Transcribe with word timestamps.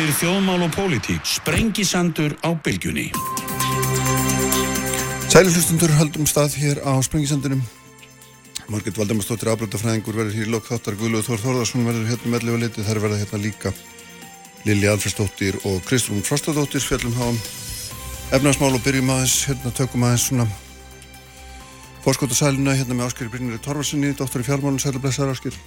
Frettir 0.00 0.16
þjóðmál 0.16 0.62
og 0.64 0.70
pólitík. 0.72 1.26
Sprengisandur 1.28 2.32
á 2.40 2.56
bylgjunni. 2.56 3.10
Sæli 5.28 5.50
hlustundur 5.52 5.92
höldum 5.92 6.24
stað 6.24 6.54
hér 6.56 6.78
á 6.80 6.96
Sprengisandunum. 7.04 7.60
Margit 8.72 8.96
Valdemarsdóttir 8.96 9.50
afbröndafræðingur 9.52 10.16
verður 10.16 10.38
hér 10.38 10.48
í 10.48 10.54
lokþáttar 10.54 10.96
Guðluð 10.96 11.26
Þór 11.26 11.42
Þórðarsson 11.42 11.84
verður 11.84 12.08
hérna 12.14 12.32
með 12.32 12.46
lefa 12.48 12.60
litið. 12.62 12.88
Þær 12.88 13.00
verða 13.04 13.18
hérna 13.20 13.40
líka 13.42 13.74
Lili 14.64 14.88
Alfredsdóttir 14.88 15.58
og 15.68 15.84
Kristrún 15.84 16.24
Frostadóttir 16.24 16.80
fjallum 16.80 17.18
þá 17.18 17.26
um 17.26 17.42
efnarsmál 18.38 18.72
og 18.72 18.80
byrjum 18.86 19.12
aðeins, 19.18 19.36
hérna 19.50 19.74
tökum 19.76 20.08
aðeins 20.08 20.30
svona 20.30 20.48
fórskóta 22.06 22.40
sæluna 22.40 22.72
hérna 22.72 22.96
með 22.96 23.10
Áskeri 23.10 23.34
Brynjari 23.36 23.60
Torvarsinni, 23.60 24.16
doktor 24.16 24.40
í 24.40 24.48
fjármálun, 24.48 24.80
sælu 24.80 25.04
blessaður 25.04 25.36
Ásker. 25.36 25.60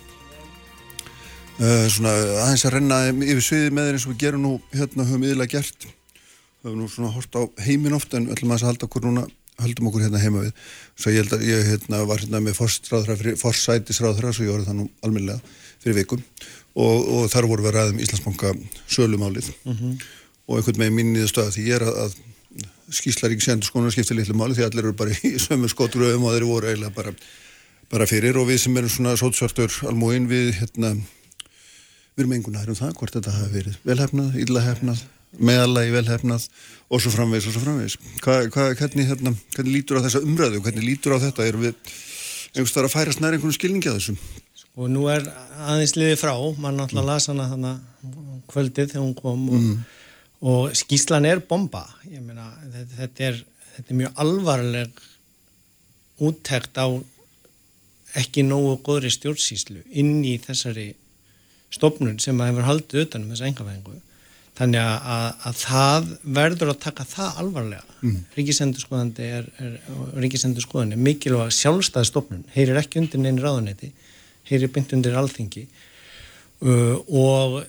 Uh, 1.60 1.86
svona 1.94 2.14
aðeins 2.48 2.66
að 2.66 2.74
renna 2.78 3.04
yfir 3.14 3.44
sviði 3.46 3.70
með 3.76 3.90
þér 3.90 3.98
eins 4.00 4.08
og 4.08 4.14
við 4.14 4.24
gerum 4.26 4.42
nú 4.42 4.54
hérna 4.74 5.06
höfum 5.06 5.28
yfirlega 5.28 5.54
gert. 5.60 5.88
Höfum 6.64 6.82
nú 6.82 6.90
svona 6.90 7.14
hort 7.14 7.38
á 7.38 7.42
heimin 7.62 7.94
ofta 7.94 8.18
en 8.18 8.32
ætlum 8.34 8.56
að 8.56 8.66
halda 8.72 8.88
okkur 8.90 9.06
núna 9.06 9.28
höldum 9.62 9.90
okkur 9.90 10.06
hérna 10.08 10.22
heima 10.22 10.44
við 10.44 10.52
svo 10.98 11.14
ég 11.14 11.22
held 11.22 11.36
að 11.38 11.46
ég 11.48 11.70
hérna, 11.70 12.02
var 12.10 12.22
hérna 12.24 12.42
með 12.44 12.58
forsætisráðra 12.58 14.34
svo 14.34 14.48
ég 14.48 14.52
voru 14.52 14.66
það 14.66 14.80
nú 14.80 14.90
alminlega 15.06 15.40
fyrir 15.84 16.00
vikum 16.02 16.24
og, 16.74 16.98
og 17.16 17.32
þar 17.32 17.50
voru 17.52 17.66
við 17.66 17.72
að 17.72 17.78
ræðum 17.78 18.04
Íslandsbanka 18.04 18.54
sölumálið 18.88 19.52
mm 19.64 19.74
-hmm. 19.74 19.96
og 20.48 20.58
einhvern 20.58 20.82
veginn 20.82 21.00
minniði 21.00 21.30
stöða 21.30 21.54
því 21.54 21.68
ég 21.70 21.76
er 21.76 21.88
að, 21.88 21.98
að 22.04 22.14
skýslar 22.94 23.32
ekki 23.32 23.46
sendur 23.46 23.70
skonar 23.70 23.94
skipta 23.94 24.18
litlu 24.18 24.36
máli 24.36 24.58
því 24.58 24.66
allir 24.66 24.86
eru 24.86 24.94
bara 24.94 25.12
í 25.14 25.38
sömu 25.46 25.70
skotröðum 25.70 26.26
og 26.26 26.34
þeir 26.34 26.50
voru 26.50 26.68
eiginlega 26.68 26.96
bara, 26.96 27.14
bara 27.90 28.10
fyrir 28.10 28.38
og 28.38 28.50
við 28.50 28.58
sem 28.58 28.78
erum 28.78 28.90
svona 28.90 29.18
sótsvartur 29.18 29.72
almúin 29.86 30.28
við 30.28 30.54
hérna 30.62 30.96
við 32.14 32.24
erum 32.24 32.38
einhvern 32.38 32.60
veginn 32.62 32.80
það 32.80 32.96
hvort 33.00 33.18
þetta 33.18 33.36
hafi 33.40 33.52
verið 33.58 33.78
velhefnað, 33.90 34.40
illa 34.46 34.64
hefnað 34.68 35.04
meðalagi 35.34 35.94
velhefnað 35.96 36.48
og 36.94 37.02
svo 37.02 37.12
framvegs 37.14 37.50
og 37.50 37.56
svo 37.56 37.64
framvegs 37.64 37.98
hva, 38.22 38.40
hva, 38.54 38.70
hvernig, 38.78 39.08
hérna, 39.10 39.34
hvernig 39.56 39.80
lítur 39.80 39.98
á 39.98 40.06
þessa 40.06 40.22
umræðu 40.22 40.62
hvernig 40.62 40.86
lítur 40.86 41.18
á 41.18 41.24
þetta, 41.24 41.48
erum 41.50 41.66
við 41.66 41.94
einhverstað 42.54 42.90
að 42.90 42.94
færast 42.94 43.24
nær 43.24 43.34
einhvern 43.34 43.56
skilningi 43.58 43.90
að 43.90 43.98
þessum 43.98 44.20
og 44.74 44.90
nú 44.90 45.06
er 45.12 45.26
aðeins 45.68 45.96
liðið 45.98 46.20
frá. 46.24 46.34
Mann 46.58 46.80
náttúrulega 46.80 47.10
las 47.12 47.30
hana 47.30 47.50
þannig 47.52 48.46
kvöldið 48.50 48.94
þegar 48.94 49.06
hún 49.06 49.16
kom 49.18 49.44
og, 49.50 49.60
mm. 49.60 49.82
og 50.50 50.78
skíslan 50.78 51.28
er 51.30 51.44
bomba. 51.48 51.86
Meina, 52.10 52.50
þetta, 52.74 52.98
þetta, 53.00 53.30
er, 53.30 53.42
þetta 53.76 53.94
er 53.94 54.00
mjög 54.02 54.24
alvarleg 54.26 55.04
úttækt 56.24 56.82
á 56.82 56.88
ekki 58.24 58.44
nógu 58.46 58.76
góðri 58.86 59.10
stjórnsýslu 59.14 59.82
inn 60.02 60.20
í 60.26 60.36
þessari 60.42 60.92
stofnun 61.74 62.20
sem 62.22 62.40
að 62.40 62.52
hefur 62.52 62.68
haldið 62.70 63.06
utanum 63.08 63.34
þessa 63.34 63.50
engafæðingu 63.50 64.00
þannig 64.58 64.84
að, 64.86 65.30
að 65.50 65.62
það 65.64 66.10
verður 66.38 66.72
að 66.74 66.82
taka 66.84 67.06
það 67.10 67.38
alvarlega. 67.42 67.96
Mm. 68.04 68.18
Ríkisendurskoðandi 68.38 69.30
er, 69.40 69.48
er 69.66 69.78
Ríkisendurskoðandi 70.22 70.98
er 70.98 71.06
mikilvæg 71.08 71.56
sjálfstæðstofnun 71.58 72.44
heyrir 72.54 72.78
ekki 72.84 73.02
undir 73.02 73.24
neina 73.24 73.42
ráðanetti 73.42 73.90
heyrir 74.50 74.70
bynd 74.76 74.94
undir 74.98 75.18
alþingi. 75.18 75.66
Uh, 76.64 77.00
og 77.10 77.64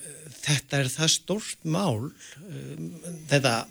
þetta 0.45 0.83
er 0.83 0.91
það 0.93 1.15
stort 1.15 1.65
mál 1.65 2.05
uh, 2.05 2.75
þetta 3.31 3.63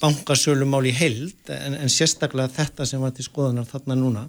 bankasölumál 0.00 0.86
í 0.88 0.94
held 0.96 1.52
en, 1.52 1.76
en 1.76 1.92
sérstaklega 1.92 2.48
þetta 2.56 2.86
sem 2.88 3.02
var 3.02 3.12
til 3.12 3.26
skoðunar 3.26 3.68
þarna 3.68 3.96
núna 3.98 4.22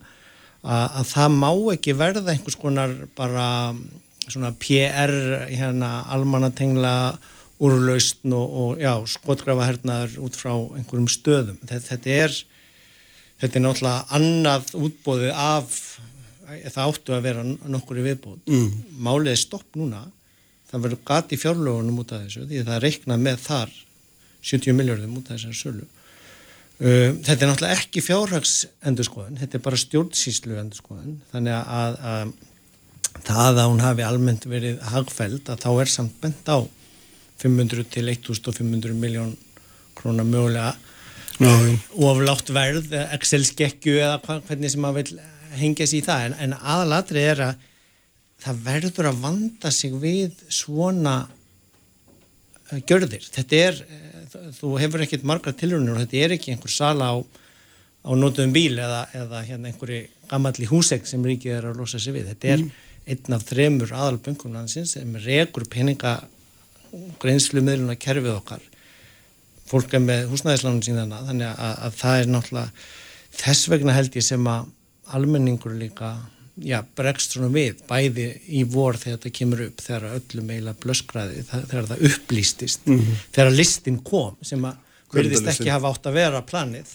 að, 0.61 0.85
að 0.99 1.05
það 1.13 1.37
má 1.39 1.51
ekki 1.73 1.95
verða 1.97 2.33
einhvers 2.33 2.59
konar 2.59 2.95
bara 3.17 3.45
svona 4.27 4.53
PR 4.61 5.13
hérna 5.49 5.91
almanatengla 6.13 6.95
úrlausn 7.61 8.33
og, 8.33 8.55
og 8.61 8.81
já, 8.81 8.93
skotgrafahernaður 9.15 10.17
út 10.25 10.37
frá 10.37 10.53
einhverjum 10.53 11.09
stöðum. 11.11 11.59
Þetta, 11.61 11.83
þetta 11.91 12.15
er 12.25 12.39
þetta 13.41 13.57
er 13.57 13.65
náttúrulega 13.65 14.17
annað 14.17 14.73
útbóðið 14.77 15.31
af 15.35 15.77
það 16.71 16.81
áttu 16.83 17.15
að 17.15 17.23
vera 17.27 17.45
nokkur 17.45 18.01
í 18.01 18.05
viðbóð. 18.05 18.41
Mm. 18.49 18.81
Málið 19.05 19.33
er 19.33 19.39
stopp 19.39 19.79
núna. 19.79 20.03
Það 20.71 20.85
verður 20.85 21.01
gati 21.07 21.39
fjárlögunum 21.39 22.03
út 22.03 22.13
af 22.15 22.25
þessu 22.25 22.45
því 22.49 22.61
það 22.67 22.83
reiknað 22.85 23.25
með 23.25 23.41
þar 23.45 23.73
70 24.51 24.77
miljardum 24.77 25.17
út 25.19 25.29
af 25.29 25.37
þessar 25.37 25.57
sölu. 25.57 25.87
Uh, 26.81 27.11
þetta 27.21 27.35
er 27.35 27.49
náttúrulega 27.51 27.77
ekki 27.77 28.01
fjárhags 28.01 28.53
endurskoðan, 28.89 29.37
þetta 29.37 29.59
er 29.59 29.63
bara 29.67 29.77
stjórnsýslu 29.77 30.55
endurskoðan, 30.57 31.19
þannig 31.29 31.57
að, 31.59 31.97
að 32.09 32.31
það 33.27 33.63
að 33.63 33.71
hún 33.71 33.83
hafi 33.83 34.05
almennt 34.05 34.47
verið 34.49 34.79
hagfæld 34.91 35.49
að 35.51 35.65
þá 35.65 35.71
er 35.73 35.91
samt 35.91 36.21
bent 36.21 36.51
á 36.51 36.59
500 37.41 37.89
til 37.91 38.07
1500 38.09 38.95
miljón 38.97 39.35
krónar 39.97 40.27
mögulega 40.27 40.75
oflátt 41.41 42.51
verð, 42.53 42.91
Excel-skekju 43.15 43.97
eða 43.97 44.19
hvernig 44.45 44.71
sem 44.71 44.81
maður 44.83 45.01
vil 45.01 45.21
hengja 45.57 45.87
sér 45.89 46.01
í 46.01 46.05
það, 46.05 46.25
en, 46.25 46.35
en 46.45 46.57
aðalatri 46.59 47.23
er 47.25 47.43
að 47.47 47.67
það 48.41 48.61
verður 48.65 49.09
að 49.09 49.21
vanda 49.23 49.71
sig 49.73 49.95
við 50.01 50.37
svona 50.53 51.15
uh, 51.25 52.79
gjörðir. 52.87 53.25
Þetta 53.33 53.61
er, 53.67 53.81
þú 54.57 54.75
hefur 54.81 55.05
ekkert 55.05 55.27
margar 55.27 55.57
tilrunir 55.57 55.95
og 55.95 56.03
þetta 56.03 56.21
er 56.21 56.35
ekki 56.37 56.53
einhver 56.53 56.73
sala 56.73 57.11
á, 57.13 57.17
á 57.21 58.11
nótum 58.17 58.53
bíl 58.53 58.77
eða, 58.77 59.03
eða 59.17 59.43
hérna 59.49 59.71
einhverju 59.71 60.05
gammalli 60.31 60.69
húsegg 60.69 61.09
sem 61.09 61.25
ríkið 61.25 61.57
er 61.57 61.69
að 61.71 61.81
losa 61.81 61.99
sig 62.01 62.15
við. 62.15 62.31
Þetta 62.31 62.53
er 62.55 62.63
mm. 62.63 62.71
Einn 63.09 63.35
af 63.35 63.45
þremur 63.49 63.93
aðalböngunnansins 63.95 64.95
sem 64.97 65.15
rekur 65.23 65.65
peninga 65.69 66.19
greinslu 67.21 67.63
miðluna 67.63 67.95
kerfið 67.99 68.35
okkar. 68.35 68.61
Fólk 69.69 69.93
er 69.95 70.03
með 70.03 70.27
húsnæðislánum 70.31 70.83
síðana 70.85 71.21
þannig 71.29 71.47
að, 71.53 71.73
að 71.87 71.97
það 72.01 72.19
er 72.19 72.31
náttúrulega 72.35 72.85
þess 73.41 73.71
vegna 73.71 73.95
held 73.95 74.19
ég 74.19 74.27
sem 74.27 74.47
að 74.51 74.69
almenningur 75.15 75.75
líka 75.79 76.11
já, 76.61 76.81
bregst 76.97 77.35
svona 77.35 77.51
við, 77.53 77.81
bæði 77.87 78.27
í 78.51 78.63
vor 78.69 78.99
þegar 78.99 79.17
þetta 79.17 79.33
kemur 79.37 79.63
upp, 79.67 79.83
þegar 79.83 80.07
öllum 80.17 80.51
eiginlega 80.51 80.81
blöskraði, 80.83 81.45
þegar 81.47 81.87
það 81.91 82.03
upplýstist 82.09 82.87
mm 82.87 82.99
-hmm. 82.99 83.21
þegar 83.37 83.55
listin 83.55 84.01
kom 84.03 84.35
sem 84.45 84.65
að 84.67 84.75
verðist 85.11 85.49
ekki 85.51 85.71
hafa 85.71 85.91
átt 85.91 86.07
að 86.07 86.19
vera 86.19 86.43
planið 86.47 86.93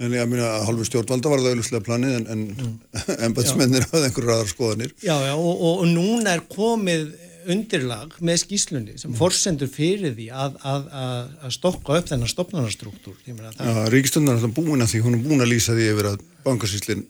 En 0.00 0.14
ég 0.16 0.28
meina 0.30 0.46
að 0.56 0.68
halvu 0.70 0.86
stjórnvalda 0.88 1.32
var 1.32 1.42
það 1.42 1.54
auðvitslega 1.54 1.86
planið 1.86 2.14
en, 2.16 2.28
en 2.32 2.44
mm. 2.54 2.76
embatsmennir 3.26 3.88
hafði 3.90 4.06
einhverju 4.08 4.36
aðra 4.36 4.52
skoðanir. 4.54 4.94
Já, 5.04 5.16
já, 5.26 5.34
og, 5.34 5.50
og, 5.52 5.82
og 5.82 5.90
núna 5.90 6.38
er 6.38 6.46
komið 6.48 7.10
undirlag 7.50 8.16
með 8.24 8.40
skýslunni 8.42 8.96
sem 9.00 9.12
forsendur 9.16 9.70
fyrir 9.72 10.14
því 10.16 10.26
að, 10.34 10.56
að, 10.66 10.88
að, 11.00 11.30
að 11.46 11.54
stokka 11.56 11.98
upp 11.98 12.10
þennan 12.10 12.30
stopnarnastruktúr 12.30 13.16
Já, 13.24 13.70
Ríkistundan 13.92 14.40
er 14.40 14.52
búin 14.54 14.84
að 14.84 14.94
því 14.94 15.02
hún 15.06 15.16
er 15.16 15.22
búin 15.24 15.44
að 15.44 15.52
lýsa 15.54 15.76
því 15.76 15.86
yfir 15.94 16.10
að 16.10 16.18
bankasýslinn 16.44 17.06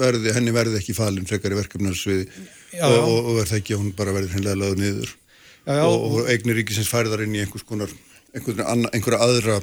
verði, 0.00 0.34
henni 0.36 0.54
verði 0.54 0.78
ekki 0.78 0.96
falin 0.96 1.26
frekar 1.28 1.54
í 1.54 1.58
verkefnarsviði 1.58 2.28
og, 2.82 2.98
og, 3.08 3.32
verði 3.40 3.58
ekki 3.58 3.76
að 3.76 3.82
hún 3.82 3.96
bara 3.98 4.14
verði 4.16 4.36
hennilega 4.36 4.60
lögð 4.62 4.82
niður? 4.82 5.16
Já, 5.62 5.74
já, 5.78 5.84
og, 5.86 6.06
og 6.08 6.30
eignir 6.32 6.58
ríkisins 6.58 6.90
færðar 6.90 7.24
inn 7.26 7.36
í 7.38 7.42
einhvers 7.44 7.66
konar 7.66 7.92
einhverja 8.32 9.20
aðra 9.22 9.58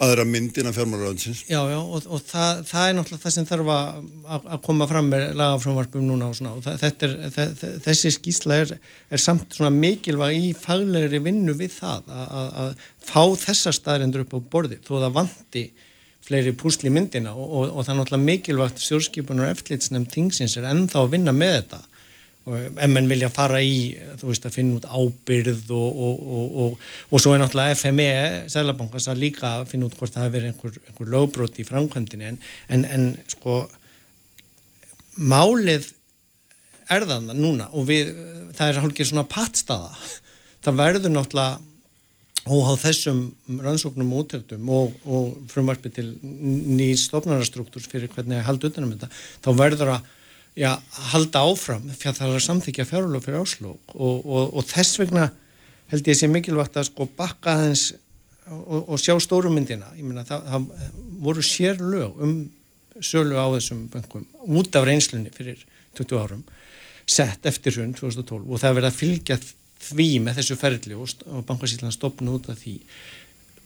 aðra 0.00 0.24
myndin 0.28 0.68
af 0.68 0.76
fjármálaráðinsins 0.76 1.42
Já, 1.48 1.60
já, 1.70 1.78
og, 1.80 2.06
og 2.06 2.22
það, 2.24 2.62
það 2.68 2.86
er 2.86 2.96
náttúrulega 2.96 3.24
það 3.24 3.34
sem 3.34 3.48
þarf 3.48 3.70
að, 3.74 4.08
að 4.38 4.62
koma 4.66 4.88
fram 4.90 5.10
með 5.12 5.26
lagaframvarpum 5.40 6.06
núna 6.06 6.30
og 6.30 6.38
svona. 6.38 6.54
Og 6.56 6.64
það, 6.64 7.04
er, 7.06 7.76
þessi 7.86 8.12
skýsla 8.16 8.58
er, 8.64 8.74
er 9.10 9.22
samt 9.22 9.56
svona 9.56 9.72
mikilvæg 9.74 10.36
í 10.38 10.50
faglegri 10.56 11.22
vinnu 11.24 11.56
við 11.58 11.76
það 11.78 12.10
að, 12.14 12.50
að 12.64 12.88
fá 13.10 13.22
þessar 13.44 13.76
staðrindur 13.76 14.26
upp 14.26 14.36
á 14.36 14.40
borði 14.54 14.80
þó 14.86 14.94
það 14.98 15.16
vanti 15.18 15.64
fleiri 16.30 16.54
púsli 16.56 16.92
myndina. 16.92 17.34
Og, 17.34 17.46
og, 17.48 17.70
og 17.74 17.86
það 17.86 17.94
er 17.94 18.00
náttúrulega 18.02 18.28
mikilvægt 18.30 18.84
stjórnskipunar 18.84 19.48
og 19.48 19.56
eftirlitsnefn 19.56 20.10
tingsins 20.12 20.58
er 20.60 20.68
ennþá 20.70 21.04
að 21.04 21.16
vinna 21.16 21.36
með 21.36 21.56
þetta 21.58 21.84
en 22.48 22.94
menn 22.94 23.08
vilja 23.10 23.28
fara 23.32 23.60
í 23.62 23.92
þú 24.18 24.30
veist 24.30 24.46
að 24.48 24.54
finna 24.56 24.78
út 24.78 24.86
ábyrð 24.88 25.70
og, 25.76 25.98
og, 26.06 26.54
og, 26.64 26.86
og 27.12 27.22
svo 27.22 27.34
er 27.34 27.42
náttúrulega 27.42 27.76
FME 27.76 28.08
Sælabankars 28.50 29.10
að 29.12 29.20
líka 29.26 29.52
finna 29.68 29.90
út 29.90 29.96
hvort 29.98 30.14
það 30.14 30.26
hefur 30.26 30.36
verið 30.38 30.52
einhver, 30.52 30.78
einhver 30.88 31.12
lögbrót 31.14 31.60
í 31.60 31.66
framkvæmdini 31.68 32.30
en, 32.30 32.40
en, 32.72 32.86
en 32.88 33.08
sko 33.30 33.62
málið 35.20 35.90
er 36.90 37.06
það 37.06 37.34
núna 37.38 37.68
og 37.76 37.86
við, 37.90 38.14
það 38.56 38.70
er 38.70 38.80
hálfgeir 38.84 39.10
svona 39.10 39.28
pattstaða. 39.30 39.90
Það 40.64 40.80
verður 40.80 41.14
náttúrulega 41.14 41.60
óháð 42.50 42.80
þessum 42.86 43.20
rannsóknum 43.60 44.14
og 44.16 44.24
útöldum 44.24 44.70
og 44.72 45.34
frumvarfi 45.52 45.92
til 45.92 46.06
nýjum 46.24 46.98
stofnararstruktúrs 47.02 47.88
fyrir 47.90 48.10
hvernig 48.14 48.40
það 48.40 48.48
haldi 48.48 48.70
utanum 48.70 48.94
þetta. 48.94 49.10
Þá 49.44 49.50
verður 49.60 49.92
að 49.98 50.08
já, 50.58 50.70
halda 51.12 51.44
áfram 51.46 51.88
fyrir 51.90 52.12
að 52.12 52.20
það 52.20 52.28
er 52.28 52.38
að 52.38 52.46
samþykja 52.46 52.88
fjárlög 52.90 53.24
fyrir 53.24 53.42
áslók 53.42 53.94
og, 53.94 54.24
og, 54.26 54.54
og 54.54 54.68
þess 54.70 55.00
vegna 55.00 55.28
held 55.90 56.10
ég 56.10 56.18
sé 56.18 56.30
mikilvægt 56.30 56.78
að 56.78 56.88
sko 56.90 57.08
bakka 57.18 57.56
þess 57.64 57.94
og, 58.50 58.88
og 58.90 58.96
sjá 59.02 59.14
stórumyndina 59.22 59.92
ég 59.98 60.06
meina 60.06 60.26
það, 60.26 60.48
það 60.50 60.96
voru 61.22 61.44
sér 61.46 61.82
lög 61.82 62.18
um 62.24 62.34
sölu 63.00 63.38
á 63.38 63.46
þessum 63.54 63.86
böngum 63.92 64.26
út 64.58 64.76
af 64.76 64.86
reynslunni 64.88 65.32
fyrir 65.34 65.62
20 65.98 66.18
árum 66.20 66.42
sett 67.10 67.46
eftir 67.46 67.78
hún 67.80 67.94
2012 67.96 68.46
og 68.46 68.60
það 68.62 68.76
verið 68.78 68.90
að 68.90 69.00
fylgja 69.00 69.38
því 69.80 70.08
með 70.24 70.40
þessu 70.40 70.58
ferli 70.60 70.98
og 70.98 71.44
bankasýtlan 71.48 71.94
stopna 71.94 72.36
út 72.36 72.50
af 72.52 72.60
því. 72.60 72.76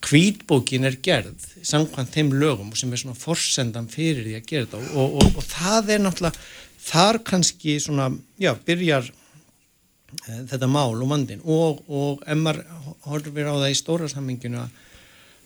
Kvítbókin 0.05 0.85
er 0.85 0.99
gerð 1.03 1.47
samkvæmt 1.65 2.13
þeim 2.13 2.35
lögum 2.37 2.75
sem 2.77 2.93
er 2.93 3.01
svona 3.01 3.17
forsendan 3.17 3.89
fyrir 3.91 4.27
því 4.27 4.37
að 4.39 4.49
gera 4.51 4.69
þetta. 4.69 4.83
Og, 5.01 5.17
og, 5.21 5.39
og 5.41 5.49
það 5.49 5.95
er 5.95 6.05
náttúrulega 6.05 6.45
þar 6.85 7.21
kannski 7.27 7.79
svona, 7.83 8.11
já, 8.41 8.53
byrjar 8.67 9.09
e, 9.09 10.41
þetta 10.53 10.71
mál 10.71 10.95
og 10.95 11.11
vandin 11.11 11.45
og, 11.45 11.85
og 11.89 12.25
ef 12.27 12.41
maður 12.41 12.65
horfir 13.09 13.51
á 13.51 13.55
það 13.55 13.71
í 13.71 13.79
stóra 13.81 14.11
samminginu 14.13 14.65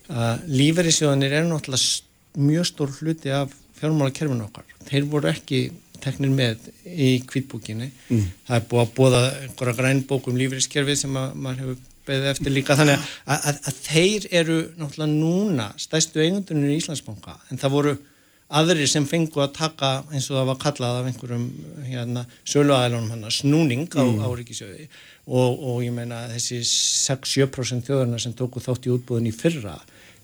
að 0.08 0.46
lífeyrisjóðanir 0.48 1.34
er 1.40 1.48
náttúrulega 1.48 2.38
mjög 2.38 2.68
stór 2.70 2.94
hluti 3.00 3.32
af 3.34 3.52
fjármálakerfinu 3.78 4.46
okkar. 4.46 4.64
Þeir 4.88 5.06
voru 5.10 5.28
ekki 5.30 5.68
teknir 6.02 6.32
með 6.32 6.68
í 6.86 7.10
kvítbókinni 7.28 7.88
mm. 7.90 8.26
það 8.48 8.58
er 8.58 8.66
búið 8.70 8.82
að 8.82 8.92
bóða 8.96 9.22
einhverja 9.42 9.78
grænbók 9.80 10.28
um 10.30 10.38
lífeyriskerfið 10.38 11.00
sem 11.02 11.16
að, 11.18 11.32
maður 11.34 11.62
hefur 11.64 11.80
beðið 12.08 12.30
eftir 12.32 12.54
líka 12.54 12.76
þannig 12.78 12.98
að, 12.98 13.34
að, 13.34 13.58
að 13.68 13.80
þeir 13.88 14.28
eru 14.40 14.58
náttúrulega 14.78 15.10
núna 15.12 15.66
stæstu 15.80 16.22
eigundunir 16.22 16.72
í 16.72 16.78
Íslandsbanka 16.78 17.34
en 17.50 17.60
það 17.60 17.74
voru 17.74 17.96
aðrir 18.48 18.88
sem 18.88 19.04
fengu 19.08 19.42
að 19.44 19.54
taka 19.58 19.90
eins 20.08 20.30
og 20.30 20.38
það 20.38 20.48
var 20.48 20.58
kallað 20.62 20.98
af 20.98 21.08
einhverjum 21.10 21.46
hérna, 21.84 22.24
söluæðalunum 22.48 23.10
hann 23.12 23.34
snúning 23.34 23.86
á, 23.92 24.00
mm. 24.00 24.22
á 24.24 24.28
ríkisjöði 24.40 24.88
og, 25.28 25.50
og 25.52 25.82
ég 25.84 25.92
meina 25.92 26.24
þessi 26.32 26.62
6-7% 26.64 27.84
þjóðurna 27.88 28.20
sem 28.22 28.36
tóku 28.36 28.62
þátt 28.64 28.88
í 28.88 28.94
útbúðin 28.94 29.28
í 29.28 29.36
fyrra 29.36 29.76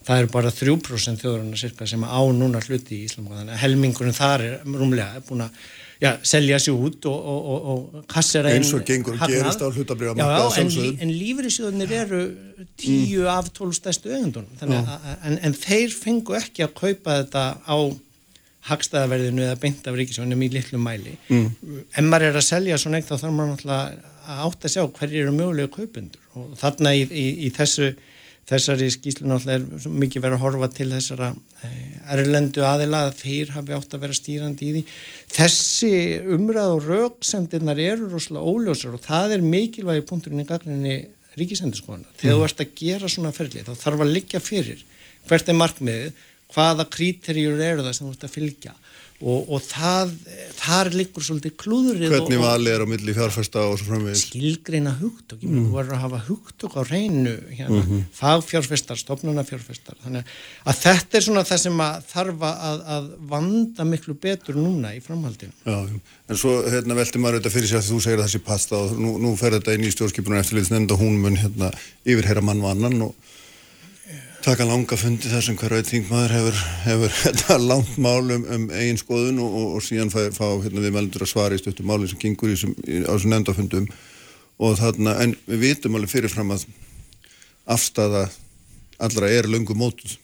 það 0.04 0.22
eru 0.22 0.32
bara 0.32 0.52
3% 0.52 1.20
þjóðurna 1.20 1.60
cirka 1.60 1.88
sem 1.88 2.04
á 2.04 2.20
núna 2.32 2.62
hluti 2.64 3.02
í 3.02 3.08
Íslandbanka 3.08 3.42
þannig 3.42 3.56
að 3.56 3.64
helmingurinn 3.64 4.16
þar 4.16 4.44
er 4.46 4.54
rúmlega 4.72 5.24
búin 5.28 5.44
að 5.44 5.60
já, 6.00 6.10
selja 6.26 6.58
sér 6.60 6.80
út 6.80 7.08
og, 7.08 7.28
og, 7.32 7.44
og, 7.52 7.68
og 7.68 8.08
kassera 8.10 8.52
eins 8.52 8.72
og 8.76 8.84
gengur 8.88 9.16
og 9.16 9.28
gerist 9.28 9.64
á 9.64 9.68
hlutabriða 9.68 10.28
en, 10.60 10.72
en 11.00 11.12
lífriðsjóðunir 11.12 11.94
eru 12.00 12.22
tíu 12.80 13.24
mm. 13.24 13.30
af 13.32 13.52
tólf 13.56 13.76
stærstu 13.78 14.12
auðvendun 14.12 14.48
en, 14.64 15.38
en 15.38 15.56
þeir 15.56 15.92
fengu 15.92 16.36
ekki 16.40 16.66
að 16.66 16.74
kaupa 16.80 17.20
þetta 17.22 17.46
á 17.64 17.76
hagstæðaverðinu 18.70 19.44
eða 19.44 19.60
beint 19.60 19.86
af 19.88 19.98
ríkisjónum 19.98 20.42
í 20.46 20.50
litlu 20.54 20.80
mæli 20.80 21.14
mm. 21.28 21.46
en 21.98 22.08
maður 22.08 22.30
er 22.30 22.40
að 22.40 22.48
selja 22.48 22.80
svo 22.80 22.94
neitt 22.94 23.08
þá 23.10 23.16
þarf 23.18 23.34
maður 23.36 23.52
náttúrulega 23.52 24.10
að 24.24 24.42
átta 24.46 24.68
að 24.68 24.74
sjá 24.74 24.82
hverjir 24.98 25.26
eru 25.26 25.36
mögulega 25.36 25.72
kaupundur 25.74 26.40
og 26.40 26.52
þarna 26.60 26.94
í, 26.96 27.04
í, 27.04 27.26
í 27.44 27.50
þessu 27.54 27.90
þessari 28.48 28.90
skýslu 28.92 29.28
náttúrulega 29.28 29.88
er 29.88 29.96
mikið 30.02 30.24
verið 30.24 30.36
að 30.36 30.44
horfa 30.44 30.68
til 30.74 30.88
þessara 30.92 31.30
eh, 31.64 31.94
erlendu 32.14 32.64
aðila 32.66 33.04
að 33.08 33.20
þeir 33.22 33.52
hafi 33.54 33.76
átt 33.76 33.96
að 33.96 34.04
vera 34.04 34.16
stýrandi 34.18 34.66
í 34.66 34.72
því. 34.74 34.82
Þessi 35.32 35.92
umræð 36.36 36.74
og 36.74 36.88
rauksendirnar 36.90 37.80
eru 37.80 38.10
rosalega 38.12 38.52
óljósar 38.52 38.98
og 38.98 39.04
það 39.04 39.38
er 39.38 39.46
mikilvægi 39.54 40.04
punkturinn 40.10 40.44
í 40.44 40.48
gagninni 40.48 40.98
ríkisendurskona. 41.38 42.04
Þegar 42.20 42.34
mm. 42.34 42.42
þú 42.42 42.48
ert 42.50 42.62
að 42.64 42.76
gera 42.82 43.12
svona 43.14 43.34
ferli 43.34 43.64
þá 43.64 43.72
þarf 43.80 44.04
að 44.04 44.14
liggja 44.18 44.44
fyrir 44.44 44.84
hvert 45.24 45.48
er 45.48 45.56
markmiðið, 45.56 46.24
hvaða 46.54 46.88
kríterjur 46.90 47.60
eru 47.60 47.84
það 47.84 47.96
sem 47.98 48.06
þú 48.06 48.14
ert 48.14 48.26
að 48.28 48.36
fylgja? 48.38 48.74
Og, 49.24 49.46
og 49.54 49.60
það, 49.62 50.10
þar 50.58 50.88
liggur 50.98 51.22
svolítið 51.24 51.52
klúðrið 51.62 52.10
hvernig 52.12 52.40
vali 52.42 52.72
er 52.74 52.82
á 52.82 52.86
milli 52.90 53.12
fjárfesta 53.14 53.62
og 53.70 53.78
svo 53.78 53.86
framvegis? 53.92 54.24
Skilgreina 54.26 54.90
hugtök, 54.98 55.44
mm. 55.46 55.68
verður 55.72 55.94
að 55.96 56.02
hafa 56.02 56.18
hugtök 56.26 56.74
á 56.76 56.82
reynu 56.82 57.32
hérna, 57.52 57.78
mm 57.78 57.86
-hmm. 57.86 58.02
fagfjárfestar, 58.18 58.98
stofnunafjárfestar 58.98 59.96
þannig 60.02 60.34
að 60.66 60.82
þetta 60.82 61.16
er 61.16 61.26
svona 61.28 61.44
það 61.46 61.62
sem 61.62 61.80
að 61.86 62.10
þarf 62.10 62.44
að, 62.50 62.82
að 62.96 63.08
vanda 63.32 63.86
miklu 63.88 64.18
betur 64.18 64.58
núna 64.58 64.92
í 64.98 65.00
framhaldinu. 65.00 65.54
Já, 65.62 65.78
en 66.28 66.36
svo 66.36 66.58
hérna, 66.66 66.98
velti 66.98 67.22
maður 67.22 67.38
þetta 67.38 67.54
fyrir 67.54 67.68
sig 67.70 67.78
að 67.78 67.90
þú 67.94 68.00
segir 68.02 68.18
að 68.18 68.26
þessi 68.26 68.44
pasta 68.44 68.76
og 68.76 68.98
nú, 68.98 69.14
nú 69.22 69.36
fer 69.40 69.56
þetta 69.56 69.78
inn 69.78 69.86
í 69.86 69.94
stjórnskipunum 69.94 70.42
eftirlið 70.42 70.74
nefnd 70.74 70.90
og 70.90 71.00
hún 71.00 71.22
mun 71.22 71.38
hérna, 71.38 71.70
yfirherra 72.04 72.42
mann 72.42 72.60
og 72.60 72.74
annan 72.74 73.08
og 73.08 73.14
taka 74.44 74.66
langa 74.68 74.96
fundi 75.00 75.30
þar 75.32 75.44
sem 75.46 75.56
hver 75.56 75.72
veit 75.72 75.88
þingmaður 75.88 76.32
hefur, 76.36 76.58
hefur 76.84 77.14
þetta 77.22 77.56
langt 77.62 77.94
mál 78.02 78.34
um, 78.34 78.66
eigin 78.76 79.00
skoðun 79.00 79.40
og, 79.40 79.54
og, 79.60 79.70
og 79.78 79.84
síðan 79.86 80.12
fá, 80.12 80.20
fá 80.36 80.44
hérna, 80.60 80.82
við 80.84 80.92
meldur 80.98 81.24
að 81.24 81.30
svara 81.30 81.56
í 81.56 81.62
stöttum 81.62 81.88
málinn 81.88 82.10
sem 82.10 82.20
gengur 82.20 82.52
í, 82.52 82.58
í, 82.58 83.00
á 83.08 83.12
þessum 83.14 83.32
nefndafundum. 83.32 83.88
Og 84.64 84.76
þarna, 84.78 85.16
en 85.24 85.32
við 85.48 85.64
vitum 85.64 85.96
alveg 85.96 86.12
fyrirfram 86.12 86.52
að 86.54 86.66
afstafa 87.74 88.28
allra 89.02 89.32
er 89.32 89.48
löngu 89.50 89.74
mótuð. 89.78 90.18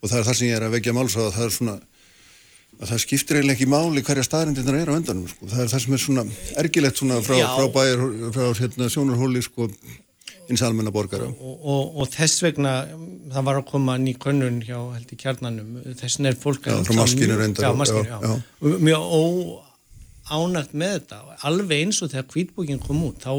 Og 0.00 0.08
það 0.12 0.20
er 0.20 0.28
það 0.30 0.38
sem 0.38 0.48
ég 0.48 0.56
er 0.60 0.68
að 0.68 0.78
vekja 0.78 0.96
máls 0.96 1.18
á 1.18 1.22
að 1.26 1.34
það 1.34 1.48
er 1.48 1.54
svona 1.58 1.76
að 2.76 2.90
það 2.90 3.02
skiptir 3.02 3.38
eiginlega 3.38 3.56
ekki 3.56 3.70
máli 3.72 4.02
hverja 4.04 4.24
staðrindirna 4.26 4.80
er 4.82 4.90
á 4.92 4.98
öndanum 4.98 5.28
sko. 5.30 5.46
það 5.48 5.62
er 5.62 5.70
það 5.72 5.82
sem 5.82 5.94
er 5.96 6.02
svona 6.02 6.24
ergilegt 6.60 6.98
svona 7.00 7.20
frá, 7.24 7.38
frá 7.56 7.70
bæjar, 7.72 8.02
frá 8.36 8.48
hérna, 8.60 8.88
sjónarhóli 8.92 9.42
sko 9.46 9.70
eins 10.50 10.62
almenna 10.66 10.92
borgara. 10.94 11.28
Og, 11.28 11.54
og, 11.60 12.00
og 12.02 12.10
þess 12.14 12.42
vegna, 12.44 12.74
það 13.32 13.48
var 13.48 13.60
að 13.60 13.68
koma 13.70 13.96
ný 14.00 14.16
könnun 14.22 14.60
hjá 14.64 14.78
held 14.78 15.14
í 15.14 15.20
kjarnanum, 15.20 15.78
þess 15.92 16.18
vegna 16.18 16.32
er 16.32 16.40
fólk. 16.42 16.68
Já, 16.70 16.82
frá 16.86 16.98
maskinu 17.00 17.38
reyndar. 17.40 17.68
Já, 17.68 17.78
maskinu, 17.78 18.04
já. 18.10 18.18
já. 18.22 18.76
Mjög 18.88 19.08
óánægt 20.26 20.76
með 20.76 20.98
þetta, 20.98 21.22
alveg 21.50 21.86
eins 21.86 22.02
og 22.02 22.12
þegar 22.14 22.30
kvítbúkin 22.34 22.82
kom 22.82 23.04
út, 23.08 23.26
þá 23.26 23.34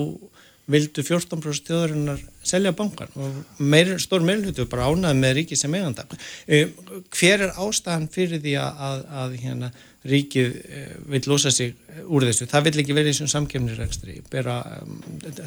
vildu 0.68 1.04
14% 1.06 1.70
þjóðarinnar 1.70 2.24
selja 2.48 2.74
bankan 2.76 3.12
og 3.16 3.60
meir, 3.64 3.94
stór 4.04 4.24
meilhutu 4.28 4.66
bara 4.68 4.90
ánæði 4.92 5.20
með 5.22 5.36
ríki 5.40 5.58
sem 5.60 5.76
eiganda. 5.78 6.04
Eh, 6.44 6.74
hver 7.16 7.46
er 7.48 7.54
ástæðan 7.56 8.10
fyrir 8.12 8.42
því 8.44 8.58
að, 8.60 8.82
að, 8.88 9.06
að 9.22 9.38
hérna, 9.44 9.70
ríkið 10.08 10.58
eh, 10.68 10.90
vil 11.14 11.22
losa 11.32 11.54
sig 11.56 11.76
úr 12.04 12.28
þessu? 12.28 12.50
Það 12.52 12.68
vil 12.68 12.82
ekki 12.84 12.98
verið 12.98 13.14
í 13.14 13.20
svona 13.22 13.36
samkjöfniregstri, 13.36 14.18
bara 14.32 14.58
um, 14.82 14.98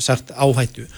sagt 0.00 0.32
áhættu. 0.32 0.88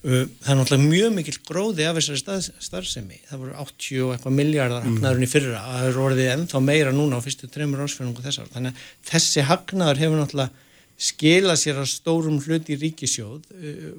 Uh, 0.00 0.24
það 0.40 0.52
er 0.54 0.56
náttúrulega 0.56 0.88
mjög 0.88 1.10
mikil 1.12 1.34
gróði 1.44 1.84
af 1.84 1.98
þessari 1.98 2.20
stað, 2.22 2.46
starfsemi. 2.64 3.18
Það 3.28 3.42
voru 3.42 3.56
80 3.60 4.04
og 4.06 4.14
eitthvað 4.14 4.36
miljardar 4.38 4.86
hagnaðurinn 4.86 5.26
í 5.26 5.28
fyrra. 5.28 5.60
Það 5.66 5.88
er 5.88 5.98
orðið 6.04 6.30
ennþá 6.34 6.62
meira 6.64 6.94
núna 6.96 7.20
á 7.20 7.24
fyrstu 7.24 7.50
tremur 7.52 7.82
ásfjörnum 7.84 8.24
þessar 8.24 8.48
þannig 8.54 8.72
að 8.72 9.10
þessi 9.10 9.44
hagnaður 9.50 10.00
hefur 10.00 10.22
náttúrulega 10.22 10.66
skilað 11.10 11.60
sér 11.60 11.82
að 11.82 11.90
stórum 11.92 12.40
hluti 12.40 12.76
í 12.76 12.80
ríkisjóð 12.80 13.52
uh, 13.52 13.92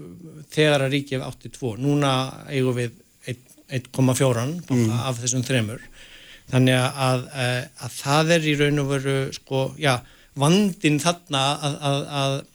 þegar 0.53 0.87
að 0.87 0.97
ríkið 0.97 1.17
hefur 1.19 1.29
82 1.53 1.85
núna 1.85 2.13
eigum 2.49 2.79
við 2.81 2.97
1,4 3.71 4.47
mm. 4.57 4.87
af 5.05 5.21
þessum 5.21 5.45
þremur. 5.45 5.85
Þannig 6.49 6.81
að, 6.81 6.97
að, 7.05 7.27
að, 7.45 7.59
að 7.85 7.99
það 8.01 8.33
er 8.35 8.49
í 8.49 8.55
raun 8.57 8.81
og 8.81 8.89
veru 8.89 9.19
sko, 9.37 9.67
já, 9.79 9.93
vandin 10.41 10.97
þarna 10.99 11.43
að 11.61 12.41
Eh, 12.41 12.50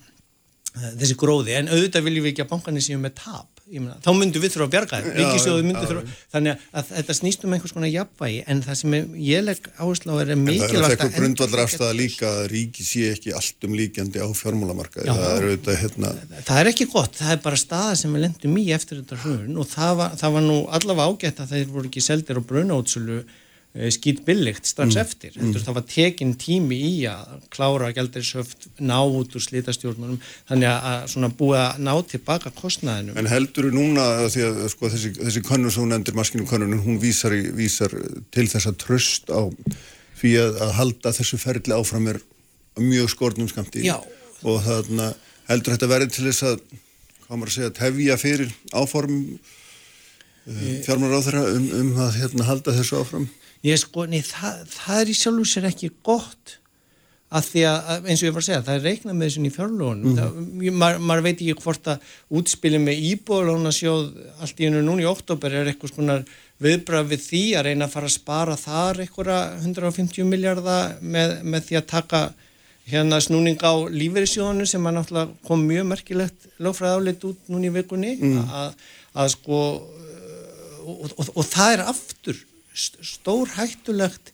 þessi 0.76 1.16
gróði, 1.18 1.54
en 1.56 1.70
auðvitað 1.72 2.06
viljum 2.06 2.26
við 2.26 2.32
ekki 2.34 2.44
að 2.44 2.50
bankanir 2.50 2.84
séu 2.84 2.98
með 3.00 3.14
tap, 3.20 3.62
myna, 3.66 3.96
þá 4.04 4.10
myndum 4.14 4.42
við 4.44 4.52
þurfa 4.54 4.66
að 4.66 4.72
bjarga 4.74 4.98
þeim, 5.00 5.14
ríkisjóðu 5.16 5.64
myndu 5.66 5.84
þurfa 5.90 6.16
þannig 6.34 6.66
að 6.76 6.90
þetta 6.90 7.16
snýst 7.18 7.46
um 7.46 7.56
einhvers 7.56 7.74
konar 7.76 7.90
jafnvægi 7.90 8.42
en 8.52 8.60
það 8.66 8.78
sem 8.80 8.96
ég 9.26 9.46
legg 9.46 9.70
áherslu 9.80 10.12
á 10.12 10.16
er 10.22 10.32
mikilvægt 10.36 10.66
að... 10.66 10.76
Það 10.76 10.86
er 10.86 10.94
eitthvað 10.96 11.16
grundvallar 11.16 11.62
afstæða 11.64 11.96
líka 11.98 12.30
að 12.30 12.42
ríki 12.52 12.86
sé 12.86 13.08
ekki 13.14 13.34
allt 13.40 13.66
um 13.66 13.78
líkjandi 13.80 14.22
á 14.22 14.28
fjármúlamarkaði, 14.42 15.08
það 15.16 15.32
er 15.32 15.48
auðvitað 15.48 15.80
hérna... 15.82 16.12
Það 16.36 16.60
er 16.60 16.70
ekki 16.74 16.88
gott, 16.92 17.18
það 17.18 17.34
er 17.34 17.42
bara 17.48 17.62
staða 17.64 17.96
sem 17.98 18.14
við 18.14 18.26
lendum 18.26 18.60
í 18.60 18.68
eftir 18.76 19.02
þetta 19.02 19.18
hrun. 19.24 19.58
Og 19.62 19.72
það 19.72 19.98
var, 20.02 20.14
það 20.20 20.36
var 20.36 20.46
nú 20.46 20.60
allavega 20.78 21.10
ágætt 21.10 21.42
að 21.42 21.56
þeir 21.56 21.74
voru 21.74 21.90
ekki 21.90 22.04
seldir 22.04 22.38
á 22.38 22.42
brunautsölu 22.46 23.18
Eh, 23.24 23.45
skýt 23.92 24.22
byllikt 24.24 24.68
strax 24.68 24.94
mm. 24.94 25.00
eftir 25.02 25.34
mm. 25.36 25.56
það 25.56 25.76
var 25.76 25.84
tekin 25.90 26.32
tími 26.40 26.78
í 26.88 26.92
að 27.10 27.34
klára 27.52 27.90
gældarisöft, 27.96 28.68
ná 28.80 28.96
út 29.04 29.34
úr 29.36 29.44
slítastjórnunum, 29.44 30.20
þannig 30.48 30.70
að 30.72 31.02
svona 31.12 31.30
búið 31.36 31.60
að 31.62 31.82
ná 31.84 31.92
tilbaka 32.12 32.52
kostnæðinu 32.56 33.16
En 33.20 33.30
heldur 33.30 33.68
þú 33.68 33.74
núna 33.76 34.06
því 34.32 34.46
að 34.48 34.62
sko, 34.72 34.90
þessi, 34.94 35.12
þessi 35.18 35.44
kannun 35.46 35.74
sem 35.74 35.84
hún 35.84 35.98
endur 35.98 36.16
maskinu 36.16 36.48
kannunum 36.48 36.82
hún 36.86 37.00
vísar, 37.02 37.36
í, 37.36 37.50
vísar 37.56 37.92
til 38.34 38.48
þess 38.48 38.70
að 38.70 38.80
tröst 38.86 39.28
á 39.28 39.44
því 40.16 40.32
að, 40.40 40.58
að 40.64 40.74
halda 40.80 41.14
þessu 41.18 41.40
ferli 41.42 41.76
áfram 41.76 42.10
er 42.14 42.22
mjög 42.80 43.12
skornum 43.12 43.48
skamti 43.50 43.84
Já. 43.84 43.98
og 44.44 44.60
þarna 44.64 45.12
heldur 45.50 45.76
þetta 45.76 45.92
verið 45.92 46.16
til 46.16 46.26
þess 46.30 46.48
að 46.48 46.60
hvað 47.26 47.38
maður 47.40 47.50
að 47.50 47.56
segja, 47.56 47.72
tefja 47.76 48.16
fyrir 48.20 48.52
áform 48.72 49.16
uh, 49.26 50.68
fjármar 50.86 51.16
á 51.16 51.20
þeirra 51.26 51.44
um, 51.56 51.66
um 51.80 51.90
að 52.04 52.20
hérna, 52.20 52.46
halda 52.48 52.74
þessu 52.76 53.00
áfram 53.00 53.26
ég 53.66 53.82
sko, 53.82 54.06
nei, 54.10 54.22
það, 54.24 54.62
það 54.74 55.02
er 55.02 55.10
í 55.10 55.18
sjálf 55.18 55.50
sér 55.50 55.68
ekki 55.72 55.92
gott 56.06 56.58
að 57.36 57.48
því 57.50 57.62
að, 57.66 58.04
eins 58.06 58.20
og 58.20 58.28
ég 58.28 58.34
var 58.36 58.42
að 58.42 58.46
segja, 58.46 58.62
það 58.66 58.76
er 58.76 58.84
reiknað 58.86 59.16
með 59.16 59.26
þessun 59.26 59.46
í 59.48 59.52
fjárlónum 59.56 60.18
mm. 60.20 60.76
maður 60.78 61.00
mað 61.10 61.22
veit 61.26 61.32
ekki 61.34 61.56
hvort 61.64 61.88
að 61.90 62.12
útspili 62.38 62.78
með 62.82 63.06
íbólónasjóð 63.10 64.04
allt 64.44 64.62
í 64.62 64.68
hennu 64.68 64.82
núni 64.86 65.02
í 65.02 65.08
oktober 65.10 65.56
er 65.58 65.70
eitthvað 65.72 65.92
svona 65.92 66.18
viðbrað 66.62 67.10
við 67.10 67.24
því 67.26 67.42
að 67.58 67.66
reyna 67.66 67.88
að 67.88 67.96
fara 67.96 68.10
að 68.10 68.14
spara 68.14 68.56
þar 68.60 69.02
eitthvað 69.02 69.42
150 69.66 70.30
miljardar 70.30 70.94
með, 71.02 71.34
með 71.42 71.66
því 71.66 71.80
að 71.80 71.88
taka 71.90 72.22
hérna 72.86 73.18
snúning 73.18 73.58
á 73.58 73.74
lífeyrissjónu 73.90 74.66
sem 74.70 74.86
að 74.86 75.00
náttúrulega 75.00 75.48
kom 75.48 75.66
mjög 75.66 75.88
merkilegt 75.90 76.50
lögfræð 76.62 77.00
áleitt 77.00 77.26
út 77.26 77.50
núni 77.50 77.72
í 77.72 77.74
vikunni 77.74 78.14
mm. 78.20 78.44
að, 78.46 78.76
að 79.18 79.32
sko 79.34 79.62
og, 80.86 81.08
og, 81.10 81.24
og 81.34 81.42
það 81.50 81.74
er 81.74 81.88
aftur 81.90 82.44
stór 82.76 83.50
hættulegt 83.56 84.32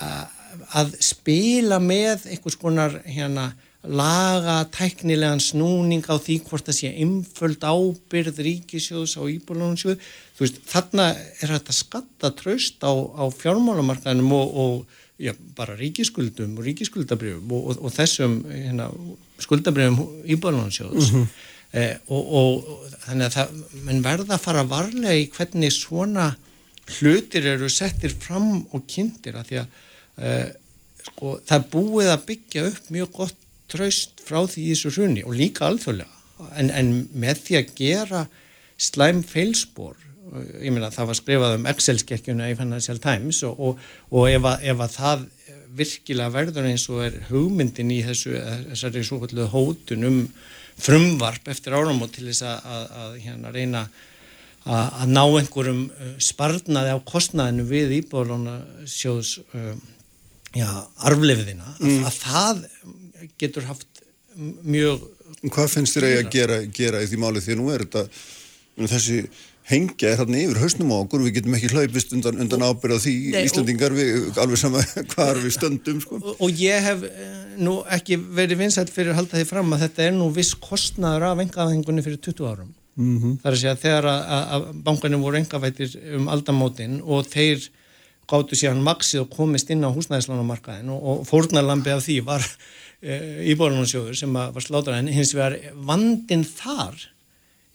að 0.00 0.96
spila 1.02 1.80
með 1.82 2.28
einhvers 2.30 2.58
konar 2.58 3.00
hérna 3.04 3.52
laga 3.84 4.64
tæknilegan 4.72 5.42
snúning 5.44 6.04
á 6.08 6.16
því 6.16 6.38
hvort 6.46 6.68
það 6.68 6.76
sé 6.78 6.90
einföld 7.04 7.64
ábyrð 7.64 8.40
ríkisjóðs 8.46 9.18
á 9.20 9.22
íbúrlónarsjóð 9.28 9.98
þú 10.00 10.44
veist, 10.44 10.60
þarna 10.70 11.10
er 11.12 11.52
þetta 11.52 11.76
skatta 11.76 12.30
tröst 12.38 12.80
á, 12.80 12.92
á 12.92 13.24
fjármálamarkaðinum 13.28 14.32
og, 14.32 14.54
og 14.56 15.02
já, 15.20 15.34
bara 15.56 15.76
ríkiskuldum 15.76 16.56
og 16.56 16.64
ríkiskuldabrjöfum 16.64 17.52
og, 17.52 17.66
og, 17.74 17.82
og 17.84 17.94
þessum 17.94 18.38
hérna, 18.48 18.88
skuldabrjöfum 19.44 20.24
íbúrlónarsjóðs 20.32 21.12
mm 21.12 21.20
-hmm. 21.20 21.28
eh, 21.76 21.96
og 22.08 22.64
þannig 23.04 23.26
að 23.26 23.36
það, 23.36 23.62
menn 23.84 24.02
verða 24.02 24.34
að 24.38 24.44
fara 24.48 24.64
varlega 24.64 25.20
í 25.20 25.28
hvernig 25.28 25.76
svona 25.76 26.32
hlutir 26.90 27.48
eru 27.54 27.70
settir 27.72 28.12
fram 28.12 28.64
og 28.74 28.84
kynntir 28.90 29.38
að 29.38 29.50
því 29.50 29.60
að 29.62 29.78
eh, 30.28 30.48
sko, 31.08 31.36
það 31.48 31.68
búið 31.72 32.12
að 32.12 32.26
byggja 32.30 32.66
upp 32.70 32.90
mjög 32.94 33.12
gott 33.20 33.40
tröst 33.74 34.20
frá 34.24 34.42
því 34.44 34.70
þessu 34.72 34.94
hrunni 34.94 35.24
og 35.24 35.36
líka 35.38 35.66
alþjóðlega. 35.68 36.10
En, 36.58 36.68
en 36.70 36.90
með 37.16 37.46
því 37.46 37.60
að 37.60 37.76
gera 37.78 38.24
slæm 38.80 39.22
feilspor 39.26 39.96
ég 40.34 40.72
meina 40.72 40.90
það 40.92 41.10
var 41.10 41.18
skrifað 41.18 41.56
um 41.58 41.68
Excel-skekkjuna 41.70 42.50
í 42.50 42.56
Financial 42.58 42.98
Times 43.02 43.42
og, 43.46 43.60
og, 43.60 43.84
og 44.10 44.30
ef, 44.30 44.48
að, 44.48 44.64
ef 44.72 44.82
að 44.82 44.96
það 44.96 45.24
virkilega 45.78 46.34
verður 46.34 46.68
eins 46.70 46.86
og 46.90 47.02
er 47.04 47.18
hugmyndin 47.28 47.92
í 47.94 48.00
þessu 48.06 48.34
þessari 48.70 49.04
svo 49.06 49.20
hótun 49.52 50.08
um 50.08 50.18
frumvarp 50.80 51.48
eftir 51.52 51.76
áramót 51.76 52.16
til 52.16 52.26
þess 52.30 52.44
að, 52.46 52.66
að, 52.74 52.84
að 53.02 53.16
hérna 53.26 53.54
reyna 53.54 53.84
að 53.84 54.02
ná 54.64 55.22
einhverjum 55.24 55.86
uh, 55.88 56.12
sparnaði 56.22 56.94
á 56.96 56.98
kostnaðinu 57.04 57.66
við 57.68 57.96
íbúðalóna 58.00 58.58
sjóðs 58.88 59.38
um, 59.52 59.80
já, 60.56 60.68
arflefiðina 61.04 61.74
mm. 61.80 62.04
að 62.08 62.20
það 62.22 62.62
getur 63.40 63.66
haft 63.68 64.04
mjög... 64.36 65.02
Hvað 65.44 65.74
finnst 65.74 65.98
þér 65.98 66.06
að 66.10 66.30
gera, 66.32 66.60
gera 66.72 67.02
í 67.04 67.10
því 67.10 67.18
máli 67.20 67.42
því 67.44 67.52
að 67.54 67.60
nú 67.60 67.72
er 67.74 67.84
þetta, 67.84 68.04
þessi 68.94 69.18
hengja 69.68 70.10
er 70.10 70.20
hérna 70.20 70.40
yfir 70.42 70.60
hausnum 70.60 70.92
á 70.92 70.96
okkur, 71.00 71.24
við 71.24 71.38
getum 71.38 71.56
ekki 71.56 71.70
hlaupist 71.72 72.12
undan, 72.16 72.40
undan 72.44 72.64
ábyrða 72.66 73.00
því 73.00 73.14
Nei, 73.32 73.42
Íslandingar 73.48 73.96
við 73.96 74.40
alveg 74.40 74.60
sama 74.60 74.82
hvað 75.14 75.40
við 75.40 75.54
stöndum 75.56 76.00
sko. 76.04 76.20
og, 76.20 76.40
og 76.44 76.60
ég 76.60 76.84
hef 76.84 77.04
eh, 77.08 77.36
nú 77.60 77.78
ekki 77.96 78.18
verið 78.20 78.60
vinsætt 78.60 78.92
fyrir 78.92 79.14
að 79.14 79.22
halda 79.22 79.40
því 79.40 79.46
fram 79.48 79.76
að 79.76 79.86
þetta 79.86 80.08
er 80.08 80.16
nú 80.18 80.28
viss 80.36 80.56
kostnaður 80.60 81.30
af 81.30 81.44
engaðhengunni 81.46 82.04
fyrir 82.04 82.20
20 82.28 82.50
árum 82.50 82.72
mm 82.96 83.16
-hmm. 83.20 83.38
þar 83.42 83.52
að 83.52 83.60
segja 83.60 83.80
þegar 83.86 84.10
að, 84.10 84.44
að 84.54 84.68
bankanum 84.86 85.22
voru 85.22 85.40
engavættir 85.40 85.98
um 86.16 86.28
aldamótin 86.28 87.00
og 87.02 87.26
þeir 87.26 87.68
gáttu 88.26 88.56
síðan 88.56 88.82
maksið 88.82 89.20
og 89.20 89.30
komist 89.30 89.70
inn 89.70 89.84
á 89.84 89.92
húsnæðislánamarkaðin 89.92 90.88
og, 90.88 91.00
og 91.04 91.26
fórnarlambi 91.28 91.90
af 91.92 92.04
því 92.06 92.20
var 92.24 92.44
Eh, 93.04 93.42
íbúðalunarsjóður 93.52 94.16
sem 94.16 94.32
var 94.32 94.64
slátur 94.64 94.94
en 94.96 95.10
hins 95.12 95.34
vegar 95.36 95.58
vandin 95.84 96.40
þar 96.48 96.94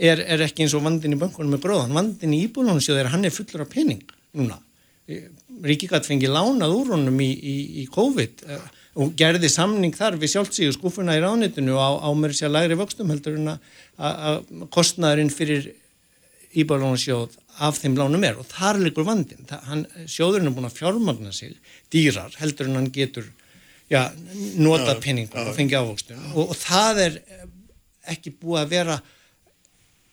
er, 0.01 0.23
er 0.23 0.41
ekki 0.41 0.63
eins 0.65 0.73
og 0.73 0.81
vandin 0.81 1.13
í 1.13 1.19
bankunum 1.21 1.53
með 1.53 1.67
gróðan, 1.67 1.93
vandin 1.93 2.33
í 2.33 2.39
íbúðalunarsjóður 2.47 3.05
að 3.05 3.13
hann 3.13 3.27
er 3.27 3.35
fullur 3.35 3.61
af 3.61 3.69
pening 3.69 4.01
núna 4.39 4.57
eh, 5.05 5.27
Ríkikat 5.69 6.09
fengi 6.09 6.31
lánað 6.31 6.73
úr 6.73 6.95
honum 6.95 7.21
í, 7.21 7.29
í, 7.29 7.55
í 7.83 7.85
COVID 7.93 8.41
uh, 8.47 8.65
og 9.00 9.13
gerði 9.20 9.50
samning 9.51 9.96
þar 9.96 10.18
við 10.20 10.34
sjálfsíðu 10.34 10.75
skúfuna 10.75 11.15
í 11.15 11.22
ránitinu 11.24 11.77
á, 11.79 11.89
á 12.03 12.10
mér 12.18 12.36
sér 12.36 12.51
lægri 12.51 12.77
vöxtum 12.79 13.12
heldur 13.13 13.38
en 13.39 13.53
að 13.56 14.41
kostnæðurinn 14.75 15.32
fyrir 15.34 15.70
íbúðalunarsjóð 16.60 17.38
af 17.65 17.77
þeim 17.79 17.98
lánum 18.00 18.24
er. 18.25 18.39
Og 18.41 18.48
þar 18.50 18.79
likur 18.82 19.06
vandin, 19.08 19.46
það, 19.50 19.65
hann, 19.70 19.84
sjóðurinn 20.10 20.50
er 20.50 20.56
búin 20.56 20.70
að 20.70 20.79
fjármagna 20.79 21.34
sig 21.36 21.56
dýrar 21.94 22.36
heldur 22.39 22.70
en 22.70 22.79
hann 22.79 22.91
getur 22.96 23.29
já, 23.89 24.10
nota 24.58 24.96
ja. 24.96 24.98
og 24.98 25.56
fengi 25.56 25.77
ávokstun 25.77 26.20
og, 26.34 26.51
og 26.51 26.58
það 26.58 27.01
er 27.06 27.18
ekki 28.10 28.34
búið 28.39 28.62
að 28.63 28.75
vera 28.75 29.00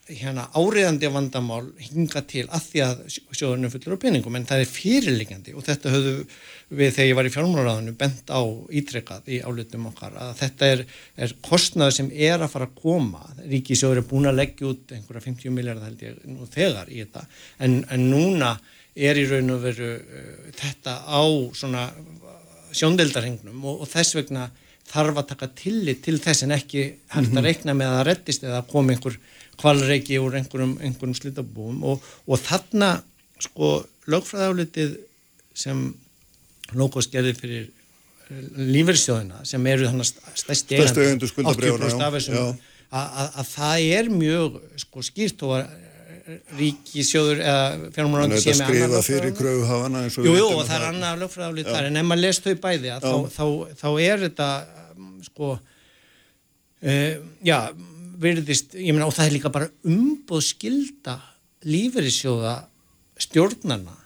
hérna 0.06 0.44
áriðandi 0.54 1.08
vandamál 1.10 1.64
hinga 1.82 2.20
til 2.30 2.44
að 2.46 2.66
því 2.68 2.82
að 2.84 3.00
sjóðurinn 3.10 3.72
fullur 3.72 3.96
á 3.98 4.02
penningum 4.04 4.36
en 4.38 4.46
það 4.46 4.62
er 4.62 4.70
fyrirliggjandi 4.70 5.54
og 5.56 5.66
þetta 5.66 5.94
höfðu 5.94 6.12
við 6.78 6.92
þegar 6.94 7.08
ég 7.08 7.18
var 7.18 7.28
í 7.28 7.32
fjármálaráðinu 7.34 7.94
bent 7.98 8.30
á 8.30 8.42
ítrekkað 8.80 9.30
í 9.34 9.40
álutum 9.42 9.88
okkar 9.90 10.14
að 10.22 10.32
þetta 10.42 10.70
er, 10.75 10.84
er 11.26 11.34
kostnaður 11.46 11.96
sem 11.98 12.10
er 12.14 12.38
að 12.38 12.52
fara 12.54 12.68
að 12.70 12.78
koma 12.82 13.25
Ríkisjóður 13.42 14.02
er 14.02 14.08
búin 14.10 14.30
að 14.30 14.38
leggja 14.40 14.70
út 14.70 14.94
einhverja 14.94 15.26
50 15.26 15.56
miljardar 15.58 15.90
held 15.90 16.04
ég 16.06 16.20
nú 16.30 16.46
þegar 16.54 16.90
í 16.90 17.02
þetta 17.02 17.26
en, 17.66 17.80
en 17.90 18.06
núna 18.12 18.52
er 18.96 19.18
í 19.18 19.26
raun 19.28 19.56
og 19.56 19.64
veru 19.66 19.90
uh, 19.98 20.52
þetta 20.56 21.00
á 21.02 21.22
svona 21.58 21.88
sjóndeldarhengnum 22.76 23.58
og, 23.66 23.82
og 23.82 23.90
þess 23.90 24.18
vegna 24.20 24.46
þarf 24.86 25.18
að 25.18 25.30
taka 25.32 25.48
tillit 25.58 26.04
til 26.04 26.20
þess 26.22 26.46
en 26.46 26.54
ekki 26.54 26.84
hægt 27.10 27.32
að 27.32 27.32
mhm. 27.32 27.46
reikna 27.48 27.75
með 27.75 27.90
að 27.90 27.96
það 27.98 28.06
rettist 28.10 28.46
eða 28.46 28.60
að 28.60 28.70
koma 28.70 28.94
einhver 28.94 29.18
kvalreiki 29.60 30.18
úr 30.22 30.38
einhverjum, 30.40 30.76
einhverjum 30.80 31.16
slitabúum 31.18 31.84
og, 31.86 32.04
og 32.26 32.42
þarna 32.42 32.96
sko 33.42 33.78
lögfræðálitið 34.10 34.98
sem 35.56 35.88
Lókos 36.75 37.06
gerði 37.12 37.32
fyrir 37.38 37.66
eh, 37.66 38.46
lífeyrissjóðina 38.58 39.44
sem 39.46 39.66
eru 39.70 39.86
þannig 39.86 40.08
stærsti 40.42 40.80
eigandi 40.80 41.28
80% 41.30 42.02
af 42.02 42.16
þessum 42.16 42.56
að 42.96 43.50
það 43.50 43.84
er 43.98 44.08
mjög 44.10 44.56
sko 44.82 45.04
skýrt 45.06 45.44
og 45.46 45.58
að 45.60 45.66
ríkisjóður 46.58 47.40
eða 47.42 47.90
fjármárandi 47.94 48.38
sem 48.42 48.58
er 48.58 48.66
annað 48.66 48.96
skrifa 48.96 49.02
fyrir 49.06 49.34
kröfuhafana 49.38 50.02
Jú, 50.10 50.32
jú, 50.34 50.46
og 50.56 50.64
það 50.66 50.76
er 50.76 50.86
annað 50.88 51.20
lögfræðálið 51.22 51.68
þar 51.70 51.88
en 51.90 51.98
ef 52.00 52.08
maður 52.08 52.22
les 52.25 52.40
þau 52.42 52.54
bæði 52.64 52.94
þá, 53.04 53.12
þá, 53.36 53.44
þá 53.82 53.86
er 54.02 54.25
þetta 54.25 54.48
sko 55.28 55.50
uh, 55.54 57.12
já, 57.46 57.58
verðist 58.20 58.75
ég 58.78 58.94
meina 58.94 59.08
og 59.08 59.14
það 59.16 59.28
er 59.28 59.37
líka 59.37 59.52
bara 59.52 59.70
umbóð 59.87 60.42
skilda 60.49 61.20
lífeyrissjóða 61.66 62.56
stjórnarna 63.26 64.02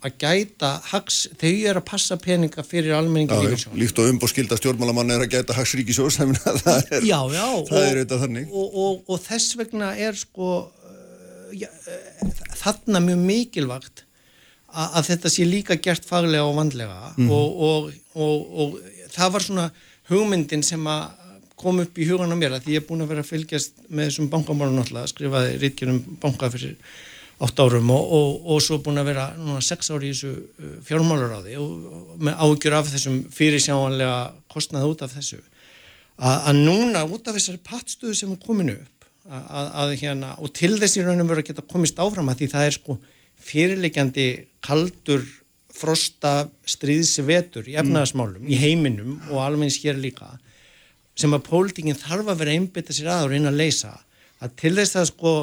að 0.00 0.14
gæta 0.16 0.68
hags, 0.94 1.26
þau 1.36 1.50
eru 1.50 1.80
að 1.82 1.88
passa 1.90 2.16
peninga 2.16 2.62
fyrir 2.64 2.94
almenningi 2.96 3.36
lífeyrissjóða 3.36 3.80
Líkt 3.82 3.98
og 4.00 4.12
umbóð 4.14 4.32
skilda 4.32 4.56
stjórnmálamann 4.56 5.12
er 5.12 5.24
að 5.26 5.34
gæta 5.34 5.56
hags 5.58 5.74
ríkisjós 5.76 6.16
það 6.20 6.92
er, 6.96 7.04
já, 7.04 7.18
já, 7.34 7.46
það 7.68 7.74
og, 7.76 7.82
er 7.84 7.98
þetta 8.02 8.20
þannig. 8.22 8.52
og, 8.52 8.78
og, 8.84 9.02
og 9.12 9.24
þess 9.26 9.58
vegna 9.60 9.90
er 10.00 10.16
sko 10.16 10.52
ja, 11.56 11.68
þarna 12.60 13.02
mjög 13.04 13.20
mikilvægt 13.28 14.04
að, 14.70 14.88
að 14.88 15.06
þetta 15.10 15.32
sé 15.34 15.46
líka 15.48 15.76
gert 15.82 16.06
faglega 16.06 16.46
og 16.46 16.56
vandlega. 16.58 17.12
Mm. 17.16 17.30
og, 17.34 17.62
og, 17.68 17.92
og, 18.14 18.58
og 18.64 19.08
það 19.12 19.34
var 19.36 19.46
svona 19.46 19.68
hugmyndin 20.10 20.64
sem 20.66 20.86
að 20.90 21.19
kom 21.60 21.80
upp 21.84 22.00
í 22.00 22.08
hugan 22.08 22.32
á 22.32 22.36
mér 22.40 22.56
að 22.56 22.66
því 22.66 22.74
ég 22.76 22.82
er 22.82 22.88
búin 22.88 23.04
að 23.04 23.12
vera 23.12 23.24
að 23.24 23.30
fylgjast 23.30 23.80
með 23.88 24.08
þessum 24.08 24.28
bankamálun 24.32 24.82
alltaf, 24.82 25.10
skrifaði 25.12 25.56
rítkjörnum 25.60 26.18
banka 26.22 26.50
fyrir 26.52 26.76
8 27.40 27.64
árum 27.64 27.92
og 27.94 28.58
svo 28.60 28.80
búin 28.84 29.00
að 29.00 29.12
vera 29.12 29.26
núna 29.38 29.62
6 29.64 29.92
ári 29.94 30.10
í 30.10 30.14
þessu 30.14 30.32
uh, 30.36 30.72
fjármálur 30.84 31.32
á 31.32 31.40
því 31.44 31.56
og 31.60 32.16
með 32.20 32.42
ágjur 32.46 32.76
af 32.76 32.90
þessum 32.92 33.20
fyrirsjáanlega 33.32 34.18
kostnaði 34.52 34.90
út 34.92 35.04
af 35.06 35.14
þessu. 35.16 35.40
Að, 36.20 36.36
að 36.50 36.60
núna 36.66 37.04
út 37.08 37.30
af 37.30 37.38
þessari 37.38 37.62
pattstöðu 37.64 38.18
sem 38.18 38.34
er 38.34 38.42
kominu 38.44 38.76
upp 38.76 39.08
að, 39.30 39.70
að 39.82 39.94
hérna 40.02 40.34
og 40.40 40.52
til 40.56 40.74
þessi 40.80 41.04
raunum 41.06 41.28
verður 41.30 41.44
að 41.44 41.50
geta 41.52 41.66
komist 41.70 42.00
áfram 42.02 42.28
að 42.28 42.42
því 42.42 42.50
það 42.52 42.66
er 42.66 42.76
sko 42.76 42.96
fyrirleikjandi 43.40 44.28
kaldur 44.64 45.24
frosta 45.80 46.34
stríðsvetur 46.68 47.68
í 47.70 47.76
efnaðasmálum 47.80 48.48
í 48.50 48.58
heiminum 48.60 49.16
og 49.30 49.40
alveg 49.46 49.76
hér 49.80 50.00
líka 50.00 50.34
sem 51.20 51.36
að 51.36 51.46
pólitingin 51.46 51.98
þarf 51.98 52.32
að 52.32 52.42
vera 52.42 52.54
einbita 52.56 52.96
sér 52.96 53.10
að 53.12 53.26
og 53.26 53.34
reyna 53.34 53.52
að 53.52 53.60
leysa. 53.60 53.94
Að 54.40 54.54
til 54.62 54.74
þess 54.78 54.96
að 54.96 55.10
sko 55.10 55.34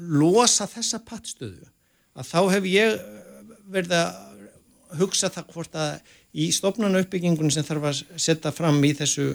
losa 0.00 0.66
þessa 0.70 1.00
pattstöðu 1.06 1.68
að 2.18 2.30
þá 2.30 2.40
hef 2.54 2.68
ég 2.70 2.96
verið 3.70 3.96
að 4.00 4.98
hugsa 5.00 5.30
það 5.30 5.52
hvort 5.54 5.76
að 5.78 6.16
í 6.40 6.46
stopnarnu 6.54 7.02
uppbyggingun 7.04 7.52
sem 7.52 7.66
þarf 7.66 7.90
að 7.90 8.00
setja 8.20 8.52
fram 8.54 8.78
í 8.86 8.92
þessu 8.98 9.32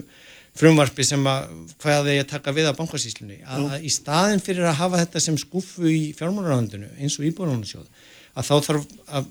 frumvarfi 0.56 1.04
sem 1.04 1.26
að 1.28 1.50
hvað 1.82 2.10
þeir 2.10 2.28
taka 2.30 2.54
við 2.56 2.70
á 2.72 2.78
bankasíslunni 2.78 3.42
að, 3.44 3.66
að 3.76 3.84
í 3.84 3.92
staðin 3.92 4.42
fyrir 4.44 4.68
að 4.68 4.78
hafa 4.80 5.02
þetta 5.02 5.22
sem 5.26 5.36
skuffu 5.40 5.90
í 5.90 6.14
fjármálaráðundinu 6.16 6.88
eins 6.96 7.18
og 7.20 7.28
íbúrlónasjóð 7.28 7.84
að 8.36 8.48
þá 8.48 8.54
þarf 8.68 8.86
að 9.18 9.28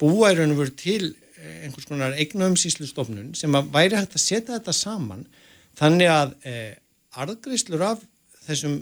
búa 0.00 0.32
í 0.32 0.38
raun 0.38 0.52
og 0.52 0.60
veru 0.62 0.74
til 0.78 1.02
eh, 1.08 1.27
einhvers 1.64 1.88
konar 1.88 2.16
eignaumsíslustofnun 2.18 3.34
sem 3.38 3.54
að 3.54 3.72
væri 3.74 3.98
hægt 3.98 4.16
að 4.18 4.24
setja 4.24 4.56
þetta 4.56 4.74
saman 4.76 5.26
þannig 5.78 6.12
að 6.12 6.34
eh, 6.48 6.72
arðgreislur 7.18 7.84
af 7.86 8.02
þessum 8.46 8.80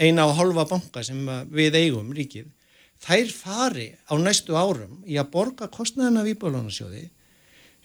eina 0.00 0.26
og 0.28 0.36
halva 0.38 0.66
banka 0.68 1.02
sem 1.04 1.20
við 1.52 1.78
eigum 1.80 2.12
ríkið 2.16 2.50
þær 3.02 3.32
fari 3.34 3.88
á 4.08 4.14
næstu 4.20 4.56
árum 4.56 5.02
í 5.08 5.18
að 5.20 5.32
borga 5.34 5.68
kostnæðina 5.72 6.22
af 6.22 6.30
íbúrlónasjóði 6.32 7.04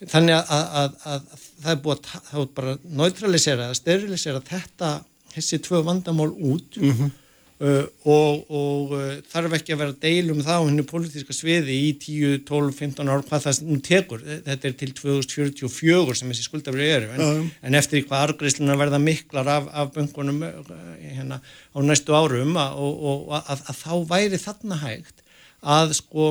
þannig 0.05 0.35
að, 0.37 0.49
að, 0.53 0.97
að, 1.11 1.21
að 1.33 1.45
það 1.63 1.71
er 1.71 1.79
búið 1.85 1.95
að 1.97 2.25
það 2.29 2.41
er 2.41 2.49
bara 2.59 2.75
neutralisera, 3.01 3.69
sterilisera 3.77 4.43
þetta 4.45 4.91
þessi 5.33 5.59
tvö 5.65 5.81
vandamál 5.85 6.29
út 6.31 6.77
mm 6.77 6.91
-hmm. 6.91 7.15
Uh, 7.57 7.87
og, 8.05 8.43
og 8.53 8.91
uh, 8.93 9.05
þarf 9.31 9.55
ekki 9.57 9.73
að 9.73 9.79
vera 9.79 9.93
að 9.95 10.03
deilum 10.03 10.43
þá 10.45 10.51
henni 10.59 10.83
politíska 10.85 11.33
sviði 11.33 11.73
í 11.73 11.93
10, 11.97 12.43
12, 12.45 12.73
15 12.77 13.07
ár 13.09 13.23
hvað 13.25 13.47
það 13.47 13.61
nú 13.65 13.77
tekur, 13.81 14.19
þetta 14.45 14.67
er 14.69 14.75
til 14.77 14.91
2044 14.99 16.17
sem 16.19 16.29
þessi 16.29 16.43
skuldabrið 16.45 16.91
eru 16.93 17.07
en, 17.15 17.23
Já. 17.23 17.47
en 17.65 17.77
eftir 17.79 18.03
hvað 18.03 18.27
argreifsluna 18.27 18.75
verða 18.77 18.99
miklar 19.01 19.49
af, 19.49 19.71
af 19.73 19.89
böngunum 19.95 20.45
uh, 20.45 20.69
hérna, 21.01 21.39
á 21.41 21.77
næstu 21.81 22.13
árum 22.13 22.59
að, 22.61 22.75
og, 22.77 22.99
og 23.09 23.33
að, 23.39 23.63
að 23.73 23.79
þá 23.79 23.95
væri 24.11 24.39
þarna 24.43 24.77
hægt 24.83 25.25
að 25.65 25.95
sko 25.97 26.27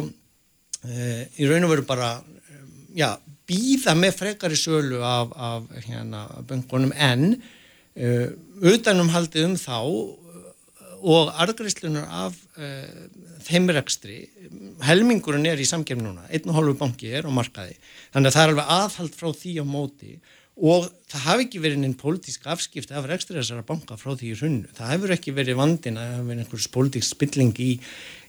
í 0.87 1.49
raun 1.50 1.66
og 1.66 1.73
veru 1.73 1.87
bara 1.88 2.12
um, 2.21 2.68
já, 2.95 3.09
býða 3.50 3.97
með 3.99 4.14
frekari 4.21 4.61
sölu 4.61 5.02
af, 5.02 5.35
af 5.35 5.66
hérna, 5.88 6.23
böngunum 6.47 6.95
en 6.95 7.33
utanum 8.76 9.11
haldið 9.11 9.49
um 9.49 9.59
þá 9.59 9.80
og 11.07 11.31
arðgreifslunar 11.39 12.07
af 12.25 12.39
uh, 12.59 13.05
þeim 13.47 13.69
rekstri, 13.77 14.25
helmingurinn 14.87 15.47
er 15.47 15.61
í 15.63 15.69
samkjörn 15.69 16.03
núna, 16.03 16.25
einn 16.31 16.51
og 16.51 16.59
hálfu 16.59 16.79
banki 16.81 17.13
er 17.15 17.29
á 17.29 17.31
markaði, 17.31 17.77
þannig 18.15 18.33
að 18.33 18.39
það 18.39 18.47
er 18.47 18.55
alveg 18.55 18.75
aðhald 18.79 19.21
frá 19.21 19.31
því 19.37 19.55
á 19.63 19.65
móti 19.67 20.17
og 20.57 20.87
það 21.13 21.25
hafi 21.27 21.45
ekki 21.45 21.61
verið 21.61 21.83
einn 21.85 21.95
pólitísk 22.01 22.47
afskipti 22.49 22.95
af 22.97 23.07
rekstri 23.11 23.37
þessara 23.37 23.65
banka 23.69 23.99
frá 24.01 24.15
því 24.17 24.31
í 24.31 24.37
hrunnu, 24.41 24.71
það 24.75 24.93
hefur 24.95 25.13
ekki 25.13 25.35
verið 25.37 25.59
vandin 25.59 25.99
að 26.01 26.15
hafa 26.15 26.25
verið 26.31 26.45
einhvers 26.47 26.69
pólitísk 26.73 27.13
spilling 27.13 27.61
í, 27.61 27.69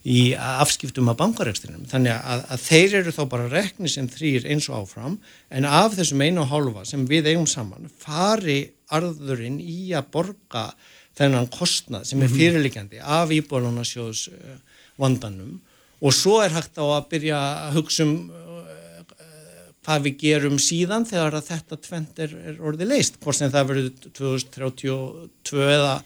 í 0.03 0.19
afskiptum 0.36 1.07
af 1.07 1.17
bankarekstrinum, 1.22 1.88
þannig 1.88 2.17
að, 2.17 2.43
að 2.51 2.65
þeir 2.65 2.98
eru 3.00 3.15
þá 3.15 3.22
bara 3.31 3.48
rekni 3.53 3.93
sem 3.93 4.12
þrýr 4.12 4.50
eins 4.51 4.67
og 4.67 4.84
áfram 4.84 5.15
en 5.48 5.69
af 5.72 5.96
þessum 5.96 6.25
einu 6.27 6.43
og 6.43 6.51
hálfa 6.51 6.84
sem 6.91 7.07
við 7.07 7.31
eigum 7.31 7.48
saman 7.48 7.88
fari 8.03 8.60
arðurinn 8.91 9.62
í 9.63 9.93
að 9.96 10.12
borga 10.12 10.67
þennan 11.17 11.50
kostnað 11.53 12.05
sem 12.09 12.21
er 12.21 12.33
fyrirlikjandi 12.33 13.01
af 13.01 13.31
íbólunasjóðs 13.33 14.27
vandanum. 15.01 15.57
Og 15.97 16.13
svo 16.13 16.39
er 16.43 16.53
hægt 16.53 16.77
á 16.77 16.86
að 16.86 17.07
byrja 17.13 17.39
að 17.67 17.79
hugsa 17.79 18.05
um 18.05 18.17
hvað 19.88 20.03
við 20.03 20.15
gerum 20.19 20.57
síðan 20.59 21.07
þegar 21.07 21.38
að 21.39 21.47
þetta 21.47 21.77
tvent 21.79 22.17
er, 22.25 22.33
er 22.51 22.57
orðið 22.59 22.89
leist, 22.91 23.19
hvort 23.24 23.38
sem 23.39 23.51
það 23.53 23.69
verður 23.71 23.91
2032 24.19 25.67
eða 25.77 25.97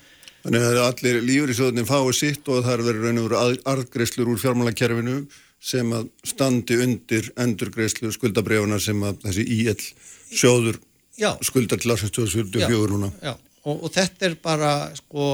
Þannig 0.41 0.63
að 0.65 0.79
allir 0.81 1.17
lífriðsjóðin 1.21 1.85
fái 1.85 2.13
sitt 2.17 2.47
og 2.49 2.63
það 2.65 2.71
er 2.73 2.83
verið 2.87 3.03
raun 3.05 3.19
og 3.21 3.25
veru 3.27 3.57
arðgreislur 3.69 4.31
úr 4.31 4.39
fjármálakerfinu 4.41 5.17
sem 5.61 5.91
að 5.93 6.07
standi 6.25 6.77
undir 6.81 7.27
endurgreislu 7.41 8.09
skuldabrefuna 8.15 8.79
sem 8.81 9.03
að 9.05 9.19
þessi 9.27 9.45
IL 9.59 9.83
sjóður 10.31 10.79
já, 11.21 11.29
skuldar 11.45 11.81
til 11.81 11.93
ásins 11.93 12.13
2044 12.17 12.89
núna. 12.89 13.11
já, 13.21 13.35
og, 13.65 13.75
og 13.75 13.89
þetta 13.93 14.27
er 14.27 14.37
bara 14.41 14.71
sko 14.97 15.27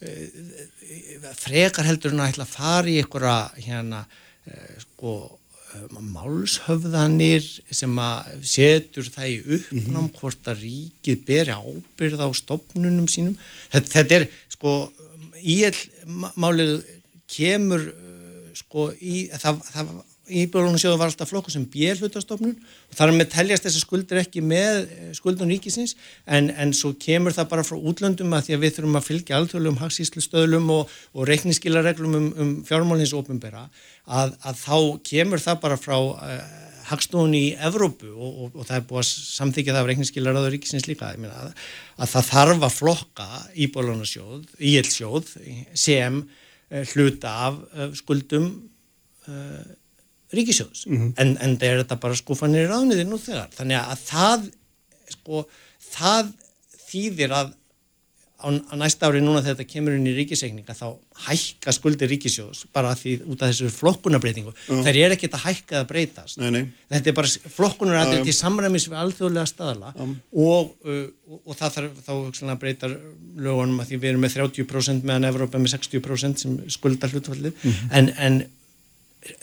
e, 0.00 0.28
frekar 1.38 1.88
heldur 1.88 2.14
en 2.14 2.24
að 2.24 2.34
ætla 2.34 2.46
að 2.46 2.54
fara 2.56 2.92
í 2.92 2.98
einhverja 3.00 3.38
hérna 3.68 4.04
e, 4.44 4.60
sko 4.84 5.14
málshöfðanir 6.14 7.44
sem 7.74 7.96
að 7.98 8.44
setur 8.46 9.08
það 9.10 9.30
í 9.30 9.38
uppnám 9.56 10.10
hvort 10.14 10.50
að 10.50 10.62
ríkið 10.62 11.24
beri 11.26 11.56
ábyrð 11.56 12.22
á 12.22 12.28
stopnunum 12.36 13.08
sínum. 13.10 13.34
Þetta, 13.72 13.90
þetta 13.96 14.18
er 14.20 14.26
sko 14.54 14.74
íell 15.42 15.80
málið 16.38 16.76
kemur 17.30 17.88
sko 18.54 18.92
í 19.02 19.26
það, 19.34 19.62
það 19.74 19.94
Íbjörlunum 20.24 20.80
sjóðu 20.80 20.96
var 20.96 21.10
alltaf 21.10 21.28
flokku 21.28 21.52
sem 21.52 21.66
björlutastofnun 21.68 22.54
og 22.56 22.96
þar 22.96 23.10
með 23.12 23.26
teljast 23.34 23.66
þessi 23.66 23.82
skuldir 23.82 24.22
ekki 24.22 24.40
með 24.40 24.86
skuldun 25.18 25.50
ríkisins. 25.52 25.92
En, 26.24 26.48
en 26.48 26.72
svo 26.76 26.94
kemur 26.96 27.34
það 27.36 27.50
bara 27.50 27.64
frá 27.66 27.76
útlöndum 27.76 28.32
að 28.32 28.46
því 28.46 28.56
að 28.56 28.62
við 28.62 28.74
þurfum 28.78 29.00
að 29.00 29.08
fylgja 29.10 29.36
alþjóðlegum 29.38 29.82
hagsíslustöðlum 29.82 30.72
og, 30.78 30.94
og 31.12 31.28
reikniskilareglum 31.28 32.16
um, 32.16 32.30
um 32.40 32.54
fjármálins 32.64 33.12
ofinbera 33.16 33.66
að, 34.08 34.32
að 34.40 34.62
þá 34.62 34.78
kemur 35.10 35.44
það 35.44 35.60
bara 35.66 35.80
frá 35.84 35.96
uh, 36.00 36.40
hagstofun 36.88 37.36
í 37.36 37.44
Evrópu 37.68 38.08
og, 38.14 38.32
og, 38.32 38.56
og 38.56 38.68
það 38.70 38.80
er 38.80 38.88
búið 38.88 39.04
að 39.04 39.12
samþykja 39.12 39.76
það 39.76 39.82
af 39.82 39.92
reikniskilaráður 39.92 40.56
ríkisins 40.56 40.88
líka. 40.88 41.12
Að, 41.12 41.54
að 42.00 42.16
það 42.16 42.28
þarf 42.32 42.68
að 42.70 42.76
flokka 42.80 43.30
Íbjörlunasjóð, 43.68 44.50
íelsjóð 44.72 45.32
sem 45.76 46.22
uh, 46.24 46.84
hluta 46.94 47.38
af 47.50 47.64
uh, 47.76 47.90
skuldum 48.00 48.54
ríkisjóðs, 50.38 50.86
mm 50.86 50.96
-hmm. 50.96 51.12
en, 51.22 51.34
en 51.40 51.58
það 51.58 51.68
er 51.70 51.82
þetta 51.82 52.00
bara 52.06 52.20
skúfanir 52.20 52.66
í 52.66 52.70
ráðniði 52.70 53.04
nú 53.08 53.18
þegar 53.18 53.52
þannig 53.56 53.80
að 53.80 54.06
það 54.08 54.48
sko, 55.14 55.44
það 55.90 56.32
þýðir 56.88 57.36
að 57.40 57.54
á, 58.44 58.48
á 58.52 58.74
næsta 58.76 59.08
ári 59.08 59.22
núna 59.22 59.42
þegar 59.42 59.56
þetta 59.56 59.72
kemur 59.72 59.96
inn 59.96 60.08
í 60.08 60.14
ríkisegninga 60.16 60.76
þá 60.76 60.86
hækka 61.26 61.74
skuldir 61.74 62.10
ríkisjóðs 62.12 62.64
bara 62.74 62.92
því 62.98 63.14
út 63.32 63.42
af 63.42 63.52
þessu 63.52 63.70
flokkunarbreytingu 63.72 64.52
uh. 64.52 64.80
þær 64.84 64.98
er 65.00 65.14
ekkert 65.16 65.36
að 65.38 65.46
hækka 65.48 65.80
að 65.80 65.86
breytast 65.92 66.40
nei, 66.42 66.50
nei. 66.54 66.62
þetta 66.92 67.12
er 67.12 67.18
bara 67.20 67.52
flokkunar 67.56 68.00
uh. 68.02 68.16
til 68.26 68.36
samræmis 68.36 68.88
við 68.90 68.98
alþjóðlega 69.04 69.50
staðala 69.50 69.94
um. 69.94 70.16
og, 70.32 70.74
uh, 70.84 71.06
og, 71.30 71.38
og 71.40 71.60
það 71.60 71.78
þarf 71.78 72.02
þá 72.08 72.12
hugsanlega 72.16 72.56
að 72.56 72.64
breyta 72.66 72.92
lögunum 73.46 73.80
að 73.84 73.92
því 73.92 74.02
við 74.02 74.12
erum 74.12 74.26
með 74.26 74.36
30% 74.40 75.08
meðan 75.08 75.30
Evrópa 75.30 75.62
með 75.62 75.76
60% 75.78 76.44
sem 76.44 76.60
skuldar 76.74 77.14
hlutfallið 77.14 77.56
-hmm. 77.56 77.96
en, 77.98 78.12
en 78.18 78.44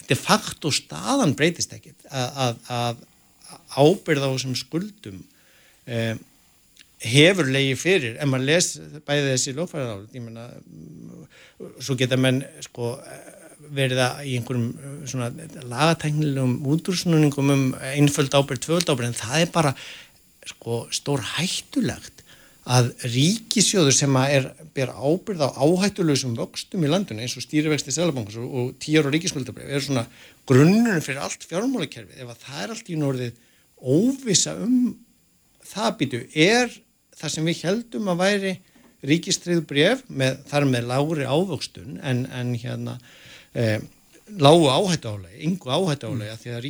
de 0.07 0.17
facto 0.17 0.71
staðan 0.73 1.35
breytist 1.37 1.73
ekkit 1.75 2.07
að, 2.09 2.27
að, 2.45 2.59
að 2.75 3.01
ábyrða 3.81 4.29
á 4.29 4.33
þessum 4.33 4.57
skuldum 4.59 5.21
eh, 5.87 6.15
hefur 7.01 7.49
leiði 7.49 7.75
fyrir. 7.79 8.17
Ef 8.21 8.29
maður 8.29 8.47
les 8.51 8.71
bæði 9.07 9.33
þessi 9.33 9.55
menna 10.21 10.47
svo 11.81 11.97
geta 11.99 12.17
menn 12.19 12.43
sko 12.65 12.95
verið 13.71 14.01
að 14.03 14.23
í 14.27 14.37
einhverjum 14.37 15.05
svona 15.09 15.29
lagatæknilegum 15.69 16.55
útrúsnuningum 16.73 17.51
um 17.53 17.67
einföld 17.93 18.33
ábyrð, 18.33 18.63
tvöld 18.65 18.89
ábyrð 18.89 19.11
en 19.11 19.19
það 19.19 19.45
er 19.45 19.51
bara 19.53 19.73
sko 20.49 20.81
stór 20.93 21.23
hættulegt 21.37 22.20
að 22.69 22.91
ríkisjóður 23.09 23.95
sem 23.95 24.17
að 24.21 24.33
er 24.35 24.47
ber 24.75 24.91
ábyrð 24.93 25.41
á 25.41 25.49
áhættulegsum 25.65 26.35
vöxtum 26.37 26.83
í 26.85 26.89
landinu 26.91 27.23
eins 27.23 27.33
og 27.39 27.45
stýrivexti 27.45 27.93
selabankars 27.95 28.37
og, 28.37 28.51
og 28.53 28.67
tíjar 28.81 29.09
og 29.09 29.15
ríkiskuldabref 29.15 29.71
er 29.71 29.85
svona 29.85 30.03
grunnurinn 30.49 31.01
fyrir 31.01 31.23
allt 31.25 31.47
fjármálakerfið. 31.49 32.19
Ef 32.21 32.33
að 32.35 32.43
það 32.45 32.61
er 32.61 32.75
allt 32.75 32.91
í 32.91 32.99
norðið 33.01 33.39
óvisa 33.81 34.53
um 34.61 34.75
það 35.71 35.95
býtu 36.01 36.21
er 36.37 36.69
það 37.17 37.33
sem 37.33 37.49
við 37.49 37.63
heldum 37.65 38.13
að 38.13 38.21
væri 38.21 38.53
ríkistrið 39.09 39.63
bref 39.65 40.05
með, 40.07 40.43
þar 40.51 40.67
með 40.69 40.87
lágri 40.91 41.25
ávöxtun 41.25 41.97
en, 42.05 42.25
en 42.29 42.53
hérna 42.61 42.97
eh, 43.57 43.81
lágu 44.37 44.67
áhættu 44.69 45.09
álega, 45.09 45.37
yngu 45.41 45.71
áhættu 45.73 46.11
álega 46.11 46.37
því 46.39 46.53
að 46.55 46.61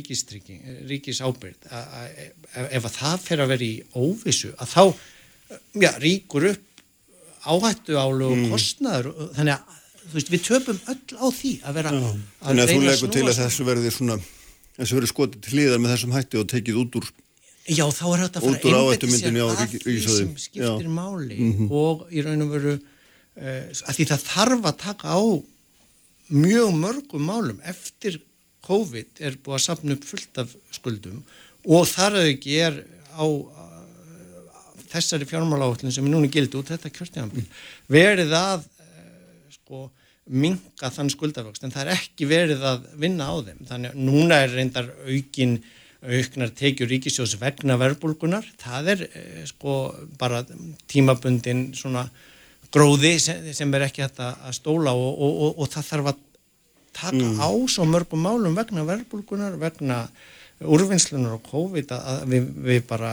ríkis 0.88 1.20
ábyrð 1.22 1.68
ef 1.68 2.86
að 2.88 2.94
það 2.96 3.26
fer 3.26 3.42
að 3.44 3.52
vera 3.52 3.66
í 3.66 3.74
óvisu 3.92 4.52
að 4.56 4.72
þá 4.72 4.84
já, 5.82 5.90
ríkur 6.02 6.48
upp 6.52 6.68
áhættu 7.42 7.98
álu 7.98 8.28
og 8.28 8.36
mm. 8.36 8.50
kostnaður 8.52 9.10
þannig 9.36 9.56
að 9.56 9.80
veist, 10.12 10.30
við 10.30 10.44
töpum 10.46 10.78
öll 10.92 11.18
á 11.18 11.26
því 11.34 11.52
að 11.62 11.78
vera 11.78 11.92
já. 11.92 11.98
að 11.98 12.22
þannig 12.46 12.62
að 12.62 12.72
þú 12.72 12.86
leggur 12.86 13.12
til 13.16 13.26
að 13.26 13.40
þessu 13.40 13.66
verði 13.66 13.92
svona 13.96 14.18
þessu 14.78 14.98
verði 14.98 15.10
skotið 15.12 15.44
til 15.44 15.56
hliðar 15.56 15.82
með 15.82 15.94
þessum 15.94 16.16
hætti 16.16 16.40
og 16.40 16.48
tekið 16.52 16.80
út 16.82 16.98
úr 17.00 17.10
já 17.68 17.84
þá 17.94 18.04
er 18.08 18.24
þetta 18.24 18.40
að 18.40 18.46
fara 18.48 18.80
að 18.80 18.90
einbetta 18.92 19.12
sér 19.12 19.38
að 19.44 19.62
því 19.74 19.96
sem 20.06 20.34
skiptir 20.40 20.88
já. 20.88 20.90
máli 20.90 21.38
mm 21.38 21.52
-hmm. 21.58 21.70
og 21.82 22.06
í 22.10 22.24
raun 22.26 22.46
og 22.46 22.52
veru 22.56 22.74
uh, 22.78 23.64
að 23.88 23.94
því 23.96 24.08
það 24.12 24.28
þarf 24.32 24.68
að 24.70 24.76
taka 24.82 25.14
á 25.14 25.22
mjög 26.32 26.70
mörgum 26.78 27.26
málum 27.26 27.60
eftir 27.64 28.20
COVID 28.62 29.20
er 29.20 29.38
búið 29.42 29.58
að 29.58 29.64
sapna 29.66 29.96
upp 29.96 30.04
fullt 30.06 30.38
af 30.38 30.54
skuldum 30.70 31.22
og 31.66 31.86
þar 31.86 32.18
að 32.22 32.30
ekki 32.32 32.58
er 32.62 32.82
á 33.14 33.26
þessari 34.92 35.28
fjármáláhullin 35.28 35.94
sem 35.94 36.06
er 36.06 36.14
núna 36.14 36.30
gildi 36.32 36.58
út 36.60 36.70
þetta 36.72 36.92
kjörstjánambil 36.92 37.44
verið 37.92 38.34
að 38.38 38.64
uh, 38.64 39.52
sko 39.56 39.84
minga 40.32 40.90
þann 40.94 41.10
skuldavöxt. 41.10 41.64
En 41.66 41.72
það 41.74 41.88
er 41.88 41.94
ekki 41.96 42.28
verið 42.30 42.66
að 42.66 42.84
vinna 43.02 43.26
á 43.26 43.34
þeim. 43.42 43.62
Þannig 43.68 43.94
að 43.94 44.02
núna 44.06 44.42
er 44.44 44.52
reyndar 44.54 44.90
aukin 45.08 45.56
auknar 46.02 46.50
tekjur 46.58 46.90
ríkisjós 46.90 47.36
vegna 47.38 47.76
verbulgunar, 47.78 48.46
það 48.58 48.92
er 48.96 49.06
uh, 49.06 49.40
sko 49.50 49.78
bara 50.18 50.42
tímabundin 50.90 51.70
svona 51.78 52.08
gróði 52.72 53.16
sem, 53.20 53.74
er 53.76 53.86
ekki 53.86 54.04
hægt 54.04 54.20
að 54.24 54.52
stóla 54.56 54.94
og, 54.96 55.10
og, 55.12 55.32
og, 55.46 55.58
og 55.62 55.72
það 55.72 55.88
þarf 55.90 56.12
að 56.12 56.22
taka 56.92 57.18
mm. 57.18 57.40
á 57.40 57.50
svo 57.72 57.86
mörgum 57.88 58.24
málum 58.24 58.56
vegna 58.56 58.84
verbulgunar, 58.88 59.56
vegna 59.60 60.02
úrvinnslunar 60.62 61.36
og 61.36 61.46
COVID 61.48 61.94
að 61.96 62.24
við, 62.30 62.48
við 62.66 62.84
bara 62.88 63.12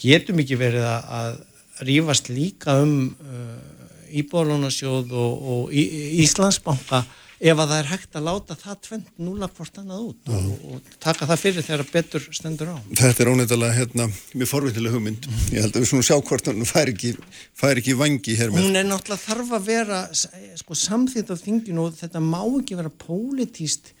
getum 0.00 0.40
ekki 0.42 0.58
verið 0.60 0.86
að, 0.88 1.42
rýfast 1.84 2.30
líka 2.30 2.76
um 2.84 3.14
uh, 3.18 3.74
Íbólunasjóð 4.14 5.10
og, 5.18 5.46
og 5.54 5.72
Íslandsbanka 5.74 7.00
ef 7.44 7.58
að 7.58 7.72
það 7.72 7.80
er 7.80 7.88
hægt 7.90 8.16
að 8.16 8.26
láta 8.28 8.56
það 8.58 8.76
tvent 8.86 9.08
núla 9.20 9.48
hvort 9.52 9.80
annað 9.80 10.04
út 10.04 10.30
og, 10.32 10.52
og 10.70 10.92
taka 11.02 11.26
það 11.28 11.40
fyrir 11.42 11.66
þegar 11.66 11.82
betur 11.90 12.28
stendur 12.36 12.70
á. 12.72 12.76
Þetta 13.00 13.24
er 13.24 13.30
ónefnilega 13.32 13.76
hérna, 13.76 14.06
mér 14.38 14.50
forvitilega 14.50 14.94
hugmynd. 14.94 15.28
Ég 15.50 15.66
held 15.66 15.74
að 15.74 15.84
við 15.84 15.90
svona 15.90 16.06
sjá 16.06 16.16
hvort 16.20 16.50
hann 16.50 16.68
fær 16.68 16.92
ekki, 16.94 17.12
fær 17.58 17.82
ekki 17.82 17.96
vangi 17.98 18.38
hér 18.38 18.54
með. 18.54 18.68
Hún 18.68 18.78
er 18.80 18.88
náttúrulega 18.88 19.24
þarf 19.26 19.52
að 19.58 19.68
vera 19.68 20.00
sko, 20.14 20.78
samþýtt 20.78 21.34
á 21.34 21.36
þinginu 21.42 21.88
og 21.88 21.98
þetta 21.98 22.22
má 22.22 22.40
ekki 22.46 22.78
vera 22.80 22.94
pólitíst 23.04 23.92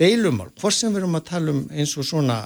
deilumál. 0.00 0.50
Hvort 0.60 0.76
sem 0.76 0.92
við 0.92 1.02
erum 1.02 1.18
að 1.18 1.28
tala 1.28 1.54
um 1.54 1.62
eins 1.70 1.94
og 2.00 2.08
svona 2.08 2.40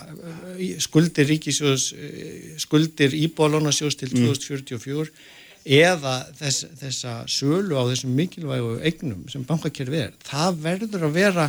eh, 0.58 0.76
skuldir 0.82 1.28
ríkisjóðs, 1.30 1.88
eh, 1.94 2.54
skuldir 2.62 3.14
íbólónasjós 3.16 3.98
til 4.00 4.12
2044 4.14 5.10
mm 5.10 5.44
eða 5.66 6.20
þess, 6.38 6.66
þessa 6.78 7.14
sölu 7.30 7.78
á 7.78 7.82
þessum 7.90 8.14
mikilvægu 8.16 8.76
eignum 8.86 9.24
sem 9.30 9.44
bankakerfið 9.46 10.04
er, 10.04 10.14
það 10.26 10.60
verður 10.62 11.08
að 11.08 11.16
vera 11.16 11.48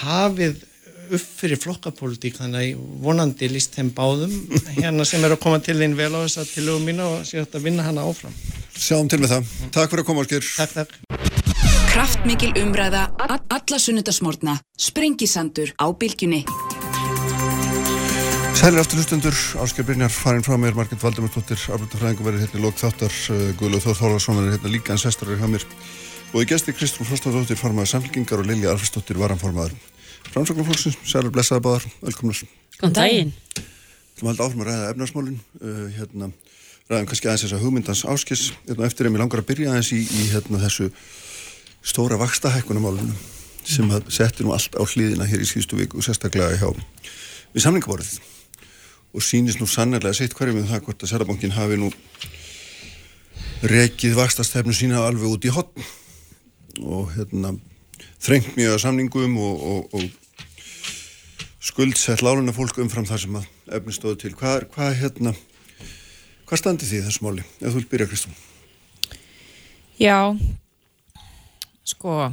hafið 0.00 0.64
upp 1.10 1.22
fyrir 1.40 1.58
flokkapólitík 1.58 2.36
þannig 2.38 2.78
vonandi 3.02 3.48
líst 3.50 3.74
þeim 3.78 3.90
báðum 3.94 4.34
hérna 4.76 5.06
sem 5.06 5.22
er 5.26 5.34
að 5.34 5.42
koma 5.42 5.62
til 5.62 5.78
þín 5.78 5.96
vel 5.98 6.12
á 6.14 6.22
þessa 6.22 6.46
tilögum 6.50 6.86
mína 6.90 7.06
og 7.16 7.26
sé 7.26 7.42
að 7.42 7.62
vinna 7.66 7.86
hana 7.86 8.06
áfram. 8.06 8.34
Sjáum 8.78 9.10
til 9.10 9.22
með 9.22 9.36
það. 9.36 9.54
Takk 9.74 9.94
fyrir 9.94 10.04
að 10.04 10.10
koma 10.12 10.26
Ásker 10.26 10.52
Takk, 10.56 10.78
takk 10.82 11.49
Kraftmikil 11.90 12.52
umræða, 12.54 13.08
alla 13.18 13.78
sunnudasmórna 13.82 14.52
Sprengisandur 14.78 15.72
á 15.74 15.90
bylgjunni 15.90 16.44
Sælir 18.54 18.78
aftur 18.78 19.00
hlustundur, 19.00 19.34
Ásker 19.58 19.82
Brynjar 19.88 20.12
farin 20.14 20.44
frá 20.46 20.54
mér, 20.54 20.76
Margit 20.78 21.02
Valdemursdóttir, 21.02 21.58
Arbrútafræðingu 21.74 22.26
verið 22.28 22.44
hérna 22.44 22.60
í 22.60 22.62
lók 22.62 22.78
þáttar, 22.78 23.16
uh, 23.34 23.40
Guðlaug 23.58 23.82
Þór 23.82 23.98
Þólarsson 24.02 24.38
verið 24.38 24.54
hérna 24.54 24.72
líka 24.76 24.94
en 24.94 25.02
sestur 25.02 25.32
er 25.32 25.40
hjá 25.40 25.48
mér 25.50 25.64
og 26.30 26.44
í 26.44 26.48
gesti 26.52 26.74
Kristrún 26.76 27.08
Frostadóttir 27.08 27.58
formaður 27.58 27.90
samfélkingar 27.96 28.44
og 28.44 28.46
Lilja 28.52 28.70
Alfredsdóttir 28.70 29.18
varanformaður. 29.18 29.74
Framsögnarflóksins, 30.30 31.00
Sælir 31.02 31.34
blessaði 31.34 31.64
báðar, 31.66 31.88
velkomnar. 32.04 32.44
Góðan 32.76 32.98
daginn. 33.00 33.34
Þú 34.14 34.28
maður 34.28 34.44
áfram 34.46 34.62
að 34.62 34.70
ræða 34.70 34.92
efnarsmálinn, 34.94 35.40
uh, 35.58 35.82
hérna, 35.96 36.30
ræðum 36.86 37.10
kannski 37.10 37.32
aðeins 37.32 37.48
þessa 37.48 37.64
hugmyndans 37.64 38.04
áskis, 38.14 38.44
hérna 38.68 38.86
eftir 38.86 39.08
að 39.08 39.16
mér 39.16 39.24
langar 39.24 39.42
að 39.42 39.50
byrja 39.50 39.74
aðeins 39.74 39.90
í, 39.96 40.04
í 40.04 40.28
hérna 40.36 40.62
þessu 40.68 40.92
stóra 41.82 42.18
vakstahækkunumálunum 42.20 43.16
sem 43.64 43.88
setti 44.08 44.44
nú 44.44 44.54
allt 44.56 44.76
á 44.76 44.82
hlýðina 44.82 45.28
hér 45.28 45.44
í 45.44 45.48
síðustu 45.48 45.78
viku, 45.78 46.02
sérstaklega 46.02 46.58
hjá 46.58 46.68
við 47.54 47.64
samlingaborðið 47.64 48.20
og 49.14 49.24
sínist 49.24 49.60
nú 49.60 49.68
sannarlega 49.68 50.16
sitt 50.16 50.36
hverjum 50.38 50.60
með 50.60 50.70
það 50.70 50.84
hvort 50.86 51.04
að 51.04 51.12
Særabankin 51.12 51.56
hafi 51.56 51.78
nú 51.80 51.90
rekið 53.66 54.16
vakstastefnu 54.16 54.74
sína 54.76 55.02
alveg 55.04 55.34
út 55.34 55.44
í 55.44 55.52
hotn 55.52 55.84
og 56.80 57.10
hérna 57.16 57.52
þrengt 58.22 58.56
mjög 58.56 58.76
að 58.76 58.82
samningum 58.84 59.36
og, 59.40 59.64
og, 59.72 59.96
og 59.98 60.20
skuldsett 61.60 62.22
láluna 62.24 62.54
fólk 62.56 62.80
umfram 62.80 63.08
það 63.08 63.24
sem 63.24 63.36
að 63.40 63.76
efni 63.76 63.94
stóðu 63.94 64.20
til. 64.22 64.32
Hvað, 64.38 64.64
hvað 64.72 64.96
hérna 65.02 65.34
hvað 66.48 66.62
standi 66.62 66.88
því 66.88 67.02
þessu 67.08 67.26
máli? 67.26 67.44
Ef 67.60 67.68
þú 67.68 67.76
vil 67.76 67.90
byrja 67.92 68.08
Kristún. 68.10 68.38
Já 70.00 70.16
sko 71.90 72.30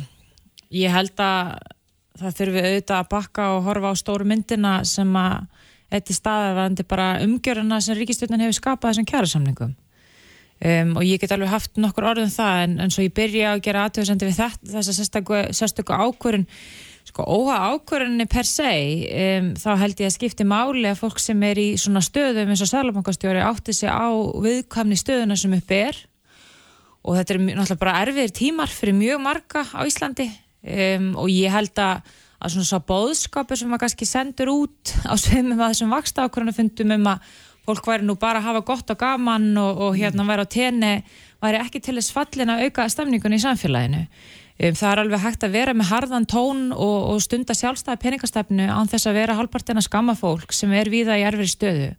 ég 0.74 0.93
held 0.93 1.17
að 1.24 1.58
það 2.17 2.38
þurfi 2.39 2.63
auðvitað 2.63 3.00
að 3.00 3.10
bakka 3.12 3.50
og 3.56 3.65
horfa 3.67 3.93
á 3.93 3.96
stóru 4.00 4.28
myndina 4.28 4.80
sem 4.88 5.12
að 5.20 5.46
eitt 5.93 6.10
í 6.12 6.15
staðarvandi 6.15 6.84
bara 6.88 7.12
umgjöruna 7.24 7.80
sem 7.84 7.96
ríkistjóðin 7.98 8.43
hefur 8.43 8.58
skapað 8.58 8.91
þessum 8.91 9.08
kjærasamningum 9.08 9.72
um, 9.72 10.91
og 11.00 11.06
ég 11.08 11.22
get 11.22 11.32
alveg 11.36 11.54
haft 11.54 11.80
nokkur 11.80 12.10
orðum 12.12 12.34
það 12.34 12.65
en, 12.65 12.76
en 12.84 12.93
svo 12.93 13.06
ég 13.06 13.15
byrja 13.15 13.54
að 13.54 13.63
gera 13.70 13.86
aðtöðsendu 13.88 14.28
við 14.28 14.41
þetta, 14.41 14.72
þessa 14.74 14.98
sérstöku 15.62 15.96
ákvörun 15.96 16.48
sko 17.08 17.24
óha 17.24 17.62
ákvörunni 17.72 18.28
per 18.28 18.50
se 18.50 18.67
um, 18.67 19.54
þá 19.56 19.70
held 19.80 20.04
ég 20.04 20.10
að 20.10 20.17
skipti 20.17 20.48
máli 20.48 20.89
að 20.89 21.00
fólk 21.06 21.24
sem 21.24 21.48
er 21.48 21.62
í 21.62 21.70
svona 21.80 22.04
stöðum 22.04 22.52
eins 22.52 22.65
og 22.65 22.72
sælabankastjóri 22.74 23.46
átti 23.46 23.78
sig 23.78 23.88
á 23.88 24.12
viðkamni 24.12 25.00
stöðuna 25.00 25.39
sem 25.39 25.56
uppi 25.56 25.84
er 25.88 26.04
og 27.08 27.15
þetta 27.15 27.34
er 27.34 27.43
náttúrulega 27.48 27.82
bara 27.82 28.00
erfiðir 28.04 28.34
tímar 28.36 28.72
fyrir 28.72 28.98
mjög 28.98 29.22
marga 29.24 29.63
á 29.63 29.82
Íslandi. 29.88 30.28
Um, 30.67 31.13
og 31.15 31.32
ég 31.32 31.54
held 31.54 31.80
að 31.80 32.02
að 32.38 32.54
svona 32.54 32.70
svo 32.70 32.80
bóðskapur 32.86 33.58
sem 33.58 33.70
maður 33.72 33.88
kannski 33.88 34.06
sendur 34.06 34.52
út 34.54 34.93
á 35.10 35.13
sveimum 35.17 35.58
að 35.58 35.72
þessum 35.74 35.93
vaksta 35.96 36.28
ákvörðinu 36.28 36.54
fundum 36.54 36.93
um 36.93 37.08
að 37.13 37.32
fólk 37.67 37.88
væri 37.89 38.06
nú 38.08 38.15
bara 38.20 38.39
að 38.39 38.50
hafa 38.52 38.65
gott 38.67 38.91
og 38.93 39.00
gaman 39.02 39.48
og, 39.60 39.82
og 39.88 39.98
hérna 39.98 40.26
væri 40.28 40.46
á 40.46 40.54
tenni 40.54 40.91
væri 41.43 41.62
ekki 41.63 41.82
til 41.84 41.98
þess 41.98 42.13
fallin 42.13 42.54
að 42.54 42.67
auka 42.67 42.86
stemningunni 42.93 43.39
í 43.39 43.43
samfélaginu. 43.43 44.04
Um, 44.58 44.78
það 44.78 44.91
er 44.91 45.02
alveg 45.04 45.26
hægt 45.26 45.48
að 45.48 45.58
vera 45.58 45.74
með 45.78 45.91
harðan 45.91 46.30
tón 46.30 46.63
og, 46.76 46.98
og 47.15 47.26
stunda 47.26 47.58
sjálfstæði 47.58 48.04
peningastefnu 48.06 48.70
án 48.70 48.89
þess 48.91 49.10
að 49.10 49.20
vera 49.24 49.38
halvpartina 49.38 49.84
skamma 49.86 50.17
fólk 50.17 50.54
sem 50.54 50.74
er 50.78 50.93
viða 50.93 51.17
í 51.17 51.26
erfiri 51.26 51.52
stöðu 51.52 51.91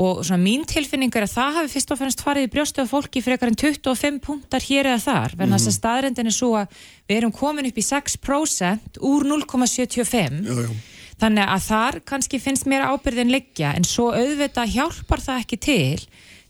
og 0.00 0.22
svona 0.24 0.40
mín 0.40 0.62
tilfinning 0.68 1.12
er 1.12 1.26
að 1.26 1.34
það 1.34 1.56
hafi 1.58 1.72
fyrst 1.74 1.92
og 1.92 2.00
fennast 2.00 2.22
farið 2.24 2.46
í 2.46 2.52
brjóstu 2.54 2.84
af 2.84 2.92
fólki 2.92 3.22
frekar 3.24 3.50
en 3.50 3.58
25 3.60 4.20
punktar 4.24 4.64
hér 4.64 4.94
eða 4.94 5.02
þar. 5.04 5.34
Verðan 5.36 5.58
þess 5.58 5.68
að 5.68 5.72
mhm. 5.72 5.78
staðrendin 5.80 6.30
er 6.30 6.36
svo 6.36 6.54
að 6.60 6.78
við 7.10 7.18
erum 7.18 7.34
komin 7.36 7.68
upp 7.68 7.80
í 7.80 7.86
6% 7.90 9.02
úr 9.10 9.28
0,75 9.28 10.88
þannig 11.20 11.52
að 11.52 11.66
þar 11.66 11.98
kannski 12.08 12.40
finnst 12.40 12.68
mér 12.70 12.86
ábyrðin 12.88 13.32
liggja 13.32 13.74
en 13.76 13.84
svo 13.84 14.10
auðvita 14.14 14.64
hjálpar 14.68 15.20
það 15.20 15.42
ekki 15.42 15.58
til 15.60 16.06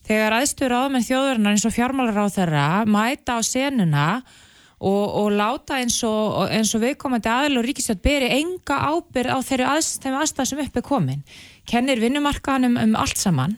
þegar 0.06 0.36
aðstöður 0.38 0.76
áðmenn 0.84 1.06
þjóðurnar 1.06 1.56
eins 1.56 1.66
og 1.66 1.74
fjármálar 1.74 2.22
á 2.22 2.26
þeirra 2.30 2.68
mæta 2.86 3.38
á 3.38 3.40
senuna 3.46 4.06
og, 4.80 5.04
og 5.20 5.28
láta 5.36 5.80
eins 5.80 5.98
og, 6.06 6.46
eins 6.54 6.72
og 6.76 6.84
viðkomandi 6.84 7.30
aðl 7.30 7.60
og 7.60 7.66
ríkistjótt 7.66 8.02
beri 8.04 8.30
enga 8.38 8.78
ábyrð 8.94 9.34
á 9.34 9.38
þeirri 9.44 9.68
aðstæð 9.74 10.52
sem 10.52 10.62
upp 10.64 10.78
er 10.80 10.86
komin 10.86 11.24
kennir 11.68 12.00
vinnumarkaðanum 12.02 12.78
um 12.80 12.94
allt 12.98 13.20
saman. 13.20 13.56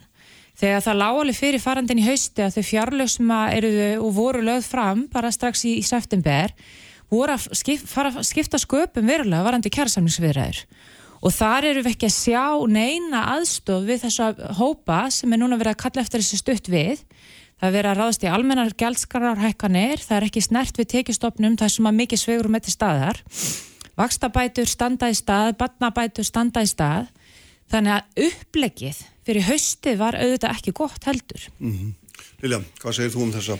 Þegar 0.59 0.83
það 0.85 0.99
lágali 1.01 1.33
fyrir 1.33 1.61
farandin 1.63 2.01
í 2.01 2.07
hausti 2.07 2.43
að 2.45 2.57
þau 2.57 2.65
fjárlög 2.67 3.09
sem 3.09 3.31
eruðu 3.33 3.87
og 4.05 4.11
voru 4.13 4.43
lögð 4.45 4.67
fram 4.69 5.07
bara 5.13 5.31
strax 5.33 5.65
í, 5.65 5.77
í 5.81 5.85
september 5.85 6.53
voru 7.13 7.35
að 7.35 7.47
skip, 7.57 7.81
fara, 7.89 8.11
skipta 8.25 8.59
sköpum 8.61 9.09
verulega 9.09 9.45
varandi 9.45 9.71
kjærasamlingsviðræður 9.73 10.61
og 11.23 11.31
þar 11.31 11.69
eru 11.69 11.83
við 11.85 11.93
ekki 11.93 12.09
að 12.09 12.15
sjá 12.17 12.45
neina 12.67 13.23
aðstof 13.37 13.85
við 13.87 14.03
þessa 14.03 14.29
hópa 14.59 15.05
sem 15.13 15.31
er 15.31 15.39
núna 15.39 15.59
verið 15.59 15.77
að 15.77 15.81
kalla 15.85 16.03
eftir 16.03 16.23
þessi 16.23 16.39
stutt 16.41 16.67
við. 16.71 17.03
Það 17.61 17.67
er 17.69 17.75
verið 17.77 17.91
að 17.93 17.99
ráðast 18.01 18.25
í 18.25 18.31
almennar 18.33 18.73
gældskararhækkanir, 18.81 20.03
það 20.03 20.17
er 20.17 20.25
ekki 20.27 20.43
snert 20.43 20.79
við 20.81 20.89
tekistofnum 20.97 21.55
það 21.61 21.71
sem 21.77 21.87
að 21.87 21.99
mikið 22.01 22.21
svegur 22.25 22.49
um 22.49 22.57
þetta 22.57 22.73
staðar. 22.73 23.21
Vakstabætur 23.95 24.67
standa 24.67 25.07
í 25.13 25.15
stað, 25.15 25.53
batnabætur 25.61 26.27
standa 26.27 26.65
í 26.65 26.67
stað 26.67 27.07
Þannig 27.71 27.93
að 27.95 28.27
upplegið 28.27 29.01
fyrir 29.23 29.47
haustið 29.47 29.99
var 30.01 30.17
auðvitað 30.19 30.57
ekki 30.57 30.73
gott 30.75 31.07
heldur. 31.07 31.47
Mm 31.59 31.73
-hmm. 31.73 31.93
Lilja, 32.43 32.59
hvað 32.81 32.95
segir 32.97 33.13
þú 33.13 33.21
um 33.23 33.33
þessa, 33.33 33.57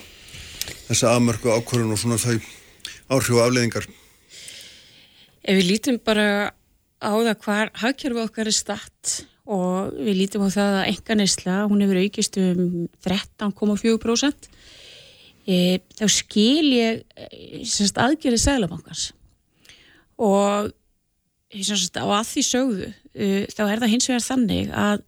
þessa 0.88 1.14
afmörku 1.16 1.48
ákvörðun 1.50 1.94
og 1.94 1.98
svona 1.98 2.18
þau 2.20 2.36
áhrif 3.08 3.36
og 3.36 3.44
afleðingar? 3.46 3.86
Ef 5.44 5.56
við 5.58 5.70
lítum 5.70 5.98
bara 6.04 6.52
á 7.00 7.12
það 7.12 7.38
hvar 7.44 7.70
hagkjörfu 7.80 8.24
okkar 8.24 8.48
er 8.48 8.56
statt 8.56 9.24
og 9.44 9.92
við 10.00 10.16
lítum 10.22 10.46
á 10.46 10.48
það 10.48 10.78
að 10.78 10.88
enganisla, 10.92 11.56
hún 11.68 11.84
hefur 11.84 12.00
aukist 12.00 12.38
um 12.40 12.88
13,4% 13.04 14.48
e, 15.44 15.56
þá 15.98 16.06
skil 16.08 16.70
ég 16.72 17.02
e, 17.12 17.64
aðgerið 18.00 18.40
seglabankars 18.40 19.10
og 20.16 20.72
sagt, 21.60 22.00
á 22.00 22.06
að 22.08 22.28
því 22.30 22.44
sögðu 22.48 22.90
uh, 23.14 23.40
þá 23.50 23.62
er 23.68 23.80
það 23.82 23.92
hins 23.94 24.10
vegar 24.10 24.26
þannig 24.28 24.74
að 24.74 25.02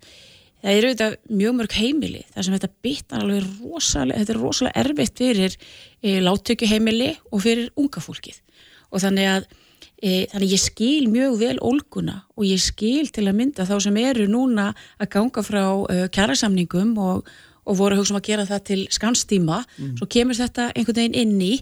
það 0.66 0.78
eru 0.78 0.90
þetta 0.94 1.36
mjög 1.42 1.54
mörg 1.60 1.76
heimili 1.76 2.24
þar 2.32 2.46
sem 2.46 2.56
þetta 2.56 2.72
bitar 2.86 3.22
alveg 3.22 3.46
rosalega 3.60 4.22
þetta 4.22 4.34
er 4.34 4.42
rosalega 4.42 4.82
erfitt 4.82 5.22
fyrir 5.22 5.54
uh, 5.60 6.18
láttöku 6.26 6.70
heimili 6.70 7.12
og 7.30 7.44
fyrir 7.44 7.70
unga 7.78 8.02
fólkið 8.02 8.42
og 8.90 9.02
þannig 9.04 9.30
að 9.30 9.48
uh, 9.48 10.22
þannig 10.32 10.54
ég 10.54 10.62
skil 10.64 11.08
mjög 11.12 11.40
vel 11.42 11.56
ólguna 11.60 12.20
og 12.34 12.46
ég 12.48 12.62
skil 12.62 13.10
til 13.14 13.26
að 13.26 13.38
mynda 13.40 13.68
þá 13.68 13.76
sem 13.86 14.00
eru 14.02 14.28
núna 14.30 14.70
að 14.98 15.12
ganga 15.16 15.46
frá 15.46 15.64
uh, 15.66 16.06
kjærasamningum 16.14 16.94
og, 16.98 17.26
og 17.66 17.80
voru 17.80 18.00
hugsa 18.00 18.16
um 18.16 18.20
að 18.20 18.28
gera 18.30 18.48
það 18.48 18.68
til 18.70 18.82
skanstíma 18.94 19.62
mm. 19.64 19.96
svo 20.00 20.08
kemur 20.10 20.38
þetta 20.38 20.70
einhvern 20.72 21.02
veginn 21.02 21.20
inn 21.22 21.42
í 21.42 21.56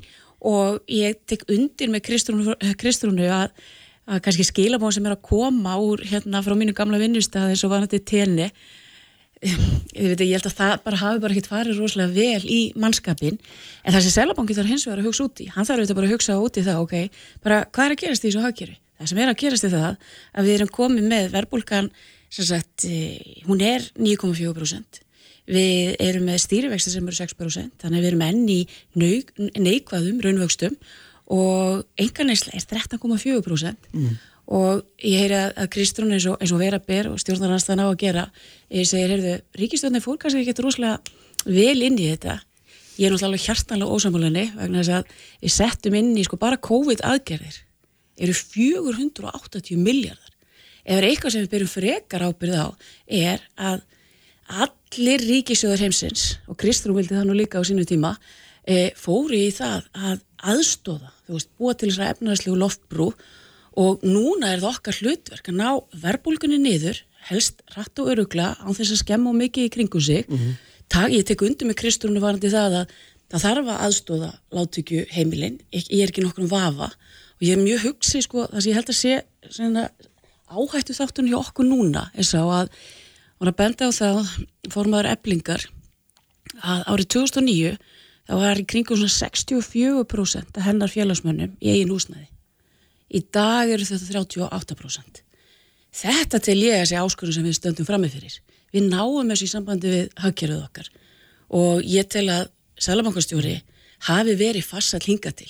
og 0.44 0.82
ég 0.92 1.22
tek 1.28 1.46
undir 1.48 1.88
með 1.92 2.04
Kristrúnu 2.76 3.28
að 3.32 3.54
að 4.04 4.22
kannski 4.24 4.46
skilabón 4.46 4.94
sem 4.94 5.04
er 5.06 5.16
að 5.16 5.26
koma 5.26 5.76
úr 5.80 6.04
hérna 6.04 6.42
frá 6.44 6.56
mínu 6.58 6.74
gamla 6.76 7.00
vinnustæði 7.00 7.54
eins 7.54 7.64
og 7.64 7.72
var 7.72 7.86
þetta 7.86 8.04
tenni 8.10 8.48
ég 9.44 10.20
held 10.20 10.46
að 10.48 10.56
það 10.56 10.74
bara 10.86 11.00
hafi 11.00 11.20
bara 11.20 11.34
ekkert 11.34 11.50
farið 11.50 11.80
rosalega 11.80 12.14
vel 12.16 12.46
í 12.48 12.60
mannskapin 12.80 13.36
en 13.36 13.92
það 13.92 14.06
sem 14.06 14.14
Selabanki 14.14 14.56
þarf 14.56 14.72
hins 14.72 14.86
vegar 14.88 15.02
að 15.02 15.08
hugsa 15.10 15.26
út 15.26 15.42
í. 15.44 15.50
Hann 15.52 15.68
þarf 15.68 15.82
auðvitað 15.82 15.98
bara 15.98 16.08
að 16.08 16.14
hugsa 16.14 16.38
út 16.40 16.56
í 16.56 16.64
það 16.64 16.80
ok, 16.84 16.94
bara 17.44 17.60
hvað 17.68 17.84
er 17.84 17.94
að 17.96 18.02
gerast 18.04 18.24
í 18.24 18.30
þessu 18.30 18.44
hagkjöri 18.44 18.76
það 18.98 19.10
sem 19.10 19.20
er 19.20 19.32
að 19.32 19.40
gerast 19.42 19.66
í 19.66 19.72
það 19.72 19.96
að 20.32 20.48
við 20.48 20.56
erum 20.58 20.74
komið 20.78 21.08
með 21.10 21.32
verbulgan 21.34 21.90
sagt, 22.34 22.86
eh, 22.88 23.42
hún 23.46 23.62
er 23.62 23.84
9,4% 23.94 25.02
við 25.44 25.96
erum 26.00 26.28
með 26.30 26.40
stýrivexti 26.46 26.94
sem 26.94 27.06
eru 27.06 27.18
6% 27.18 27.82
þannig 27.82 27.98
að 27.98 28.04
við 28.04 28.10
erum 28.10 28.24
enn 28.24 28.46
í 28.48 28.60
neikvæðum 29.60 30.22
raunvöxtum 30.24 30.78
og 31.32 31.84
enganeysla 32.00 32.52
er 32.58 32.64
13,4% 32.68 33.90
mm. 33.92 34.16
og 34.52 34.82
ég 35.00 35.22
heyri 35.22 35.38
að, 35.38 35.52
að 35.62 35.70
Kristrún 35.76 36.12
eins 36.12 36.26
eins 36.28 36.52
og 36.52 36.60
vera 36.60 36.80
ber 36.82 37.08
og 37.12 37.20
stjórnarnastan 37.22 37.80
á 37.80 37.86
að 37.88 38.00
gera 38.02 38.26
ég 38.68 38.88
segir, 38.88 39.14
heyrðu, 39.14 39.36
ríkistjórnir 39.60 40.04
fór 40.04 40.18
kannski 40.20 40.44
ekki 40.44 40.56
rosalega 40.60 41.00
vel 41.44 41.80
inn 41.84 41.96
í 42.00 42.10
þetta. 42.12 42.38
Ég 42.96 43.08
er 43.08 43.14
náttúrulega 43.14 43.48
hjartanlega 43.48 43.96
ósamfélagni 43.96 44.44
vegna 44.54 44.82
þess 44.82 44.98
að 44.98 45.16
við 45.42 45.54
settum 45.56 45.96
inn 45.98 46.12
í 46.16 46.26
sko 46.26 46.38
bara 46.40 46.60
COVID 46.60 47.02
aðgerðir 47.04 47.58
eru 48.14 48.36
480 48.36 49.80
miljardar 49.80 50.30
ef 50.84 50.98
er 50.98 51.08
eitthvað 51.08 51.34
sem 51.34 51.44
við 51.44 51.52
byrjum 51.54 51.72
frekar 51.72 52.24
ábyrð 52.28 52.60
á 52.60 52.68
er 53.08 53.44
að 53.56 53.82
allir 54.64 55.24
ríkisjóðar 55.24 55.86
heimsins 55.86 56.34
og 56.46 56.58
Kristrún 56.60 56.98
vildi 56.98 57.16
það 57.16 57.28
nú 57.30 57.36
líka 57.38 57.58
á 57.60 57.64
sínu 57.64 57.86
tíma 57.88 58.12
e, 58.68 58.92
fóri 58.96 59.46
í 59.48 59.54
það 59.54 59.88
að 59.96 60.20
aðstóða, 60.52 61.10
þú 61.26 61.38
veist, 61.38 61.50
búa 61.58 61.74
til 61.74 61.90
þess 61.90 62.02
að 62.02 62.12
efnarslegu 62.14 62.58
loftbrú 62.60 63.08
og 63.80 64.04
núna 64.06 64.52
er 64.52 64.62
það 64.62 64.70
okkar 64.70 65.00
hlutverk 65.00 65.50
að 65.50 65.58
ná 65.58 65.68
verbulgunni 66.04 66.60
niður, 66.62 67.00
helst 67.30 67.64
rætt 67.74 67.98
og 67.98 68.12
örugla 68.12 68.52
án 68.60 68.76
þess 68.76 68.94
að 68.94 69.02
skemma 69.02 69.32
mikið 69.34 69.68
í 69.68 69.74
kringu 69.74 70.00
sig 70.00 70.28
mm 70.28 70.36
-hmm. 70.38 70.54
Tak, 70.88 71.10
ég 71.10 71.24
tek 71.24 71.42
undir 71.42 71.66
með 71.66 71.80
Kristrúnu 71.80 72.20
varandi 72.20 72.50
það 72.52 72.74
að 72.80 72.90
það 73.32 73.44
þarf 73.44 73.68
að 73.72 73.82
aðstóða 73.86 74.32
láttökju 74.52 75.06
heimilinn, 75.10 75.60
ég, 75.72 75.86
ég 75.90 76.02
er 76.02 76.12
ekki 76.12 76.22
nokkur 76.22 76.44
um 76.44 76.50
vafa 76.50 76.90
og 76.92 77.40
ég 77.40 77.56
er 77.56 77.62
mjög 77.62 77.80
hugsið 77.88 78.26
sko, 78.26 78.44
þess 78.50 78.66
að 78.66 78.68
ég 78.68 78.74
held 78.78 78.92
að 78.92 79.00
sé 79.00 79.22
svona, 79.50 79.90
áhættu 80.48 80.94
þáttunni 80.94 81.32
hjá 81.32 81.40
okkur 81.40 81.64
núna 81.64 82.10
er 82.14 82.28
sá 82.28 82.42
að 82.44 82.68
var 83.40 83.50
að 83.50 83.58
benda 83.58 83.88
á 83.88 83.92
það 83.92 84.30
formadur 84.72 85.10
eblingar 85.10 85.66
að 86.62 86.84
árið 86.92 87.10
2009 87.16 87.72
þá 88.28 88.34
var 88.40 88.60
í 88.60 88.66
kringum 88.68 88.98
svona 89.00 89.12
64% 89.12 90.58
af 90.58 90.66
hennar 90.68 90.92
félagsmönnum 90.92 91.56
í 91.60 91.74
eigin 91.74 91.92
húsnæði. 91.92 92.28
Í 93.14 93.20
dag 93.34 93.70
eru 93.70 93.86
þetta 93.86 94.24
38%. 94.24 95.22
Þetta 95.94 96.40
til 96.42 96.56
ég 96.58 96.74
er 96.74 96.86
þessi 96.86 96.98
áskurðum 96.98 97.36
sem 97.36 97.46
við 97.46 97.58
stöndum 97.58 97.88
framifyrir. 97.88 98.38
Við 98.74 98.88
náum 98.90 99.28
þessu 99.30 99.46
í 99.46 99.52
sambandi 99.52 99.92
við 99.92 100.06
hagkerfið 100.18 100.64
okkar 100.64 100.88
og 101.54 101.84
ég 101.86 102.08
tel 102.10 102.26
að 102.32 102.48
Sælabankastjóri 102.82 103.60
hafi 104.08 104.34
verið 104.34 104.66
farsall 104.66 105.04
hinga 105.04 105.30
til. 105.36 105.46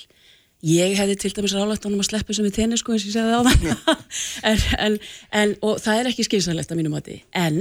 Ég 0.65 0.93
hefði 0.97 1.15
til 1.19 1.31
dæmis 1.33 1.55
rálægt 1.55 1.87
ánum 1.87 2.03
að 2.03 2.09
sleppu 2.11 2.35
sem 2.35 2.45
við 2.45 2.59
tenni 2.59 2.77
sko 2.77 2.93
eins 2.93 3.05
og 3.05 3.09
ég 3.09 3.15
segði 3.15 3.33
á 3.33 3.41
það 3.45 3.65
en, 4.49 4.61
en, 4.85 4.97
en, 5.41 5.55
og 5.65 5.81
það 5.81 5.99
er 5.99 6.09
ekki 6.11 6.25
skynsalegt 6.27 6.71
að 6.71 6.79
mínum 6.79 6.95
að 6.97 7.09
því 7.09 7.17
en 7.41 7.59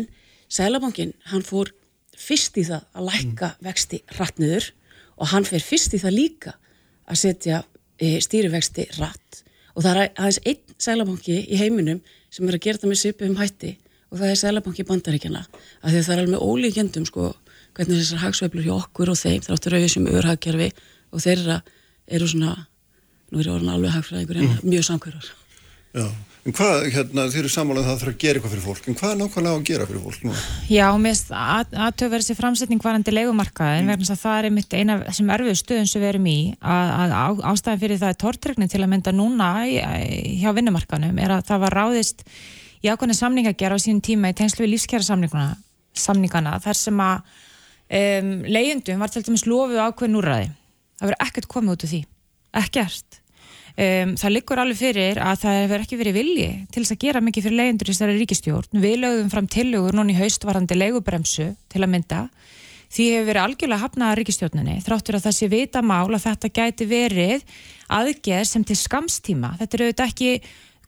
Sælabankin 0.53 1.15
hann 1.33 1.45
fór 1.45 1.73
fyrst 2.21 2.57
í 2.61 2.67
það 2.69 2.85
að 2.95 3.09
lækka 3.09 3.51
vexti 3.65 4.01
hrattniður 4.15 4.71
og 5.19 5.31
hann 5.33 5.47
fer 5.49 5.63
fyrst 5.63 5.95
í 5.97 6.01
það 6.03 6.17
líka 6.19 6.55
að 7.11 7.21
setja 7.21 7.63
e, 7.99 8.19
stýrivexti 8.25 8.89
rætt. 8.99 9.43
Og 9.75 9.85
það 9.85 10.01
er 10.01 10.13
aðeins 10.13 10.41
einn 10.47 10.77
sælabanki 10.79 11.39
í 11.45 11.59
heiminum 11.59 12.03
sem 12.33 12.49
er 12.49 12.59
að 12.59 12.67
gera 12.67 12.83
það 12.83 12.93
með 12.93 13.01
svipu 13.03 13.29
um 13.29 13.39
hætti 13.39 13.73
og 14.11 14.21
það 14.21 14.29
er 14.31 14.41
sælabanki 14.41 14.87
bandaríkjana 14.89 15.43
af 15.45 15.89
því 15.91 16.03
það 16.07 16.15
er 16.15 16.23
alveg 16.25 16.45
ólíkjendum 16.45 17.09
sko 17.09 17.31
hvernig 17.75 18.03
þessar 18.03 18.23
hagsveiflur 18.23 18.67
hjá 18.67 18.75
okkur 18.77 19.11
og 19.11 19.19
þeim 19.19 19.43
þráttur 19.43 19.75
auðvitað 19.75 19.95
sem 19.95 20.07
öðurhagkerfi 20.11 20.69
og 21.11 21.25
þeirra 21.25 21.57
eru 22.15 22.29
svona, 22.31 22.55
nú 23.33 23.41
er 23.41 23.49
ég 23.49 23.57
orðin 23.57 23.75
alveg 23.75 23.97
hagfræðingur 23.97 24.39
en 24.39 24.51
mm. 24.53 24.63
mjög 24.71 24.87
samkverðar 24.91 25.33
Já 25.95 26.07
En 26.45 26.53
hvað, 26.53 26.91
hérna, 26.93 27.23
þeir 27.33 27.41
eru 27.41 27.51
sammálað 27.55 27.87
að 27.87 27.87
það 27.89 28.01
þarf 28.03 28.11
að 28.11 28.17
gera 28.21 28.37
eitthvað 28.37 28.53
fyrir 28.53 28.65
fólk, 28.67 28.89
en 28.91 28.97
hvað 28.99 29.13
er 29.15 29.19
nákvæmlega 29.23 29.57
að 29.57 29.63
gera 29.71 29.85
fyrir 29.89 30.03
fólk 30.05 30.25
nú? 30.27 30.33
Já, 30.69 30.85
mér 31.01 31.23
aðtöf 31.87 32.11
verið 32.13 32.27
sér 32.27 32.37
framsetning 32.37 32.83
varandi 32.85 33.15
legumarkaðin, 33.15 33.87
mm. 33.87 33.93
vegna 33.95 34.09
að 34.13 34.21
það 34.21 34.37
er 34.37 34.49
einmitt 34.51 34.77
eina 34.77 34.97
sem 35.17 35.33
erfið 35.39 35.57
stöðun 35.63 35.89
sem 35.89 36.05
við 36.05 36.11
erum 36.11 36.29
í, 36.29 36.37
að, 36.61 36.93
að 36.99 37.41
ástæðan 37.49 37.81
fyrir 37.87 38.03
það 38.03 38.13
er 38.13 38.21
tortregni 38.27 38.69
til 38.75 38.83
að 38.83 38.93
mynda 38.93 39.17
núna 39.17 39.49
hjá 39.65 40.53
vinnumarkaðnum, 40.61 41.25
er 41.25 41.35
að 41.39 41.49
það 41.49 41.65
var 41.65 41.79
ráðist 41.81 42.25
í 42.85 42.93
ákveðinu 42.93 43.19
samning 43.23 43.49
að 43.49 43.59
gera 43.65 43.81
á 43.81 43.85
sínum 43.87 44.05
tíma 44.05 44.35
í 44.35 44.37
tengslu 44.37 44.67
við 44.67 44.75
lífskjara 44.75 45.09
samningana, 45.97 46.59
þar 46.61 46.77
sem 46.83 47.05
að 47.09 47.25
um, 47.89 48.33
leyendum 48.45 49.01
var 49.01 49.17
til 49.17 49.25
dæmis 49.25 49.49
lofu 49.49 49.81
ákveðin 49.81 50.21
úrraði. 50.21 50.53
Það 51.01 51.09
verið 51.09 51.25
ekkert 51.25 51.53
komið 51.57 51.79
út 51.79 51.89
af 51.89 51.95
því, 51.95 52.07
ekkert 52.61 53.24
Um, 53.75 54.13
það 54.15 54.31
liggur 54.37 54.61
alveg 54.63 54.79
fyrir 54.79 55.19
að 55.19 55.41
það 55.43 55.57
hefur 55.59 55.83
ekki 55.83 55.97
verið 55.99 56.15
vilji 56.15 56.51
til 56.71 56.83
þess 56.85 56.95
að 56.95 57.01
gera 57.03 57.23
mikið 57.27 57.47
fyrir 57.49 57.59
leyendur 57.59 57.89
í 57.89 57.95
þessari 57.95 58.19
ríkistjórn. 58.21 58.83
Við 58.85 59.01
lögum 59.03 59.33
fram 59.33 59.49
tillögur 59.51 59.97
núni 59.99 60.15
í 60.15 60.19
haustvarandi 60.21 60.77
leigubremsu 60.79 61.49
til 61.75 61.83
að 61.83 61.91
mynda. 61.91 62.21
Því 62.95 63.07
hefur 63.11 63.27
verið 63.33 63.43
algjörlega 63.43 63.83
hafnaða 63.83 64.19
ríkistjórninni 64.21 64.77
þráttur 64.85 65.19
að 65.19 65.25
það 65.25 65.35
sé 65.41 65.49
vita 65.51 65.83
mál 65.83 66.07
að 66.07 66.23
þetta 66.29 66.53
gæti 66.55 66.87
verið 66.87 67.43
aðgerð 67.99 68.47
sem 68.53 68.67
til 68.69 68.77
skamstíma. 68.79 69.51
Þetta 69.59 69.77
eru 69.79 69.89
auðvitað 69.89 70.13
ekki 70.13 70.31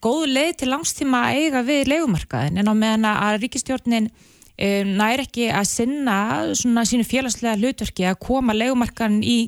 góð 0.06 0.22
leið 0.30 0.52
til 0.60 0.68
langstíma 0.70 1.24
að 1.26 1.40
eiga 1.40 1.64
við 1.66 1.90
leigumarkaðin 1.90 2.62
en 2.62 2.70
á 2.70 2.74
meðan 2.78 3.08
að 3.10 3.40
ríkistjórnin 3.42 4.06
um, 4.12 4.94
næri 5.00 5.26
ekki 5.26 5.48
að 5.50 5.66
sinna 5.72 6.20
svona 6.54 6.86
sínu 6.86 7.08
félagslega 7.08 7.58
hlutverki 7.58 8.06
að 8.06 8.20
koma 8.28 8.54
leigumarkaðin 8.54 9.26
í 9.26 9.40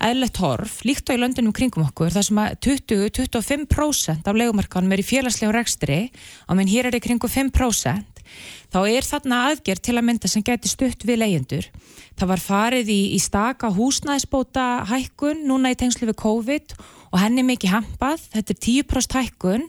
eðlert 0.00 0.38
horf, 0.40 0.78
líkt 0.86 1.10
á 1.10 1.14
í 1.14 1.20
löndunum 1.20 1.54
kringum 1.56 1.84
okkur, 1.88 2.12
þar 2.14 2.26
sem 2.26 2.40
að 2.40 2.54
20-25% 2.66 4.30
af 4.30 4.38
legumarkanum 4.38 4.94
er 4.94 5.02
í 5.02 5.06
félagslegum 5.06 5.54
rekstri 5.56 5.98
og 6.48 6.56
menn 6.58 6.70
hér 6.70 6.88
er 6.88 6.96
í 6.96 7.02
kringum 7.04 7.30
5%, 7.30 8.22
þá 8.72 8.80
er 8.86 9.06
þarna 9.06 9.42
aðgerð 9.50 9.84
til 9.84 9.96
að 9.98 10.06
mynda 10.08 10.30
sem 10.30 10.46
getur 10.46 10.72
stutt 10.72 11.04
við 11.04 11.20
leyendur. 11.24 11.68
Það 12.16 12.32
var 12.32 12.44
farið 12.44 12.94
í, 12.94 13.00
í 13.16 13.20
staka 13.20 13.70
húsnæðisbóta 13.74 14.86
hækkun 14.88 15.44
núna 15.48 15.74
í 15.74 15.78
tengslu 15.78 16.08
við 16.10 16.20
COVID 16.22 16.74
og 17.10 17.20
henni 17.20 17.44
mikið 17.44 17.74
hampað, 17.74 18.24
þetta 18.32 18.54
er 18.54 18.60
10% 18.66 19.18
hækkun 19.18 19.68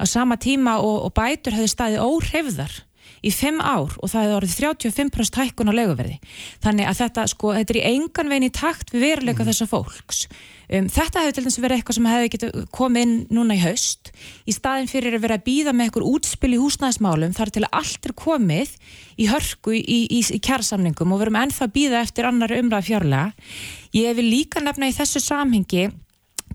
á 0.00 0.04
sama 0.08 0.38
tíma 0.40 0.78
og, 0.82 1.08
og 1.08 1.14
bætur 1.14 1.58
hefði 1.58 1.72
staðið 1.74 2.06
óhrefðar 2.06 2.78
í 3.24 3.32
5 3.34 3.58
ár 3.62 3.96
og 3.98 4.12
það 4.12 4.24
hefur 4.24 4.36
orðið 4.38 4.54
35% 4.62 5.40
hækkun 5.42 5.72
á 5.72 5.78
leguverði. 5.78 6.18
Þannig 6.64 6.90
að 6.90 7.00
þetta, 7.02 7.26
sko, 7.32 7.50
þetta 7.56 7.74
er 7.74 7.80
í 7.80 7.88
engan 7.94 8.32
veginn 8.32 8.48
í 8.48 8.54
takt 8.54 8.94
við 8.94 9.04
veruleika 9.06 9.42
mm. 9.42 9.50
þessar 9.50 9.70
fólks. 9.72 10.22
Um, 10.68 10.88
þetta 10.92 11.22
hefur 11.24 11.36
til 11.36 11.44
dæmis 11.46 11.58
verið 11.62 11.78
eitthvað 11.78 11.96
sem 11.96 12.08
hefði 12.10 12.32
getið 12.34 12.56
komið 12.76 13.06
inn 13.06 13.14
núna 13.32 13.56
í 13.56 13.62
haust. 13.62 14.10
Í 14.44 14.54
staðin 14.56 14.90
fyrir 14.90 15.16
að 15.16 15.24
vera 15.24 15.38
að 15.38 15.46
býða 15.46 15.72
með 15.74 15.88
einhver 15.88 16.08
útspil 16.10 16.52
í 16.52 16.60
húsnæðismálum 16.60 17.36
þar 17.38 17.54
til 17.54 17.64
að 17.64 17.78
allt 17.80 18.10
er 18.10 18.16
komið 18.18 18.74
í 19.16 19.30
hörku 19.30 19.72
í, 19.78 19.80
í, 19.80 20.20
í, 20.20 20.40
kjærsamningum 20.44 21.14
og 21.14 21.22
verum 21.24 21.40
ennþá 21.40 21.64
að 21.66 21.74
býða 21.78 22.02
eftir 22.04 22.28
annar 22.28 22.52
umræð 22.58 22.90
fjárlega. 22.90 23.48
Ég 23.96 24.18
vil 24.18 24.28
líka 24.28 24.60
nefna 24.60 24.90
í 24.90 24.96
þessu 24.96 25.24
samhengi 25.24 25.88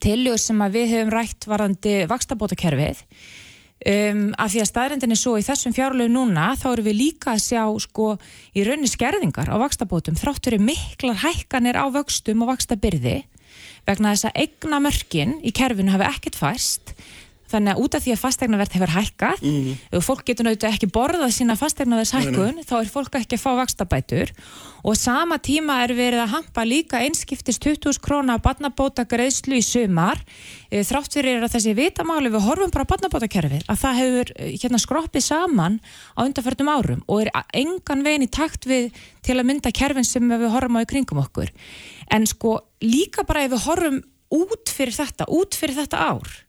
tiljóð 0.04 0.39
sem 0.41 0.62
við 0.73 0.93
hefum 0.93 1.13
rætt 1.13 1.47
varandi 1.49 2.04
vakstabótakerfið 2.12 3.02
Um, 3.83 4.29
af 4.39 4.53
því 4.53 4.61
að 4.63 4.67
staðrendin 4.69 5.11
er 5.11 5.19
svo 5.19 5.33
í 5.35 5.43
þessum 5.43 5.73
fjárlegu 5.75 6.07
núna 6.07 6.53
þá 6.55 6.69
eru 6.69 6.85
við 6.85 6.93
líka 7.01 7.33
að 7.33 7.41
sjá 7.43 7.63
sko 7.83 8.13
í 8.55 8.63
raunni 8.63 8.87
skerðingar 8.87 9.49
á 9.51 9.59
vakstabótum 9.59 10.15
þráttur 10.15 10.55
er 10.55 10.63
miklar 10.63 11.19
hækkanir 11.19 11.75
á 11.75 11.91
vöxtum 11.91 12.45
og 12.45 12.53
vakstabyrði 12.53 13.17
vegna 13.83 14.13
þess 14.13 14.29
að 14.29 14.39
eigna 14.39 14.79
mörkin 14.85 15.35
í 15.43 15.51
kerfinu 15.51 15.91
hafi 15.91 16.07
ekkert 16.07 16.39
fæst 16.39 16.93
þannig 17.53 17.73
að 17.73 17.85
út 17.85 17.97
af 17.97 18.05
því 18.05 18.15
að 18.15 18.23
fastegnaverð 18.25 18.77
hefur 18.79 18.95
hækkað 18.97 19.43
mm 19.43 19.73
og 19.93 20.03
fólk 20.03 20.23
getur 20.25 20.47
náttúrulega 20.47 20.73
ekki 20.73 20.89
borðað 20.93 21.31
sína 21.35 21.55
fastegnaverðs 21.57 22.13
hækkun, 22.17 22.61
þá 22.65 22.75
er 22.79 22.89
fólk 22.91 23.17
ekki 23.19 23.37
að 23.37 23.43
fá 23.43 23.51
vakstabætur 23.59 24.31
og 24.83 24.97
sama 24.99 25.37
tíma 25.39 25.77
er 25.85 25.93
verið 25.95 26.23
að 26.23 26.33
hampa 26.33 26.65
líka 26.67 26.99
einskiptist 27.05 27.63
20.000 27.63 28.01
krónar 28.03 28.41
badnabóta 28.43 29.05
greiðslu 29.07 29.59
í 29.59 29.63
sumar. 29.63 30.19
E, 30.67 30.83
þrátt 30.83 31.15
fyrir 31.15 31.43
að 31.45 31.53
þessi 31.55 31.75
vitamáli 31.77 32.31
við 32.33 32.43
horfum 32.47 32.73
bara 32.73 32.87
badnabótakerfið 32.89 33.63
að 33.71 33.81
það 33.83 33.99
hefur 34.01 34.33
e, 34.35 34.49
hérna, 34.59 34.81
skroppið 34.83 35.25
saman 35.29 35.79
á 36.17 36.19
undarförnum 36.25 36.71
árum 36.73 37.03
og 37.07 37.23
er 37.23 37.31
engan 37.55 38.03
veginn 38.03 38.27
í 38.27 38.31
takt 38.31 38.67
við 38.67 38.91
til 39.23 39.37
að 39.37 39.47
mynda 39.47 39.71
kerfin 39.71 40.07
sem 40.07 40.27
við 40.27 40.49
horfum 40.51 40.81
á 40.81 40.83
í 40.83 40.89
kringum 40.89 41.23
okkur. 41.23 41.53
En 42.11 42.27
sko 42.27 42.57
líka 42.83 43.23
bara 43.27 43.45
ef 43.47 43.55
við 43.55 43.67
horfum 43.69 44.01
út 44.33 44.73
fyrir 44.73 44.97
þetta, 44.97 45.29
út 45.31 45.55
fyrir 45.55 45.79
þetta 45.79 46.09
ár 46.11 46.39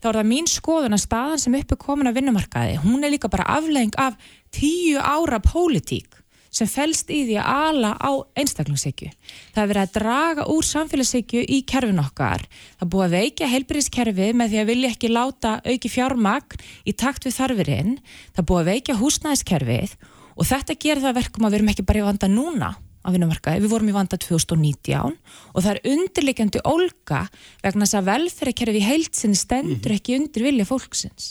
þá 0.00 0.08
er 0.10 0.18
það 0.20 0.30
mín 0.30 0.48
skoðun 0.50 0.96
að 0.96 1.04
staðan 1.04 1.42
sem 1.42 1.58
uppi 1.60 1.78
komin 1.80 2.10
að 2.10 2.20
vinnumarkaði, 2.20 2.80
hún 2.84 3.04
er 3.04 3.14
líka 3.14 3.30
bara 3.32 3.48
aflegging 3.58 3.94
af 4.00 4.16
tíu 4.54 4.98
ára 4.98 5.40
pólitík 5.44 6.20
sem 6.50 6.66
fælst 6.66 7.10
í 7.14 7.20
því 7.28 7.36
að 7.38 7.58
ala 7.70 7.90
á 7.94 8.10
einstaklingssekju. 8.42 9.10
Það 9.54 9.62
er 9.62 9.70
verið 9.70 9.84
að 9.84 9.92
draga 9.94 10.46
úr 10.50 10.66
samfélagssekju 10.66 11.44
í 11.46 11.60
kerfin 11.62 12.02
okkar. 12.02 12.42
Það 12.80 12.90
búið 12.90 13.06
að 13.06 13.14
veikja 13.14 13.50
heilbyrðiskerfi 13.52 14.28
með 14.34 14.50
því 14.50 14.60
að 14.62 14.70
vilja 14.72 14.90
ekki 14.90 15.12
láta 15.14 15.54
auki 15.62 15.92
fjármagn 15.94 16.66
í 16.82 16.96
takt 16.98 17.28
við 17.28 17.36
þarfirinn. 17.38 17.96
Það 18.34 18.48
búið 18.50 18.62
að 18.64 18.70
veikja 18.72 18.98
húsnæðiskerfið 18.98 19.96
og 20.34 20.50
þetta 20.50 20.80
gerir 20.82 21.04
það 21.06 21.18
verkum 21.20 21.46
að 21.46 21.54
við 21.54 21.60
erum 21.60 21.74
ekki 21.74 21.86
bara 21.86 22.02
í 22.02 22.08
vanda 22.10 22.34
núna 22.34 22.74
á 23.00 23.08
vinnumarkaði, 23.12 23.62
við 23.64 23.72
vorum 23.72 23.90
í 23.90 23.94
vanda 23.96 24.18
2019 24.20 25.14
og 25.54 25.62
það 25.64 25.70
er 25.72 25.92
undirleikjandi 25.94 26.64
olga 26.68 27.22
vegna 27.62 27.86
þess 27.86 28.00
að 28.00 28.10
velferðarkerfi 28.10 28.82
í 28.82 28.88
heilsinni 28.88 29.38
stendur 29.38 29.94
ekki 29.96 30.18
undir 30.18 30.48
vilja 30.50 30.68
fólksins. 30.68 31.30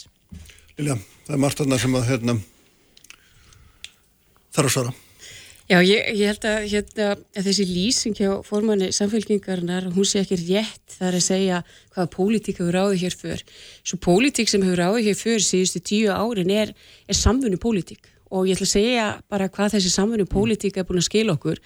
Lilja, 0.78 0.98
það 1.26 1.36
er 1.36 1.44
margt 1.44 1.62
aðna 1.62 1.78
sem 1.78 1.94
að 1.94 2.10
hérna, 2.10 2.36
þarf 4.50 4.66
að 4.66 4.76
svara. 4.76 4.98
Já, 5.70 5.76
ég, 5.86 6.06
ég 6.18 6.26
held 6.32 6.44
að, 6.50 6.64
hérna, 6.72 7.08
að 7.38 7.44
þessi 7.46 7.64
lýsing 7.68 8.16
hjá 8.18 8.30
formanni 8.42 8.88
samfélkingarnar, 8.90 9.84
hún 9.94 10.08
sé 10.08 10.24
ekki 10.24 10.40
rétt 10.40 10.96
þar 10.96 11.20
að 11.20 11.22
segja 11.28 11.60
hvaða 11.94 12.10
pólitík 12.10 12.58
hefur 12.58 12.74
ráðið 12.74 13.04
hér 13.04 13.16
fyrr. 13.20 13.44
Svo 13.86 14.00
pólitík 14.02 14.50
sem 14.50 14.64
hefur 14.66 14.82
ráðið 14.82 15.12
hér 15.12 15.20
fyrr 15.20 15.44
síðustu 15.46 15.84
tíu 15.86 16.10
árin 16.10 16.50
er, 16.50 16.72
er 17.06 17.18
samfunni 17.18 17.60
pólitík 17.62 18.10
og 18.30 18.46
ég 18.48 18.56
ætla 18.56 18.68
að 18.68 18.74
segja 18.74 19.06
bara 19.30 19.48
hvað 19.52 19.74
þessi 19.76 19.92
samfunni 19.94 20.26
pólitík 20.30 20.78
er 20.78 20.86
búin 20.88 21.02
að 21.02 21.08
skila 21.08 21.34
okkur. 21.36 21.58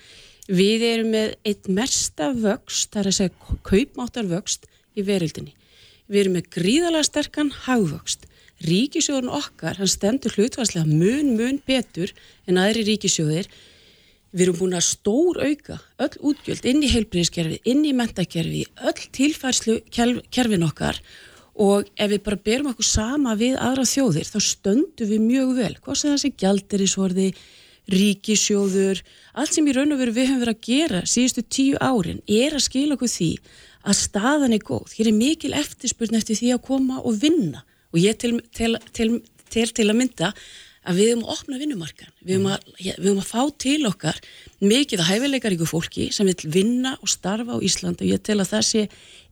Við 0.48 0.84
erum 0.88 1.12
með 1.14 1.34
eitt 1.48 1.68
mersta 1.72 2.30
vöxt, 2.36 2.90
þar 2.92 3.10
að 3.10 3.18
segja 3.18 3.58
kaupmáttar 3.64 4.28
vöxt 4.28 4.66
í 4.96 5.04
verildinni. 5.04 5.54
Við 6.08 6.24
erum 6.24 6.38
með 6.38 6.50
gríðalega 6.56 7.08
sterkan 7.08 7.52
hagvöxt. 7.64 8.26
Ríkisjóðun 8.64 9.32
okkar, 9.34 9.78
hann 9.80 9.90
stendur 9.90 10.34
hlutvarslega 10.36 10.88
mun, 10.88 11.34
mun 11.36 11.60
betur 11.66 12.12
en 12.48 12.60
aðri 12.60 12.84
ríkisjóðir 12.88 13.48
Við 14.34 14.48
erum 14.48 14.56
búin 14.58 14.74
að 14.74 14.88
stór 14.88 15.36
auka 15.46 15.76
öll 16.02 16.14
útgjöld 16.32 16.64
inn 16.66 16.80
í 16.82 16.88
heilbríðiskerfi, 16.90 17.60
inn 17.70 17.84
í 17.86 17.92
mentakerfi, 17.94 18.64
öll 18.82 19.04
tilfærslu 19.14 19.76
kerfin 19.94 20.66
okkar 20.66 20.98
og 21.54 21.90
ef 21.94 22.10
við 22.10 22.22
bara 22.26 22.40
berum 22.48 22.70
okkur 22.72 22.86
sama 22.88 23.34
við 23.38 23.58
aðra 23.62 23.84
þjóðir 23.86 24.30
þá 24.30 24.38
stöndum 24.42 25.10
við 25.10 25.20
mjög 25.22 25.52
vel. 25.58 25.74
Hvað 25.84 26.00
sem 26.00 26.14
þessi 26.14 26.32
gjaldirisvorði, 26.42 27.28
ríkisjóður, 27.94 29.02
allt 29.36 29.54
sem 29.54 29.68
í 29.68 29.74
raun 29.76 29.92
og 29.94 30.00
veru 30.00 30.16
við 30.16 30.30
höfum 30.30 30.42
verið 30.42 30.56
að 30.56 30.66
gera 30.66 31.02
síðustu 31.04 31.44
tíu 31.44 31.78
árin 31.84 32.22
er 32.24 32.56
að 32.56 32.64
skila 32.64 32.96
okkur 32.96 33.12
því 33.12 33.30
að 33.84 33.98
staðan 34.00 34.56
er 34.56 34.64
góð. 34.64 34.94
Hér 34.96 35.10
er 35.10 35.18
mikil 35.18 35.52
eftirspurn 35.58 36.16
eftir 36.16 36.38
því 36.40 36.54
að 36.54 36.64
koma 36.64 37.02
og 37.04 37.18
vinna 37.20 37.64
og 37.92 38.00
ég 38.00 38.16
til, 38.18 38.38
til, 38.56 38.78
til, 38.94 39.20
til 39.52 39.86
að 39.86 39.98
mynda 40.00 40.32
að 40.84 41.00
við 41.00 41.10
höfum 41.10 41.24
að 41.24 41.32
opna 41.34 41.58
vinnumarkan, 41.60 42.12
við 42.20 42.36
höfum 42.36 42.50
að, 42.52 43.18
að 43.24 43.28
fá 43.28 43.42
til 43.64 43.80
okkar 43.88 44.20
mikið 44.60 45.02
að 45.02 45.10
hæfileikaríku 45.10 45.68
fólki 45.68 46.08
sem 46.12 46.28
vil 46.28 46.52
vinna 46.52 46.94
og 47.00 47.10
starfa 47.12 47.56
á 47.56 47.64
Ísland 47.64 48.04
og 48.04 48.10
ég 48.10 48.22
tel 48.24 48.38
að 48.42 48.52
það 48.52 48.64
sé 48.68 48.84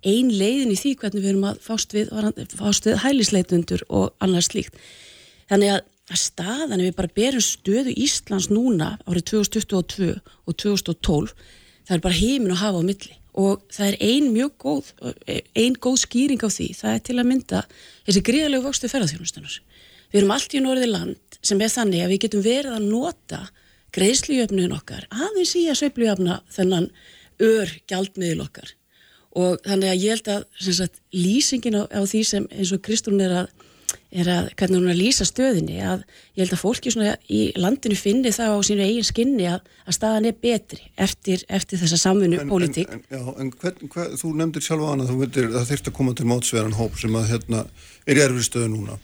ein 0.08 0.32
leiðin 0.32 0.72
í 0.72 0.78
því 0.80 0.94
hvernig 1.00 1.24
við 1.24 1.32
höfum 1.32 1.48
að 1.50 1.62
fást 1.66 1.96
við, 1.96 2.12
fást 2.56 2.88
við 2.88 3.00
hælisleitundur 3.04 3.86
og 3.92 4.12
annars 4.24 4.48
slíkt. 4.50 4.78
Þannig 5.52 5.74
að, 5.76 5.82
að 6.12 6.22
staðan 6.22 6.84
við 6.86 6.94
bara 6.98 7.16
berum 7.20 7.44
stöðu 7.44 7.96
Íslands 8.00 8.48
núna 8.52 8.94
árið 9.04 9.28
2022 9.34 10.14
og 10.16 10.56
2012 10.56 11.34
það 11.82 11.98
er 11.98 12.06
bara 12.06 12.20
heimin 12.20 12.54
að 12.54 12.64
hafa 12.64 12.80
á 12.80 12.88
milli 12.88 13.18
og 13.32 13.62
það 13.72 13.86
er 13.86 13.96
ein 14.04 14.26
mjög 14.32 14.56
góð, 14.60 14.88
ein 15.56 15.76
góð 15.80 16.02
skýring 16.02 16.42
á 16.44 16.48
því, 16.52 16.66
það 16.76 16.96
er 16.96 17.04
til 17.06 17.16
að 17.16 17.28
mynda 17.30 17.62
þessi 18.04 18.24
gríðalegu 18.28 18.66
vöxtu 18.66 18.90
ferðarþjónustunar. 18.92 19.54
Við 20.12 20.20
erum 20.20 20.34
allt 20.34 20.52
í 20.52 20.60
norði 20.60 20.88
land 20.90 21.31
sem 21.42 21.60
er 21.60 21.72
þannig 21.72 22.04
að 22.04 22.14
við 22.14 22.22
getum 22.26 22.44
verið 22.44 22.76
að 22.76 22.86
nota 22.90 23.42
greiðslujöfnun 23.92 24.76
okkar 24.76 25.08
aðeins 25.12 25.56
í 25.58 25.66
að 25.68 25.82
sveiflujöfna 25.82 26.38
þennan 26.52 26.88
ör 27.42 27.74
gjaldmiðil 27.90 28.44
okkar 28.46 28.72
og 29.38 29.60
þannig 29.64 29.92
að 29.92 30.00
ég 30.04 30.16
held 30.16 30.30
að 30.32 30.72
sagt, 30.76 31.02
lýsingin 31.16 31.78
á, 31.80 31.82
á 31.88 32.00
því 32.04 32.22
sem 32.28 32.48
eins 32.52 32.72
og 32.74 32.82
Kristrún 32.84 33.22
er 33.24 33.34
að, 33.42 33.52
er 34.12 34.28
að 34.28 34.50
hvernig 34.60 34.78
hún 34.78 34.88
er 34.90 34.94
að 34.94 35.00
lýsa 35.00 35.26
stöðinni 35.28 35.78
að 35.80 36.02
ég 36.36 36.42
held 36.42 36.56
að 36.56 36.60
fólki 36.60 36.92
í 37.32 37.40
landinu 37.56 37.96
finni 37.98 38.32
það 38.34 38.56
á 38.56 38.58
sínu 38.68 38.86
eigin 38.86 39.08
skinni 39.08 39.46
að, 39.48 39.70
að 39.86 39.96
staðan 39.98 40.28
er 40.28 40.36
betri 40.44 40.82
eftir, 40.96 41.46
eftir 41.48 41.80
þessa 41.80 42.00
samfunnu 42.04 42.44
pólitík. 42.50 42.92
En, 42.92 43.06
já, 43.08 43.22
en 43.40 43.54
hvern, 43.56 43.94
hvern, 43.94 44.18
þú 44.20 44.34
nefndir 44.40 44.68
hana 44.84 45.08
þú 45.08 45.22
veitir 45.24 45.48
að 45.48 45.56
það 45.58 45.72
þurft 45.72 45.88
að 45.88 45.96
koma 46.00 46.16
til 46.18 46.28
mótsverðan 46.28 46.78
hóp 46.80 47.00
sem 47.00 47.16
að 47.16 47.32
hérna, 47.32 47.64
er 48.04 48.20
í 48.20 48.26
erfri 48.26 48.46
stöðu 48.48 48.74
núna. 48.76 49.00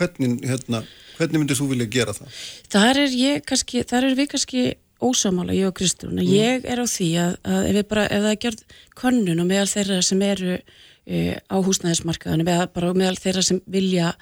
Hvernig 0.00 0.40
hérna 0.48 0.84
Hvernig 1.20 1.42
myndir 1.42 1.58
þú 1.58 1.66
vilja 1.74 1.88
gera 1.92 2.14
það? 2.16 2.36
Þar 2.72 2.98
er, 3.02 3.16
kannski, 3.44 3.82
þar 3.84 4.06
er 4.08 4.14
við 4.16 4.30
kannski 4.32 4.62
ósamála, 5.04 5.56
ég 5.56 5.68
og 5.68 5.74
Kristún. 5.76 6.16
Mm. 6.16 6.30
Ég 6.32 6.64
er 6.68 6.80
á 6.80 6.86
því 6.88 7.08
að, 7.20 7.34
að 7.44 7.68
ef, 7.70 7.88
bara, 7.90 8.06
ef 8.08 8.24
það 8.24 8.30
er 8.30 8.40
gjörð 8.44 8.62
konnun 9.00 9.42
og 9.42 9.50
meðal 9.50 9.68
þeirra 9.68 9.98
sem 10.06 10.24
eru 10.24 10.56
uh, 10.56 11.36
á 11.36 11.56
húsnæðismarkaðinu, 11.66 12.48
meðal, 12.48 12.96
meðal 12.96 13.20
þeirra 13.20 13.44
sem 13.44 13.60
vilja, 13.68 14.14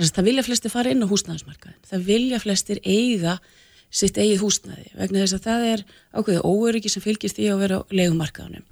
það 0.00 0.30
vilja 0.30 0.46
flesti 0.48 0.72
fara 0.72 0.96
inn 0.96 1.04
á 1.04 1.12
húsnæðismarkaðinu. 1.12 1.88
Það 1.92 2.08
vilja 2.08 2.42
flestir 2.46 2.82
eiga 2.84 3.38
sitt 3.92 4.18
eigið 4.18 4.42
húsnæði 4.42 4.90
vegna 4.96 5.22
þess 5.22 5.36
að 5.36 5.46
það 5.46 5.68
er 5.74 5.86
ákveðið 6.16 6.48
óöryggi 6.48 6.92
sem 6.92 7.04
fylgist 7.04 7.38
í 7.40 7.52
að 7.52 7.62
vera 7.66 7.80
á 7.80 7.88
legumarkaðunum. 7.92 8.66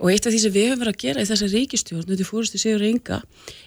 Og 0.00 0.12
eitt 0.12 0.24
af 0.24 0.32
því 0.32 0.44
sem 0.44 0.54
við 0.54 0.70
höfum 0.70 0.84
verið 0.84 0.94
að 0.94 1.02
gera 1.02 1.24
í 1.24 1.28
þessa 1.28 1.48
ríkistjórn, 1.52 2.06
þetta 2.08 2.28
fórstu 2.28 2.60
Sigur 2.60 2.84
Inga, 2.86 3.18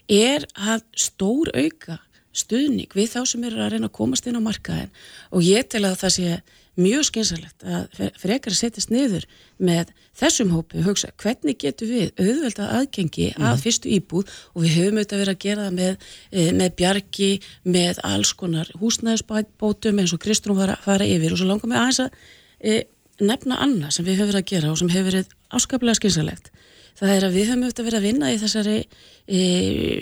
er 0.10 0.48
að 0.58 0.82
stór 0.98 1.52
auka 1.54 2.00
stuðning 2.34 2.92
við 2.98 3.14
þá 3.14 3.22
sem 3.30 3.48
eru 3.48 3.62
að 3.62 3.76
reyna 3.76 3.90
að 3.90 3.98
komast 4.00 4.28
inn 4.28 4.40
á 4.40 4.42
markaðin 4.44 4.92
og 5.32 5.46
ég 5.46 5.70
tel 5.70 5.86
að 5.88 6.00
það 6.02 6.16
sé 6.18 6.38
mjög 6.80 7.04
skynsalegt 7.06 7.66
að 7.70 8.00
frekar 8.18 8.54
að 8.54 8.58
setjast 8.58 8.90
niður 8.90 9.28
með 9.62 9.92
þessum 10.18 10.54
hópi 10.56 10.80
og 10.82 10.88
hugsa 10.88 11.12
hvernig 11.22 11.60
getur 11.62 11.92
við 11.92 12.08
auðvelda 12.18 12.70
aðgengi 12.80 13.28
mm. 13.30 13.44
að 13.44 13.52
mhm. 13.52 13.62
fyrstu 13.62 13.92
íbúð 13.94 14.32
og 14.54 14.64
við 14.64 14.78
höfum 14.80 14.98
auðvitað 14.98 15.22
verið 15.24 15.36
að 15.36 15.44
gera 15.46 15.68
það 15.68 15.78
með, 15.78 16.08
eh, 16.32 16.50
með 16.58 16.74
bjargi, 16.82 17.30
með 17.78 18.02
alls 18.10 18.34
konar 18.40 18.74
húsnæðisbótum 18.82 20.02
eins 20.02 20.16
og 20.16 20.24
Kristrún 20.24 20.58
var 20.58 20.74
að 20.74 20.88
fara 20.88 21.10
yfir 21.10 21.36
og 21.36 21.42
svo 21.42 21.50
langar 21.52 21.70
mig 21.70 21.82
aðeins 21.82 22.02
að 22.08 22.18
e, 22.64 22.82
nefna 23.22 23.62
annað 23.62 23.98
sem 23.98 24.10
við 24.10 24.22
höfum 24.22 24.34
verið 24.34 24.42
að 24.42 24.52
gera 24.56 24.74
og 24.74 24.82
sem 24.82 24.94
hefur 24.94 25.10
verið 25.12 25.38
áskaplega 25.54 26.00
skynsalegt 26.02 26.53
það 27.00 27.16
er 27.16 27.26
að 27.28 27.36
við 27.38 27.50
höfum 27.50 27.66
auðvitað 27.66 27.88
verið 27.88 28.00
að 28.00 28.08
vinna 28.08 28.32
í 28.32 28.40
þessari 28.42 28.78
e, 28.80 29.42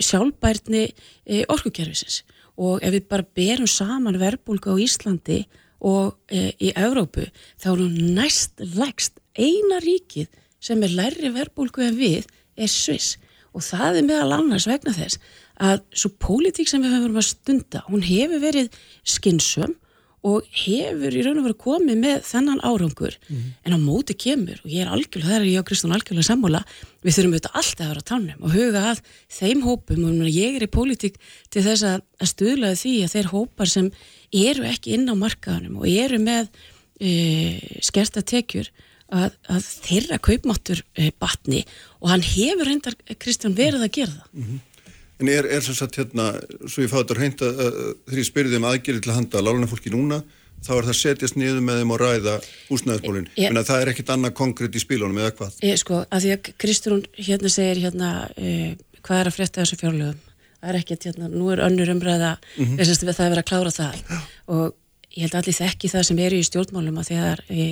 sjálfbærni 0.04 0.84
e, 0.88 1.42
orkukerfisins. 1.52 2.22
Og 2.62 2.84
ef 2.84 2.94
við 2.94 3.08
bara 3.10 3.28
berum 3.38 3.70
saman 3.70 4.20
verbulga 4.20 4.74
á 4.74 4.82
Íslandi 4.82 5.42
og 5.82 6.14
e, 6.30 6.52
í 6.62 6.72
Európu 6.78 7.26
þá 7.60 7.68
er 7.72 7.82
hún 7.82 8.14
næst 8.16 8.62
lægst 8.76 9.18
eina 9.38 9.80
ríkið 9.82 10.30
sem 10.62 10.82
er 10.84 10.94
lærri 10.94 11.32
verbulgu 11.34 11.84
en 11.86 11.98
við 11.98 12.28
er 12.56 12.70
Sviss. 12.70 13.16
Og 13.52 13.64
það 13.64 14.00
er 14.00 14.08
meðal 14.08 14.38
annars 14.38 14.68
vegna 14.68 14.94
þess 14.96 15.20
að 15.62 15.82
svo 15.94 16.12
pólitík 16.22 16.70
sem 16.70 16.82
við 16.84 16.96
höfum 16.96 17.18
að 17.20 17.28
stunda 17.28 17.82
hún 17.88 18.04
hefur 18.06 18.40
verið 18.42 18.70
skinnsum 19.04 19.74
og 20.22 20.46
hefur 20.54 21.14
í 21.14 21.22
raun 21.24 21.40
og 21.40 21.46
veru 21.48 21.56
komið 21.58 21.96
með 21.98 22.20
þennan 22.28 22.60
árangur 22.62 23.16
mm 23.16 23.36
-hmm. 23.36 23.54
en 23.66 23.74
á 23.74 23.78
móti 23.82 24.14
kemur 24.14 24.60
og 24.62 24.70
ég 24.70 24.84
er 24.84 24.92
algjörlega, 24.94 25.28
það 25.28 25.40
er 25.40 25.50
ég 25.50 25.58
og 25.58 25.66
Kristján 25.66 25.94
algjörlega 25.96 26.30
sammála, 26.30 26.62
við 27.02 27.14
þurfum 27.16 27.32
auðvitað 27.32 27.58
alltaf 27.58 27.82
að 27.82 27.90
vera 27.90 28.08
tánum 28.10 28.44
og 28.44 28.54
huga 28.54 28.80
að 28.92 29.02
þeim 29.28 29.62
hópum 29.66 30.04
og 30.22 30.30
ég 30.30 30.56
er 30.56 30.62
í 30.62 30.70
pólitík 30.76 31.18
til 31.50 31.62
þess 31.62 31.82
að, 31.82 31.98
að 32.22 32.32
stuðlaði 32.32 32.76
því 32.82 32.94
að 33.02 33.12
þeir 33.14 33.28
hópar 33.34 33.68
sem 33.68 33.90
eru 34.32 34.62
ekki 34.64 34.94
inn 34.94 35.10
á 35.10 35.14
markaðanum 35.18 35.82
og 35.82 35.86
eru 35.90 36.18
með 36.18 36.48
e, 37.00 37.10
skerta 37.82 38.22
tekjur 38.22 38.70
að, 39.12 39.34
að 39.50 39.62
þeirra 39.84 40.18
kaupmáttur 40.22 40.84
e, 40.94 41.10
batni 41.18 41.64
og 42.00 42.12
hann 42.14 42.22
hefur 42.22 42.70
reyndar 42.70 42.94
Kristján 43.18 43.58
verið 43.58 43.82
að 43.82 43.94
gera 43.98 44.14
það 44.14 44.28
mm 44.32 44.44
-hmm. 44.44 44.60
En 45.22 45.30
er, 45.30 45.46
er 45.46 45.62
sem 45.62 45.76
sagt 45.78 45.98
hérna, 46.00 46.32
svo 46.66 46.82
ég 46.82 46.90
fátt 46.90 47.12
að 47.14 47.20
reynda 47.22 47.50
þegar 47.54 48.18
ég 48.18 48.26
spyrði 48.26 48.58
um 48.58 48.66
aðgerið 48.72 49.04
til 49.04 49.12
að 49.12 49.18
handa 49.20 49.42
láluna 49.46 49.68
fólki 49.70 49.92
núna, 49.94 50.18
þá 50.62 50.72
er 50.76 50.88
það 50.88 50.98
setjast 50.98 51.38
niður 51.38 51.62
með 51.62 51.80
þeim 51.80 51.94
og 51.94 52.00
ræða 52.02 52.34
húsnæðisbólinn. 52.70 53.30
En 53.46 53.62
það 53.62 53.84
er 53.84 53.92
ekkit 53.92 54.12
annað 54.14 54.34
konkrétt 54.40 54.78
í 54.78 54.82
spílunum 54.82 55.22
eða 55.22 55.34
hvað? 55.38 55.56
Ég, 55.66 55.78
sko, 55.78 56.02
að 56.06 56.26
því 56.26 56.34
að 56.34 56.50
Kristrún 56.64 57.06
hérna 57.18 57.52
segir 57.54 57.82
hérna, 57.86 58.10
eh, 58.36 58.74
hvað 59.00 59.22
er 59.22 59.30
að 59.30 59.38
frétta 59.38 59.62
þessu 59.62 59.80
fjárlögum? 59.80 60.20
Það 60.62 60.70
er 60.70 60.78
ekkit, 60.78 61.08
hérna, 61.08 61.30
nú 61.30 61.48
er 61.50 61.64
önnur 61.66 61.90
umræða, 61.90 62.36
mm 62.56 62.64
-hmm. 62.64 62.78
að 62.78 63.16
það 63.16 63.26
er 63.26 63.32
verið 63.32 63.42
að 63.42 63.50
klára 63.50 63.72
það. 63.78 63.94
Já. 64.10 64.18
Og 64.46 64.74
ég 65.12 65.26
held 65.26 65.34
allir 65.38 65.56
þekki 65.56 65.90
það 65.92 66.06
sem 66.08 66.20
eru 66.24 66.38
í 66.38 66.44
stjórnmálum 66.46 67.00
að 67.00 67.08
þegar 67.10 67.42
e, 67.52 67.64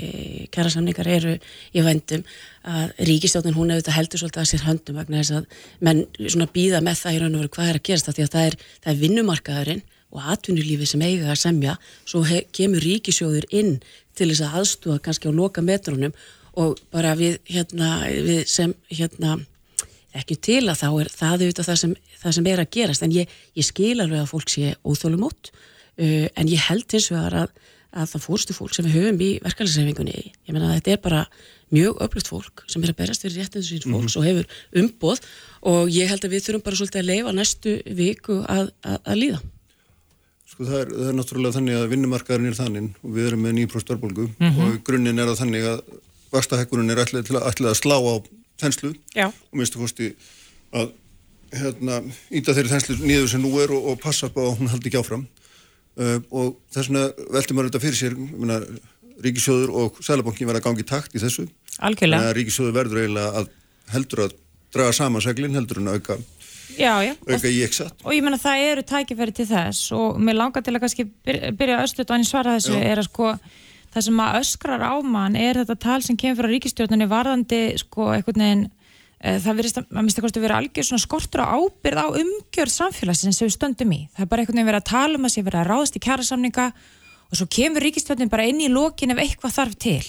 kæra 0.53 0.73
samningar 0.73 1.09
eru 1.09 1.37
í 1.73 1.85
vendum 1.85 2.25
að 2.69 2.93
ríkistjórnin 3.09 3.57
hún 3.57 3.73
hefur 3.73 3.85
þetta 3.85 3.97
heldur 3.97 4.23
svolítið 4.23 4.43
að 4.43 4.51
sér 4.51 4.67
höndum 4.67 5.01
vegna 5.01 5.23
þess 5.23 5.37
að 5.39 5.63
menn 5.89 6.03
svona 6.27 6.51
býða 6.53 6.83
með 6.85 7.01
það 7.01 7.17
í 7.17 7.23
raun 7.23 7.39
og 7.39 7.45
veru 7.45 7.55
hvað 7.57 7.71
er 7.71 7.81
að 7.81 7.87
gerast 7.89 8.11
það 8.11 8.19
því 8.19 8.27
að 8.27 8.35
það 8.35 8.51
er, 8.51 8.59
það 8.81 8.93
er 8.93 9.01
vinnumarkaðurinn 9.05 9.83
og 10.11 10.27
atvinnulífi 10.35 10.89
sem 10.91 11.05
eiga 11.07 11.31
að 11.31 11.41
semja. 11.45 11.77
Svo 12.09 12.25
he, 12.27 12.43
kemur 12.57 12.83
ríkisjóður 12.85 13.47
inn 13.55 13.77
til 14.19 14.31
þess 14.33 14.45
að 14.47 14.59
aðstúa 14.61 14.99
kannski 15.05 15.31
á 15.31 15.33
loka 15.33 15.63
metrónum 15.65 16.15
og 16.59 16.81
bara 16.91 17.15
við, 17.19 17.39
hérna, 17.47 17.93
við 18.11 18.43
sem 18.51 18.75
hérna 18.91 19.39
ekki 20.19 20.37
til 20.43 20.65
að 20.67 20.81
þá 20.81 20.89
er 20.91 21.11
það 21.15 21.45
auðvitað 21.45 21.69
það 21.69 21.81
sem, 21.85 21.93
það 22.23 22.37
sem 22.37 22.49
er 22.51 22.63
að 22.63 22.73
gerast. 22.77 23.05
En 23.07 23.15
ég, 23.15 23.37
ég 23.55 23.67
skil 23.67 23.97
alveg 23.97 24.25
að 24.25 24.33
fólk 24.33 24.51
sé 24.51 24.75
óþólumótt 24.83 25.53
uh, 25.99 26.27
en 26.35 26.51
ég 26.51 26.67
held 26.69 26.87
hins 26.93 27.11
vegar 27.13 27.37
að, 27.45 27.55
að 27.91 28.13
það 28.13 28.27
fórstu 28.27 28.57
fólk 28.57 28.75
sem 28.75 28.87
við 28.87 28.99
höfum 28.99 29.25
í 29.25 29.31
verkefælisreifingunni, 29.45 30.33
ég 30.33 30.53
menna 30.55 30.71
að 30.71 30.81
þetta 30.81 30.95
er 30.95 31.03
bara 31.07 31.23
mjög 31.71 32.03
öflugt 32.03 32.31
fólk 32.31 32.65
sem 32.71 32.83
er 32.83 32.93
að 32.93 32.99
berast 32.99 33.25
fyrir 33.25 33.41
réttinu 33.41 33.65
síns 33.67 33.87
fólks 33.87 33.95
mm 33.95 34.07
-hmm. 34.07 34.19
og 34.19 34.25
hefur 34.27 34.47
umboð 34.83 35.19
og 35.63 35.91
ég 35.91 36.11
held 36.11 36.25
að 36.25 36.33
við 36.35 36.45
þurfum 36.45 36.67
bara 36.67 36.77
svolítið 36.77 37.01
að 37.01 37.11
leifa 37.11 37.33
næstu 37.33 37.73
viku 37.87 38.37
að, 38.49 38.71
að, 38.83 38.99
að 39.05 39.21
líða. 39.23 39.41
Sko 40.51 40.65
það 40.67 40.81
er, 40.81 40.89
það 40.99 41.09
er 41.09 41.17
náttúrulega 41.19 41.57
þannig 41.57 41.77
að 41.79 41.91
vinnumarkaðurinn 41.93 42.51
er 42.51 42.59
þannig 42.59 42.87
og 43.03 43.11
við 43.15 43.27
erum 43.27 43.43
með 43.45 43.53
nýjum 43.55 43.81
starbólgu 43.81 44.25
mm 44.27 44.51
-hmm. 44.51 44.63
og 44.65 44.85
grunninn 44.85 45.19
er 45.19 45.31
að 45.31 45.41
þannig 45.43 45.65
að 45.65 45.83
vakstahekkurinn 46.31 46.91
er 46.91 46.99
að, 46.99 47.37
að 47.71 47.79
slá 47.79 47.97
á 47.99 48.15
þenslu 48.61 48.95
Já. 49.15 49.27
og 49.31 49.55
minnstu 49.57 49.79
fórsti 49.79 50.15
að 50.73 50.93
hérna, 51.55 52.03
íta 52.31 52.55
þeirri 52.55 52.71
þenslu 52.75 52.97
nýður 53.01 53.31
sem 53.33 53.43
nú 53.43 53.53
er 53.63 53.73
og, 53.75 53.93
og 53.93 54.01
passa 54.03 54.29
upp 54.29 54.39
á 54.39 54.43
að 54.47 54.59
hún 54.61 54.71
haldi 54.71 54.91
ekki 54.91 55.01
áfram 55.01 55.27
uh, 56.01 56.17
og 56.33 56.57
þess 56.75 56.91
vegna 56.91 57.05
veldur 57.37 57.59
maður 57.59 57.71
þetta 57.71 57.85
fyrir 57.85 57.99
sér 58.01 58.19
minna, 58.19 58.59
ríkisjóður 59.25 59.73
og 59.77 60.03
sælabankin 60.05 60.49
verða 60.49 60.65
gangi 60.65 60.87
takt 60.89 61.15
í 61.15 61.23
þessu. 61.23 61.47
algjörlega. 61.79 62.31
Að 62.31 62.37
ríkisjóður 62.41 62.77
verður 62.81 63.03
eiginlega 63.05 63.41
að 63.43 63.51
heldur 63.95 64.25
að 64.27 64.37
draga 64.75 64.93
saman 64.97 65.25
seglinn, 65.25 65.57
heldur 65.59 65.81
en 65.83 65.91
að 65.93 66.01
auka, 66.01 66.19
Já, 66.79 66.93
já. 67.03 67.15
Auka 67.27 67.51
í 67.51 67.63
eksatt. 67.67 67.97
og 68.07 68.13
ég 68.15 68.23
menna 68.25 68.39
það 68.39 68.61
eru 68.71 68.83
tækifæri 68.87 69.33
til 69.35 69.47
þess 69.51 69.91
og 69.93 70.21
mér 70.23 70.37
langar 70.39 70.63
til 70.63 70.73
að 70.77 70.85
kannski 70.85 71.05
byrja, 71.27 71.51
byrja 71.59 71.81
östuðt 71.83 72.11
og 72.13 72.15
hann 72.17 72.25
svara 72.29 72.55
þessu 72.57 72.77
Já. 72.79 72.85
er 72.93 73.01
að 73.03 73.09
sko 73.09 73.33
það 73.91 74.05
sem 74.07 74.21
að 74.23 74.37
öskrar 74.41 74.85
á 74.87 74.95
mann 75.03 75.37
er 75.37 75.59
þetta 75.61 75.77
tal 75.83 75.99
sem 76.07 76.17
kemur 76.17 76.39
frá 76.39 76.49
ríkistjórnunni 76.53 77.09
varðandi 77.11 77.61
sko 77.83 78.07
einhvern 78.15 78.45
veginn 78.45 78.63
e, 78.69 78.71
það 79.21 79.59
verðist 79.59 79.81
að, 79.81 79.91
að 79.93 80.07
mista 80.07 80.25
kosti 80.25 80.41
að 80.41 80.47
vera 80.47 80.61
algjör 80.61 80.87
svona 80.89 81.05
skortur 81.05 81.43
á 81.45 81.53
ábyrð 81.53 82.01
á 82.01 82.07
umgjörð 82.23 82.73
samfélagsins 82.73 83.37
sem 83.37 83.49
við 83.49 83.57
stöndum 83.57 83.93
í. 83.93 84.01
Það 84.15 84.25
er 84.25 84.31
bara 84.31 84.45
einhvern 84.45 84.61
veginn 84.61 84.71
verið 84.71 84.81
að 84.81 84.91
tala 84.93 85.21
um 85.21 85.29
að 85.29 85.35
sé 85.35 85.45
verið 85.45 85.61
að 85.61 85.69
ráðast 85.69 85.99
í 85.99 86.03
kjærasamninga 86.07 86.67
og 87.31 87.39
svo 87.39 87.47
kemur 87.53 87.85
ríkistjórnin 87.85 88.33
bara 88.33 88.49
inn 88.49 88.65
í 88.65 88.73
lokin 88.73 89.13
ef 89.13 89.21
eitthvað 89.21 89.57
þarf 89.59 89.79
til. 89.85 90.03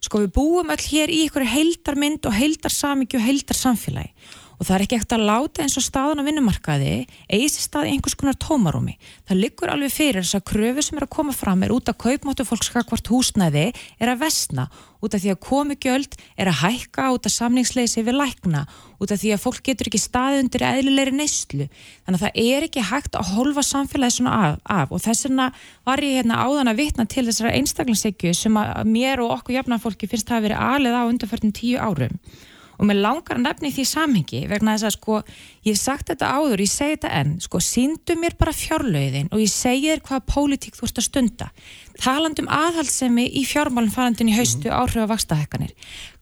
Sko 0.00 0.22
við 0.24 0.34
búum 0.34 0.72
öll 0.72 0.82
hér 0.82 1.12
í 1.12 1.22
einhverju 1.26 1.52
heildarmynd 1.54 2.26
og 2.26 2.36
heildarsamingju 2.36 3.20
og 3.20 3.26
heildarsamfélagi 3.28 4.14
og 4.60 4.68
það 4.68 4.74
er 4.76 4.82
ekki 4.84 4.96
ekkert 4.98 5.14
að 5.16 5.22
láta 5.24 5.62
eins 5.64 5.76
og 5.80 5.84
staðan 5.86 6.20
á 6.20 6.24
vinnumarkaði 6.26 6.90
eigi 7.32 7.48
sér 7.48 7.64
stað 7.64 7.86
í 7.88 7.94
einhvers 7.94 8.16
konar 8.20 8.36
tómarúmi. 8.36 8.98
Það 9.24 9.40
liggur 9.40 9.72
alveg 9.72 9.94
fyrir 9.94 10.20
þess 10.20 10.36
að 10.36 10.44
kröfu 10.50 10.84
sem 10.84 11.00
er 11.00 11.06
að 11.06 11.14
koma 11.16 11.32
fram 11.32 11.64
er 11.64 11.72
út 11.72 11.88
að 11.88 11.96
kaupmáttu 12.04 12.44
fólkskakvart 12.44 13.08
húsnæði 13.08 13.70
er 13.72 14.12
að 14.12 14.20
vestna 14.26 14.68
út 15.00 15.16
af 15.16 15.22
því 15.22 15.32
að 15.32 15.40
komugjöld 15.46 16.18
er 16.36 16.50
að 16.52 16.60
hækka 16.60 17.06
út 17.14 17.28
af 17.30 17.32
samningsleysi 17.32 18.04
við 18.04 18.18
lækna 18.20 18.66
út 19.00 19.14
af 19.14 19.22
því 19.22 19.32
að 19.32 19.42
fólk 19.46 19.62
getur 19.64 19.88
ekki 19.88 20.02
staði 20.02 20.42
undir 20.42 20.66
eðlilegri 20.68 21.16
neyslu. 21.16 21.70
Þannig 22.04 22.20
að 22.20 22.26
það 22.26 22.44
er 22.44 22.68
ekki 22.68 22.84
hægt 22.84 23.16
að 23.16 23.32
holfa 23.32 23.64
samfélagi 23.64 24.18
svona 24.18 24.36
af, 24.36 24.60
af. 24.68 24.92
og 24.92 25.00
þess 25.00 25.24
vegna 25.24 25.48
var 25.88 26.04
ég 26.04 26.20
hérna 26.20 26.42
áðan 26.44 26.68
að 26.74 26.82
vitna 26.82 27.08
til 27.08 27.24
þessara 27.30 27.56
einstaklingsegju 27.56 28.36
sem 28.36 28.60
að 28.60 28.92
mér 28.92 29.24
og 29.24 29.38
okkur 29.38 29.56
jafnafólki 29.56 30.10
finnst 30.10 30.28
að 30.28 30.50
vera 30.50 30.60
alið 30.76 31.00
á 31.00 31.08
undarförnum 31.08 31.56
tíu 31.56 31.80
árum 31.80 32.20
og 32.80 32.88
mér 32.88 33.02
langar 33.04 33.36
að 33.36 33.44
nefni 33.44 33.70
því 33.74 33.84
samhengi 33.90 34.40
vegna 34.48 34.74
þess 34.78 34.88
að 34.88 34.94
sko, 34.96 35.18
ég 35.66 35.74
hef 35.74 35.80
sagt 35.82 36.08
þetta 36.08 36.30
áður 36.32 36.62
ég 36.64 36.72
segi 36.72 36.96
þetta 36.96 37.12
enn, 37.20 37.34
sko, 37.44 37.60
síndu 37.60 38.16
mér 38.16 38.36
bara 38.40 38.56
fjárlögin 38.56 39.28
og 39.30 39.42
ég 39.42 39.52
segi 39.52 39.90
þér 39.90 40.04
hvaða 40.08 40.26
pólitík 40.32 40.78
þú 40.78 40.88
ert 40.88 41.02
að 41.02 41.08
stunda 41.10 41.50
talandum 42.00 42.48
aðhaldsemi 42.50 43.26
í 43.36 43.44
fjármálum 43.48 43.92
farandin 43.92 44.30
í 44.32 44.36
haustu 44.38 44.72
áhrif 44.72 45.04
af 45.04 45.12
vakstahekkanir 45.12 45.74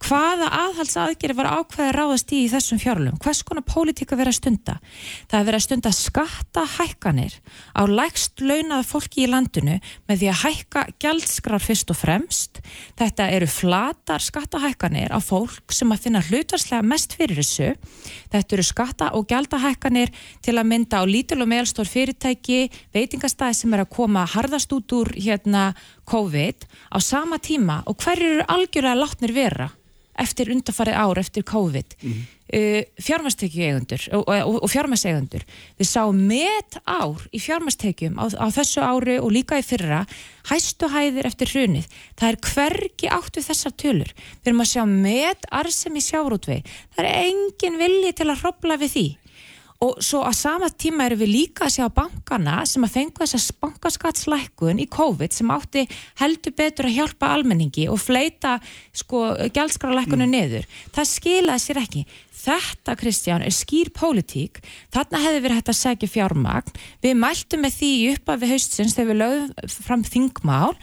hvaða 0.05 0.49
aðhaldsaðgeri 0.55 1.35
var 1.39 1.49
ákveði 1.59 1.93
ráðast 1.95 2.33
í 2.35 2.45
þessum 2.51 2.79
fjárlögum, 2.81 3.18
hvers 3.22 3.43
konar 3.47 3.64
pólitík 3.66 4.12
að 4.14 4.20
vera 4.22 4.33
að 4.33 4.39
stunda? 4.39 4.76
Það 5.31 5.39
er 5.39 5.47
verið 5.49 5.59
að 5.59 5.64
stunda 5.64 5.93
skattahækkanir 5.97 7.35
á 7.74 7.83
lægst 7.91 8.43
launaða 8.43 8.87
fólki 8.87 9.24
í 9.24 9.31
landinu 9.31 9.79
með 10.09 10.22
því 10.22 10.31
að 10.31 10.41
hækka 10.45 10.85
gjaldskrar 11.03 11.64
fyrst 11.64 11.93
og 11.93 11.99
fremst. 11.99 12.61
Þetta 12.99 13.29
eru 13.35 13.49
flatar 13.51 14.22
skattahækkanir 14.22 15.11
á 15.11 15.18
fólk 15.22 15.74
sem 15.74 15.91
að 15.95 16.07
finna 16.07 16.22
hlutarslega 16.22 16.87
mest 16.87 17.18
fyrir 17.18 17.43
þessu. 17.43 17.74
Þetta 18.31 18.59
eru 18.59 18.66
skatta- 18.66 19.12
og 19.18 19.26
gjaldahækkanir 19.31 20.14
til 20.43 20.55
að 20.55 20.68
mynda 20.70 21.03
á 21.03 21.05
lítil 21.09 21.43
og 21.43 21.51
meðalstór 21.51 21.91
fyrirtæki 21.91 22.70
veitingastæði 22.95 23.55
sem 23.62 23.74
er 23.74 23.85
að 23.85 23.93
koma 23.99 24.24
harðast 24.29 24.72
út 24.72 24.95
úr 24.95 25.12
hérna 25.18 25.68
COVID 26.09 26.66
á 26.95 26.99
sama 27.03 27.39
tíma 27.39 27.83
og 27.87 27.99
hverju 28.03 28.39
eru 28.39 28.49
algjörlega 28.49 28.99
látnir 28.99 29.35
vera 29.37 29.69
eftir 30.19 30.51
undarfarið 30.51 30.99
ár 30.99 31.19
eftir 31.21 31.45
COVID? 31.47 31.95
Mm 32.03 32.12
-hmm. 32.12 32.25
uh, 32.57 32.83
fjármastekju 32.99 33.62
eigundur 33.62 34.03
og, 34.12 34.29
og, 34.29 34.62
og 34.62 34.71
fjármaseigundur 34.71 35.45
við 35.79 35.87
sáum 35.87 36.27
met 36.27 36.81
ár 36.87 37.21
í 37.31 37.39
fjármastekjum 37.39 38.19
á, 38.19 38.25
á 38.35 38.47
þessu 38.51 38.81
ári 38.83 39.21
og 39.21 39.31
líka 39.31 39.59
í 39.59 39.62
fyrra 39.62 40.07
hæstu 40.51 40.89
hæðir 40.89 41.27
eftir 41.27 41.49
hrunið. 41.49 41.87
Það 42.19 42.29
er 42.29 42.39
hvergi 42.55 43.09
áttu 43.09 43.41
þessar 43.41 43.73
tölur. 43.73 44.11
Við 44.43 44.47
erum 44.47 44.61
að 44.61 44.73
sjá 44.73 44.85
met 44.87 45.43
arsem 45.51 45.97
í 45.97 46.03
sjárótvei 46.03 46.62
það 46.97 47.05
er 47.05 47.14
engin 47.29 47.79
vilji 47.79 48.12
til 48.12 48.31
að 48.31 48.41
hropla 48.43 48.77
við 48.77 48.91
því 48.91 49.09
og 49.85 49.99
svo 50.03 50.24
að 50.26 50.35
sama 50.35 50.68
tíma 50.74 51.07
erum 51.07 51.20
við 51.20 51.31
líka 51.31 51.66
að 51.68 51.76
sjá 51.76 51.85
bankana 51.95 52.64
sem 52.66 52.83
að 52.83 52.95
fengu 52.97 53.22
þessa 53.22 53.55
bankaskattslækkun 53.62 54.81
í 54.83 54.89
COVID 54.91 55.35
sem 55.37 55.53
átti 55.55 55.85
heldur 56.18 56.57
betur 56.59 56.89
að 56.89 56.97
hjálpa 56.97 57.31
almenningi 57.37 57.87
og 57.93 58.01
fleita 58.03 58.57
sko 58.91 59.22
gjaldskrarlækkunum 59.55 60.26
mm. 60.26 60.35
neður. 60.35 60.66
Það 60.97 61.11
skilaði 61.12 61.64
sér 61.64 61.83
ekki. 61.85 62.05
Þetta, 62.39 62.95
Kristján, 62.99 63.43
er 63.43 63.55
skýr 63.55 63.91
pólitík. 63.95 64.61
Þarna 64.95 65.22
hefði 65.24 65.45
verið 65.45 65.59
hægt 65.59 65.72
að 65.72 65.79
segja 65.79 66.11
fjármagn. 66.11 66.74
Við 67.03 67.18
mæltum 67.18 67.62
með 67.62 67.79
því 67.79 67.93
upp 68.14 68.33
af 68.35 68.43
við 68.43 68.55
haustsins 68.55 68.99
þegar 68.99 69.11
við 69.11 69.20
lögum 69.22 69.72
fram 69.87 70.05
þingmál 70.07 70.74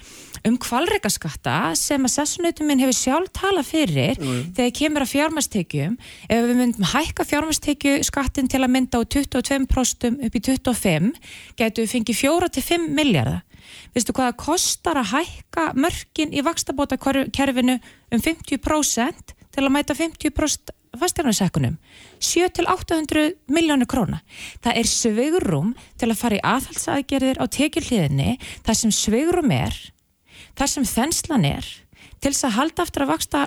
um 0.46 0.58
kvalreikaskatta 0.62 1.74
sem 1.80 2.06
að 2.06 2.14
sessunautum 2.16 2.70
minn 2.70 2.84
hefur 2.84 2.98
sjálf 2.98 3.32
talað 3.36 3.70
fyrir 3.72 4.20
mm. 4.22 4.54
þegar 4.58 4.76
kemur 4.80 5.06
að 5.06 5.12
fjármastekjum 5.14 5.98
ef 6.30 6.46
við 6.50 6.60
myndum 6.60 6.88
hækka 6.92 7.26
fjármastekju 7.32 7.98
skattin 8.06 8.50
til 8.52 8.62
að 8.62 8.74
mynda 8.76 9.02
á 9.02 9.04
22% 9.04 10.22
upp 10.28 10.40
í 10.40 10.44
25 10.50 11.12
getur 11.60 11.86
við 11.86 11.94
fengið 11.96 12.22
4-5 12.22 12.88
miljardar 13.00 13.44
veistu 13.96 14.14
hvað 14.14 14.32
það 14.32 14.40
kostar 14.44 15.02
að 15.02 15.12
hækka 15.16 15.68
mörkin 15.80 16.34
í 16.36 16.44
vakstabóta 16.46 17.00
kerfinu 17.00 17.80
um 18.14 18.22
50% 18.22 19.36
til 19.56 19.64
að 19.64 19.74
mæta 19.74 19.96
50% 19.98 20.76
fastjarnarsekkunum 21.00 21.76
7-800 22.24 23.36
miljónu 23.52 23.88
króna. 23.90 24.22
Það 24.64 24.80
er 24.80 24.90
sveigurum 24.90 25.74
til 26.00 26.10
að 26.12 26.20
fara 26.22 26.38
í 26.38 26.46
aðhalsaðgerðir 26.54 27.42
á 27.42 27.46
tekjuhliðinni 27.52 28.38
þar 28.66 28.80
sem 28.80 28.94
sveigurum 28.96 29.52
er 29.56 29.76
þar 30.56 30.72
sem 30.72 30.88
þenslan 30.88 31.50
er 31.50 31.74
til 32.26 32.32
þess 32.34 32.48
að 32.48 32.56
halda 32.56 32.84
aftur 32.86 33.06
að 33.06 33.12
vaksta 33.12 33.42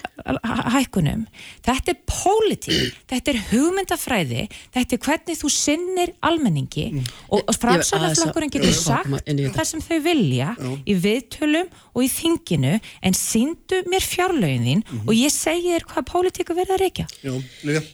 hækkunum. 0.74 1.24
Þetta 1.66 1.92
er 1.92 1.98
pólitík, 2.08 2.98
þetta 3.10 3.32
er 3.32 3.40
hugmyndafræði, 3.50 4.44
þetta 4.76 4.96
er 4.96 5.02
hvernig 5.06 5.40
þú 5.40 5.50
sinnir 5.52 6.14
almenningi 6.28 6.86
mm. 6.92 7.10
og 7.34 7.50
framsöðaflokkurinn 7.58 8.52
getur 8.54 8.76
sagt 8.76 9.10
það 9.26 9.68
sem 9.72 9.84
þau 9.84 9.98
vilja 10.04 10.54
Já. 10.54 10.70
í 10.78 10.96
viðtölum 11.02 11.72
og 11.98 12.04
í 12.04 12.10
þinginu 12.12 12.74
en 12.78 13.18
síndu 13.18 13.82
mér 13.90 14.04
fjárlögin 14.04 14.66
þín 14.68 14.82
mm 14.82 14.90
-hmm. 14.92 15.08
og 15.08 15.14
ég 15.16 15.34
segi 15.34 15.74
þér 15.74 15.86
hvað 15.90 16.08
pólitíku 16.12 16.54
verður 16.54 16.78
að 16.78 16.82
reykja. 16.84 17.06
Já, 17.22 17.34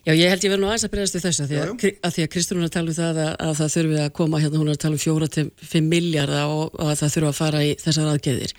Já, 0.05 0.13
ég 0.13 0.29
held 0.29 0.45
ég 0.45 0.51
verður 0.53 0.65
nú 0.65 0.71
aðeins 0.71 0.85
að 0.85 0.95
breyðast 0.95 1.17
við 1.17 1.27
þess 1.27 1.41
að 1.41 1.49
því 1.49 1.61
að, 1.63 1.69
að, 2.05 2.19
að 2.25 2.31
Kristrún 2.35 2.65
er 2.65 2.69
að 2.69 2.77
tala 2.77 2.91
um 2.91 2.99
það 2.99 3.21
að, 3.25 3.37
að 3.41 3.55
það 3.61 3.75
þurfi 3.77 4.01
að 4.05 4.13
koma 4.19 4.41
hérna, 4.41 4.59
hún 4.61 4.69
er 4.69 4.77
að 4.77 4.85
tala 4.85 4.99
um 4.99 5.05
fjóra 5.05 5.29
til 5.29 5.47
fimm 5.57 5.89
miljardar 5.89 6.51
og, 6.51 6.75
og 6.75 6.91
að 6.93 6.99
það 7.01 7.15
þurfi 7.15 7.31
að 7.31 7.41
fara 7.41 7.65
í 7.65 7.73
þessar 7.81 8.11
aðgeðir. 8.13 8.53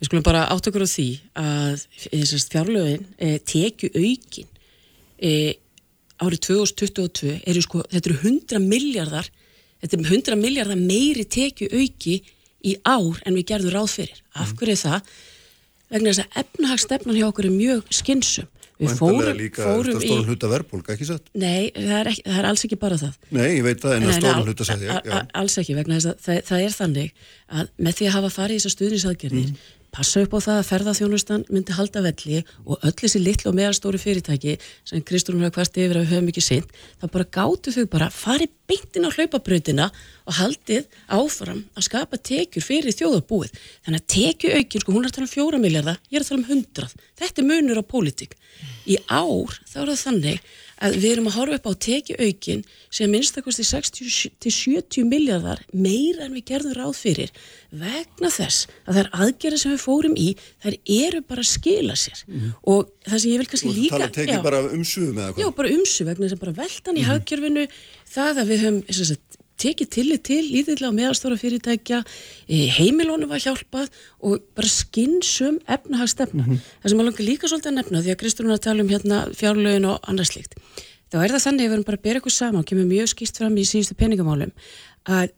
Við 0.00 0.08
skulum 0.10 0.24
bara 0.26 0.42
átt 0.52 0.66
okkur 0.68 0.84
á 0.84 0.88
því 0.92 1.06
að 1.40 1.84
þessast 2.10 2.52
fjárlögin 2.52 3.06
e, 3.16 3.38
tekju 3.48 3.88
aukin 3.96 4.48
e, 5.16 5.30
árið 6.20 6.42
2022 6.50 7.32
eru 7.48 7.62
sko, 7.64 7.80
þetta 7.92 8.10
eru 8.12 8.18
100 8.20 8.60
miljardar 8.60 9.30
þetta 9.80 9.96
eru 9.96 10.10
100 10.10 10.36
miljardar 10.40 10.76
meiri 10.80 11.24
tekju 11.24 11.70
auki 11.72 12.18
í 12.66 12.74
ár 12.84 13.22
en 13.24 13.36
við 13.38 13.46
gerðum 13.52 13.72
ráð 13.76 13.88
fyrir. 13.94 14.20
Af 14.34 14.52
Mhm. 14.52 14.56
hverju 14.58 14.72
er 14.76 14.82
það? 14.84 15.00
Vegna 15.90 16.10
þess 16.12 16.24
að 16.24 16.38
efnahagsstefnan 16.42 17.16
hjá 17.16 17.26
okkur 17.30 17.44
er 17.46 17.54
mjög 17.56 17.82
skynsum. 17.94 18.48
Við 18.76 18.90
fórum, 18.98 19.36
líka 19.38 19.62
fórum 19.64 20.02
í... 20.04 21.06
Satt? 21.06 21.30
Nei, 21.32 21.70
það 21.72 21.94
er, 22.00 22.08
ekki, 22.10 22.22
það 22.26 22.38
er 22.42 22.44
alls 22.50 22.64
ekki 22.66 22.76
bara 22.76 22.96
það. 23.00 23.14
Nei, 23.32 23.46
ég 23.56 23.62
veit 23.64 23.78
það, 23.80 23.94
en 23.96 24.02
að 24.02 24.10
Nei, 24.10 24.16
stórn 24.18 24.34
al- 24.36 24.44
hluta 24.50 24.64
sagði 24.68 24.84
ég. 24.84 24.90
a- 24.90 25.14
a- 25.16 25.26
Alls 25.40 25.54
ekki, 25.62 25.76
vegna 25.78 25.96
þess 25.96 26.10
að 26.10 26.18
það, 26.26 26.40
það 26.50 26.64
er 26.66 26.74
þannig 26.76 27.12
að 27.56 27.70
með 27.86 27.96
því 27.96 28.06
að 28.10 28.12
hafa 28.16 28.30
farið 28.34 28.52
í 28.52 28.60
þessar 28.60 28.74
stuðnisaðgerðir 28.76 29.46
Mm. 29.48 29.56
Passa 29.96 30.20
upp 30.20 30.34
á 30.36 30.40
það 30.44 30.58
að 30.60 30.68
ferðaþjónustan 30.70 31.44
myndi 31.48 31.76
halda 31.76 32.02
velli 32.04 32.42
og 32.66 32.82
öll 32.84 32.94
þessi 33.00 33.22
litlu 33.22 33.50
og 33.50 33.56
meðalstóru 33.56 34.00
fyrirtæki 34.00 34.56
sem 34.84 35.04
Kristrún 35.06 35.44
har 35.44 35.54
hvart 35.54 35.78
yfir 35.78 35.96
að 35.96 36.04
við 36.04 36.12
höfum 36.12 36.28
ekki 36.32 36.44
sinn, 36.44 36.66
það 37.00 37.12
bara 37.14 37.28
gátu 37.38 37.72
þau 37.72 37.86
bara 37.94 38.10
farið 38.12 38.52
beintin 38.68 39.08
á 39.08 39.14
hlaupabrautina 39.14 39.88
og 40.26 40.36
haldið 40.40 40.86
áfram 41.08 41.64
að 41.78 41.86
skapa 41.86 42.18
tekjur 42.18 42.66
fyrir 42.66 42.96
þjóðabúið. 42.96 43.54
Þannig 43.86 44.02
að 44.02 44.08
tekju 44.16 44.52
aukin, 44.58 44.82
sko 44.82 44.94
hún 44.94 45.04
er 45.06 45.10
að 45.10 45.16
tala 45.16 45.28
um 45.28 45.32
fjóra 45.32 45.62
miljardar, 45.62 46.00
ég 46.10 46.18
er 46.18 46.26
að 46.26 46.32
tala 46.32 46.42
um 46.42 46.48
hundrað. 46.50 46.96
Þetta 47.16 47.42
er 47.42 47.48
munur 47.52 47.80
á 47.80 47.84
pólitík. 47.86 48.36
Í 48.86 48.98
ár 49.06 49.54
þá 49.64 49.78
er 49.84 49.92
það 49.92 50.02
þannig 50.02 50.54
að 50.82 50.96
við 51.00 51.12
erum 51.14 51.28
að 51.30 51.36
horfa 51.38 51.58
upp 51.58 51.68
á 51.70 51.72
tekju 51.86 52.16
aukin 52.20 52.64
sem 52.92 53.12
minnstakosti 53.12 53.64
60-70 53.66 55.06
miljardar 55.08 55.62
meira 55.72 56.26
en 56.26 56.34
við 56.36 56.44
gerðum 56.50 56.76
ráð 56.76 56.98
fyrir 56.98 57.32
vegna 57.72 58.30
þess 58.32 58.66
að 58.84 59.00
þær 59.00 59.10
aðgerðir 59.24 59.62
sem 59.62 59.74
við 59.74 59.82
fórum 59.86 60.18
í, 60.20 60.28
þær 60.64 60.76
eru 60.98 61.22
bara 61.26 61.44
að 61.44 61.50
skila 61.52 61.96
sér. 61.98 62.22
Og 62.68 62.90
það 63.06 63.22
sem 63.22 63.32
ég 63.32 63.42
vil 63.42 63.48
kannski 63.52 63.72
Og 63.72 63.80
líka 63.80 63.96
tala 63.96 64.12
tekið 64.18 64.36
já, 64.36 64.42
bara 64.44 64.62
um 64.68 64.84
suðum 64.84 65.18
eða 65.22 65.32
já, 65.32 65.34
hvað? 65.40 65.56
bara 65.62 65.74
umsu 65.78 66.08
vegna 66.08 66.26
þess 66.28 66.36
að 66.36 66.44
bara 66.44 66.56
veltan 66.60 67.00
í 67.00 67.06
hagkjörfinu 67.06 67.66
það 68.16 68.42
að 68.42 68.52
við 68.52 68.64
höfum 68.66 68.80
sagt, 69.00 69.40
tekið 69.62 69.90
tillit 69.96 70.24
til 70.28 70.42
líðilega 70.44 70.92
meðalstóra 70.94 71.38
fyrirtækja 71.40 72.02
eh, 72.02 72.66
heimilónu 72.76 73.28
var 73.30 73.42
hjálpað 73.42 73.88
og 74.20 74.44
bara 74.56 74.72
skynsum 74.72 75.60
efnahagsstefna. 75.64 76.48
Það 76.82 76.90
sem 76.90 77.00
maður 77.00 77.10
langar 77.10 77.28
líka 77.28 77.50
svolítið 77.50 77.72
að 77.72 77.78
nefna 77.80 78.02
því 78.04 78.14
að 78.14 78.20
Kristrún 78.22 78.52
er 78.52 78.58
að 78.58 78.66
tala 78.68 78.84
um 78.84 78.92
hérna 78.92 79.22
fjárlögin 79.36 79.88
og 79.90 80.10
annað 80.10 80.30
slíkt. 80.32 80.58
Þá 81.12 81.18
er 81.22 81.36
það 81.36 81.44
þannig 81.46 81.62
að 81.62 81.70
við 81.70 81.76
erum 81.76 81.86
bara 81.86 82.00
að 82.00 82.06
bera 82.08 82.20
ykkur 82.20 82.34
saman 82.34 82.60
og 82.60 82.68
kemur 82.68 82.88
mjög 82.90 83.10
skýrt 83.12 83.40
fram 83.40 83.56
í 83.56 83.66
síðustu 83.66 83.94
peningamálum 83.96 84.52
að 85.06 85.34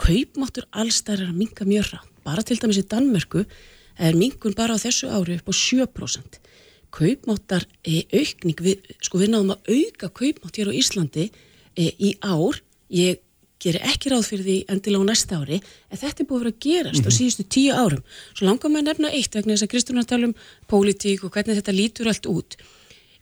kaupmáttur 0.00 0.68
allstæðar 0.72 1.26
er 1.26 1.32
að 1.32 1.40
minka 1.40 1.66
mjög 1.68 1.90
rátt. 1.92 2.12
Bara 2.26 2.42
til 2.42 2.58
dæmis 2.58 2.80
í 2.80 2.86
Danmörku 2.90 3.44
er 4.02 4.16
mingun 4.18 4.56
bara 4.56 4.74
á 4.74 4.82
þessu 4.82 5.08
ári 5.12 5.36
upp 5.38 5.50
á 5.50 5.54
7%. 5.54 6.40
Kaupmáttar 6.96 7.66
e, 7.84 8.02
aukning, 8.10 8.58
við, 8.62 8.88
sko 9.04 9.20
við 9.20 9.32
náðum 9.34 9.54
að 9.54 9.70
auka 9.76 10.10
kaupmátt 10.10 10.58
hér 10.58 10.72
á 10.72 10.78
Íslandi 10.80 11.28
e, 11.76 11.92
í 11.92 12.16
ár. 12.24 12.58
Ég 12.90 13.20
gerir 13.62 13.84
ekki 13.88 14.12
ráð 14.12 14.26
fyrir 14.30 14.46
því 14.46 14.56
endilega 14.72 15.04
á 15.06 15.10
næsta 15.10 15.38
ári 15.40 15.60
en 15.60 16.00
þetta 16.00 16.22
er 16.22 16.28
búið 16.28 16.36
að 16.36 16.42
vera 16.44 16.54
að 16.54 16.64
gerast 16.66 17.00
mm 17.00 17.06
-hmm. 17.06 17.16
á 17.16 17.18
síðustu 17.18 17.44
tíu 17.48 17.72
árum. 17.72 18.02
Svo 18.34 18.46
langar 18.46 18.70
maður 18.70 18.82
að 18.82 18.88
nefna 18.90 19.12
eitt 19.12 19.34
vegna 19.34 19.54
þess 19.54 19.66
að 19.66 19.72
Kristúnar 19.72 20.04
tala 20.04 20.26
um 20.26 20.34
pólitík 20.68 21.24
og 21.24 21.32
hvernig 21.32 21.56
þetta 21.56 21.72
lítur 21.72 22.08
allt 22.08 22.26
út. 22.26 22.56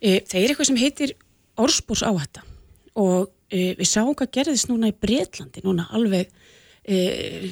E, 0.01 0.21
það 0.27 0.41
er 0.41 0.49
eitthvað 0.49 0.67
sem 0.67 0.81
heitir 0.83 1.15
orðspórs 1.55 2.03
áhætta 2.03 2.43
og 2.95 3.31
e, 3.49 3.75
við 3.79 3.87
sáum 3.87 4.15
hvað 4.15 4.33
gerðist 4.37 4.69
núna 4.69 4.91
í 4.91 4.95
Breitlandi, 4.95 5.63
núna 5.63 5.87
alveg 5.91 6.27
e, 6.85 6.95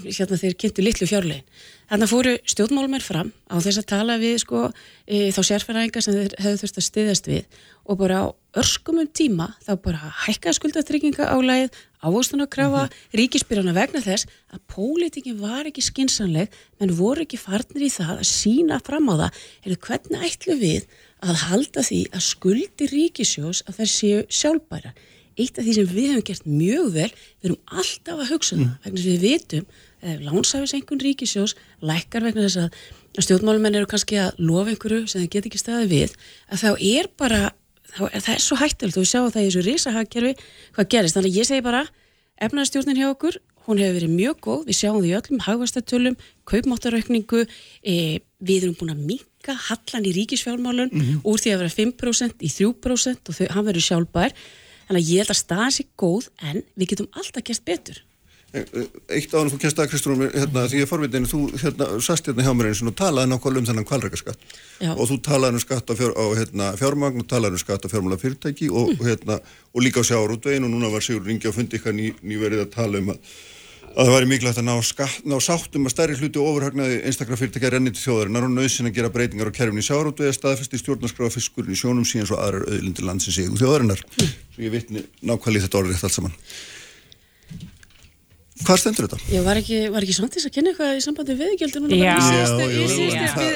hérna 0.04 0.38
þeir 0.40 0.58
kynntu 0.60 0.84
litlu 0.84 1.08
fjárlegin. 1.08 1.46
Þannig 1.90 2.10
fóru 2.10 2.34
stjórnmálumær 2.50 3.04
fram 3.06 3.32
á 3.50 3.56
þess 3.62 3.82
að 3.82 3.90
tala 3.92 4.18
við 4.22 4.38
sko, 4.44 4.64
e, 5.06 5.30
þá 5.36 5.42
sérfæraenga 5.50 6.02
sem 6.02 6.16
þeir 6.16 6.36
hefðu 6.42 6.62
þurft 6.62 6.80
að 6.80 6.88
styðast 6.88 7.30
við 7.30 7.60
og 7.84 8.00
bara 8.00 8.22
á 8.24 8.26
örskumum 8.62 9.10
tíma 9.10 9.52
þá 9.66 9.74
bara 9.84 10.14
hækkaði 10.24 10.58
skuldatrygginga 10.60 11.30
álægið, 11.34 11.82
ávostan 12.04 12.44
að 12.44 12.52
krafa 12.56 12.84
-hmm. 12.86 13.18
ríkispyrjana 13.20 13.74
vegna 13.74 14.02
þess 14.04 14.28
að 14.54 14.60
pólitingin 14.68 15.40
var 15.40 15.66
ekki 15.70 15.82
skinsanleg 15.82 16.52
menn 16.80 16.98
voru 16.98 17.24
ekki 17.24 17.40
farnir 17.40 17.88
í 17.88 17.92
það 17.92 18.20
að 18.20 18.30
sína 18.30 18.80
fram 18.84 19.10
á 19.10 19.16
það, 19.22 19.32
eða 19.66 19.82
hvernig 19.88 20.28
ætlu 20.28 20.56
við 20.60 20.84
að 21.24 21.36
halda 21.48 21.82
því 21.82 22.02
að 22.12 22.22
skuldi 22.28 22.86
ríkisjós 22.92 23.64
að 23.68 23.76
þær 23.80 23.90
séu 23.90 24.22
sjálfbæra 24.30 24.94
eitt 25.40 25.58
af 25.58 25.66
því 25.66 25.74
sem 25.78 25.90
við 25.90 26.12
hefum 26.12 26.28
gert 26.28 26.46
mjög 26.46 26.90
vel 26.94 27.10
við 27.10 27.48
erum 27.48 27.62
alltaf 27.80 28.20
að 28.20 28.32
hugsa 28.34 28.56
það 28.56 28.66
mm. 28.66 28.76
vegna 28.84 29.02
sem 29.02 29.14
við 29.14 29.24
vitum, 29.24 29.66
ef 30.04 30.22
lánsæfisengun 30.28 31.02
ríkisjós 31.04 31.56
lækkar 31.82 32.28
vegna 32.28 32.46
þess 32.46 32.62
að 32.66 33.26
stjórnmálumenn 33.28 33.80
eru 33.80 33.90
kannski 33.90 34.20
að 34.22 34.40
lofa 34.42 34.74
einhverju 34.74 35.08
sem 35.08 35.24
þeir 35.24 35.34
get 35.36 35.50
ekki 35.50 35.62
staði 35.62 35.90
við, 35.92 36.16
að 36.50 36.64
þá 36.64 36.70
er 36.90 37.10
bara 37.18 37.42
það 37.98 38.30
er 38.34 38.44
svo 38.44 38.58
hættilegt 38.60 38.98
og 38.98 39.04
við 39.04 39.12
sjáum 39.12 39.32
það 39.34 39.44
í 39.44 39.48
þessu 39.48 39.64
risahagkerfi 39.68 40.34
hvað 40.76 40.90
gerist, 40.94 41.18
þannig 41.18 41.32
að 41.32 41.40
ég 41.40 41.50
segi 41.50 41.66
bara 41.66 41.84
efnaðarstjórnin 42.44 43.00
hjá 43.00 43.10
okkur, 43.12 43.38
hún 43.68 43.80
hefur 43.80 43.98
verið 44.00 44.16
mjög 44.18 44.40
góð. 44.44 44.64
Við 44.68 44.80
sjáum 44.80 45.02
því 45.04 45.12
öllum 45.20 45.44
hagvastatölum 45.46 46.18
kaupmáttaraukningu 46.50 47.44
e, 47.46 47.96
við 48.44 48.66
erum 48.66 48.78
búin 48.80 48.94
að 48.96 49.06
minka 49.12 49.56
hallan 49.70 50.08
í 50.10 50.16
ríkisfjármálun 50.18 50.90
mm 50.92 51.04
-hmm. 51.04 51.22
úr 51.24 51.40
því 51.40 51.54
að 51.54 51.62
vera 51.64 51.76
5% 51.78 52.44
í 52.44 52.50
3% 52.50 53.30
og 53.30 53.38
þau, 53.38 53.48
hann 53.54 53.68
verður 53.70 53.88
sjálfbær. 53.88 54.34
Þannig 54.88 55.02
að 55.04 55.12
ég 55.14 55.22
held 55.24 55.32
að 55.32 55.44
staðan 55.44 55.76
sé 55.78 55.84
góð 55.96 56.28
en 56.44 56.64
við 56.76 56.90
getum 56.92 57.12
alltaf 57.14 57.44
gert 57.44 57.66
betur 57.66 58.04
Eitt 58.54 59.32
áður 59.34 59.50
þú 59.56 59.58
kennst 59.64 59.80
að 59.82 59.88
Kristrún 59.90 60.20
hérna, 60.28 60.68
því 60.70 60.84
að 60.84 60.90
forvitinu, 60.92 61.30
þú 61.30 61.40
hérna, 61.58 61.88
sast 62.06 62.28
hérna 62.30 62.44
hjá 62.46 62.52
mér 62.54 62.68
eins 62.70 62.82
og 62.86 62.94
talaði 63.00 63.32
nákvæmlega 63.32 63.64
um 63.64 63.70
þennan 63.70 63.88
kvalrækarskatt 63.90 64.44
og 64.94 65.08
þú 65.10 65.18
talaði 65.26 65.58
um 65.58 65.64
skatt 65.64 65.90
á, 65.90 65.94
fjár, 65.98 66.14
á 66.14 66.26
hérna, 66.38 66.68
fjármagn 66.78 67.24
og 67.24 67.30
talaði 67.32 67.58
um 67.58 67.64
skatt 67.64 67.88
á 67.90 67.90
fjármála 67.90 68.20
fyrirtæki 68.22 68.70
og, 68.70 68.92
mm. 68.94 69.08
hérna, 69.08 69.40
og 69.74 69.82
líka 69.82 70.06
á 70.06 70.10
sjáarútvegin 70.12 70.68
og 70.68 70.74
núna 70.76 70.92
var 70.94 71.02
Sigur 71.02 71.26
Ringi 71.26 71.50
á 71.50 71.54
fundi 71.56 71.80
eitthvað 71.80 71.98
ný, 71.98 72.12
nýverið 72.22 72.62
að 72.68 72.70
tala 72.76 73.02
um 73.02 73.10
að, 73.16 73.32
að 73.96 74.06
það 74.06 74.14
væri 74.20 74.30
mikilvægt 74.36 74.62
að 74.62 74.70
ná, 74.70 74.76
skatt, 74.86 75.26
ná 75.26 75.36
sáttum 75.42 75.90
að 75.90 75.96
stærri 75.96 76.20
hluti 76.22 76.44
ofurhagnaði 76.44 77.02
einstaklega 77.10 77.42
fyrirtækja 77.42 77.74
renni 77.74 77.96
til 77.96 78.04
þjóðarinnar 78.04 78.46
og 78.52 78.54
nöðsinn 78.54 78.92
að 78.92 79.00
gera 79.00 79.12
breytingar 79.18 79.50
á 79.50 79.58
kerfni 79.58 79.82
sjáarútvegi 79.82 80.38
staðfesti 80.38 80.82
stjórnarskráða 80.84 81.34
fiskurinn 81.40 81.74
í 81.74 81.82
sjónum 81.82 82.06
síðan 82.06 82.30
svo 82.30 82.38
aðrar 82.38 82.70
auðlindir 82.70 83.10
landsins 83.10 83.42
í 83.42 83.50
þjóðarinnar. 83.50 84.06
Mm. 84.22 84.32
Svo 84.54 84.66
ég 84.66 84.74
vitni 84.78 85.06
nákvæmlega 85.26 85.68
þetta 85.68 85.82
orðið 85.82 86.08
allt 86.10 86.18
saman. 86.18 86.38
Hvað 88.64 88.80
stendur 88.80 89.08
þetta? 89.08 89.18
Ég 89.34 89.44
var 89.44 89.60
ekki, 89.60 89.78
var 89.92 90.06
ekki 90.06 90.16
samtins 90.16 90.46
að 90.48 90.54
kynna 90.56 90.72
eitthvað 90.72 90.92
í 90.96 91.02
sambandi 91.04 91.36
viðgjöldu 91.40 91.82
núna. 91.84 91.98
Já, 91.98 92.04
já, 92.04 92.14
já, 92.14 92.48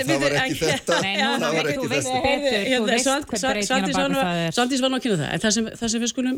það 0.03 0.23
var 0.23 0.35
ekki 0.41 0.57
þetta. 0.61 0.97
Nei, 1.05 1.13
það 1.21 1.55
var 1.55 1.69
ekki 1.71 1.77
þetta. 1.77 1.77
Þú 1.77 1.89
veist 1.91 2.11
hver 2.11 2.41
breytina 2.43 3.87
baka 3.87 4.09
það 4.17 4.41
er. 4.41 4.51
Samtins 4.57 4.83
var 4.83 4.91
ná 4.91 4.97
að 4.97 5.05
kynna 5.05 5.19
það, 5.21 5.31
en 5.31 5.43
það 5.45 5.55
sem, 5.57 5.71
það 5.79 5.93
sem 5.93 6.03
við 6.03 6.11
skulum, 6.11 6.37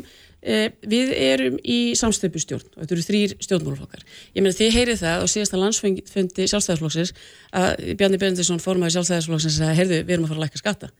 eh, 0.54 0.64
við 0.94 1.12
erum 1.18 1.58
í 1.60 1.78
samstöpustjórn 1.98 2.66
og 2.70 2.80
þetta 2.84 2.98
eru 2.98 3.06
þrýr 3.10 3.36
stjórnmáluflokkar. 3.48 4.06
Ég 4.38 4.46
meina 4.46 4.56
þið 4.60 4.74
heyrið 4.78 5.02
það 5.02 5.26
og 5.26 5.34
síðast 5.34 5.56
að 5.56 5.64
landsfundi 5.66 6.50
sjálfstæðarflokksins 6.54 7.14
að 7.58 7.94
Bjarni 7.98 8.22
Bendisson 8.22 8.62
formaði 8.62 8.98
sjálfstæðarflokksins 8.98 9.62
að 9.66 9.78
heyrðu, 9.80 10.02
við 10.04 10.18
erum 10.18 10.28
að 10.28 10.34
fara 10.34 10.44
að 10.44 10.46
lækka 10.46 10.62
skatta. 10.62 10.92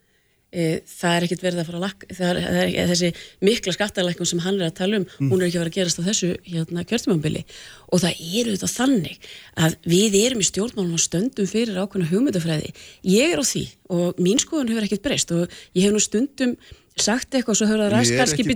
E, 0.51 0.81
það 0.83 1.13
er 1.15 1.25
ekkert 1.27 1.43
verið 1.45 1.61
að 1.63 1.69
fara 1.69 1.79
að 1.79 1.85
lakka 1.85 2.15
það 2.19 2.31
er, 2.31 2.39
það 2.43 2.73
er 2.83 2.89
þessi 2.91 3.11
mikla 3.47 3.75
skattalækun 3.77 4.27
sem 4.27 4.41
hann 4.43 4.57
er 4.59 4.67
að 4.67 4.79
tala 4.81 4.99
um, 4.99 5.05
mm. 5.07 5.29
hún 5.31 5.39
er 5.39 5.47
ekki 5.47 5.61
að 5.61 5.63
vera 5.63 5.71
að 5.71 5.77
gerast 5.77 6.01
á 6.03 6.09
þessu 6.09 6.31
hérna 6.43 6.85
kjörtumambili 6.91 7.43
og 7.87 8.03
það 8.03 8.25
er 8.25 8.51
auðvitað 8.51 8.73
þannig 8.75 9.29
að 9.67 9.77
við 9.95 10.17
erum 10.25 10.43
í 10.43 10.49
stjórnmálun 10.49 10.99
og 10.99 11.05
stöndum 11.05 11.51
fyrir 11.51 11.79
ákveðna 11.79 12.11
hugmyndafræði. 12.11 12.75
Ég 13.07 13.37
er 13.37 13.39
á 13.39 13.45
því 13.47 13.65
og 13.95 14.19
mín 14.27 14.43
skoðun 14.43 14.75
hefur 14.75 14.89
ekkert 14.89 15.07
breyst 15.07 15.35
og 15.39 15.57
ég 15.79 15.87
hef 15.87 15.95
nú 15.95 16.03
stundum 16.03 16.59
sagt 16.99 17.39
eitthvað 17.39 17.61
svo 17.61 17.71
höfður 17.71 17.87
að 17.87 17.95
ræst 17.95 18.19
kannski 18.19 18.49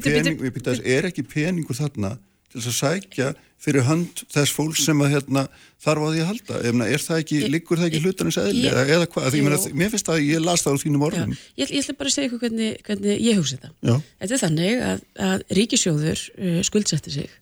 Er 0.82 1.10
ekki 1.12 1.28
peningur 1.30 1.78
þarna 1.78 2.16
til 2.54 2.62
þess 2.62 2.70
að 2.70 2.78
sækja 2.78 3.34
fyrir 3.64 3.86
hönd 3.88 4.24
þess 4.32 4.52
fólk 4.54 4.76
sem 4.78 5.00
að 5.04 5.14
hérna, 5.14 5.44
þarf 5.82 6.04
á 6.04 6.08
því 6.12 6.22
að 6.22 6.28
halda 6.30 6.58
Efna, 6.68 6.88
er 6.88 7.02
það 7.02 7.20
ekki, 7.22 7.38
liggur 7.52 7.80
það 7.80 7.88
ekki 7.88 8.00
hlutanins 8.04 8.38
eðli 8.40 8.64
eða, 8.70 8.82
eða 8.96 9.06
hvað, 9.14 9.28
því 9.32 9.44
mér, 9.46 9.54
mér 9.80 9.92
finnst 9.92 10.08
það 10.08 10.18
að 10.18 10.26
ég 10.28 10.42
las 10.44 10.64
það 10.64 10.76
á 10.76 10.82
þínum 10.82 11.06
orðum. 11.08 11.32
Já, 11.32 11.62
ég, 11.62 11.70
ég 11.72 11.84
ætla 11.84 11.96
bara 12.00 12.10
að 12.10 12.16
segja 12.16 12.28
ykkur 12.28 12.42
hvernig, 12.44 12.82
hvernig 12.88 13.22
ég 13.24 13.38
hugsa 13.40 13.56
þetta. 13.56 13.70
Já. 13.80 13.94
Þetta 14.24 14.36
er 14.36 14.42
þannig 14.42 14.82
að, 14.88 15.06
að 15.28 15.46
ríkisjóður 15.60 16.24
uh, 16.34 16.58
skuldsetti 16.68 17.14
sig. 17.14 17.38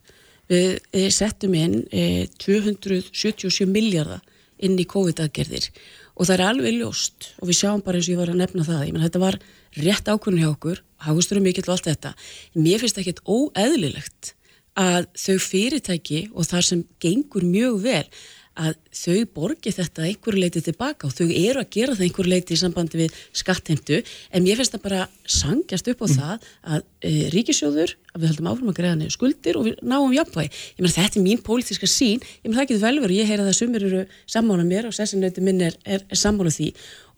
Við 0.53 0.69
uh, 0.79 1.09
settum 1.17 1.57
inn 1.59 1.81
uh, 1.89 2.23
277 2.47 3.67
miljardar 3.73 4.23
inn 4.63 4.79
í 4.79 4.87
COVID-aðgerðir 4.87 5.73
og 6.13 6.29
það 6.29 6.37
er 6.37 6.45
alveg 6.47 6.77
ljóst 6.77 7.33
og 7.41 7.49
við 7.49 7.59
sjáum 7.59 7.83
bara 7.83 7.99
eins 7.99 8.07
og 8.07 8.15
ég 8.15 8.21
var 8.21 8.31
að 8.31 8.39
nefna 8.39 8.67
það, 8.67 8.83
ég 8.87 8.95
menn 8.95 9.03
þetta 9.03 9.23
var 9.23 9.39
rétt 9.81 10.11
ákvörðun 10.13 10.43
hjá 10.43 10.51
okkur, 10.53 10.83
hagusturum 11.03 11.47
mikill 11.49 11.65
og 11.67 11.73
allt 11.75 11.89
þetta. 11.89 12.13
Mér 12.55 12.83
finnst 12.83 12.99
það 12.99 13.07
ekkert 13.07 13.23
óeðlilegt 13.27 14.35
að 14.79 15.11
þau 15.19 15.35
fyrirtæki 15.49 16.23
og 16.33 16.49
þar 16.49 16.71
sem 16.71 16.87
gengur 17.03 17.45
mjög 17.45 17.83
vel 17.85 18.07
að 18.53 18.75
þau 18.93 19.21
borgi 19.33 19.73
þetta 19.73 20.05
einhverju 20.05 20.41
leiti 20.43 20.61
tilbaka 20.65 21.09
og 21.09 21.15
þau 21.17 21.25
eru 21.25 21.63
að 21.63 21.71
gera 21.73 21.95
það 21.97 22.05
einhverju 22.07 22.33
leiti 22.33 22.53
í 22.53 22.61
sambandi 22.61 22.99
við 23.01 23.15
skattheimtu 23.41 24.01
en 24.03 24.45
mér 24.45 24.59
finnst 24.61 24.75
það 24.75 24.83
bara 24.85 25.07
sangjast 25.25 25.89
upp 25.89 26.05
á 26.05 26.07
mm. 26.07 26.17
það 26.19 26.49
að 26.75 26.83
e, 27.01 27.13
ríkisjóður 27.33 27.95
að 28.13 28.19
við 28.19 28.33
höldum 28.33 28.51
áfram 28.53 28.73
að 28.73 28.77
greiða 28.81 28.99
niður 29.01 29.15
skuldir 29.17 29.59
og 29.59 29.69
við 29.69 29.81
náum 29.81 30.13
jafnvægi. 30.13 30.53
Ég 30.77 30.85
meina 30.85 30.97
þetta 30.99 31.21
er 31.21 31.25
mín 31.25 31.41
pólitiska 31.47 31.89
sín, 31.89 32.21
ég 32.21 32.51
meina 32.51 32.61
það 32.61 32.69
getur 32.75 32.85
vel 32.85 33.03
verið, 33.07 33.23
ég 33.23 33.33
heyra 33.33 33.49
það 33.49 33.59
sumir 33.63 33.89
eru 33.89 34.05
sammála 34.37 34.69
mér 34.69 34.91
og 34.91 34.97
sessinauti 34.99 35.47
minn 35.49 35.65
er, 35.65 35.79
er, 35.89 36.05
er 36.05 36.21
sammála 36.21 36.53
því 36.53 36.69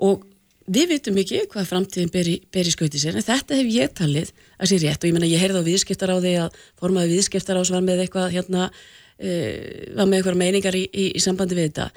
og 0.07 0.23
við 0.67 0.91
vitum 0.95 1.21
ekki 1.21 1.45
hvað 1.53 1.71
framtíðin 1.71 2.13
ber 2.15 2.31
í, 2.31 2.73
skauti 2.73 3.01
sér 3.01 3.19
en 3.19 3.27
þetta 3.27 3.59
hef 3.59 3.71
ég 3.73 3.95
talið 3.97 4.33
að 4.59 4.71
sé 4.71 4.81
rétt. 4.81 5.03
Og 5.03 5.11
ég 5.11 5.17
menna 5.17 5.31
ég 5.31 5.43
heyrði 5.43 5.61
á 5.61 5.69
viðskiptar 5.69 6.15
á 6.15 6.17
því 6.19 6.35
að 6.45 6.59
formaði 6.81 7.15
viðskiptar 7.15 7.61
ás 7.61 7.73
var 7.75 7.85
með 7.85 8.05
eitthvað 8.05 8.35
hérna 8.35 8.67
uh, 8.71 9.59
var 9.99 10.09
með 10.09 10.19
eitthvað 10.19 10.41
meiningar 10.41 10.79
í, 10.79 10.85
í, 10.89 11.07
í 11.15 11.23
sambandi 11.23 11.59
við 11.59 11.71
þetta. 11.71 11.89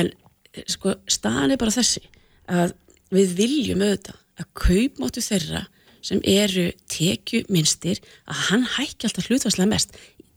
En 0.00 0.12
sko 0.70 0.96
staðan 1.10 1.54
er 1.54 1.60
bara 1.60 1.74
þessi 1.74 2.02
að 2.50 2.74
við 3.14 3.36
viljum 3.38 3.84
auðvitað 3.84 4.18
að 4.40 4.50
kaupmáttu 4.58 5.22
þeirra 5.24 5.66
sem 6.04 6.20
eru 6.24 6.70
tekju 6.90 7.44
minnstir 7.52 8.00
að 8.30 8.46
hann 8.48 8.64
hækki 8.76 9.08
alltaf 9.08 9.28
hlutvarslega 9.28 9.68
mest 9.68 9.96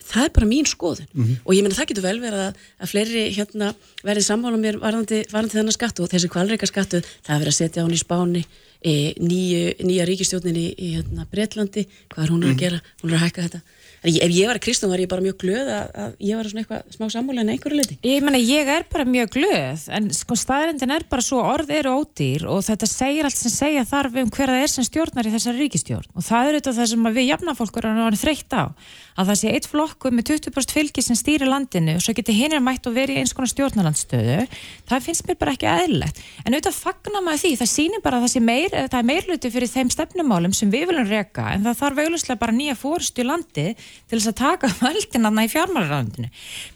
það 0.09 0.27
er 0.27 0.33
bara 0.35 0.49
mín 0.49 0.67
skoðun. 0.69 1.07
Mm 1.13 1.23
-hmm. 1.23 1.37
og 1.45 1.55
ég 1.55 1.63
menna 1.63 1.75
það 1.75 1.89
getur 1.91 2.07
vel 2.07 2.19
verið 2.19 2.41
að, 2.47 2.53
að 2.79 2.91
fleiri 2.91 3.23
hérna, 3.37 3.73
verið 4.03 4.27
sammála 4.27 4.57
mér 4.57 4.79
varðandi, 4.79 5.23
varðandi 5.31 5.57
þennan 5.57 5.77
skattu 5.77 6.03
og 6.03 6.11
þessi 6.11 6.29
kvalreika 6.29 6.67
skattu 6.67 7.01
það 7.01 7.35
er 7.35 7.41
verið 7.41 7.53
að 7.53 7.61
setja 7.61 7.83
án 7.83 7.93
í 7.93 8.03
spáni 8.03 8.43
e, 8.83 9.13
nýja 9.19 10.05
ríkistjónin 10.05 10.59
í, 10.59 10.67
hérna, 10.95 11.27
Breitlandi, 11.31 11.87
hvað 12.11 12.23
er 12.23 12.31
hún 12.31 12.43
að 12.43 12.47
mm 12.47 12.53
-hmm. 12.53 12.59
gera? 12.59 12.81
Hún 13.01 13.09
er 13.09 13.15
að 13.15 13.25
hækka 13.25 13.41
þetta 13.47 13.61
Ef 14.03 14.33
ég 14.35 14.49
var 14.49 14.57
að 14.59 14.65
Kristján 14.65 14.91
var 14.91 14.99
ég 14.99 15.07
bara 15.11 15.23
mjög 15.23 15.37
glöð 15.45 15.69
að, 15.71 15.91
að 16.03 16.15
ég 16.27 16.39
var 16.39 16.49
svona 16.49 16.63
eitthvað 16.63 16.95
smá 16.97 17.05
sammála 17.13 17.43
en 17.43 17.51
einhverju 17.53 17.79
leiti. 17.79 17.97
Ég 18.03 18.25
menna 18.25 18.41
ég 18.41 18.71
er 18.73 18.83
bara 18.91 19.05
mjög 19.07 19.31
glöð 19.37 19.85
en 19.95 20.09
sko 20.15 20.35
staðrindin 20.39 20.91
er 20.91 21.05
bara 21.07 21.23
svo 21.23 21.39
orð 21.39 21.71
eru 21.71 21.93
ódýr 22.01 22.43
og 22.51 22.65
þetta 22.67 22.89
segir 22.89 23.29
allt 23.29 23.39
sem 23.39 23.53
segja 23.53 23.85
þarf 23.87 24.19
um 24.19 24.33
hverða 24.33 24.59
er 24.65 24.73
sem 24.73 24.87
stjórnar 24.87 25.29
í 25.29 25.33
þessari 25.37 25.63
ríkistjórn 25.63 26.11
og 26.11 26.27
það 26.27 26.49
er 26.49 26.57
auðvitað 26.57 26.79
það 26.81 26.91
sem 26.91 27.09
við 27.15 27.29
jafnafólkur 27.29 27.89
erum 27.93 28.19
þreytt 28.23 28.57
á 28.59 28.63
að 29.13 29.29
það 29.29 29.39
sé 29.39 29.53
eitt 29.53 29.67
flokku 29.69 30.11
með 30.13 30.29
20% 30.31 30.73
fylgi 30.73 31.03
sem 31.05 31.17
stýrir 31.17 31.49
landinu 31.49 31.97
og 31.97 32.03
svo 32.03 32.15
getur 32.17 32.35
hinn 32.37 32.55
er 32.55 32.63
mætt 32.63 32.87
og 32.89 32.95
verið 32.97 33.19
eins 33.21 33.33
konar 33.35 33.51
stjórnarlandstöðu 33.51 34.39
það 34.89 35.05
finnst 35.05 35.27
mér 35.27 35.37
bara 35.41 35.53
ekki 35.53 35.69
aðeinlegt 35.69 36.21
en 36.43 36.55
auðvitað 36.55 36.79
fagnar 36.79 37.25
maður 37.25 37.43
því, 37.43 37.51
það 37.61 37.71
sýnir 37.73 38.03
bara 38.05 38.19
að 38.19 38.25
það, 38.25 38.45
meir, 38.49 38.73
það 38.73 38.99
er 38.99 39.07
meirluti 39.11 39.53
fyrir 39.53 39.73
þeim 39.73 39.93
stefnumálum 39.93 40.55
sem 40.57 40.73
við 40.73 40.87
viljum 40.89 41.09
reyka 41.11 41.45
en 41.53 41.67
það 41.67 41.79
þarf 41.83 42.01
auðvitað 42.03 42.41
bara 42.41 42.57
nýja 42.57 42.77
fórstu 42.79 43.21
í 43.23 43.27
landi 43.29 43.67
til 44.09 44.19
þess 44.19 44.31
að 44.33 44.39
taka 44.41 44.71
völdinanna 44.83 45.47
í 45.47 45.51
fjármálarlandinu. 45.53 46.29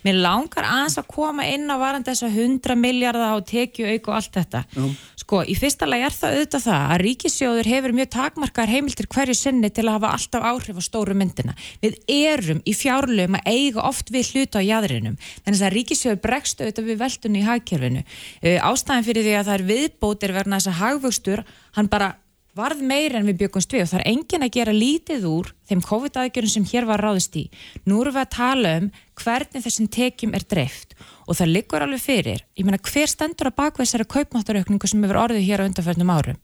Mér 0.08 0.22
langar 0.24 0.68
aðeins 0.70 0.98
að 1.02 1.12
koma 1.14 1.48
inn 1.50 1.70
á 1.70 1.76
varandi 1.78 2.12
þess 2.12 2.28
að 2.28 2.42
100 2.46 2.80
miljardar 2.80 3.36
á 3.36 3.38
tekju 3.42 3.92
auk 3.94 4.12
og 4.12 4.20
allt 4.20 4.42
þetta. 4.42 4.66
Já 4.78 4.90
Sko, 5.28 5.42
í 5.44 5.58
fyrsta 5.60 5.84
lagi 5.84 6.06
er 6.08 6.14
það 6.16 6.36
auðvitað 6.38 6.62
það 6.64 6.84
að 6.94 7.02
ríkisjóður 7.02 7.68
hefur 7.68 7.94
mjög 7.98 8.10
takmarkar 8.14 8.70
heimiltir 8.72 9.10
hverju 9.12 9.34
sinni 9.36 9.68
til 9.76 9.84
að 9.84 9.98
hafa 9.98 10.12
alltaf 10.16 10.46
áhrif 10.48 10.78
á 10.80 10.84
stóru 10.86 11.18
myndina. 11.20 11.56
Við 11.84 11.98
erum 12.08 12.62
í 12.64 12.72
fjárlöfum 12.72 13.36
að 13.36 13.50
eiga 13.52 13.84
oft 13.90 14.14
við 14.16 14.30
hluta 14.32 14.62
á 14.64 14.68
jæðrinum. 14.70 15.18
Þannig 15.42 15.66
að 15.68 15.76
ríkisjóður 15.76 16.22
bregst 16.24 16.64
auðvitað 16.64 16.88
við 16.88 17.02
veldunni 17.02 17.42
í 17.42 17.48
hagkerfinu. 17.50 18.06
Uh, 18.40 18.56
ástæðan 18.70 19.08
fyrir 19.10 19.28
því 19.28 19.36
að 19.36 19.50
það 19.50 19.58
er 19.58 19.68
viðbótir 19.74 20.36
verna 20.38 20.62
þess 20.62 20.72
að 20.72 20.80
hagvöxtur, 20.80 21.44
hann 21.76 21.92
bara 21.92 22.14
varð 22.58 22.82
meira 22.84 23.20
en 23.20 23.28
við 23.30 23.44
byggumst 23.44 23.74
við 23.74 23.86
og 23.86 23.92
það 23.92 24.02
er 24.02 24.10
engin 24.12 24.46
að 24.46 24.56
gera 24.58 24.76
lítið 24.76 25.28
úr 25.30 25.52
þeim 25.68 25.84
COVID-aðgjörnum 25.86 26.54
sem 26.54 26.66
hér 26.72 26.88
var 26.88 27.04
ráðist 27.04 27.36
í. 27.38 27.48
Nú 27.86 28.02
erum 28.02 28.16
við 28.16 28.24
að 28.24 28.34
tala 28.38 28.74
um 28.82 28.90
hvernig 29.18 29.64
þessum 29.66 29.88
tekjum 29.92 30.36
er 30.38 30.46
dreift 30.48 30.94
og 31.28 31.36
það 31.36 31.52
liggur 31.52 31.84
alveg 31.84 32.00
fyrir, 32.00 32.44
ég 32.56 32.66
meina 32.66 32.80
hver 32.80 33.10
stendur 33.12 33.50
að 33.50 33.58
baka 33.58 33.82
þessari 33.82 34.06
kaupmáttaraukningu 34.14 34.88
sem 34.88 35.02
hefur 35.04 35.20
orðið 35.26 35.44
hér 35.44 35.64
á 35.64 35.68
undanförnum 35.68 36.12
árum. 36.14 36.38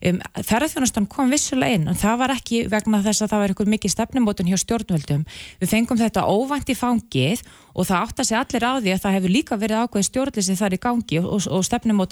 Um, 0.00 0.20
Ferðarþjónastan 0.38 1.08
kom 1.12 1.32
vissulega 1.34 1.76
inn 1.76 1.90
og 1.92 1.98
það 2.00 2.22
var 2.22 2.34
ekki 2.38 2.62
vegna 2.72 3.02
þess 3.04 3.26
að 3.26 3.34
það 3.34 3.42
var 3.42 3.54
einhver 3.54 3.72
mikið 3.74 3.94
stefnumótun 3.94 4.48
hjá 4.48 4.56
stjórnvöldum. 4.62 5.26
Við 5.60 5.74
fengum 5.74 6.00
þetta 6.00 6.24
óvænt 6.24 6.72
í 6.72 6.78
fangið 6.78 7.44
og 7.80 7.88
það 7.88 8.04
átt 8.04 8.20
að 8.20 8.28
segja 8.28 8.42
allir 8.44 8.66
á 8.68 8.72
því 8.76 8.92
að 8.92 9.02
það 9.04 9.16
hefur 9.16 9.34
líka 9.34 9.56
verið 9.60 9.80
ákveðið 9.80 10.08
stjórnleysi 10.10 10.56
þar 10.60 10.76
í 10.76 10.80
gangi 10.84 11.20
og, 11.20 11.28
og, 11.48 11.64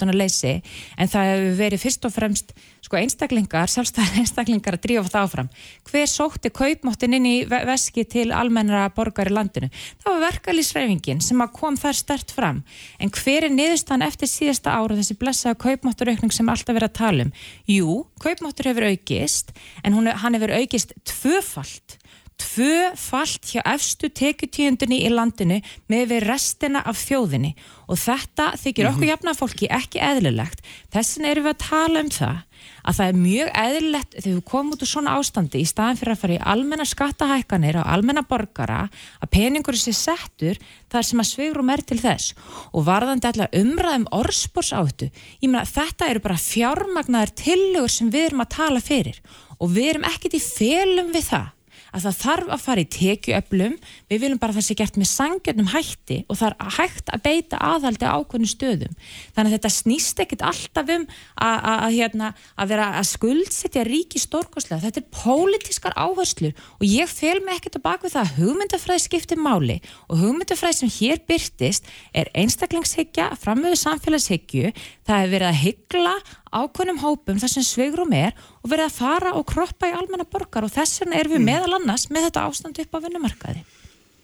að 0.09 0.17
leysi 0.17 0.53
en 0.97 1.11
það 1.11 1.29
hefur 1.29 1.57
verið 1.59 1.83
fyrst 1.83 2.07
og 2.07 2.13
fremst 2.15 2.53
sko 2.85 2.97
einstaklingar, 2.97 3.69
sjálfstæðar 3.69 4.17
einstaklingar 4.23 4.77
að 4.77 4.83
drífa 4.85 5.11
það 5.11 5.27
áfram. 5.27 5.51
Hver 5.89 6.09
sótti 6.09 6.51
kaupmáttin 6.55 7.17
inn 7.19 7.27
í 7.27 7.35
veski 7.45 8.05
til 8.09 8.29
almennara 8.33 8.89
borgar 8.95 9.29
í 9.29 9.35
landinu? 9.35 9.69
Það 10.01 10.15
var 10.15 10.25
verkalýsreifingin 10.25 11.21
sem 11.23 11.45
kom 11.53 11.77
þar 11.77 11.99
stert 11.99 12.33
fram. 12.33 12.63
En 12.97 13.13
hver 13.13 13.45
er 13.45 13.53
niðurstan 13.53 14.05
eftir 14.05 14.31
síðasta 14.31 14.73
ára 14.73 14.97
þessi 14.97 15.19
blessaða 15.19 15.59
kaupmátturaukning 15.61 16.33
sem 16.33 16.49
alltaf 16.49 16.77
verið 16.77 16.89
að 16.89 16.97
tala 17.01 17.27
um? 17.27 17.33
Jú, 17.69 18.01
kaupmáttur 18.23 18.71
hefur 18.71 18.89
aukist 18.89 19.53
en 19.83 19.97
hún, 19.97 20.09
hann 20.09 20.39
hefur 20.39 20.55
aukist 20.57 20.95
tvöfalt 21.05 21.98
tvöfalt 22.39 23.51
hjá 23.51 23.61
efstu 23.67 24.09
tekutíundinni 24.09 25.01
í 25.05 25.11
landinu 25.13 25.59
með 25.91 26.05
við 26.13 26.27
restina 26.29 26.83
af 26.87 26.99
þjóðinni 27.03 27.55
og 27.89 27.99
þetta 27.99 28.51
þykir 28.59 28.89
okkur 28.89 28.97
mm 28.97 29.03
-hmm. 29.03 29.09
jafnafólki 29.11 29.67
ekki 29.69 29.99
eðlilegt. 29.99 30.61
Þessin 30.93 31.25
erum 31.25 31.47
við 31.47 31.55
að 31.55 31.65
tala 31.65 32.03
um 32.03 32.13
það 32.13 32.37
að 32.83 32.95
það 32.97 33.09
er 33.09 33.19
mjög 33.19 33.49
eðlilegt 33.63 34.15
þegar 34.15 34.35
við 34.35 34.45
komum 34.49 34.73
út 34.73 34.83
úr 34.83 34.89
svona 34.89 35.15
ástandi 35.19 35.61
í 35.61 35.67
staðan 35.67 35.99
fyrir 35.99 36.13
að 36.13 36.21
fara 36.23 36.37
í 36.37 36.45
almenna 36.53 36.85
skattahækkanir 36.85 37.79
á 37.81 37.83
almenna 37.83 38.23
borgara 38.23 38.79
að 39.19 39.31
peningur 39.35 39.77
sé 39.79 39.93
settur 39.95 40.59
þar 40.91 41.05
sem 41.07 41.19
að 41.19 41.29
svegrum 41.31 41.69
er 41.69 41.81
til 41.81 41.99
þess 41.99 42.33
og 42.73 42.87
varðandi 42.87 43.29
allar 43.29 43.53
umræðum 43.53 44.09
orðspórs 44.11 44.73
áttu. 44.73 45.11
Ég 45.41 45.49
meina 45.49 45.65
þetta 45.65 46.09
eru 46.09 46.19
bara 46.19 46.37
fjármagnar 46.37 47.31
tillögur 47.35 47.91
sem 47.91 48.09
við 48.09 48.31
erum 48.31 48.45
að 48.45 48.55
tala 48.57 48.83
fyrir 48.83 49.21
og 49.59 49.71
við 49.75 49.93
erum 49.93 50.09
ekkit 50.09 50.39
í 50.39 50.43
felum 50.43 51.13
við 51.13 51.31
það 51.31 51.47
að 51.93 52.05
það 52.05 52.17
þarf 52.23 52.53
að 52.53 52.63
fara 52.63 52.83
í 52.83 52.89
tekjuöflum, 52.95 53.75
við 54.09 54.23
viljum 54.23 54.41
bara 54.41 54.53
að 54.53 54.59
það 54.59 54.67
sé 54.67 54.77
gert 54.79 54.99
með 54.99 55.09
sangjörnum 55.11 55.71
hætti 55.73 56.17
og 56.27 56.39
það 56.39 56.49
er 56.49 56.75
hægt 56.77 57.11
að 57.13 57.23
beita 57.25 57.61
aðhaldi 57.69 58.09
á 58.09 58.15
ákveðnum 58.19 58.51
stöðum. 58.51 58.97
Þannig 59.35 59.49
að 59.49 59.55
þetta 59.57 59.71
snýst 59.75 60.23
ekkit 60.23 60.45
alltaf 60.49 60.93
um 60.95 61.05
að, 61.45 61.87
hérna, 61.95 62.31
vera 62.69 62.89
að 62.99 63.09
skuldsetja 63.13 63.85
ríki 63.87 64.21
stórkoslega. 64.21 64.83
Þetta 64.85 65.03
er 65.03 65.09
pólitískar 65.19 65.97
áherslur 65.99 66.53
og 66.77 66.85
ég 66.87 67.09
fel 67.11 67.39
mig 67.45 67.59
ekkit 67.59 67.79
á 67.81 67.87
bakvið 67.89 68.15
það 68.15 68.25
að 68.25 68.35
hugmyndafræði 68.39 69.05
skiptir 69.05 69.41
máli 69.41 69.79
og 70.07 70.21
hugmyndafræði 70.23 70.79
sem 70.81 70.93
hér 70.99 71.23
byrtist 71.29 71.89
er 72.13 72.29
einstaklingshyggja, 72.37 73.31
framöðu 73.39 73.79
samfélagshyggju, 73.79 74.73
það 75.09 75.23
er 75.25 75.33
verið 75.33 75.49
að 75.49 75.59
hyggla 75.63 76.13
ákveðnum 76.49 77.01
hópum 77.03 77.41
þar 77.41 77.53
sem 77.53 77.65
sveigrum 77.65 78.13
er 78.17 78.37
og 78.61 78.71
verið 78.71 78.85
að 78.85 78.97
fara 78.99 79.33
og 79.37 79.47
kroppa 79.49 79.89
í 79.89 79.95
almenna 79.97 80.27
borgar 80.29 80.67
og 80.67 80.73
þess 80.73 81.01
vegna 81.03 81.19
erum 81.19 81.35
við 81.35 81.41
mm. 81.41 81.49
meðal 81.49 81.77
annars 81.79 82.07
með 82.13 82.29
þetta 82.29 82.45
ástand 82.49 82.81
upp 82.83 82.97
á 82.97 83.03
vinnumarkaði. 83.05 83.65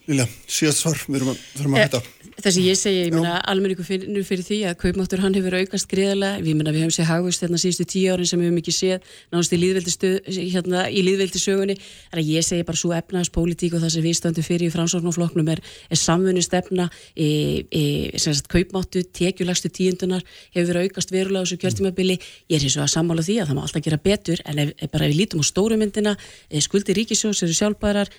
Lilja, 0.06 0.28
síðast 0.46 0.84
svar, 0.84 1.02
við 1.10 1.24
erum 1.24 1.32
að, 1.34 1.40
að 1.66 1.80
hætta. 1.82 2.02
Það 2.46 2.54
sem 2.54 2.66
ég 2.68 2.76
segi, 2.78 2.98
ég 3.08 3.14
meina, 3.16 3.40
almenningu 3.50 3.82
finnur 3.82 4.22
fyrir 4.22 4.46
því 4.46 4.58
að 4.70 4.76
kaupmáttur 4.84 5.22
hann 5.24 5.34
hefur 5.34 5.56
aukast 5.58 5.88
greiðlega, 5.90 6.44
við 6.46 6.58
meina, 6.60 6.74
við 6.76 6.84
hefum 6.84 6.92
séð 6.94 7.08
hagvist 7.10 7.42
hérna 7.42 7.58
síðustu 7.58 7.86
tíu 7.90 8.12
árin 8.14 8.28
sem 8.30 8.38
við 8.38 8.52
hefum 8.52 8.60
ekki 8.60 8.74
séð 8.76 9.08
náðast 9.34 9.56
í 9.56 9.58
líðveldi 9.64 10.12
hérna, 10.54 10.84
líðveldi 10.94 11.42
en 11.66 12.20
að 12.20 12.30
ég 12.30 12.46
segi 12.46 12.68
bara 12.68 12.78
svo 12.78 12.92
efnaðspolítík 12.94 13.74
og 13.74 13.82
það 13.82 13.94
sem 13.96 14.06
við 14.06 14.18
stöndum 14.20 14.46
fyrir 14.46 14.70
í 14.70 14.74
framsóknarflokknum 14.76 15.50
er, 15.56 15.62
er 15.90 15.98
samfunni 15.98 16.44
stefna 16.46 16.86
e, 17.18 17.66
e, 17.66 17.82
sagt 18.22 18.46
kaupmáttu, 18.54 19.02
tekjulagstu 19.10 19.74
tíundunar 19.74 20.22
hefur 20.54 20.84
aukast 20.84 21.10
verulega 21.16 21.42
á 21.42 21.46
þessu 21.48 21.58
kjörtímabili. 21.64 22.20
Ég 22.46 22.60
er 22.60 22.68
eins 22.70 22.78
og 22.78 22.86
að 22.86 22.94
sammála 22.94 23.26
því 23.26 23.40
að 23.42 23.50
það 23.50 23.58
má 23.58 23.64
alltaf 23.66 23.86
gera 23.90 24.02
betur 24.06 24.46
en 24.46 24.62
ef, 24.68 24.76
ef 24.78 24.94
bara 24.94 25.10
við 25.10 25.18
lítum 25.24 25.42
á 25.42 25.46
stórumyndina 25.50 26.14
e, 26.14 26.62
skuldi 26.62 26.94
ríkisjós 26.94 27.42
eru 27.42 27.58
sjálfbærar, 27.58 28.14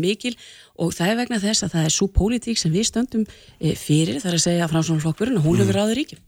mikil 0.00 0.36
og 0.80 0.94
það 0.96 1.12
er 1.12 1.18
vegna 1.20 1.38
þess 1.42 1.66
að 1.66 1.74
það 1.74 1.88
er 1.88 1.94
svo 1.94 2.06
pólitík 2.14 2.60
sem 2.60 2.72
við 2.72 2.84
stöndum 2.88 3.24
e, 3.26 3.74
fyrir 3.78 4.20
þar 4.22 4.38
að 4.38 4.44
segja 4.46 4.66
að 4.66 4.72
framsvonarflokkurinn 4.74 5.40
og 5.40 5.46
hún 5.46 5.60
hefur 5.60 5.76
ráður 5.76 5.98
ríkjum. 6.00 6.22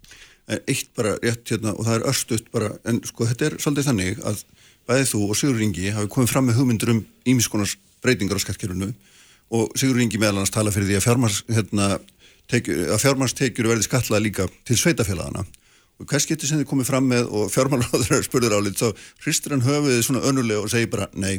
Eitt 0.53 0.89
bara 0.99 1.13
rétt 1.23 1.53
hérna 1.53 1.71
og 1.73 1.87
það 1.87 1.97
er 1.97 2.09
örstuðt 2.11 2.49
bara 2.53 2.69
en 2.89 2.97
sko 3.09 3.21
þetta 3.31 3.49
er 3.49 3.55
svolítið 3.63 3.89
þannig 3.89 4.13
að 4.29 4.37
bæðið 4.91 5.11
þú 5.13 5.21
og 5.29 5.39
Sigur 5.39 5.59
Ringi 5.61 5.95
hafi 5.95 6.13
komið 6.13 6.33
fram 6.33 6.47
með 6.49 6.59
hugmyndur 6.59 6.93
um 6.93 7.01
ímiskonars 7.29 7.75
breytingar 8.03 8.39
á 8.41 8.45
skattkerfunu 8.45 8.89
og 9.55 9.65
Sigur 9.79 9.97
Ringi 10.01 10.19
meðal 10.21 10.41
hans 10.43 10.53
tala 10.53 10.75
fyrir 10.75 10.89
því 10.91 10.97
að 10.99 11.07
fjármarstekjur 11.07 13.63
hérna, 13.63 13.71
verði 13.71 13.87
skattlað 13.87 14.25
líka 14.27 14.43
til 14.67 14.77
sveitafélagana 14.81 15.43
og 16.03 16.05
hvers 16.11 16.27
getur 16.27 16.47
sem 16.51 16.59
þið 16.59 16.71
komið 16.73 16.91
fram 16.91 17.07
með 17.07 17.25
og 17.31 17.45
fjármálaráður 17.55 18.27
spurður 18.27 18.57
álið 18.59 18.81
þá 18.81 18.89
hristur 19.23 19.53
hann 19.55 19.67
höfuðið 19.67 20.07
svona 20.09 20.27
önnulega 20.27 20.65
og 20.65 20.73
segir 20.73 20.91
bara 20.91 21.07
nei 21.15 21.37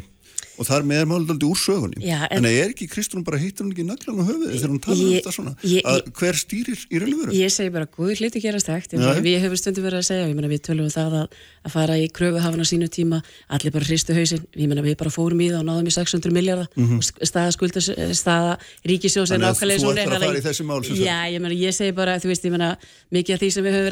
og 0.58 0.66
þar 0.68 0.84
með 0.88 1.00
er 1.02 1.08
málið 1.10 1.32
aldrei 1.34 1.48
úr 1.48 1.58
sögunni. 1.58 1.98
Já, 2.04 2.18
en, 2.28 2.38
en 2.38 2.46
er 2.50 2.70
ekki 2.72 2.86
Kristrún 2.90 3.24
bara 3.26 3.38
heitur 3.40 3.64
hún 3.66 3.72
ekki 3.74 3.84
naglan 3.88 4.20
á 4.20 4.24
höfuð 4.28 4.52
þegar 4.54 4.70
hún 4.72 4.82
tala 4.84 5.00
um 5.02 5.10
þetta 5.14 5.32
svona? 5.34 5.52
ég, 5.66 5.82
að 5.88 5.98
hver 6.18 6.36
stýrir 6.38 6.80
í 6.88 7.00
reylveru? 7.02 7.30
Ég 7.36 7.50
segi 7.54 7.70
bara, 7.74 7.86
Guði 7.94 8.14
hluti 8.20 8.38
gerast 8.42 8.70
ekkert 8.72 8.92
við 9.24 9.38
hefum 9.42 9.58
stundu 9.58 9.80
verið 9.84 9.98
að 10.00 10.08
segja, 10.08 10.24
mena, 10.34 10.50
við 10.50 10.62
tölum 10.68 10.86
um 10.86 10.94
það 10.94 11.12
að, 11.20 11.26
að 11.64 11.70
fara 11.74 11.94
í 11.98 12.06
kröfuhafana 12.14 12.64
sínu 12.68 12.88
tíma 12.92 13.18
allir 13.48 13.72
bara 13.74 13.84
hristu 13.88 14.12
hausin, 14.16 14.42
mena, 14.56 14.82
við 14.84 14.96
bara 15.00 15.10
fórum 15.14 15.40
í 15.40 15.50
það 15.50 15.60
og 15.62 15.66
náðum 15.70 15.88
í 15.90 15.94
600 15.94 16.34
miljardar 16.34 16.68
mm 16.74 16.84
-hmm. 16.84 16.98
og 16.98 17.02
staða 17.30 17.50
skuldas, 17.54 17.86
staða 18.14 18.58
ríkisjós 18.86 19.30
fara 19.34 20.38
í 20.38 20.44
þessi 20.44 20.64
mál 20.66 20.82
Já, 20.84 21.18
ég, 21.30 21.40
mena, 21.40 21.54
ég 21.54 21.72
segi 21.74 21.92
bara, 21.92 22.18
þú 22.18 22.28
veist, 22.32 22.44
mikið 23.10 23.34
af 23.34 23.40
því 23.40 23.50
sem 23.50 23.64
við 23.64 23.72
höfum 23.74 23.88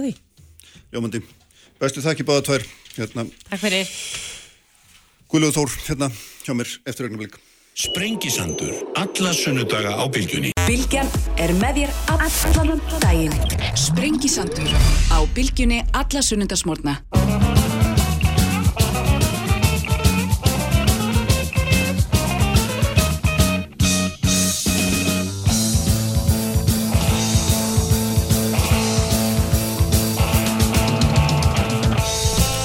verið 0.00 0.20
Jómandi 0.90 1.22
Bestu 1.80 2.02
þakki 2.04 2.26
báða 2.28 2.42
tvær. 2.44 2.64
Hérna. 2.98 3.24
Takk 3.48 3.62
fyrir. 3.62 3.92
Guðlúð 5.30 5.54
Þór, 5.56 5.76
hérna 5.86 6.10
hjá 6.42 6.52
mér 6.58 6.74
eftir 6.90 7.06
ögnum 7.06 7.22
lík 7.24 7.38
Sprengisandur, 7.80 8.74
alla 8.98 9.30
sunnudaga 9.32 9.94
á 9.94 10.04
bylgjunni. 10.10 10.50
Bylgjan 10.66 11.08
er 11.40 11.54
með 11.62 11.84
þér 11.84 11.94
allan 12.18 12.82
daginn. 12.98 13.38
Sprengisandur 13.78 14.74
á 15.14 15.18
bylgjunni 15.32 15.80
alla 15.94 16.20
sunnudasmórna 16.26 16.98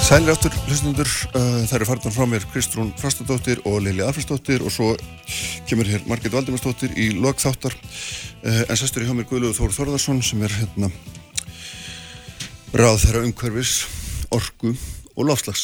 Sælir 0.05 0.35
áttur, 0.35 0.53
hlustundur, 0.67 1.09
uh, 1.33 1.63
það 1.65 1.71
eru 1.79 1.85
farnar 1.89 2.13
frá 2.13 2.27
mér 2.29 2.43
Kristrún 2.51 2.91
Frastadóttir 3.01 3.57
og 3.65 3.79
Lili 3.81 4.03
Alfredsdóttir 4.05 4.61
og 4.61 4.69
svo 4.69 4.91
kemur 5.65 5.87
hér 5.89 6.03
Margit 6.05 6.29
Valdimarsdóttir 6.29 6.91
í 6.93 7.07
lokþáttar 7.17 7.73
uh, 7.73 8.59
en 8.69 8.77
sestur 8.77 9.01
í 9.01 9.07
hjá 9.07 9.15
mér 9.17 9.25
Guðluður 9.31 9.57
Þór 9.57 9.73
Þorðarsson 9.79 10.19
sem 10.21 10.43
er 10.45 10.53
hérna 10.59 10.91
ráð 12.77 12.99
þeirra 13.01 13.23
umhverfis, 13.25 13.71
orgu 14.29 14.75
og 15.15 15.25
lofslags. 15.25 15.63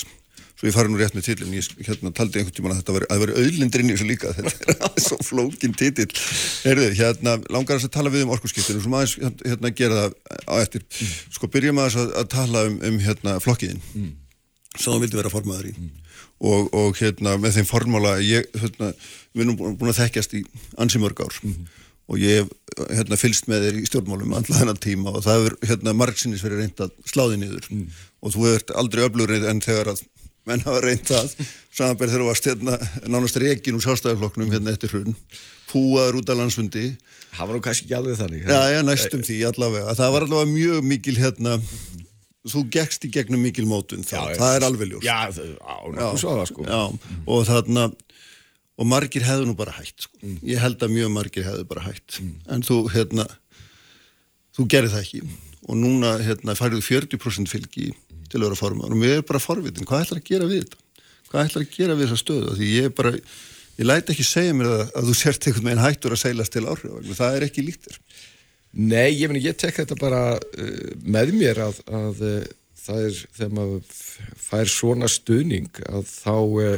Svo 0.56 0.72
ég 0.72 0.74
fari 0.74 0.89
nú 0.89 0.98
rétt 0.98 1.14
með 1.14 1.28
tillin, 1.28 1.54
ég 1.60 1.86
hérna, 1.86 2.10
taldi 2.10 2.42
einhvern 2.42 2.58
tíman 2.58 2.74
að 2.74 2.82
þetta 2.82 2.96
veri, 2.98 3.10
að 3.14 3.22
veri 3.26 3.38
auðlindur 3.44 3.84
inn 3.84 3.94
í 3.94 3.94
þessu 3.94 4.10
líka, 4.10 4.34
þetta 4.39 4.89
er 4.89 5.06
svo 5.06 5.20
flókin 5.26 5.78
titill. 5.78 6.10
Herðu, 6.66 6.89
hérna 6.98 7.38
langar 7.54 7.78
að 7.78 7.94
tala 7.94 8.10
við 8.14 8.26
um 8.26 8.34
orguskiptinu, 8.34 8.82
svo 8.82 8.96
maður 8.96 9.38
hérna 9.46 9.74
gera 9.78 10.02
það 10.02 10.18
á 10.50 10.54
eftir. 10.64 10.89
Mm. 10.89 11.14
Sko 11.38 11.52
byrjum 11.54 11.86
að, 11.86 12.02
að 12.24 12.34
tala 12.34 12.66
um, 12.72 12.82
um 12.89 13.00
hérna 13.06 13.38
flokkiðin. 13.44 13.86
Mm 13.94 14.12
sem 14.78 14.93
það 14.93 15.03
vildi 15.05 15.19
vera 15.19 15.34
formaður 15.34 15.69
í 15.72 15.74
mm. 15.76 15.91
og, 16.47 16.72
og 16.78 16.97
hérna 17.01 17.36
með 17.41 17.59
þeim 17.59 17.69
formála 17.69 18.15
ég, 18.24 18.47
hérna, 18.61 18.91
við 19.36 19.45
erum 19.45 19.59
búin 19.59 19.91
að 19.91 20.01
þekkjast 20.03 20.38
í 20.39 20.43
ansi 20.82 21.01
mörg 21.01 21.24
ár 21.26 21.39
mm. 21.43 21.67
og 22.11 22.22
ég 22.22 22.41
hef 22.41 22.88
hérna, 23.01 23.19
fylst 23.19 23.51
með 23.51 23.67
þér 23.67 23.82
í 23.82 23.86
stjórnmálum 23.89 24.38
andla 24.39 24.61
þennan 24.61 24.82
tíma 24.84 25.15
og 25.17 25.26
það 25.28 25.49
er 25.49 25.57
hérna 25.74 25.97
margsinnis 25.97 26.43
verið 26.45 26.63
reynd 26.63 26.84
að 26.88 26.95
sláði 27.11 27.41
niður 27.41 27.67
mm. 27.69 28.01
og 28.24 28.36
þú 28.36 28.49
ert 28.53 28.76
aldrei 28.80 29.05
öflugrið 29.07 29.47
en 29.51 29.63
þegar 29.65 29.93
að 29.95 30.05
menn 30.49 30.63
hafa 30.65 30.82
reynd 30.82 31.05
það 31.05 31.34
samanberð 31.69 32.13
þegar 32.13 32.24
þú 32.24 32.30
varst 32.32 32.47
hérna 32.49 32.78
nánast 33.11 33.39
reikin 33.41 33.78
úr 33.78 33.84
sjálfstæðarflokknum 33.86 34.53
hérna 34.53 34.74
eftir 34.74 34.93
hrun 34.95 35.17
púaður 35.69 36.22
út 36.22 36.32
af 36.32 36.39
landsfundi 36.39 36.93
Það 37.32 37.47
var 37.47 37.55
nú 37.55 37.63
kannski 37.63 37.86
ekki 37.86 37.95
alveg 37.95 38.17
þannig 38.19 38.41
já, 38.43 38.61
já, 38.74 38.80
næstum 38.84 39.22
því 39.24 39.38
allavega 39.47 39.93
það 39.99 40.15
var 40.15 40.26
allavega 40.26 40.51
mjög 40.51 40.88
mikil 40.89 41.13
hérna 41.19 41.53
þú 42.50 42.64
gekkst 42.74 43.06
í 43.06 43.12
gegnum 43.14 43.44
mikil 43.46 43.68
mótun 43.70 44.02
já. 44.02 44.18
það 44.34 44.56
er 44.56 44.66
alveg 44.66 44.89
ljós 44.92 45.06
Já, 45.06 45.18
það- 45.30 45.58
á, 45.62 45.76
nokkuð 45.94 46.22
svo 46.24 46.34
það 46.39 46.48
sko. 46.50 46.66
Já, 46.66 46.82
og 47.28 47.46
þarna 47.50 47.84
og 48.82 48.88
margir 48.89 49.26
hefðu 49.28 49.46
nú 49.46 49.56
bara 49.56 49.76
hætt 49.78 50.08
sko. 50.08 50.18
Mm. 50.24 50.39
ég 50.50 50.58
held 50.64 50.82
að 50.82 50.96
mjög 50.96 51.12
margir 51.14 51.46
hefðu 51.46 51.68
bara 51.70 51.86
hætt. 51.86 52.20
En 52.50 52.66
þú 52.66 52.89
hérna 52.89 53.28
þú 54.58 54.68
gerir 54.68 54.89
það 54.89 55.06
ekki. 55.06 55.22
Og 55.70 55.78
núna 55.78 56.16
hérna 56.26 56.58
færðu 56.58 56.82
40% 56.82 57.52
fylgi 57.52 57.92
til 58.32 58.39
að 58.39 58.48
vera 58.48 58.58
formaður. 58.58 58.96
Og 58.96 58.98
mér 58.98 59.20
er 59.20 59.28
bara 59.28 59.39
forvitin. 59.44 59.86
Hvað 59.86 60.08
ætlar 60.08 60.22
að 60.24 60.30
gera 60.32 60.50
við 60.50 60.64
þetta? 60.66 60.78
Hvað 61.30 61.46
ætlar 61.46 61.66
að 61.68 61.76
gera 61.78 61.96
við 62.00 62.08
þessa 62.10 62.24
stöðu? 62.24 62.56
Því 62.58 62.72
ég 62.74 62.89
er 62.89 62.96
bara 62.98 63.14
ég 63.82 63.88
læti 63.88 64.14
ekki 64.14 64.26
segja 64.28 64.56
mér 64.58 64.70
að, 64.72 64.84
að 64.98 65.10
þú 65.10 65.16
sért 65.18 65.48
einhvern 65.48 65.70
veginn 65.70 65.84
hættur 65.86 66.16
að 66.16 66.22
seilast 66.22 66.54
til 66.54 66.66
áhrif 66.68 67.14
það 67.18 67.38
er 67.38 67.46
ekki 67.48 67.64
líkt 67.66 67.88
þér 67.88 68.00
Nei, 68.72 69.11
ég 69.19 69.28
meni, 69.28 69.43
ég 69.43 69.57
tek 69.59 69.76
þetta 69.82 69.97
bara 69.99 70.24
uh, 70.39 70.91
með 71.03 71.34
mér 71.36 71.59
að, 71.65 71.82
að 71.91 72.22
uh, 72.24 72.41
það 72.82 73.05
er 73.07 73.17
þegar 73.38 73.55
maður 73.57 73.95
fær 74.41 74.72
svona 74.72 75.09
stuðning 75.11 75.82
að 75.89 76.05
þá 76.07 76.36
uh, 76.39 76.78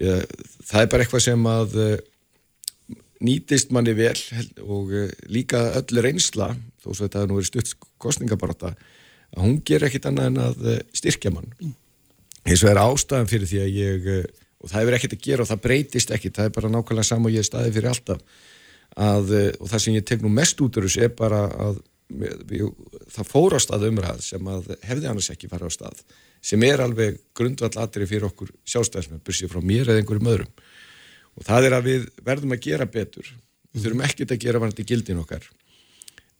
það 0.00 0.82
er 0.82 0.90
bara 0.90 1.04
eitthvað 1.04 1.26
sem 1.26 1.46
að 1.50 1.78
uh, 1.80 1.94
nýtist 3.24 3.72
manni 3.74 3.94
vel 3.96 4.16
og 4.64 4.92
uh, 4.96 5.06
líka 5.30 5.62
öll 5.80 6.02
reynsla 6.02 6.52
þó 6.80 6.90
svo 6.90 7.04
þetta 7.04 7.22
hafi 7.22 7.30
nú 7.30 7.38
verið 7.38 7.52
stutt 7.52 7.88
kostningabarata 8.00 8.74
að 8.74 9.42
hún 9.44 9.58
ger 9.66 9.86
ekkit 9.86 10.10
annað 10.10 10.30
en 10.32 10.44
að 10.48 10.62
uh, 10.66 10.78
styrkja 10.96 11.32
mann. 11.34 11.50
Eins 12.42 12.64
og 12.64 12.72
er 12.72 12.82
ástæðan 12.82 13.30
fyrir 13.30 13.50
því 13.50 13.60
að 13.62 13.74
ég 13.76 14.06
og 14.60 14.68
það 14.68 14.80
hefur 14.80 14.96
ekkert 14.96 15.16
að 15.16 15.24
gera 15.24 15.44
og 15.44 15.50
það 15.50 15.64
breytist 15.66 16.14
ekkit 16.14 16.36
það 16.36 16.48
er 16.48 16.54
bara 16.56 16.70
nákvæmlega 16.72 17.08
sama 17.08 17.28
og 17.28 17.34
ég 17.34 17.44
er 17.44 17.48
staðið 17.48 17.76
fyrir 17.76 17.92
alltaf 17.92 18.40
að, 18.96 19.34
eh, 19.36 19.52
og 19.60 19.70
það 19.70 19.84
sem 19.84 19.94
ég 19.94 20.08
tek 20.08 20.24
nú 20.24 20.32
mest 20.32 20.60
út 20.60 20.78
úr 20.78 20.88
þessu 20.88 21.04
er 21.06 21.14
bara 21.14 21.44
að 21.50 21.78
við, 22.10 22.72
það 23.14 23.30
fór 23.30 23.54
á 23.54 23.58
stað 23.62 23.86
umræð 23.90 24.24
sem 24.26 24.50
að 24.50 24.74
hefði 24.86 25.10
annars 25.10 25.30
ekki 25.30 25.50
farið 25.50 25.70
á 25.70 25.76
stað 25.76 26.02
sem 26.40 26.62
er 26.64 26.80
alveg 26.82 27.18
grundvallatri 27.36 28.08
fyrir 28.08 28.28
okkur 28.30 28.50
sjálfstæðismenn, 28.68 29.22
bursið 29.24 29.52
frá 29.52 29.60
mér 29.60 29.90
eða 29.90 30.00
einhverjum 30.00 30.30
öðrum. 30.32 30.52
Og 31.36 31.46
það 31.46 31.66
er 31.68 31.76
að 31.76 31.88
við 31.88 32.06
verðum 32.26 32.54
að 32.56 32.62
gera 32.64 32.86
betur. 32.88 33.28
Við 33.70 33.84
þurfum 33.84 34.04
ekkert 34.06 34.32
að 34.34 34.44
gera 34.46 34.62
varandi 34.62 34.86
gildin 34.88 35.20
okkar. 35.20 35.44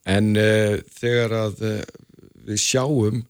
En 0.09 0.31
uh, 0.33 0.79
þegar 0.97 1.35
að 1.37 1.61
uh, 1.69 1.83
við 2.49 2.63
sjáum 2.63 3.21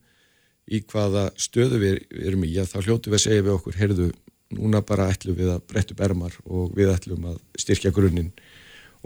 í 0.71 0.79
hvaða 0.87 1.27
stöðu 1.35 1.81
við, 1.81 1.99
við 2.07 2.31
erum 2.31 2.47
í, 2.47 2.53
að 2.61 2.71
þá 2.71 2.77
hljótu 2.85 3.11
við 3.11 3.19
að 3.19 3.25
segja 3.25 3.45
við 3.45 3.55
okkur, 3.57 3.79
heyrðu, 3.81 4.07
núna 4.55 4.81
bara 4.87 5.09
ætlum 5.11 5.35
við 5.35 5.51
að 5.51 5.65
breytta 5.67 5.95
upp 5.95 6.03
ermar 6.07 6.37
og 6.47 6.71
við 6.75 6.91
ætlum 6.93 7.27
að 7.33 7.37
styrkja 7.59 7.91
grunninn 7.95 8.31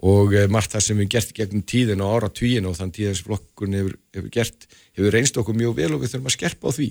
og 0.04 0.36
eh, 0.36 0.50
margt 0.52 0.74
það 0.76 0.86
sem 0.88 1.00
við 1.00 1.12
gert 1.16 1.34
gegnum 1.38 1.64
tíðin 1.64 2.04
og 2.04 2.18
ára 2.18 2.30
tvíin 2.34 2.68
og 2.68 2.76
þann 2.80 2.91
tíðins 2.96 3.24
flokkun 3.24 3.78
hefur, 3.78 3.96
hefur 4.16 4.34
gert, 4.34 4.68
hefur 4.98 5.16
reynst 5.16 5.39
okkur 5.39 5.56
mjög 5.56 5.78
vel 5.80 5.93
og 5.96 6.04
við 6.04 6.16
þurfum 6.16 6.32
að 6.32 6.36
skerpa 6.36 6.74
á 6.74 6.76
því. 6.76 6.89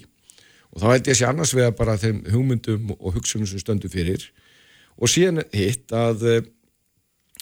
Og 0.75 0.81
þá 0.81 0.87
held 0.89 1.05
ég 1.05 1.13
að 1.13 1.21
sé 1.21 1.29
annars 1.29 1.55
vegar 1.55 1.77
bara 1.79 2.01
þeim 2.01 2.25
hugmyndum 2.33 2.95
og 2.97 3.19
hugsunum 3.19 3.51
sem 3.51 3.63
stöndum 3.63 3.93
fyrir. 3.93 4.25
Og 4.97 5.11
síðan 5.11 5.45
hitt 5.53 5.93
að 5.95 6.27
eh, 6.31 6.51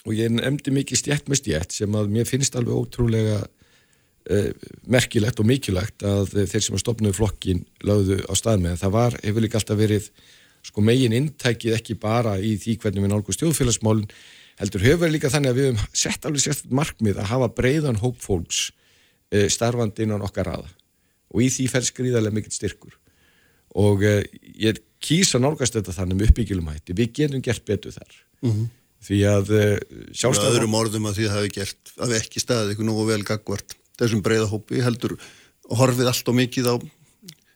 og 0.03 0.15
ég 0.17 0.31
nefndi 0.33 0.73
mikið 0.75 0.99
stjætt 0.99 1.29
með 1.31 1.43
stjætt 1.43 1.75
sem 1.77 1.95
að 1.95 2.11
mér 2.11 2.27
finnst 2.27 2.55
alveg 2.59 2.75
ótrúlega 2.75 3.37
uh, 3.39 4.49
merkilegt 4.91 5.39
og 5.39 5.47
mikilvægt 5.47 6.03
að 6.07 6.33
þeir 6.33 6.65
sem 6.65 6.77
að 6.77 6.83
stopnaðu 6.83 7.17
flokkin 7.21 7.63
lögðu 7.87 8.19
á 8.27 8.33
stað 8.35 8.65
með. 8.65 8.79
Það 8.81 8.95
var, 8.97 9.15
hefur 9.23 9.45
líka 9.45 9.59
alltaf 9.61 9.79
verið 9.79 10.09
sko 10.63 10.83
megin 10.83 11.15
inntækið 11.15 11.77
ekki 11.77 11.97
bara 11.99 12.35
í 12.39 12.55
því 12.59 12.77
hvernig 12.83 13.05
við 13.05 13.13
nálgum 13.13 13.37
stjóðfélagsmálin 13.37 14.11
heldur 14.61 14.83
hefur 14.85 15.01
verið 15.05 15.15
líka 15.17 15.31
þannig 15.33 15.53
að 15.53 15.59
við 15.59 15.67
höfum 15.71 15.97
sett 16.03 16.25
alveg 16.29 16.43
sérst 16.45 16.67
markmið 16.69 17.19
að 17.23 17.29
hafa 17.31 17.49
breiðan 17.57 17.99
hóp 18.03 18.19
fólks 18.21 18.65
uh, 19.33 19.47
starfandi 19.49 20.05
innan 20.05 20.23
okkar 20.25 20.49
raða 20.51 20.69
og 21.33 21.41
í 21.41 21.49
því 21.49 21.67
fer 21.71 21.87
skrýðarlega 21.87 22.35
mikill 22.37 22.53
styrkur 22.53 22.95
og 23.81 24.03
uh, 24.05 24.19
ég 24.61 24.81
kýsa 25.03 25.39
nálgast 25.41 25.75
þetta 25.79 25.95
þannig 25.97 26.19
með 26.21 26.29
uppbyggilum 26.31 26.69
hætti 26.71 26.95
við 26.97 27.13
getum 27.21 27.41
gert 27.45 27.65
betur 27.69 27.95
þar 27.97 28.19
Mhm. 28.43 28.65
því 29.03 29.17
að 29.27 29.49
uh, 29.55 29.61
Með 29.63 30.17
sjálfstæða 30.19 30.51
öðrum 30.57 30.73
orðum 30.75 31.05
að 31.07 31.15
því 31.17 31.25
það 31.29 31.37
hafi 31.39 31.51
gert 31.57 31.91
hafi 32.01 32.15
ekki 32.19 32.41
staðið 32.43 32.73
ykkur 32.75 32.87
nógu 32.89 33.05
vel 33.07 33.23
gagvart 33.27 33.75
þessum 33.99 34.21
breiða 34.25 34.49
hópi 34.51 34.81
heldur 34.83 35.13
horfið 35.71 36.09
allt 36.11 36.27
og 36.31 36.35
mikið 36.41 36.67
á 36.67 36.75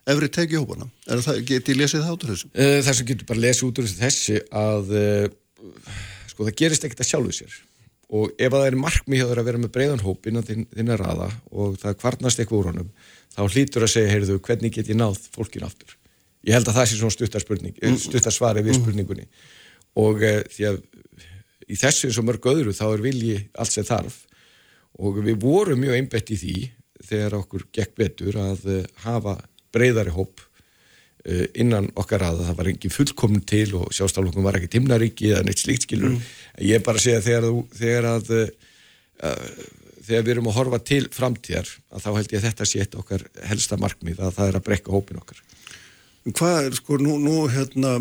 efri 0.07 0.29
tekihópana. 0.31 0.85
Er 1.11 1.19
það, 1.19 1.41
geti 1.49 1.73
ég 1.73 1.79
lesið 1.81 2.05
það 2.05 2.13
át 2.15 2.23
úr 2.23 2.31
þessu? 2.31 2.49
Uh, 2.55 2.77
það 2.87 2.95
sem 3.01 3.07
getur 3.09 3.27
bara 3.27 3.43
lesið 3.43 3.65
út 3.67 3.81
úr 3.83 3.89
þessi 3.97 4.37
að 4.55 4.93
uh, 4.95 5.25
sko 6.37 6.45
það 6.45 6.57
gerist 6.61 6.83
ekkert 6.85 7.01
að 7.01 7.09
sjálfu 7.09 7.33
sér 7.33 7.53
og 8.07 8.35
ef 8.37 8.53
að 8.53 8.61
það 8.61 8.67
er 8.69 8.77
markmið 8.79 9.19
hjá 9.19 9.27
þér 9.27 9.39
að 9.41 9.47
vera 9.49 9.61
með 9.63 9.71
breiðan 9.75 10.03
hóp 10.05 10.27
innan 10.29 10.45
þinn, 10.45 10.67
þinna 10.71 10.97
raða 11.01 11.31
og 11.49 11.79
það 11.81 11.97
kvarnast 12.03 12.39
eitthvað 12.39 12.59
úr 12.61 12.69
honum 12.69 12.91
þá 13.33 13.41
hlýtur 13.47 13.85
að 13.87 13.91
segja, 13.95 14.11
heyrðu, 14.13 14.37
hvernig 14.45 14.75
get 14.77 14.91
ég 14.93 14.99
náð 14.99 15.17
fólkinu 15.33 15.67
aftur? 15.67 15.97
Ég 16.47 16.55
held 16.55 16.69
að 16.69 16.77
það 16.77 16.87
sé 16.87 16.99
svona 17.01 17.15
stuttar 17.17 17.43
spurning, 17.43 17.75
mm. 17.81 17.97
stuttar 18.05 18.35
svari 18.35 18.63
við 18.63 18.77
spurningunni 18.77 19.27
og 19.97 20.23
uh, 20.23 20.39
því 20.53 20.69
að 20.69 20.79
í 21.67 21.79
þessu 21.81 22.07
eins 22.07 22.21
og 22.21 22.29
mörg 22.29 22.47
öðru 22.53 22.75
þá 22.77 22.85
er 22.87 23.03
vilji 23.09 23.37
allt 23.57 23.73
sem 23.73 23.87
þarf 23.87 24.21
og 25.03 25.19
við 25.25 25.41
vorum 25.41 25.81
mjög 25.83 25.99
einbett 25.99 26.31
í 26.31 26.39
því 26.39 26.57
þegar 27.09 27.39
okkur 27.41 27.67
gekk 27.75 27.97
betur 27.99 28.39
að 28.45 28.69
uh, 28.71 28.83
hafa 29.03 29.39
breiðari 29.75 30.15
hóp 30.15 30.46
innan 31.59 31.89
okkar 31.99 32.23
að 32.23 32.43
það 32.47 32.59
var 32.59 32.69
engin 32.71 32.93
fullkomin 32.93 33.43
til 33.47 33.67
og 33.79 33.89
sjálfstaflokkum 33.95 34.45
var 34.47 34.59
ekki 34.59 34.69
timnaríki 34.77 35.33
eða 35.33 35.43
neitt 35.47 35.59
slíkt 35.59 35.87
skilur 35.87 36.13
mm. 36.13 36.21
ég 36.63 36.79
er 36.79 36.85
bara 36.85 37.01
að 37.01 37.07
segja 37.09 37.25
þegar, 37.25 37.49
þú- 37.49 37.81
þegar 37.81 38.07
að 38.13 38.31
uh, 38.37 39.41
þegar 40.07 40.23
við 40.23 40.33
erum 40.35 40.49
að 40.51 40.57
horfa 40.61 40.79
til 40.87 41.03
framtíðar 41.13 41.69
að 41.91 42.05
þá 42.05 42.09
held 42.15 42.31
ég 42.31 42.39
að 42.39 42.47
þetta 42.47 42.67
sé 42.69 42.83
eitt 42.83 42.97
okkar 42.99 43.25
helsta 43.49 43.79
markmið 43.81 44.21
að 44.23 44.35
það 44.37 44.51
er 44.51 44.59
að 44.59 44.65
brekka 44.69 44.93
hópin 44.95 45.19
okkar. 45.19 45.41
Hvað 46.27 46.57
er, 46.65 46.75
sko, 46.75 46.97
nú, 46.99 47.15
nú, 47.23 47.35
hérna, 47.51 47.93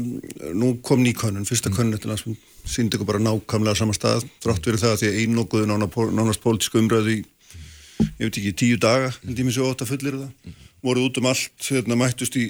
nú 0.59 0.73
kom 0.83 1.03
ný 1.03 1.13
könnun, 1.15 1.47
fyrsta 1.47 1.71
könnun 1.71 1.95
eftir 1.95 2.11
landsmund, 2.11 2.41
síndi 2.67 2.99
ykkur 2.99 3.07
bara 3.13 3.23
nákvæmlega 3.23 3.79
sama 3.79 3.95
stað, 3.95 4.27
þrátt 4.43 4.67
verið 4.67 4.83
það 4.83 4.95
að 4.95 5.03
því 5.03 5.11
að 5.11 5.19
einokuðu 5.23 5.69
nána, 5.71 5.89
nánast 6.19 6.43
pólitísku 6.43 6.81
umræðu 6.83 7.15
í, 7.15 7.21
ég 8.03 8.25
veit 8.25 8.41
ekki, 8.41 8.55
tíu 8.59 8.81
daga, 8.83 9.13
mér 9.29 9.55
svo 9.55 9.69
ótt 9.71 9.85
að 9.87 9.93
fullir 9.93 10.19
það, 10.19 10.57
voru 10.87 11.07
út 11.09 11.19
um 11.21 11.27
allt, 11.31 11.57
hérna, 11.67 11.97
mættust 11.99 12.37
í 12.39 12.45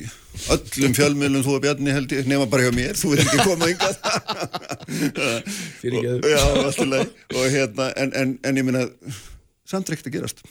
öllum 0.52 0.96
fjölmiðlum 0.96 1.44
þú 1.46 1.56
og 1.56 1.64
Bjarni 1.64 1.94
held 1.94 2.12
ég, 2.12 2.28
nema 2.28 2.48
bara 2.50 2.66
hjá 2.66 2.74
mér, 2.76 2.98
þú 2.98 3.14
veit 3.14 3.24
ekki 3.24 3.46
koma. 3.46 3.70
Já, 5.86 6.42
alltaf 6.44 6.84
leið, 6.84 7.10
og 7.32 7.48
hérna, 7.54 7.90
en, 7.96 8.14
en, 8.20 8.36
en 8.46 8.60
ég 8.60 8.68
minna, 8.68 8.86
samt 9.68 9.88
er 9.88 9.96
ekkert 9.96 10.10
að 10.10 10.16
gerast, 10.18 10.44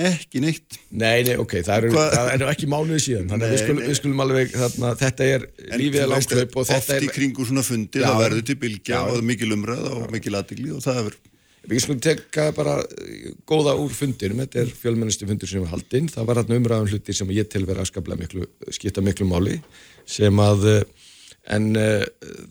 ekki 0.00 0.40
neitt. 0.44 0.78
Nei, 0.90 1.22
nei, 1.26 1.34
ok, 1.40 1.58
það 1.66 1.76
eru, 1.90 1.90
það 1.98 2.30
eru 2.36 2.48
ekki 2.52 2.70
mánuði 2.70 3.00
síðan 3.06 3.32
þannig 3.32 3.48
að 3.48 3.52
við 3.54 3.62
skulum, 3.64 3.82
við 3.86 3.98
skulum 3.98 4.24
alveg 4.24 4.54
þarna, 4.54 4.92
þetta 5.02 5.28
er 5.34 5.48
lífið 5.74 6.04
er 6.04 6.14
veist, 6.14 6.14
langklaup 6.14 6.56
og 6.56 6.62
oft 6.64 6.72
þetta 6.76 6.96
er 6.96 7.06
í 7.08 7.10
kringu 7.18 7.48
svona 7.48 7.66
fundi, 7.66 8.00
Já. 8.00 8.06
það 8.06 8.22
verður 8.24 8.46
til 8.50 8.58
bylgja 8.64 8.94
Já. 8.96 9.02
og 9.02 9.18
er 9.18 9.28
mikil 9.32 9.50
umræða 9.56 9.92
og 9.98 10.14
mikil 10.14 10.38
aðdegli 10.38 10.72
og 10.76 10.84
það 10.86 11.00
hefur 11.02 11.20
Við 11.68 11.82
skulum 11.84 12.00
teka 12.00 12.46
bara 12.56 12.78
eh, 12.80 13.32
góða 13.48 13.74
úr 13.80 13.92
fundinum, 13.92 14.40
þetta 14.44 14.62
er 14.62 14.72
fjölmennisti 14.72 15.28
fundur 15.28 15.50
sem 15.50 15.64
var 15.64 15.74
haldinn, 15.74 16.08
það 16.08 16.30
var 16.30 16.40
þarna 16.40 16.60
umræðan 16.60 16.88
hluti 16.94 17.16
sem 17.16 17.34
ég 17.36 17.50
tel 17.52 17.66
vera 17.68 17.84
askaplega 17.84 18.22
miklu, 18.22 18.46
skipta 18.72 19.04
miklu 19.04 19.28
máli, 19.28 19.58
sem 20.08 20.40
að, 20.40 20.66
eh, 20.70 21.10
en 21.50 21.70
uh, 21.76 22.04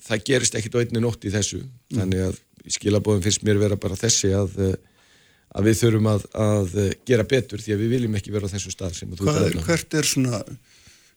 það 0.06 0.24
gerist 0.28 0.56
ekkit 0.58 0.78
á 0.78 0.82
einni 0.82 1.02
nótt 1.02 1.26
í 1.26 1.34
þessu, 1.34 1.62
þannig 1.94 2.24
að 2.28 2.40
skilabóðum 2.74 3.24
finnst 3.26 3.46
mér 3.48 3.62
vera 3.62 3.78
bara 3.80 3.98
þessi 3.98 4.34
að, 4.36 4.58
að 5.56 5.70
við 5.70 5.78
þurfum 5.84 6.10
að, 6.12 6.26
að 6.46 6.74
gera 7.08 7.26
betur 7.30 7.64
því 7.64 7.76
að 7.76 7.84
við 7.84 7.94
viljum 7.96 8.18
ekki 8.20 8.34
vera 8.34 8.50
á 8.50 8.54
þessu 8.54 8.74
stað 8.74 8.98
sem 8.98 9.14
þú 9.14 9.30
um. 9.30 9.62
hvert 9.66 9.96
er 9.98 10.10
svona 10.10 10.42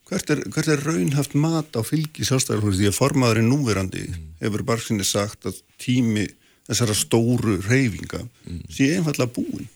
hvert 0.09 0.31
er, 0.33 0.45
hvert 0.53 0.71
er 0.73 0.85
raunhaft 0.85 1.35
mat 1.39 1.77
á 1.77 1.81
fylgi 1.85 2.27
sjálfstæðarflóri 2.29 2.79
því 2.79 2.89
að 2.91 2.99
formaðurinn 2.99 3.51
núverandi 3.51 4.05
hefur 4.43 4.65
bara 4.69 4.85
sinni 4.85 5.07
sagt 5.09 5.49
að 5.49 5.61
tími 5.81 6.29
þessara 6.69 6.97
stóru 6.97 7.57
reyfinga 7.67 8.23
sé 8.71 8.93
einfallega 8.97 9.33
búin. 9.35 9.69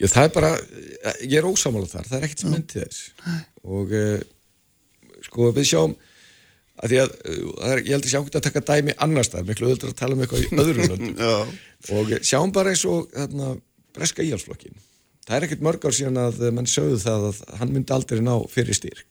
Já, 0.00 0.08
það 0.08 0.24
er 0.24 0.30
bara, 0.34 0.52
ég 1.20 1.34
er 1.38 1.46
ósámála 1.46 1.90
þar, 1.90 2.08
það 2.08 2.16
er 2.18 2.24
ekkert 2.26 2.42
sem 2.42 2.54
myndi 2.54 2.80
þess. 2.80 3.02
Og 3.62 3.92
uh, 3.94 4.22
sko 5.26 5.50
við 5.54 5.68
sjáum 5.68 5.92
að 6.82 6.94
því 6.94 7.00
að 7.02 7.12
uh, 7.12 7.50
er, 7.68 7.82
ég 7.82 7.92
held 7.94 8.06
að 8.06 8.14
sjá 8.14 8.18
ekki 8.22 8.40
að 8.40 8.46
taka 8.48 8.64
dæmi 8.72 8.96
annars 9.04 9.30
það, 9.32 9.50
miklu 9.50 9.68
öðvöldur 9.68 9.92
að 9.92 10.00
tala 10.00 10.16
um 10.16 10.24
eitthvað 10.24 10.42
í 10.42 10.48
öðru 10.62 10.88
og 11.92 12.10
eh, 12.14 12.24
sjáum 12.24 12.54
bara 12.54 12.72
eins 12.72 12.82
og 12.88 13.08
þarna, 13.12 13.52
breska 13.94 14.24
íhalsflokkin 14.24 14.74
það 15.26 15.36
er 15.36 15.46
ekkert 15.46 15.64
mörg 15.66 15.86
ár 15.86 15.96
síðan 15.96 16.20
að 16.24 16.42
menn 16.56 16.70
sögðu 16.70 16.98
það 17.02 17.26
að 17.28 17.40
hann 17.60 17.74
myndi 17.74 17.94
aldrei 17.94 18.22
ná 18.24 18.34
fyrir 18.50 18.78
styrk. 18.78 19.04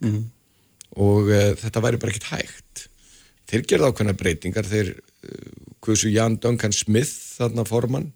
Og 0.99 1.29
uh, 1.31 1.51
þetta 1.61 1.83
væri 1.85 2.01
bara 2.01 2.11
ekkert 2.11 2.31
hægt. 2.33 2.87
Þeir 3.51 3.67
gerða 3.69 3.91
ákveðna 3.91 4.17
breytingar 4.19 4.67
þeir 4.67 4.91
hversu 5.85 6.11
Jan 6.13 6.37
Duncan 6.41 6.73
Smith 6.75 7.11
þarna 7.37 7.65
formann 7.67 8.11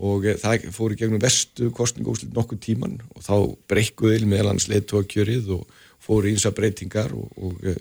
og 0.00 0.26
eh, 0.28 0.38
það 0.40 0.68
fór 0.74 0.94
í 0.94 1.00
gegnum 1.00 1.22
vestu 1.22 1.70
kostningúslit 1.74 2.34
nokkur 2.36 2.60
tíman 2.62 2.98
og 3.14 3.24
þá 3.24 3.34
breykkuðil 3.70 4.26
meðal 4.28 4.52
hans 4.52 4.68
leittóakjörið 4.70 5.50
og 5.56 5.80
fór 6.00 6.28
í 6.28 6.34
einsa 6.34 6.52
breytingar 6.56 7.12
og, 7.16 7.32
og, 7.40 7.58
eh, 7.64 7.80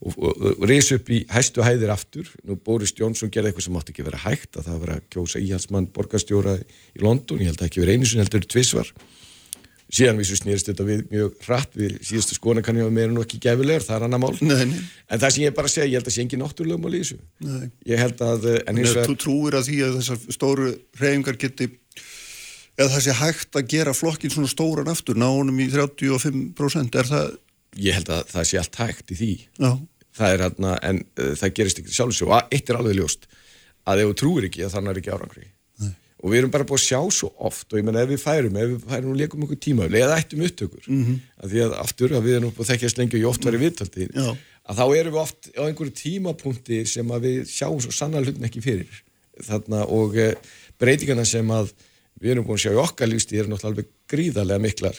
og, 0.00 0.16
og 0.22 0.64
reys 0.68 0.90
upp 0.96 1.10
í 1.12 1.22
hæstu 1.30 1.64
hæðir 1.64 1.92
aftur. 1.94 2.30
Nú 2.46 2.58
Boris 2.58 2.94
Jónsson 2.96 3.32
gerði 3.32 3.52
eitthvað 3.52 3.68
sem 3.68 3.78
átti 3.80 3.94
ekki 3.94 4.06
verið 4.06 4.26
hægt 4.26 4.58
að 4.58 4.70
það 4.70 4.80
var 4.82 4.94
að 4.96 5.06
kjósa 5.14 5.42
í 5.42 5.52
hans 5.52 5.70
mann 5.74 5.90
borgastjóra 5.94 6.58
í 6.58 7.04
London, 7.04 7.42
ég 7.42 7.52
held 7.52 7.62
að 7.62 7.70
ekki 7.70 7.84
verið 7.84 8.00
einu 8.00 8.10
sem 8.10 8.24
heldur 8.24 8.50
tvísvar 8.50 8.92
síðan 9.92 10.18
við 10.18 10.28
svo 10.30 10.36
snýrst 10.40 10.68
þetta 10.70 10.84
við 10.88 11.02
mjög 11.12 11.34
hratt 11.46 11.76
við 11.78 11.96
síðustu 12.04 12.34
skona 12.36 12.62
kannu 12.66 12.82
hafa 12.82 12.94
meira 12.96 13.12
nú 13.12 13.22
ekki 13.22 13.38
gefilegur, 13.44 13.84
það 13.86 13.96
er 14.00 14.06
annar 14.08 14.22
mál. 14.22 14.32
Nei, 14.40 14.64
nei. 14.72 14.80
en 15.10 15.22
það 15.22 15.34
sem 15.36 15.44
ég 15.44 15.54
bara 15.56 15.70
segja, 15.70 15.86
ég 15.92 16.00
held 16.00 16.10
að 16.10 16.16
sé 16.16 16.24
ekki 16.24 16.40
náttúrulega 16.40 16.82
mál 16.82 16.92
í 16.96 17.02
þessu. 17.04 17.18
Nei. 17.46 17.68
ég 17.92 18.02
held 18.02 18.22
að 18.26 18.48
eh, 18.50 18.58
en 18.66 18.78
Nei, 18.80 18.84
vegar- 18.88 19.10
Þú 19.10 19.16
trúir 19.22 19.58
að 19.60 19.68
því 19.70 19.78
að 19.86 19.98
þessar 20.00 20.36
stóru 20.36 20.68
reyfingar 21.00 21.38
geti 21.44 21.68
eða 22.76 22.90
það 22.96 23.04
sé 23.06 23.16
hægt 23.22 23.56
að 23.60 23.68
gera 23.72 23.94
flokkin 23.96 24.34
svona 24.34 24.50
stóran 24.52 24.90
aftur, 24.92 25.16
ná 25.16 25.28
honum 25.30 25.60
í 25.64 25.68
35% 25.72 26.98
er 27.00 27.08
það, 27.08 27.30
ég 27.86 27.96
held 28.00 28.10
að 28.18 28.32
það 28.34 28.48
sé 28.50 28.60
allt 28.60 28.80
hægt 28.82 29.14
í 29.14 29.20
því. 29.22 29.32
Já, 29.62 29.70
það 30.18 30.34
er 30.34 30.44
hérna, 30.48 30.74
en 30.90 31.02
uh, 31.22 31.32
það 31.40 31.54
gerist 31.60 31.80
ekki 31.82 31.94
sjálfsög 31.96 32.32
og 32.34 32.50
eitt 32.52 32.68
er 32.72 32.80
alveg 32.80 32.98
ljóst 32.98 33.28
að 33.86 34.02
ef 34.02 34.10
þú 34.10 34.18
trúir 34.20 34.48
ekki 34.50 34.66
að 34.66 34.74
þannig 34.74 34.92
er 34.92 35.00
ekki 35.00 35.14
árangri 35.14 35.46
og 36.26 36.32
við 36.32 36.40
erum 36.40 36.50
bara 36.50 36.66
búin 36.66 36.80
að 36.80 36.88
sjá 36.88 36.98
svo 37.14 37.28
oft 37.46 37.70
og 37.70 37.78
ég 37.78 37.86
menna 37.86 38.02
ef 38.02 38.10
við 38.10 38.18
færum, 38.18 38.56
ef 38.58 38.70
við 38.72 38.84
færum 38.90 39.10
og 39.12 39.18
leikum 39.20 39.44
okkur 39.46 39.58
tíma 39.62 39.86
eða 39.86 40.18
ættum 40.18 40.42
upptökur 40.42 40.88
mm 40.88 41.02
-hmm. 41.04 41.18
að 41.42 41.52
því 41.52 41.60
að 41.64 41.74
aftur 41.84 42.14
að 42.18 42.24
við 42.26 42.36
erum 42.36 42.50
búin 42.50 42.66
að 42.66 42.70
þekkjast 42.72 42.98
lengi 42.98 43.16
og 43.16 43.22
ég 43.22 43.30
oft 43.30 43.46
verið 43.46 43.64
viðtaldi 43.64 44.08
Já. 44.10 44.36
að 44.66 44.78
þá 44.78 44.86
erum 44.98 45.14
við 45.14 45.22
oft 45.22 45.42
á 45.54 45.62
einhverju 45.66 45.94
tímapunkti 46.02 46.78
sem 46.86 47.10
að 47.10 47.20
við 47.26 47.38
sjáum 47.46 47.80
svo 47.80 47.92
sannar 47.92 48.24
hlutin 48.24 48.48
ekki 48.48 48.64
fyrir 48.64 49.02
þarna 49.46 49.84
og 49.86 50.16
uh, 50.16 50.32
breytingarna 50.80 51.24
sem 51.24 51.46
að 51.50 51.70
við 52.18 52.30
erum 52.30 52.44
búin 52.44 52.58
að 52.58 52.64
sjá 52.64 52.72
í 52.72 52.82
okkar 52.82 53.08
lífstíð 53.08 53.38
eru 53.38 53.48
náttúrulega 53.52 53.70
alveg 53.70 53.86
gríðarlega 54.10 54.64
miklar 54.66 54.96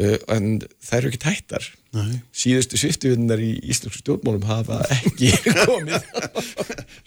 uh, 0.00 0.18
en 0.28 0.60
það 0.80 0.98
eru 0.98 1.08
ekki 1.12 1.24
tættar 1.26 1.68
Nei. 1.90 2.20
síðustu 2.30 2.78
sviftuvinnar 2.78 3.40
í 3.42 3.48
íslensku 3.66 3.98
stjórnmálum 3.98 4.44
hafa 4.46 4.76
ekki 4.94 5.32
komið 5.66 6.04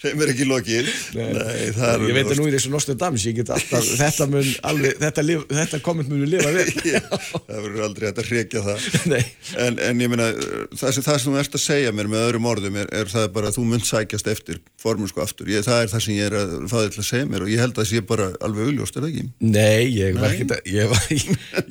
þeim 0.04 0.24
er 0.26 0.32
ekki 0.34 0.48
lokið 0.50 0.90
Nei, 1.16 1.30
er 1.72 2.04
ég 2.04 2.18
veit 2.18 2.28
að 2.28 2.42
nú 2.42 2.48
er 2.50 2.58
þessu 2.58 2.72
Nostradamus 2.74 3.24
ég 3.30 3.38
get 3.38 3.54
alltaf, 3.56 3.88
þetta 4.02 4.28
mun 4.28 4.50
alveg 4.68 5.00
þetta, 5.00 5.24
lif, 5.24 5.46
þetta 5.48 5.80
komment 5.86 6.12
munu 6.12 6.28
lifa 6.28 6.52
vel 6.52 6.68
það 7.48 7.54
verður 7.54 7.86
aldrei 7.88 8.08
hægt 8.10 8.20
að 8.26 8.30
hrekja 8.34 8.66
það 8.68 8.90
Nei. 9.14 9.24
en, 9.64 9.80
en 9.88 10.04
ég 10.04 10.12
meina 10.12 10.30
það 10.76 10.98
sem, 10.98 11.08
það 11.08 11.20
sem 11.24 11.32
þú 11.32 11.40
ert 11.46 11.58
að 11.62 11.66
segja 11.70 11.96
mér 11.96 12.12
með 12.12 12.28
öðrum 12.28 12.52
orðum 12.52 12.80
er, 12.84 12.92
er 12.92 13.16
það 13.16 13.32
bara 13.40 13.54
að 13.54 13.60
þú 13.62 13.68
mynd 13.72 13.88
sækjast 13.88 14.32
eftir 14.36 14.60
formunsku 14.84 15.24
aftur, 15.24 15.48
ég, 15.48 15.64
það 15.64 15.86
er 15.86 15.94
það 15.96 16.08
sem 16.10 16.18
ég 16.20 16.28
er 16.28 16.40
að 16.44 16.56
fá 16.68 16.80
þig 16.82 16.96
til 16.98 17.06
að 17.06 17.12
segja 17.14 17.32
mér 17.32 17.48
og 17.48 17.56
ég 17.56 17.64
held 17.64 17.78
að 17.78 17.86
það 17.86 17.92
sé 17.94 18.04
bara 18.12 18.32
alveg 18.44 18.74
augljóst, 18.74 19.00
er 19.00 19.08
það 19.08 19.14
ekki? 19.14 19.28
Nei, 19.48 19.84
ég 19.96 20.20
var 20.20 20.28
Nei. 20.28 20.34
ekki 20.36 20.50
að, 20.52 20.74
ég 20.74 20.92
var, 20.92 21.14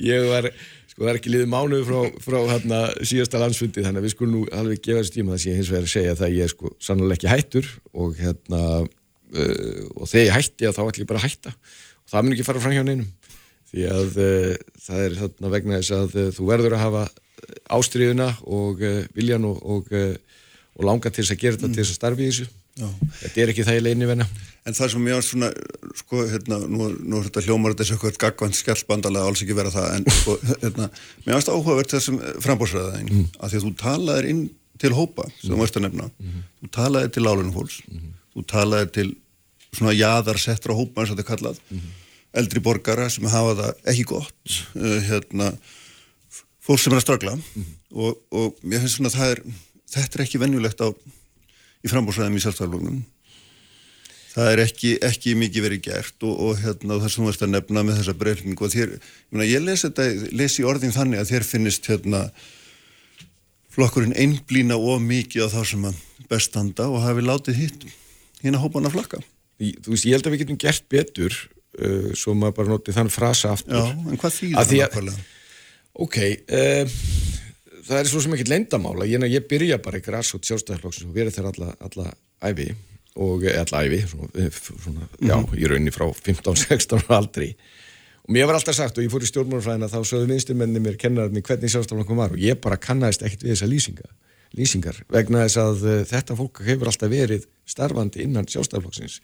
ég 0.09 0.31
var 0.33 0.49
sko 0.93 1.03
það 1.03 1.11
er 1.11 1.19
ekki 1.19 1.31
liðið 1.33 1.49
mánuðu 1.49 1.85
frá, 1.87 2.17
frá 2.21 2.39
hérna, 2.53 2.81
síðasta 3.01 3.41
landsfundi 3.41 3.81
þannig 3.81 4.03
að 4.03 4.05
við 4.05 4.13
skulum 4.13 4.35
nú 4.35 4.43
alveg 4.53 4.83
gefa 4.85 5.01
þessu 5.01 5.15
tíma 5.17 5.33
það 5.33 5.41
sem 5.41 5.51
ég 5.51 5.59
hins 5.59 5.71
vegar 5.73 5.87
að 5.87 5.93
segja 5.93 6.17
það 6.19 6.35
ég 6.37 6.45
er 6.45 6.53
sko 6.53 6.73
sannlega 6.87 7.17
ekki 7.17 7.31
hættur 7.31 7.71
og 7.97 8.19
hérna 8.19 8.61
uh, 9.33 9.81
og 9.97 10.09
þegar 10.09 10.27
ég 10.27 10.37
hætti 10.37 10.69
að 10.69 10.77
þá 10.77 10.81
ætlum 10.85 11.03
ég 11.03 11.09
bara 11.09 11.21
að 11.21 11.27
hætta. 11.27 11.53
Og 12.03 12.13
það 12.13 12.25
mun 12.25 12.35
ekki 12.35 12.47
fara 12.47 12.63
fram 12.63 12.75
hjá 12.75 12.85
neinum. 12.85 13.11
Því 13.73 13.85
að 13.89 14.17
uh, 14.21 14.49
það 14.85 15.05
er 15.07 15.19
þarna 15.21 15.53
vegna 15.55 15.79
þess 15.81 15.95
að 15.97 16.17
uh, 16.21 16.31
þú 16.37 16.49
verður 16.51 16.77
að 16.77 16.85
hafa 16.85 17.05
ástriðuna 17.77 18.29
og 18.45 18.83
uh, 18.83 18.99
viljan 19.17 19.47
og, 19.49 19.63
og, 19.65 19.89
uh, 19.97 20.43
og 20.77 20.89
langa 20.89 21.09
til 21.09 21.23
þess 21.23 21.35
að 21.35 21.41
gera 21.41 21.57
þetta 21.57 21.71
til 21.73 21.81
þess 21.81 21.95
að 21.95 21.99
starfi 22.01 22.27
í 22.27 22.29
þessu 22.31 22.51
Já. 22.73 22.87
þetta 23.19 23.41
er 23.43 23.51
ekki 23.53 23.65
það 23.67 23.77
í 23.77 23.83
leini 23.83 24.09
venna. 24.09 24.25
En 24.65 24.73
það 24.73 24.93
sem 24.93 25.07
ég 25.09 25.17
var 25.17 25.25
svona, 25.27 25.49
sko, 25.99 26.23
hérna, 26.31 26.57
nú, 26.65 26.87
nú 26.97 27.19
er 27.19 27.27
þetta 27.27 27.43
hljómar 27.45 27.75
þetta 27.75 27.93
eitthvað 27.93 28.19
gagvand 28.23 28.57
skjallbandalega 28.57 29.29
alls 29.29 29.43
ekki 29.43 29.57
vera 29.57 29.73
það, 29.73 29.89
en 29.97 30.07
sko, 30.17 30.37
hérna, 30.63 30.87
mér 31.25 31.37
varst 31.37 31.51
áhugavert 31.51 31.93
þessum 31.93 32.21
frambóðsræðaðin, 32.45 33.11
mm. 33.11 33.27
að 33.37 33.53
því 33.53 33.59
að 33.59 33.67
þú 33.67 33.73
talaðir 33.83 34.29
inn 34.31 34.41
til 34.81 34.93
hópa, 34.97 35.27
sem 35.37 35.53
þú 35.53 35.59
veist 35.59 35.77
að 35.77 35.85
nefna, 35.85 36.07
þú 36.63 36.71
talaðir 36.79 37.13
til 37.13 37.25
lálunum 37.27 37.53
fólks, 37.53 37.77
þú 38.33 38.45
talaðir 38.49 38.93
til 38.97 39.09
svona 39.73 39.93
jaðarsettra 39.93 40.77
hópa, 40.77 41.03
eins 41.03 41.13
og 41.13 41.19
þetta 41.19 41.25
er 41.25 41.29
kallað, 41.29 41.61
eldri 42.41 42.63
borgara 42.65 43.09
sem 43.13 43.29
hafa 43.29 43.53
það 43.59 43.89
ekki 43.93 44.07
gott, 44.09 44.57
uh, 44.79 44.97
hérna, 45.05 45.51
fólk 46.63 46.81
sem 46.81 46.93
er 46.93 47.01
að 47.01 47.05
stragla 47.05 47.35
og, 47.93 48.17
og 48.33 48.63
mér 48.63 48.81
finnst 48.81 48.97
svona 48.97 49.11
að 49.11 49.19
það 49.19 49.33
er, 49.35 49.41
þetta 49.93 50.17
er 50.17 50.23
ekki 50.25 50.41
venjulegt 50.41 50.81
á, 50.81 50.87
í 51.83 51.91
frambóðsræðum 51.91 52.37
í 52.39 52.43
sjálfstæðarlóknum 52.43 53.01
það 54.33 54.47
er 54.55 54.61
ekki, 54.63 54.91
ekki 55.05 55.35
mikið 55.37 55.65
verið 55.67 55.81
gert 55.85 56.23
og, 56.25 56.39
og 56.47 56.61
hérna, 56.63 56.97
það 57.03 57.11
sem 57.13 57.23
þú 57.27 57.31
ert 57.33 57.43
að 57.45 57.51
nefna 57.53 57.83
með 57.85 57.99
þessa 58.01 58.15
breyfningu 58.23 58.65
og 58.65 58.71
þér, 58.73 58.93
ég, 58.95 59.11
meina, 59.29 59.45
ég 59.51 59.61
les 59.67 59.83
þetta 59.85 60.07
les 60.41 60.55
í 60.57 60.65
orðin 60.65 60.95
þannig 60.95 61.21
að 61.21 61.31
þér 61.35 61.45
finnist 61.51 61.89
hérna 61.91 62.23
flokkurinn 63.73 64.15
einblýna 64.17 64.77
of 64.77 65.01
mikið 65.05 65.45
á 65.45 65.53
þá 65.53 65.61
sem 65.73 65.85
að 65.89 66.01
bestanda 66.29 66.87
og 66.89 67.01
hafi 67.05 67.25
látið 67.25 67.59
hitt 67.61 67.85
hérna 68.43 68.61
hópan 68.61 68.89
að 68.89 68.95
flakka 68.97 69.21
þú 69.61 69.93
veist, 69.93 70.07
ég 70.09 70.17
held 70.17 70.27
að 70.27 70.33
við 70.35 70.43
getum 70.43 70.59
gert 70.65 70.85
betur 70.91 71.37
uh, 71.37 72.09
svo 72.17 72.33
maður 72.37 72.57
bara 72.59 72.73
notið 72.73 72.97
þann 72.97 73.13
frasa 73.13 73.53
aftur. 73.53 73.77
Já, 73.77 73.93
en 74.13 74.19
hvað 74.21 74.35
þýðir 74.39 74.57
það 74.57 74.73
að- 74.73 74.83
nákvæmlega? 74.83 75.25
ok 76.03 76.17
uh, 76.57 76.97
það 77.87 77.99
er 77.99 78.09
svo 78.09 78.23
sem 78.23 78.33
ekkert 78.35 78.51
leyndamála 78.53 79.07
ég, 79.09 79.27
ég 79.31 79.47
byrja 79.49 79.79
bara 79.83 79.99
í 79.99 80.05
græsótt 80.05 80.47
sjálfstæðarflokksins 80.49 81.09
og 81.09 81.15
verið 81.15 81.37
þær 81.37 81.49
alla, 81.51 81.69
alla 81.87 82.09
æfi 82.43 82.71
og 83.19 83.45
eh, 83.45 83.59
alla 83.61 83.83
æfi 83.85 84.01
svona, 84.09 84.29
eh, 84.39 84.59
svona, 84.59 85.07
já, 85.19 85.37
í 85.57 85.69
rauninni 85.69 85.93
frá 85.93 86.07
15-16 86.09 86.97
ára 87.03 87.19
aldri. 87.21 87.53
Og 88.23 88.35
mér 88.35 88.47
var 88.47 88.57
alltaf 88.57 88.77
sagt 88.77 88.97
og 88.97 89.05
ég 89.05 89.11
fór 89.11 89.25
í 89.25 89.29
stjórnmálafræðina 89.29 89.91
þá 89.91 89.99
sögðu 90.07 90.29
vinsturmenni 90.31 90.81
mér 90.83 90.99
kennararni 90.99 91.43
hvernig 91.43 91.73
sjálfstæðarflokkum 91.73 92.21
var 92.23 92.35
og 92.35 92.43
ég 92.43 92.61
bara 92.63 92.79
kannaðist 92.79 93.25
ekkert 93.25 93.43
við 93.43 93.57
þessa 93.57 93.71
lýsinga 93.71 94.13
lýsingar 94.57 95.01
vegna 95.11 95.43
þess 95.43 95.59
að 95.59 95.83
uh, 95.87 95.97
þetta 96.07 96.37
fólk 96.37 96.61
hefur 96.67 96.91
alltaf 96.91 97.11
verið 97.11 97.47
starfandi 97.69 98.23
innan 98.23 98.47
sjálfstæðarflokksins 98.53 99.19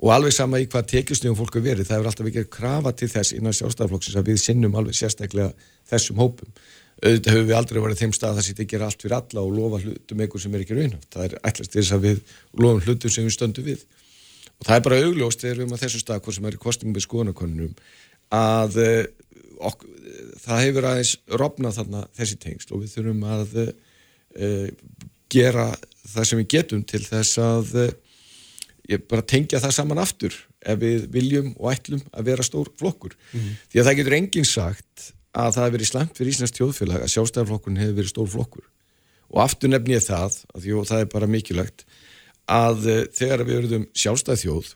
og 0.00 0.12
alveg 0.14 0.32
sama 0.32 0.60
í 0.62 0.68
hvað 0.70 0.86
tekjusnýjum 0.94 1.36
fólk 1.36 1.58
hefur 1.58 1.66
verið, 1.66 1.88
það 1.88 1.98
hefur 1.98 2.10
alltaf 2.12 2.28
ekki 2.30 2.44
krafa 2.54 2.92
til 2.96 3.10
þess 3.10 3.34
innan 3.36 3.56
sjálfstæðarflokksins 3.58 4.20
að 4.20 4.30
við 4.30 4.38
sinnum 4.44 4.78
alveg 4.78 4.96
sérstaklega 4.96 5.50
þessum 5.90 6.22
hópum 6.22 6.54
auðvitað 7.00 7.36
höfum 7.36 7.48
við 7.48 7.56
aldrei 7.56 7.80
verið 7.80 8.02
þeim 8.02 8.12
stað 8.16 8.30
að 8.30 8.38
það 8.38 8.46
sýtti 8.46 8.64
að 8.64 8.72
gera 8.72 8.88
allt 8.90 9.04
fyrir 9.04 9.16
alla 9.16 9.44
og 9.44 9.54
lofa 9.56 9.80
hlutum 9.84 10.22
einhver 10.24 10.42
sem 10.42 10.54
er 10.54 10.64
ekki 10.64 10.76
raunhaft, 10.76 11.08
það 11.14 11.26
er 11.26 11.36
ætlast 11.50 11.76
þess 11.76 11.94
að 11.96 12.04
við 12.06 12.20
lofum 12.60 12.82
hlutum 12.84 13.14
sem 13.14 13.26
við 13.26 13.36
stöndum 13.36 13.66
við. 13.70 13.84
Og 14.60 14.68
það 14.68 14.76
er 14.76 14.84
bara 14.86 15.00
augljóst 15.06 15.44
þegar 15.44 15.56
við 15.56 15.64
erum 15.64 15.76
að 15.76 15.84
þessum 15.84 16.04
stað 16.04 16.20
hvort 16.24 16.36
sem 16.36 16.48
er 16.50 16.56
í 16.56 16.60
kostningum 16.64 16.98
við 16.98 17.06
skoðanakonunum 17.06 17.74
að 18.40 18.76
uh, 18.84 19.04
ok, 19.70 19.86
það 20.44 20.62
hefur 20.66 20.88
aðeins 20.90 21.14
rofnað 21.40 21.78
þarna 21.80 22.04
þessi 22.18 22.38
tengsl 22.44 22.74
og 22.76 22.84
við 22.84 22.94
þurfum 22.96 23.24
að 23.36 23.56
uh, 23.64 24.68
gera 25.32 25.66
það 26.10 26.28
sem 26.28 26.42
við 26.42 26.52
getum 26.56 26.84
til 26.84 27.02
þess 27.06 27.40
að 27.40 27.74
uh, 27.86 27.90
bara 29.08 29.24
tengja 29.24 29.62
það 29.62 29.76
saman 29.76 30.02
aftur 30.02 30.36
ef 30.60 30.76
við 30.80 31.08
viljum 31.14 31.54
og 31.56 31.70
ætlum 31.72 32.02
að 32.10 32.26
vera 32.32 32.44
stór 32.44 32.68
flokkur. 32.76 33.14
Því 33.32 33.80
að 33.80 33.86
það 33.88 33.98
getur 34.00 34.16
enginn 34.18 34.48
sagt 34.48 35.10
að 35.30 35.54
það 35.54 35.64
hefur 35.64 35.76
verið 35.76 35.90
slemt 35.90 36.18
fyrir 36.18 36.32
Íslands 36.32 36.54
tjóðfélag 36.56 37.04
að 37.04 37.12
sjálfstæðarflokkurinn 37.14 37.80
hefur 37.80 37.98
verið 38.00 38.12
stór 38.12 38.30
flokkur. 38.32 38.66
Og 39.30 39.42
aftur 39.44 39.70
nefn 39.70 39.92
ég 39.94 40.02
það, 40.02 40.38
að 40.54 40.64
því 40.64 40.78
það 40.90 41.04
er 41.04 41.10
bara 41.12 41.30
mikilvægt, 41.30 41.84
að 42.50 42.88
uh, 42.90 43.02
þegar 43.14 43.44
við 43.46 43.60
verðum 43.60 43.86
sjálfstæð 43.94 44.42
þjóð 44.42 44.72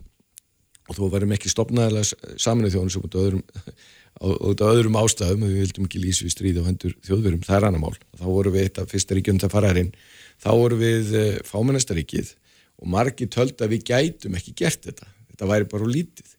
og 0.84 0.98
þó 0.98 1.04
varum 1.14 1.32
ekki 1.34 1.50
stopnaðilega 1.50 2.36
saminu 2.44 2.70
þjóðum 2.70 2.92
sem 2.92 3.06
út 3.06 3.16
af 3.16 3.24
öðrum, 3.24 3.42
út 4.50 4.62
af 4.62 4.72
öðrum 4.76 4.98
ástæðum 5.00 5.46
við 5.48 5.60
vildum 5.62 5.88
ekki 5.88 6.02
lýsa 6.02 6.26
við 6.26 6.34
stríð 6.36 6.60
á 6.60 6.68
hendur 6.68 6.94
þjóðverum, 7.08 7.42
það 7.46 7.56
er 7.56 7.66
annar 7.70 7.82
mál. 7.82 7.96
Þá 8.20 8.26
vorum 8.28 8.54
við 8.54 8.66
eitt 8.66 8.80
af 8.82 8.92
fyrsta 8.92 9.16
ríkjum 9.16 9.40
það 9.42 9.54
faraðarinn, 9.56 9.92
þá 10.44 10.50
vorum 10.52 10.82
við 10.84 11.14
uh, 11.18 11.28
fámennastaríkið 11.48 12.34
og 12.84 12.90
margi 12.94 13.30
töld 13.32 13.64
að 13.64 13.74
við 13.74 13.86
gætum 13.90 14.38
ekki 14.38 14.54
gert 14.60 14.86
þetta. 14.86 15.08
Þetta 15.32 15.50
væri 15.50 15.70
bara 15.72 15.90
lítið. 15.90 16.34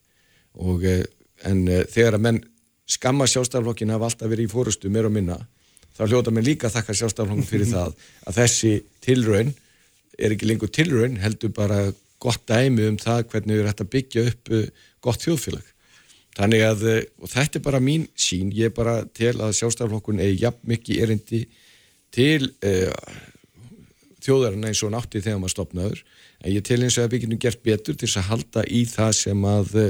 Og, 0.62 0.86
uh, 0.86 1.02
en 1.50 1.66
þegar 1.92 2.20
að 2.20 2.28
menn 2.30 2.44
skamma 2.86 3.28
sjálfstæðarflokkin 3.30 3.94
hafa 3.94 4.10
alltaf 4.10 4.30
verið 4.30 4.48
í 4.48 4.52
fórustu 4.52 4.92
meir 4.94 5.08
og 5.10 5.14
minna, 5.16 5.40
þá 5.98 6.06
hljóta 6.08 6.34
menn 6.34 6.46
líka 6.46 6.70
að 6.70 6.80
þakka 6.80 6.98
sjálfstæðarflokkin 7.02 7.50
fyrir 7.50 7.72
það 7.76 7.94
að 8.30 8.42
þessi 8.42 8.74
tilraun 9.06 9.54
er 10.16 10.36
ekki 10.36 10.50
lengur 10.50 10.72
tilraun, 10.72 11.20
heldur 11.20 11.54
bara 11.56 11.80
gott 12.24 12.46
dæmi 12.48 12.88
um 12.90 13.00
það 13.02 13.26
hvernig 13.32 13.56
við 13.56 13.62
erum 13.62 13.72
hægt 13.72 13.84
að 13.84 13.94
byggja 13.96 14.26
upp 14.32 14.52
uh, 14.56 14.68
gott 15.04 15.26
þjóðfélag. 15.26 15.72
Þannig 16.36 16.66
að, 16.68 16.84
uh, 16.88 17.00
og 17.22 17.32
þetta 17.32 17.60
er 17.60 17.66
bara 17.68 17.84
mín 17.84 18.08
sín, 18.20 18.52
ég 18.56 18.72
er 18.72 18.76
bara 18.76 18.98
til 19.18 19.34
að 19.36 19.56
sjálfstæðarflokkun 19.60 20.24
er 20.24 20.36
jafn 20.40 20.72
mikið 20.72 21.04
erindi 21.06 21.42
til 22.16 22.50
uh, 22.64 23.20
þjóðarinn 24.26 24.70
eins 24.70 24.82
og 24.82 24.90
hann 24.90 25.00
átti 25.02 25.22
þegar 25.22 25.42
maður 25.42 25.56
stopnaður, 25.58 26.04
en 26.42 26.54
ég 26.56 26.66
til 26.66 26.82
eins 26.82 26.98
og 26.98 27.06
að 27.06 27.16
við 27.16 27.26
getum 27.26 27.44
gert 27.46 27.64
betur 27.66 28.00
til 28.00 28.12
að 28.14 28.30
halda 28.32 28.66
í 28.70 28.86
það 28.90 29.16
sem 29.20 29.48
að 29.52 29.80
uh, 29.82 29.90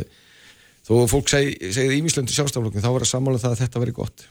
þó 0.85 0.93
að 1.01 1.11
fólk 1.11 1.31
segi, 1.31 1.55
segið 1.73 1.99
ímislöndu 1.99 2.35
sjálfstæðarflokkun, 2.35 2.85
þá 2.85 2.91
var 2.93 3.05
að 3.05 3.11
sammála 3.11 3.41
það 3.41 3.55
að 3.55 3.61
þetta 3.63 3.83
veri 3.83 3.95
gott. 3.95 4.27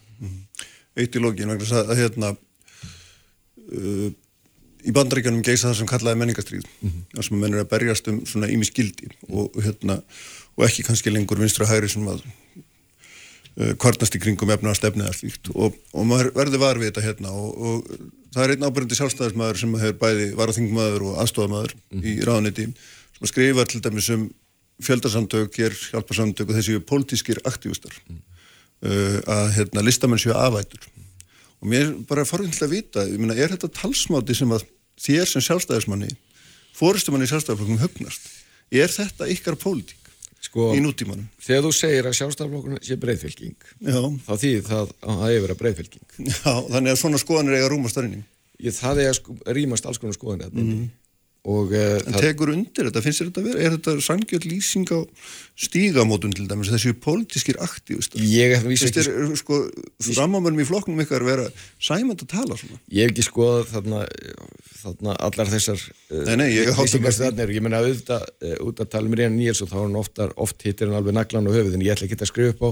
Eitt 0.94 1.16
í 1.16 1.22
lógin, 1.22 1.50
vegna 1.50 1.80
að, 1.80 1.90
að 1.90 2.02
hérna 2.02 2.34
uh, 3.74 4.10
í 4.84 4.92
bandaríkjanum 4.94 5.44
geisa 5.44 5.70
það 5.70 5.78
sem 5.80 5.90
kallaði 5.90 6.20
menningastrýð 6.20 6.64
mm 6.64 6.88
-hmm. 6.88 7.04
þar 7.16 7.26
sem 7.26 7.38
menn 7.40 7.54
er 7.56 7.64
að 7.64 7.70
berjast 7.72 8.08
um 8.12 8.20
svona 8.28 8.50
ími 8.52 8.68
skildi 8.68 9.10
og, 9.28 9.54
hérna, 9.64 10.00
og 10.56 10.66
ekki 10.68 10.84
kannski 10.86 11.12
lengur 11.12 11.40
vinstra 11.40 11.68
hægri 11.68 11.88
sem 11.88 12.06
að 12.08 12.20
uh, 12.20 13.72
kvarnast 13.80 14.14
í 14.14 14.20
kringum 14.20 14.52
efna 14.54 14.74
stefnið 14.76 15.08
eða 15.08 15.18
slíkt 15.18 15.52
og, 15.54 15.78
og 15.92 16.06
maður 16.06 16.32
verður 16.36 16.64
var 16.66 16.80
við 16.80 16.92
þetta 16.92 17.06
hérna 17.08 17.32
og, 17.32 17.50
og 17.56 17.98
það 18.34 18.44
er 18.44 18.54
einn 18.54 18.68
ábyrgandi 18.68 19.00
sjálfstæðismæður 19.00 19.62
sem 19.62 19.76
hefur 19.80 20.00
bæði 20.04 20.30
varaþingmaður 20.38 21.08
og 21.08 21.18
aðstofamæður 21.22 21.74
mm 21.74 22.00
-hmm. 22.00 22.08
í 22.10 22.12
ráðniti 22.28 22.68
sem 23.18 23.30
skrifa 23.30 23.64
til 23.64 23.80
dæmis 23.80 24.10
um 24.10 24.28
fjöldarsamtök, 24.82 25.58
er 25.58 25.74
hjálparsamtök 25.92 26.48
og 26.48 26.56
þessi 26.58 26.80
politískir 26.82 27.38
aktívistar. 27.46 27.94
Mm 28.08 28.22
uh, 28.84 29.18
að 29.30 29.50
hérna, 29.58 29.84
listamenn 29.84 30.20
séu 30.20 30.34
afætur. 30.36 30.86
Og 31.62 31.70
mér 31.70 31.88
er 31.88 31.92
bara 32.08 32.26
forvindilega 32.28 32.68
að 32.68 32.76
vita, 32.76 33.04
ég 33.08 33.20
meina, 33.20 33.36
er 33.36 33.54
þetta 33.54 33.72
talsmáti 33.80 34.36
sem 34.36 34.52
að 34.54 34.66
þér 35.00 35.30
sem 35.30 35.44
sjálfstæðismanni 35.44 36.10
fórustumanni 36.76 37.26
í 37.28 37.30
sjálfstæðisflokkum 37.30 37.80
höfnast, 37.82 38.26
er 38.74 38.90
þetta 38.92 39.28
ykkar 39.32 39.56
pólitík 39.60 40.10
sko, 40.44 40.72
í 40.76 40.82
nútímanum? 40.82 41.26
Þegar 41.42 41.64
þú 41.66 41.72
segir 41.78 42.08
að 42.10 42.16
sjálfstæðisflokkurna 42.18 42.82
sé 42.84 42.98
breyðfylging 43.00 43.68
þá 44.26 44.32
þýðir 44.42 44.66
það 44.68 44.82
að 44.82 45.22
það 45.22 45.24
hefur 45.30 45.46
verið 45.46 45.60
breyðfylging 45.62 46.16
Já, 46.28 46.52
þannig 46.74 46.90
að 46.92 47.00
svona 47.00 47.22
skoðanir 47.22 47.58
eiga 47.58 47.70
rúmast 47.72 48.00
er 49.04 49.12
að 49.12 49.18
sko, 49.20 49.38
rýmast 49.56 49.88
alls 49.88 50.02
konar 50.02 50.18
skoðanir 50.18 50.52
-hmm. 50.52 50.84
Og, 51.44 51.74
uh, 51.76 51.98
en 52.08 52.14
tekur 52.16 52.54
undir 52.54 52.86
þetta, 52.88 53.00
finnst 53.04 53.20
þér 53.20 53.26
þetta 53.28 53.42
að 53.42 53.48
vera 53.50 53.64
er 53.66 53.74
þetta 53.74 53.92
sangjöld 54.06 54.46
lýsing 54.48 54.88
á 54.96 55.00
stígamótun 55.60 56.32
til 56.32 56.46
dæmis, 56.48 56.70
þessu 56.72 56.94
pólitískir 57.04 57.58
aktívistar? 57.60 58.22
Ég 58.24 58.54
hef 58.56 58.64
vísa 58.64 58.88
ekki 58.88 59.02
er, 59.02 59.34
sko, 59.36 59.58
framámörnum 60.06 60.64
í 60.64 60.66
flokknum 60.70 61.04
ykkar 61.04 61.26
vera 61.26 61.44
sæmand 61.76 62.24
að 62.24 62.32
tala 62.32 62.56
svona? 62.56 62.80
Ég 62.88 63.04
hef 63.04 63.12
ekki 63.12 63.26
skoðað 63.28 63.74
þarna, 63.74 64.00
þarna 64.80 65.18
allar 65.28 65.52
þessar 65.52 65.84
nei, 66.14 66.34
nei, 66.40 66.48
ég, 66.54 66.72
þarna, 66.72 67.48
ég 67.52 67.68
menna 67.68 67.84
auðvitað 67.84 68.26
út 68.64 68.80
að 68.80 68.92
tala 68.96 69.12
mér 69.12 69.26
einn 69.26 69.36
nýjels 69.36 69.60
og 69.60 69.68
þá 69.68 69.78
er 69.82 69.84
hann 69.84 70.00
ofta, 70.00 70.32
oft 70.40 70.64
hittir 70.64 70.88
hann 70.88 70.96
alveg 71.02 71.18
naglan 71.18 71.52
og 71.52 71.58
höfuð 71.58 71.76
en 71.76 71.84
ég 71.84 71.92
ætla 71.92 72.08
ekki 72.08 72.22
að 72.24 72.32
skrifa 72.32 72.56
upp 72.56 72.64
á 72.64 72.68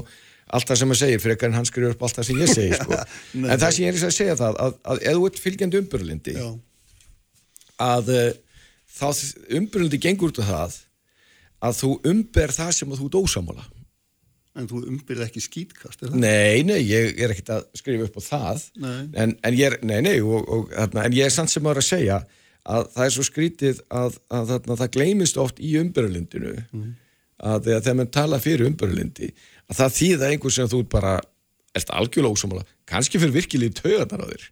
allt 0.52 0.68
það 0.68 0.80
sem 0.80 0.92
hann 0.92 1.00
segir 1.00 1.20
fyrir 1.22 1.36
ekki 1.36 1.48
en 1.48 1.56
hann 1.56 1.68
skrifa 1.68 1.94
upp 1.94 2.02
allt 2.06 2.18
það 2.18 2.28
sem 2.28 2.40
ég 2.42 2.50
segir 2.52 2.80
sko. 2.80 2.96
en 3.52 3.60
það 3.62 3.68
sem 3.68 3.84
ég 3.84 3.92
er 3.92 4.06
að 4.08 4.16
segja 4.16 4.38
það 4.40 4.58
að, 4.64 4.78
að 4.92 5.04
eða 5.12 5.22
út 5.26 5.40
fylgjandi 5.40 5.80
umbörlindi 5.80 6.34
að 7.82 8.10
uh, 8.12 8.32
þá 8.92 9.06
umbröndi 9.58 10.00
gengur 10.02 10.32
út 10.32 10.42
af 10.42 10.50
það 10.50 10.80
að 11.62 11.78
þú 11.78 11.92
umber 12.12 12.52
það 12.54 12.74
sem 12.76 12.98
þú 12.98 13.08
ert 13.08 13.22
ósamála 13.22 13.68
En 14.52 14.66
þú 14.68 14.82
umbyrði 14.84 15.24
ekki 15.24 15.40
skýtkast, 15.40 16.02
er 16.02 16.10
það? 16.10 16.16
Nei, 16.20 16.60
nei, 16.68 16.82
ég 16.84 17.16
er 17.24 17.32
ekkert 17.32 17.54
að 17.54 17.62
skrifa 17.78 18.04
upp 18.04 18.18
á 18.20 18.22
það 18.26 18.64
en, 18.84 19.30
en 19.32 19.54
ég 19.56 19.64
er, 19.70 19.78
nei, 19.80 20.02
nei 20.04 20.18
og, 20.20 20.44
og, 20.44 20.74
en 20.76 21.16
ég 21.16 21.24
er 21.24 21.32
samt 21.32 21.48
sem 21.48 21.64
vera 21.64 21.80
að 21.80 21.86
segja 21.88 22.18
að 22.68 22.90
það 22.92 23.06
er 23.06 23.14
svo 23.14 23.24
skrítið 23.26 23.80
að, 23.88 24.18
að, 24.28 24.52
að 24.58 24.74
það 24.82 24.92
gleymist 24.98 25.40
oft 25.40 25.62
í 25.62 25.72
umbyrðalindinu 25.80 26.52
mm. 26.60 26.90
að 27.48 27.70
þegar 27.70 27.96
mann 28.02 28.12
tala 28.12 28.42
fyrir 28.44 28.68
umbyrðalindi 28.68 29.30
að 29.72 29.78
það 29.80 29.96
þýða 30.02 30.30
einhvers 30.34 30.60
sem 30.60 30.70
þú 30.74 30.82
bara 30.92 31.14
ert 31.72 31.94
algjörlega 31.96 32.36
ósamála, 32.36 32.68
kannski 32.92 33.22
fyrir 33.22 33.38
virkilið 33.38 33.78
töðanar 33.80 34.26
á 34.28 34.32
þér 34.34 34.46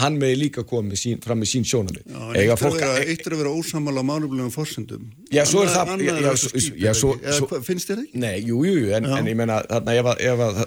hann 0.00 0.16
megi 0.20 0.38
líka 0.40 0.64
komið 0.66 1.00
sín, 1.00 1.20
fram 1.24 1.40
með 1.42 1.50
sín 1.52 1.66
sjónami 1.68 2.02
Eitt 2.36 3.26
er 3.26 3.34
að 3.34 3.42
vera 3.42 3.52
ósamal 3.52 3.96
á 3.96 4.04
málumlegum 4.06 4.52
fórsendum 4.54 5.04
Já, 5.32 5.44
svo 5.48 5.64
er 5.64 5.72
það 5.74 7.60
Finnst 7.66 7.90
þér 7.90 8.02
ekki? 8.04 8.22
Nei, 8.22 8.40
jú, 8.46 8.62
jú, 8.66 8.88
en, 8.96 9.08
en 9.18 9.30
ég 9.30 9.38
menna 9.38 9.60
ef, 9.66 10.10
ef 10.16 10.44
að 10.46 10.62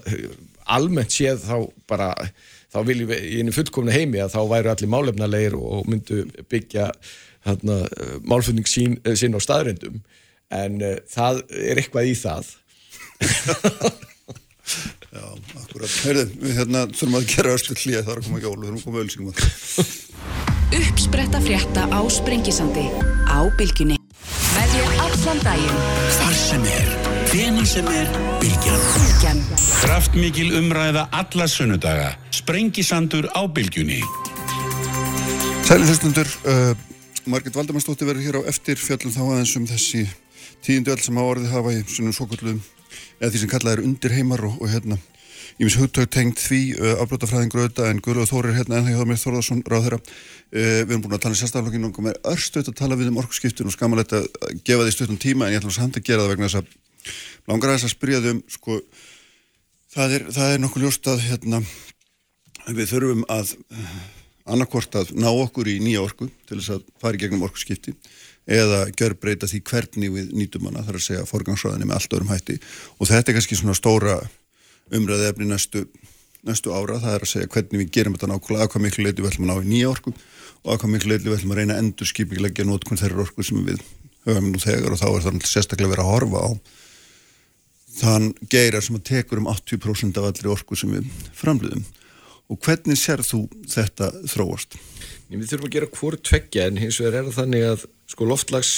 almennt 0.69 1.13
séð 1.13 1.43
þá 1.47 1.55
bara 1.89 2.11
þá 2.69 2.79
viljum 2.85 3.09
við 3.09 3.25
í 3.25 3.41
einu 3.41 3.55
fullkomna 3.55 3.95
heimi 3.95 4.21
að 4.21 4.35
þá 4.35 4.41
væru 4.51 4.73
allir 4.73 4.93
málefnalegir 4.93 5.57
og 5.57 5.89
myndu 5.89 6.21
byggja 6.51 6.91
þarna, 7.47 7.79
málfunning 8.29 8.69
sín, 8.69 8.99
sín 9.17 9.33
á 9.33 9.39
staðrendum 9.41 10.01
en 10.53 10.81
uh, 10.83 10.95
það 11.09 11.43
er 11.49 11.81
eitthvað 11.81 12.11
í 12.11 12.15
það 12.19 12.53
Já, 15.09 15.25
akkurat. 15.57 15.89
Herðu, 16.05 16.23
við 16.37 16.57
hérna 16.59 16.83
þurfum 16.91 17.15
að 17.17 17.23
gera 17.31 17.53
östu 17.57 17.73
hlýja 17.73 18.03
þar 18.05 18.19
að 18.19 18.27
koma 18.27 18.37
ekki 18.37 18.49
ólu, 18.51 18.67
þurfum 18.67 18.77
að 18.77 18.83
koma 18.85 18.99
ölsingum 19.01 19.31
að. 19.31 19.95
Uppspretta 20.79 21.41
frétta 21.41 21.87
á 21.89 21.99
Sprengisandi 22.13 22.83
á 23.25 23.39
Bilginni. 23.57 23.97
Með 24.53 24.75
því 24.75 24.83
allan 25.07 25.41
daginn. 25.47 25.81
Hvar 26.13 26.37
sem 26.37 26.69
er, 26.69 26.93
hvena 27.31 27.65
sem 27.65 27.89
er, 27.89 28.13
Bilgjan. 28.43 28.85
Bilgjan. 28.99 29.43
Kraftmikil 29.79 30.49
umræða 30.61 31.07
alla 31.23 31.49
sunnudaga. 31.49 32.13
Sprengisandur 32.29 33.31
á 33.33 33.41
Bilginni. 33.49 34.03
Sæli 35.65 35.89
hlustundur, 35.89 36.29
uh, 36.45 36.75
Margit 37.25 37.57
Valdamannsdóttir 37.57 38.05
verður 38.09 38.27
hér 38.29 38.43
á 38.45 38.49
eftir 38.53 38.77
fjallum 38.77 39.13
þá 39.13 39.23
aðeins 39.25 39.57
um 39.57 39.65
þessi 39.69 40.05
tíundu 40.65 40.93
öll 40.93 41.01
sem 41.01 41.17
á 41.17 41.23
orðið 41.25 41.55
hafa 41.55 41.73
í 41.73 41.81
svona 41.89 42.13
svo 42.13 42.29
kvöldluðum 42.29 42.61
eða 43.19 43.31
því 43.31 43.41
sem 43.43 43.51
kallað 43.51 43.77
er 43.77 43.85
undir 43.85 44.15
heimar 44.15 44.43
og, 44.47 44.59
og 44.59 44.71
hérna 44.71 44.99
ég 45.59 45.67
mis 45.67 45.77
hugtök 45.79 46.09
tengt 46.13 46.39
því 46.39 46.59
uh, 46.77 47.01
afbrótafræðingur 47.03 47.65
auðvitað 47.65 47.89
en 47.91 48.01
Guðlúð 48.03 48.29
Þórir 48.31 48.55
hérna 48.55 48.79
en 48.79 48.85
það 48.87 48.95
hjá 48.95 49.09
mér 49.09 49.19
Þórðarsson 49.19 49.63
ráð 49.67 49.85
þeirra 49.87 49.99
uh, 49.99 50.11
við 50.53 50.93
erum 50.93 51.03
búin 51.03 51.15
að 51.17 51.23
tala 51.25 51.35
í 51.35 51.39
sérstaflokkinu 51.41 51.89
og 51.89 51.99
mér 52.05 52.15
er 52.15 52.31
örstuðt 52.33 52.71
að 52.71 52.77
tala 52.79 52.99
við 52.99 53.11
um 53.11 53.19
orkusskiptun 53.19 53.67
og 53.67 53.75
skamalegt 53.75 54.15
að 54.15 54.29
gefa 54.63 54.85
því 54.85 54.95
stöðum 54.95 55.19
tíma 55.19 55.47
en 55.47 55.55
ég 55.55 55.59
ætla 55.59 55.73
samt 55.75 55.99
að 55.99 56.07
gera 56.07 56.23
það 56.23 56.31
vegna 56.35 56.51
þess 56.51 56.61
að 56.61 57.17
langar 57.51 57.73
að 57.73 57.75
þess 57.75 57.89
að 57.89 57.95
spyrja 57.95 58.21
þau 58.23 58.31
um 58.31 58.41
sko 58.55 58.79
það 59.95 60.15
er, 60.15 60.25
það 60.37 60.53
er 60.53 60.63
nokkuð 60.63 60.85
ljóst 60.85 61.11
að 61.11 61.25
hérna 61.27 61.61
við 62.69 62.91
þurfum 62.93 63.27
að 63.35 63.53
uh, 63.73 63.99
annarkvort 64.53 64.95
að 65.01 65.13
ná 65.17 65.29
okkur 65.31 65.69
í 65.69 65.79
nýja 65.83 66.05
orku 66.05 66.29
til 66.47 66.59
þess 66.59 66.77
að 66.77 66.87
fara 67.01 67.17
í 67.17 67.23
gegnum 67.25 67.45
orkusskipti 67.49 67.95
eða 68.47 68.85
gjör 68.97 69.15
breyta 69.19 69.49
því 69.49 69.61
hvernig 69.69 70.13
við 70.13 70.31
nýtum 70.37 70.69
hana, 70.69 70.83
þar 70.85 70.99
að 70.99 71.05
segja 71.05 71.27
forgangsraðinni 71.29 71.89
með 71.89 71.99
allt 71.99 72.15
öðrum 72.15 72.31
hætti. 72.33 72.57
Og 72.97 73.09
þetta 73.09 73.31
er 73.31 73.37
kannski 73.37 73.59
svona 73.59 73.77
stóra 73.77 74.17
umræði 74.95 75.29
efni 75.29 75.49
næstu, 75.49 75.85
næstu 76.47 76.73
ára, 76.73 76.99
það 77.01 77.15
er 77.15 77.25
að 77.25 77.33
segja 77.33 77.51
hvernig 77.53 77.83
við 77.83 77.93
gerum 77.99 78.17
þetta 78.17 78.31
nákvæmlega, 78.33 78.65
að 78.65 78.73
hvað 78.73 78.85
miklu 78.87 79.05
leiti 79.05 79.23
við 79.23 79.31
ætlum 79.31 79.49
að 79.49 79.53
ná 79.53 79.65
í 79.65 79.69
nýja 79.69 79.91
orku 79.93 80.13
og 80.59 80.73
að 80.73 80.81
hvað 80.81 80.93
miklu 80.95 81.13
leiti 81.13 81.29
við 81.29 81.37
ætlum 81.37 81.53
að 81.53 81.61
reyna 81.61 81.75
að 81.75 81.83
endur 81.83 82.09
skipilegja 82.09 82.67
nótkunn 82.67 82.99
þeirra 82.99 83.23
orku 83.25 83.45
sem 83.45 83.61
við 83.67 83.83
höfum 84.25 84.49
nú 84.49 84.61
þegar. 84.63 84.95
Og 84.95 85.01
þá 85.01 85.07
er 85.11 85.25
það 85.27 85.45
sérstaklega 85.47 85.93
verið 85.93 86.05
að 86.07 86.13
horfa 86.15 86.41
á 86.43 86.49
þann 87.99 88.33
geirar 88.51 88.83
sem 88.85 88.97
að 88.97 89.07
tekur 89.11 89.41
um 89.41 89.49
80% 89.51 90.19
af 90.19 90.29
allri 90.29 90.51
orku 90.51 90.77
sem 90.79 90.91
við 90.93 91.07
framliðum 91.37 91.85
og 92.49 92.59
hvernig 92.65 92.97
sér 92.97 93.21
þú 93.25 93.43
þetta 93.69 94.09
þróast? 94.29 94.77
Við 95.29 95.45
þurfum 95.45 95.67
að 95.67 95.75
gera 95.75 95.93
hvort 95.93 96.25
tveggja 96.25 96.65
en 96.65 96.79
hins 96.81 96.97
vegar 96.97 97.19
er 97.21 97.33
þannig 97.35 97.65
að 97.67 97.85
sko 98.09 98.25
loftlags 98.25 98.71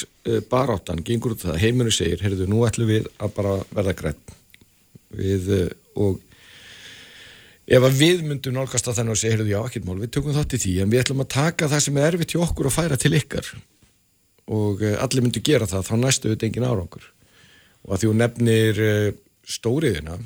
baráttan 0.52 1.00
gengur 1.08 1.38
út 1.38 1.46
það, 1.46 1.62
heiminu 1.64 1.94
segir, 1.96 2.20
heyrðu, 2.20 2.50
nú 2.52 2.66
ætlum 2.68 2.90
við 2.92 3.08
að 3.24 3.32
bara 3.38 3.54
verða 3.72 3.94
grætt 4.02 4.34
við 5.16 5.48
uh, 5.56 5.70
og 6.00 6.20
ef 7.72 7.86
að 7.88 7.98
við 8.00 8.26
myndum 8.28 8.56
nálgast 8.56 8.90
að 8.90 9.00
þannig 9.00 9.16
að 9.16 9.22
segja, 9.22 9.36
heyrðu, 9.36 9.54
já, 9.54 9.60
ekkert 9.68 9.88
mál, 9.88 9.98
við 10.02 10.14
tökum 10.16 10.36
þátt 10.36 10.58
í 10.58 10.62
því 10.66 10.76
en 10.84 10.92
við 10.92 11.04
ætlum 11.04 11.24
að 11.24 11.32
taka 11.36 11.72
það 11.72 11.86
sem 11.86 12.00
er 12.00 12.10
erfitt 12.10 12.36
í 12.36 12.42
okkur 12.42 12.70
og 12.70 12.76
færa 12.76 13.00
til 13.00 13.14
ykkar. 13.20 13.50
Og 14.52 14.84
uh, 14.84 14.98
allir 15.04 15.26
myndu 15.26 15.44
gera 15.46 15.70
það, 15.70 15.88
þá 15.88 15.96
næstu 16.02 16.32
við 16.32 16.46
engin 16.48 16.68
árangur. 16.68 17.08
Og 17.86 17.96
að 17.96 18.04
því 18.04 18.12
hún 18.12 18.22
nefnir 18.22 18.84
stóriðina 19.50 20.20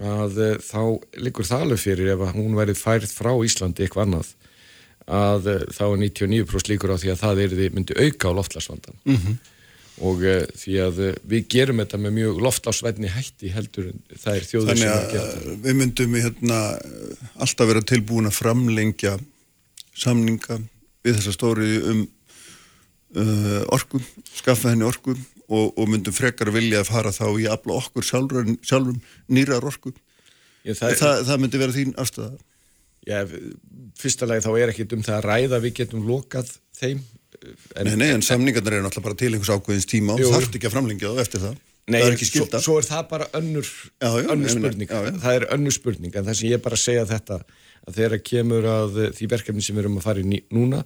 að 0.00 0.36
þá 0.64 0.82
likur 1.20 1.46
það 1.48 1.64
alveg 1.64 1.80
fyrir 1.80 2.10
ef 2.12 2.22
hún 2.34 2.56
verið 2.56 2.78
færð 2.80 3.12
frá 3.12 3.30
Íslandi 3.44 3.84
eitthvað 3.84 4.06
annað 4.06 4.34
að 5.10 5.48
eh, 5.50 5.64
þá 5.74 5.84
er 5.86 6.02
99% 6.04 6.70
líkur 6.70 6.92
á 6.94 7.00
því 7.02 7.14
að 7.14 7.22
það 7.24 7.42
er 7.44 7.56
því 7.56 7.70
myndi 7.74 7.96
auka 7.98 8.30
á 8.30 8.38
loftlagsvandan 8.38 9.00
mm 9.02 9.16
-hmm. 9.16 9.38
og 10.06 10.22
uh, 10.22 10.44
því 10.62 10.76
að 10.84 11.00
uh, 11.06 11.16
við 11.32 11.48
gerum 11.54 11.82
þetta 11.82 11.98
með 11.98 12.16
mjög 12.18 12.40
loftlagsvætni 12.46 13.10
hætti 13.10 13.50
heldur 13.54 13.90
það 14.14 14.36
er 14.36 14.46
þjóður 14.50 14.76
sem 14.76 14.92
að 14.92 15.10
gera 15.14 15.32
þetta. 15.34 15.56
Við 15.66 15.80
myndum 15.80 16.14
við 16.14 16.26
hérna 16.28 16.60
alltaf 17.36 17.72
vera 17.72 17.82
tilbúin 17.82 18.30
að 18.30 18.38
framlengja 18.38 19.18
samninga 19.94 20.60
við 21.04 21.18
þessa 21.18 21.34
stóri 21.34 21.74
um 21.82 22.06
uh, 23.16 23.62
orku, 23.74 24.00
skaffa 24.36 24.70
henni 24.70 24.86
orku 24.86 25.16
og, 25.50 25.74
og 25.74 25.88
myndum 25.90 26.14
frekar 26.14 26.52
vilja 26.54 26.84
að 26.84 26.92
fara 26.92 27.12
þá 27.14 27.26
í 27.40 27.48
afla 27.50 27.80
okkur 27.80 28.06
sjálfur, 28.06 28.54
sjálfum 28.62 29.00
nýrar 29.26 29.66
orku. 29.66 29.92
Já, 30.62 30.74
það, 30.76 30.94
það, 31.00 31.24
það 31.26 31.42
myndi 31.42 31.60
vera 31.60 31.74
þín 31.74 31.94
afstæða. 31.98 32.38
Já, 33.08 33.22
fyrsta 34.00 34.28
lagi 34.28 34.44
þá 34.44 34.50
er 34.60 34.72
ekki 34.74 34.84
um 34.92 35.02
það 35.06 35.16
að 35.16 35.26
ræða 35.30 35.60
við 35.64 35.76
getum 35.80 36.04
lokað 36.08 36.50
þeim 36.76 37.00
en, 37.40 37.86
Nei, 37.86 37.96
nei, 37.96 38.08
en 38.12 38.24
samningarnir 38.24 38.76
eru 38.76 38.84
náttúrulega 38.84 39.06
bara 39.08 39.18
til 39.22 39.32
einhvers 39.32 39.52
ákveðins 39.54 39.88
tíma 39.88 40.16
og 40.16 40.34
þarf 40.34 40.50
ekki 40.50 40.68
að 40.68 40.74
framlengja 40.74 41.12
það 41.12 41.22
eftir 41.24 41.44
það. 41.46 41.60
Nei, 41.90 42.00
það 42.02 42.10
er 42.12 42.28
svo, 42.28 42.46
svo 42.66 42.74
er 42.78 42.86
það 42.86 43.06
bara 43.10 43.28
önnur, 43.38 43.70
já, 43.96 44.10
já, 44.20 44.26
önnur 44.34 44.52
spurning. 44.52 44.90
já, 44.90 45.14
það 45.24 45.38
er 45.38 45.46
önnur 45.56 45.74
spurning 45.74 46.18
en 46.18 46.26
það 46.28 46.36
sem 46.38 46.50
ég 46.52 46.62
bara 46.66 46.78
segja 46.78 47.06
þetta 47.08 47.38
að 47.40 47.96
þeirra 47.96 48.18
kemur 48.30 48.68
að 48.70 49.00
því 49.16 49.30
verkefni 49.32 49.64
sem 49.64 49.78
við 49.78 49.86
erum 49.86 49.96
að 49.98 50.06
fara 50.10 50.22
í 50.22 50.42
núna 50.52 50.82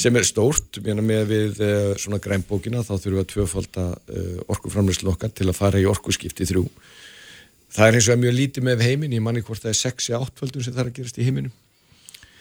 sem 0.00 0.16
er 0.16 0.24
stórt, 0.24 0.78
með 0.86 1.24
við 1.28 1.60
uh, 1.66 1.90
svona 1.98 2.20
grænbókina 2.22 2.84
þá 2.86 2.94
þurfum 2.94 3.16
við 3.18 3.24
að 3.24 3.30
tvöfalda 3.34 3.86
orkuframleyslu 4.54 5.10
okkar 5.12 5.34
til 5.34 5.50
að 5.50 5.58
fara 5.58 5.82
í 5.82 5.88
orkuskipti 5.90 6.46
þrjú 6.48 6.68
það 7.70 7.86
er 7.86 7.98
eins 7.98 8.10
og 8.10 8.22
mjög 8.22 8.38
lítið 8.38 8.66
með 8.66 8.86
heiminn, 8.86 9.16
ég 9.16 9.24
manni 9.24 9.42
hvort 9.46 9.62
það 9.62 9.74
er 9.74 9.80
6-8 9.80 10.40
földun 10.40 10.66
sem 10.66 10.74
það 10.74 10.84
er 10.84 10.90
að 10.92 10.96
gerast 11.00 11.20
í 11.20 11.26
heiminum 11.26 11.54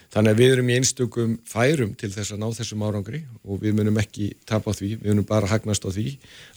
Þannig 0.09 0.33
að 0.33 0.39
við 0.41 0.51
erum 0.55 0.69
í 0.69 0.75
einstökum 0.79 1.33
færum 1.45 1.91
til 1.97 2.09
þess 2.09 2.33
að 2.33 2.39
ná 2.41 2.47
þessum 2.57 2.81
árangri 2.81 3.19
og 3.45 3.59
við 3.61 3.75
munum 3.77 3.99
ekki 4.01 4.31
tapa 4.49 4.73
því, 4.73 4.95
við 5.03 5.11
munum 5.11 5.27
bara 5.29 5.49
hagnast 5.51 5.85
á 5.85 5.89
því, 5.93 6.15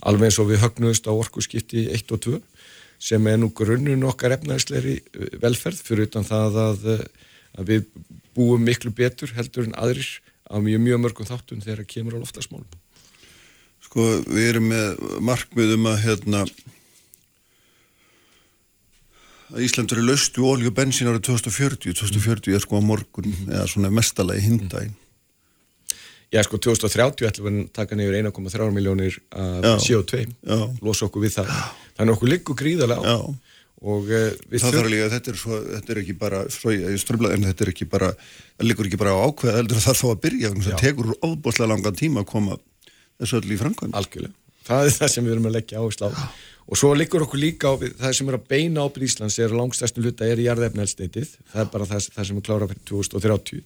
alveg 0.09 0.31
eins 0.31 0.39
og 0.41 0.49
við 0.49 0.62
högnuðust 0.62 1.09
á 1.09 1.12
orkuskipti 1.12 1.85
1 1.93 2.14
og 2.16 2.23
2 2.25 2.41
sem 3.03 3.29
er 3.29 3.37
nú 3.43 3.51
grunnun 3.53 4.07
okkar 4.09 4.39
efnæðsleiri 4.39 4.95
eh, 5.03 5.37
velferð 5.43 5.83
fyrir 5.85 6.09
utan 6.09 6.25
það 6.25 6.59
að, 6.64 6.89
eh, 6.95 7.05
að 7.61 7.73
við 7.75 7.89
búum 8.33 8.64
miklu 8.64 8.95
betur 8.97 9.35
heldur 9.37 9.68
en 9.68 9.77
aðrir 9.77 10.09
á 10.49 10.57
mjög, 10.57 10.85
mjög 10.87 11.03
mörgum 11.05 11.29
þáttun 11.29 11.64
þegar 11.66 11.85
kemur 11.93 12.16
á 12.16 12.23
loftasmálum. 12.23 12.79
Sko 13.85 14.07
við 14.33 14.49
erum 14.55 14.73
með 14.73 15.03
markmiðum 15.29 15.91
að 15.93 16.03
hérna 16.07 16.47
að 19.53 19.67
Ísland 19.67 19.93
verið 19.93 20.09
laustu 20.09 20.49
ólíu 20.49 20.73
og 20.73 20.77
bensín 20.77 21.11
árið 21.11 21.27
2040 21.29 21.97
2040 22.01 22.57
er 22.57 22.65
sko 22.65 22.81
á 22.81 22.83
morgun 22.83 23.33
eða 23.51 23.69
svona 23.71 23.93
mestalagi 23.93 24.47
hindægin 24.47 24.97
Já 26.33 26.41
sko 26.47 26.57
2030 26.57 27.29
ætlum 27.29 27.45
við 27.45 27.57
að 27.61 27.73
taka 27.77 27.97
nefnir 27.99 28.31
1,3 28.31 28.69
miljónir 28.73 29.19
af 29.37 29.83
CO2 29.85 30.23
losa 30.81 31.05
okkur 31.05 31.27
við 31.27 31.35
það. 31.35 31.51
Þannig 31.99 32.15
okkur 32.15 32.31
liggur 32.33 32.57
gríðarlega 32.57 33.05
á. 33.05 33.21
Já. 33.21 33.59
og 33.83 34.09
uh, 34.09 34.29
þarf 34.63 34.89
líka 34.89 35.11
þetta 35.13 35.33
er, 35.33 35.39
svo, 35.43 35.59
þetta 35.67 35.93
er 35.93 36.01
ekki 36.05 36.15
bara 36.17 36.41
ströfla, 36.49 37.33
en 37.35 37.45
þetta 37.51 37.65
er 37.67 37.71
ekki 37.75 37.89
bara 37.91 38.13
það 38.15 38.69
liggur 38.69 38.89
ekki 38.89 39.01
bara 39.01 39.13
á 39.13 39.27
ákveð 39.27 39.59
heldur 39.59 39.83
það 39.83 39.99
þá 39.99 40.07
að 40.09 40.21
byrja 40.23 40.53
það 40.55 40.79
tekur 40.85 41.11
óbúslega 41.19 41.69
langan 41.73 41.99
tíma 41.99 42.23
að 42.23 42.31
koma 42.31 42.59
þessu 43.19 43.41
öll 43.41 43.51
í 43.51 43.59
framkvæm 43.59 43.97
Algjörlega, 43.99 44.33
það 44.71 44.87
er 44.87 44.97
það 45.01 45.13
sem 45.17 45.27
við 45.27 45.35
erum 45.35 45.51
að 45.51 45.57
leggja 45.59 45.83
áherslu 45.83 46.09
á 46.09 46.13
og 46.67 46.79
svo 46.79 46.93
liggur 46.97 47.27
okkur 47.27 47.43
líka 47.43 47.73
á 47.73 47.75
það 47.79 48.15
sem 48.19 48.31
er 48.31 48.39
að 48.39 48.47
beina 48.53 48.85
ábyrð 48.87 49.09
Íslands 49.09 49.39
er 49.43 49.57
langstæðstum 49.57 50.07
hluta 50.07 50.29
er 50.29 50.41
í 50.41 50.47
jarðefnælsteitið 50.47 51.35
það 51.53 51.65
er 51.65 51.73
bara 51.75 51.89
það, 51.91 52.09
það 52.15 52.29
sem 52.29 52.39
er 52.39 52.47
klára 52.47 52.71
fyrir 52.71 52.87
2030 52.93 53.65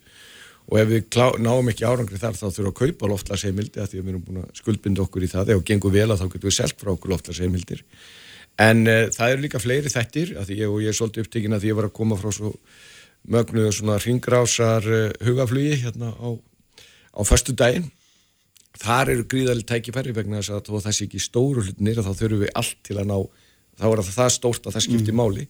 og 0.66 0.78
ef 0.80 0.88
við 0.90 1.04
klá, 1.14 1.26
náum 1.38 1.68
ekki 1.70 1.86
árangri 1.86 2.18
þar 2.18 2.34
þá 2.34 2.46
þurfum 2.48 2.64
við 2.64 2.70
að 2.72 2.78
kaupa 2.80 3.10
loftlagsheimildi 3.12 3.82
að 3.82 3.90
því 3.92 4.00
að 4.00 4.06
við 4.06 4.12
erum 4.12 4.24
búin 4.26 4.40
að 4.42 4.48
skuldbinda 4.58 5.04
okkur 5.04 5.26
í 5.26 5.28
það. 5.30 5.52
Ef 5.52 5.60
við 5.60 5.66
gengum 5.70 5.94
vel 5.94 6.08
að 6.10 6.22
þá 6.22 6.24
getum 6.32 6.48
við 6.48 6.56
selgt 6.56 6.80
frá 6.82 6.90
okkur 6.90 7.12
loftlagsheimildir 7.12 7.84
en 8.66 8.82
uh, 8.88 9.06
það 9.12 9.32
eru 9.32 9.44
líka 9.44 9.60
fleiri 9.62 9.92
þettir 9.92 10.34
að 10.40 10.50
því 10.50 10.58
ég, 10.62 10.72
og 10.72 10.82
ég 10.82 10.92
er 10.92 10.96
svolítið 10.96 11.26
upptíkin 11.26 11.56
að 11.56 11.62
því 11.62 11.70
ég 11.70 11.78
var 11.78 11.88
að 11.90 11.96
koma 11.98 12.18
frá 12.18 12.32
svo 12.32 12.54
mögnuðu 13.36 13.72
svona 13.76 13.98
ringrásar 14.00 14.88
uh, 14.88 15.10
hugaflugi 15.26 15.76
hérna 15.84 16.12
á, 16.16 16.28
á 17.14 17.20
þar 18.80 19.12
eru 19.14 19.26
gríðarlega 19.30 19.70
tækifæri 19.72 20.14
vegna 20.16 20.40
þess 20.40 20.54
að 20.56 20.70
það 20.84 20.96
sé 20.96 21.06
ekki 21.06 21.22
stóru 21.22 21.64
hlutinir 21.64 22.02
þá 22.02 22.12
þurfum 22.12 22.42
við 22.44 22.52
allt 22.60 22.78
til 22.86 22.98
að 23.00 23.10
ná 23.10 23.18
þá 23.76 23.86
er 23.90 24.02
það 24.08 24.34
stórt 24.34 24.66
að 24.66 24.76
það 24.76 24.86
skiptir 24.86 25.14
mm. 25.14 25.20
máli. 25.20 25.46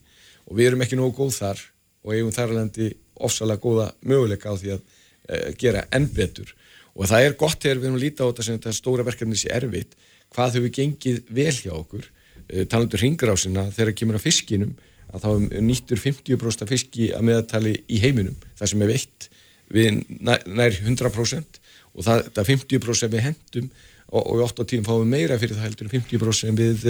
Og 0.47 0.59
við 0.59 0.71
erum 0.71 0.85
ekki 0.87 0.99
nógu 0.99 1.15
góð 1.17 1.33
þar 1.41 1.63
og 2.07 2.15
eigum 2.15 2.35
þar 2.35 2.55
alveg 2.55 2.97
ofsalega 3.27 3.63
góða 3.63 3.87
möguleika 4.07 4.53
á 4.53 4.55
því 4.59 4.75
að 4.77 4.83
e, 4.83 5.39
gera 5.59 5.87
enn 5.95 6.09
betur. 6.15 6.53
Og 6.97 7.09
það 7.11 7.27
er 7.27 7.39
gott 7.39 7.63
þegar 7.63 7.81
við 7.81 7.89
erum 7.89 7.99
að 7.99 8.05
líta 8.05 8.27
á 8.27 8.29
þetta 8.31 8.47
sem 8.47 8.59
þetta 8.59 8.77
stóra 8.77 9.07
verkefni 9.07 9.39
sé 9.39 9.51
erfitt 9.55 9.97
hvað 10.35 10.57
þau 10.57 10.61
við 10.67 10.75
gengið 10.81 11.23
vel 11.39 11.55
hjá 11.55 11.73
okkur. 11.77 12.11
E, 12.47 12.67
talandur 12.67 13.03
hringrásina 13.03 13.67
þegar 13.71 13.93
það 13.93 13.99
kemur 14.03 14.19
að 14.19 14.27
fiskinum 14.27 14.77
að 15.15 15.25
þá 15.25 15.61
nýttur 15.63 16.03
50% 16.03 16.71
fiski 16.71 17.11
að 17.15 17.27
meðatali 17.31 17.75
í 17.87 18.01
heiminum 18.03 18.37
það 18.59 18.73
sem 18.73 18.83
er 18.83 18.91
veitt 18.91 19.29
við 19.73 20.01
nær 20.27 20.77
100% 20.83 21.61
og 21.97 22.05
það, 22.05 22.27
það 22.33 22.43
er 22.43 22.51
50% 22.53 23.15
við 23.15 23.25
hendum 23.25 23.71
og, 24.13 24.21
og 24.21 24.35
í 24.41 24.45
8 24.47 24.65
og 24.65 24.71
10 24.73 24.85
fáum 24.87 25.05
við 25.05 25.15
meira 25.15 25.39
fyrir 25.41 25.57
það 25.57 25.69
heldur 25.69 25.89
en 25.89 25.95
50% 25.97 26.61
við, 26.61 26.85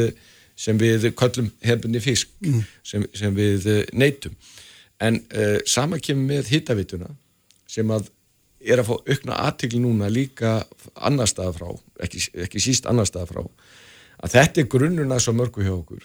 sem 0.57 0.81
við 0.81 1.09
köllum 1.17 1.53
hefðunni 1.65 2.03
fisk 2.05 2.33
mm. 2.45 2.67
sem, 2.87 3.07
sem 3.17 3.37
við 3.37 3.69
neytum. 3.97 4.37
En 5.03 5.21
uh, 5.37 5.59
sama 5.69 6.01
kemur 6.01 6.31
með 6.33 6.53
hittavituna 6.55 7.11
sem 7.69 7.89
að 7.93 8.11
er 8.67 8.81
að 8.81 8.89
fá 8.89 8.95
aukna 8.97 9.39
aðtikli 9.47 9.79
núna 9.83 10.09
líka 10.11 10.59
annar 10.95 11.29
staða 11.31 11.53
frá, 11.59 11.69
ekki, 12.03 12.23
ekki 12.47 12.63
síst 12.63 12.89
annar 12.91 13.07
staða 13.07 13.29
frá, 13.31 13.43
að 14.25 14.33
þetta 14.33 14.63
er 14.63 14.71
grunnuna 14.73 15.19
svo 15.23 15.37
mörgu 15.37 15.63
hjá 15.63 15.75
okkur. 15.77 16.05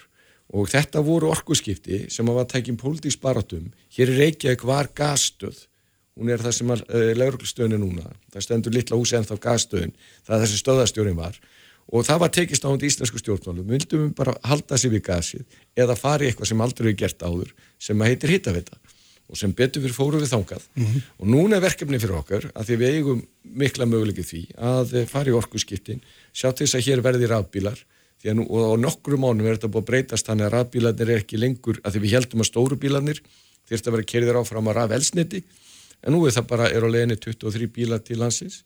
Og 0.51 0.67
þetta 0.67 0.99
voru 1.07 1.29
orkuskipti 1.31 2.03
sem 2.11 2.27
að 2.27 2.41
var 2.41 2.47
tækjum 2.51 2.77
pólitíks 2.77 3.17
baratum, 3.21 3.69
hér 3.95 4.11
er 4.11 4.19
Reykjavík 4.25 4.65
var 4.67 4.89
gasstöð 4.93 5.63
hún 6.19 6.31
er 6.31 6.43
það 6.43 6.55
sem 6.57 6.71
er 6.75 6.83
uh, 6.83 6.99
eh, 6.99 7.13
lauruglstöðinu 7.17 7.81
núna, 7.81 8.13
það 8.33 8.45
stendur 8.47 8.75
litla 8.75 8.99
húsi 8.99 9.17
ennþá 9.19 9.39
gasstöðin, 9.41 9.93
það 10.27 10.37
er 10.37 10.45
þessi 10.45 10.61
stöðastjórin 10.61 11.19
var. 11.19 11.37
Og 11.91 12.05
það 12.07 12.21
var 12.23 12.31
tekist 12.31 12.63
á 12.63 12.71
hundi 12.71 12.87
íslensku 12.87 13.19
stjórnmálum, 13.19 13.65
við 13.67 13.81
vildum 13.81 14.11
bara 14.15 14.35
halda 14.47 14.77
sér 14.79 14.93
við 14.93 15.05
gasið 15.07 15.59
eða 15.75 15.97
fari 15.99 16.29
eitthvað 16.29 16.51
sem 16.51 16.61
aldrei 16.63 16.91
er 16.91 16.99
gert 16.99 17.23
áður 17.25 17.53
sem 17.81 18.03
að 18.03 18.11
heitir 18.11 18.31
hittavita 18.35 18.77
og 19.31 19.39
sem 19.39 19.53
betur 19.55 19.83
fyrir 19.83 19.95
fóru 19.95 20.19
við 20.19 20.33
þángað 20.33 20.63
mm 20.75 20.85
-hmm. 20.85 21.03
og 21.19 21.27
núna 21.27 21.57
er 21.57 21.63
verkefni 21.63 21.99
fyrir 21.99 22.19
okkar 22.19 22.49
að 22.51 22.65
því 22.67 22.75
við 22.81 22.95
eigum 22.95 23.21
mikla 23.43 23.87
möguleiki 23.87 24.23
því 24.27 24.41
að 24.57 24.93
eh, 24.99 25.05
fara 25.07 25.31
í 25.31 25.35
orkuskiptin, 25.35 26.01
sjá 26.35 26.51
til 26.51 26.67
þess 26.67 26.75
að 26.75 26.85
hér 26.87 27.01
verði 27.01 27.31
rafbílar. 27.31 27.79
Nú, 28.21 28.45
og 28.53 28.61
á 28.69 28.73
nokkru 28.77 29.17
mánum 29.17 29.47
er 29.47 29.57
þetta 29.57 29.71
búið 29.73 29.81
að 29.81 29.89
breytast 29.89 30.27
þannig 30.27 30.45
að 30.45 30.53
rafbílarnir 30.53 31.09
er 31.09 31.21
ekki 31.23 31.39
lengur 31.41 31.79
að 31.81 31.95
því 31.95 31.99
við 32.03 32.13
heldum 32.13 32.43
að 32.43 32.49
stóru 32.51 32.75
bílarnir 32.77 33.21
þurft 33.65 33.87
að 33.87 33.93
vera 33.95 34.09
kerðir 34.11 34.37
áfram 34.37 34.67
að 34.69 34.77
raf 34.77 34.91
elsniti 34.91 35.41
en 36.01 36.15
nú 36.15 36.25
er 36.25 36.35
það 36.35 36.47
bara, 36.49 36.69
er 36.69 36.85
á 36.85 36.89
leginni 36.89 37.17
23 37.19 37.71
bílar 37.75 38.03
til 38.05 38.19
landsins 38.21 38.61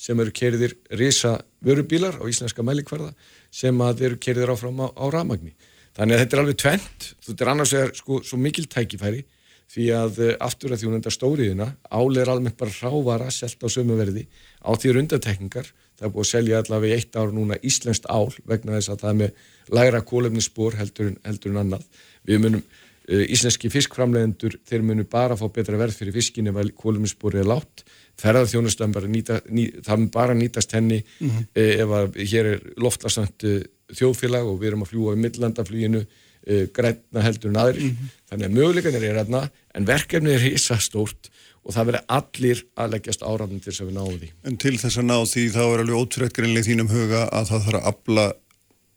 sem 0.00 0.20
eru 0.22 0.32
kerðir 0.32 0.76
risa 0.96 1.36
vörubílar 1.64 2.16
á 2.18 2.24
íslenska 2.28 2.64
mælikvarða 2.64 3.12
sem 3.52 3.76
að 3.84 4.06
eru 4.08 4.20
kerðir 4.22 4.52
áfram 4.54 4.80
á, 4.80 4.88
á 4.96 5.04
ramagni. 5.12 5.52
Þannig 5.96 6.16
að 6.16 6.22
þetta 6.22 6.36
er 6.36 6.42
alveg 6.44 6.58
tvent, 6.62 7.10
þetta 7.26 7.44
er 7.44 7.52
annars 7.52 7.74
vegar 7.74 7.92
sko 7.98 8.22
svo 8.24 8.40
mikil 8.40 8.66
tækifæri 8.70 9.24
því 9.70 9.86
að 9.94 10.20
uh, 10.24 10.32
aftur 10.42 10.74
að 10.74 10.82
þjónenda 10.82 11.12
stóriðina 11.14 11.68
álega 11.92 12.24
er 12.24 12.32
almennt 12.32 12.58
bara 12.58 12.74
rávara 12.80 13.30
selt 13.34 13.60
á 13.62 13.68
sömuverði 13.70 14.24
á 14.66 14.70
því 14.74 14.96
rundatekningar 14.96 15.68
það 15.68 16.06
er 16.08 16.14
búið 16.14 16.24
að 16.24 16.30
selja 16.32 16.62
allavega 16.62 16.96
í 16.96 16.98
eitt 16.98 17.18
ár 17.20 17.34
núna 17.36 17.58
íslenskt 17.62 18.08
ál 18.10 18.32
vegna 18.48 18.78
þess 18.78 18.94
að 18.94 19.02
það 19.04 19.10
er 19.12 19.18
með 19.20 19.44
lægra 19.76 20.00
kólefnisspor 20.10 20.78
heldur, 20.80 21.12
heldur 21.26 21.52
en 21.52 21.62
annað. 21.62 21.84
Við 22.26 22.42
munum 22.42 22.64
Eh, 22.64 22.89
íslenski 23.10 23.70
fiskframlegendur 23.72 24.56
þeir 24.68 24.84
munu 24.86 25.04
bara 25.10 25.36
fá 25.38 25.46
betra 25.52 25.78
verð 25.80 25.98
fyrir 25.98 26.14
fiskin 26.14 26.50
ef 26.50 26.60
kóluminsbúrið 26.78 27.42
er 27.42 27.50
látt 27.50 27.84
ferðarþjónustan 28.20 28.94
bara 28.94 29.10
nýta, 29.10 29.40
ný, 29.48 29.66
það 29.84 30.02
mun 30.02 30.10
bara 30.14 30.36
nýtast 30.36 30.74
henni 30.76 31.00
mm 31.02 31.28
-hmm. 31.30 31.46
ef 31.54 31.94
að 31.98 32.18
hér 32.32 32.50
er 32.54 32.60
loftlarsnænt 32.76 33.46
uh, 33.48 33.62
þjóðfélag 33.90 34.46
og 34.46 34.60
við 34.60 34.68
erum 34.70 34.84
að 34.84 34.92
fljúa 34.92 35.14
í 35.16 35.22
millandaflýinu 35.24 36.02
uh, 36.04 36.64
græna 36.76 37.24
heldur 37.26 37.50
en 37.50 37.62
aðri 37.64 37.84
mm 37.84 37.96
-hmm. 37.96 38.10
þannig 38.30 38.46
að 38.46 38.56
möguleikanir 38.58 39.04
er 39.04 39.18
hérna 39.18 39.50
en 39.74 39.86
verkefni 39.86 40.34
er 40.34 40.44
hýsa 40.46 40.78
stórt 40.78 41.30
og 41.64 41.74
það 41.74 41.86
verður 41.90 42.04
allir 42.08 42.62
að 42.76 42.92
leggjast 42.94 43.22
áræðin 43.22 43.60
til 43.60 43.72
þess 43.72 43.82
að 43.82 43.88
við 43.90 43.96
náum 43.98 44.18
því. 44.18 44.28
En 44.48 44.56
til 44.56 44.76
þess 44.80 44.98
að 44.98 45.08
ná 45.10 45.18
því 45.32 45.44
þá 45.56 45.62
er 45.66 45.82
alveg 45.82 46.00
ótrúlega 46.00 46.62
þínum 46.68 46.88
huga 46.88 47.28
að 47.28 47.50
það 47.50 47.64
þarf 47.66 47.80
að 47.80 47.88
abla 47.90 48.24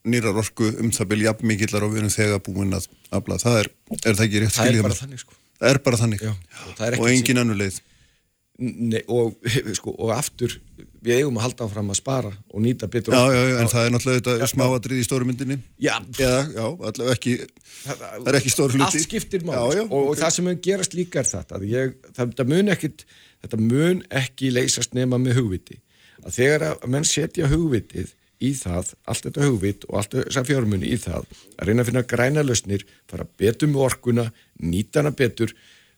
nýrar 0.04 0.36
orku 0.40 0.68
um 0.82 0.92
það 0.92 1.10
byrja 1.12 1.30
jafn 1.30 1.48
mikillar 1.48 1.86
og 1.86 1.94
við 1.94 2.02
erum 2.02 2.12
þegar 2.12 2.44
búin 2.44 2.76
að 2.76 2.88
afla. 3.14 3.40
Það 3.40 3.58
er, 3.62 3.72
er 3.96 4.12
það 4.12 4.24
ekki 4.26 4.44
rétt 4.44 4.56
skiljið? 4.58 4.76
Það 4.76 4.84
er 4.84 4.86
bara 4.86 5.00
þannig 5.00 5.24
sko. 5.24 5.36
Það 5.54 5.70
er 5.70 5.82
bara 5.86 6.00
þannig. 6.00 6.24
Já, 6.24 6.32
og, 6.34 6.96
og 6.98 7.10
engin 7.10 7.40
annu 7.40 7.58
leið. 7.58 7.82
Nei, 8.64 9.00
og, 9.10 9.34
sko, 9.78 9.94
og 9.98 10.12
aftur, 10.14 10.52
við 11.04 11.16
eigum 11.18 11.38
að 11.40 11.46
halda 11.48 11.66
áfram 11.66 11.90
að 11.90 11.98
spara 11.98 12.32
og 12.52 12.62
nýta 12.62 12.88
betur. 12.90 13.16
Já, 13.16 13.34
já, 13.34 13.40
já, 13.50 13.56
en 13.62 13.70
það 13.72 13.86
er 13.86 13.94
náttúrulega 13.94 14.24
þetta 14.28 14.48
smáadrið 14.52 15.00
í 15.00 15.06
stóru 15.08 15.28
myndinni. 15.28 15.58
Já. 15.82 15.94
Já, 16.20 16.34
já, 16.52 16.64
allavega 16.64 17.16
ekki, 17.16 17.34
það, 17.80 18.04
það 18.04 18.30
er 18.30 18.38
ekki 18.40 18.52
stóru 18.54 18.76
hluti. 18.76 18.86
Allt 18.86 19.06
skiptir 19.08 19.46
máli 19.48 19.80
sko. 19.80 19.86
og, 19.88 20.10
og 20.12 20.20
það 20.20 20.36
sem 20.36 20.48
mun 20.48 20.60
gerast 20.68 20.98
líka 20.98 21.22
er 21.24 21.30
þetta. 21.32 21.62
Ég, 21.70 21.96
það 22.20 22.44
mun 22.52 22.74
ekkit, 22.76 23.06
þetta 23.46 23.62
mun 23.64 24.04
ekki 24.22 24.52
leysast 24.54 24.94
nema 24.96 25.18
með 25.22 25.40
hugviti. 25.40 25.80
Að 26.24 26.38
þegar 26.38 26.66
að 26.70 26.86
menn 26.94 27.08
setja 27.08 27.50
hugvitið 27.50 28.14
í 28.42 28.50
það, 28.58 28.94
allt 29.08 29.28
þetta 29.28 29.46
hugvit 29.46 29.86
og 29.88 30.00
allt 30.00 30.16
þessar 30.16 30.48
fjármunni 30.48 30.90
í 30.90 30.98
það 31.00 31.28
að 31.58 31.68
reyna 31.68 31.84
að 31.84 31.90
finna 31.90 32.04
græna 32.14 32.44
lausnir, 32.44 32.84
fara 33.10 33.26
betur 33.38 33.70
með 33.70 33.86
orkuna, 33.88 34.26
nýta 34.62 35.02
hana 35.02 35.14
betur 35.14 35.54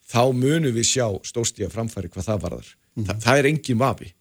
þá 0.07 0.22
munum 0.37 0.74
við 0.74 0.91
sjá 0.93 1.07
stórstíða 1.26 1.72
framfæri 1.72 2.12
hvað 2.12 2.28
það 2.30 2.45
varðar. 2.45 2.68
Mm 2.68 3.03
-hmm. 3.03 3.09
Þa, 3.09 3.20
það 3.24 3.39
er 3.39 3.49
engin 3.51 3.80
vafi, 3.80 4.12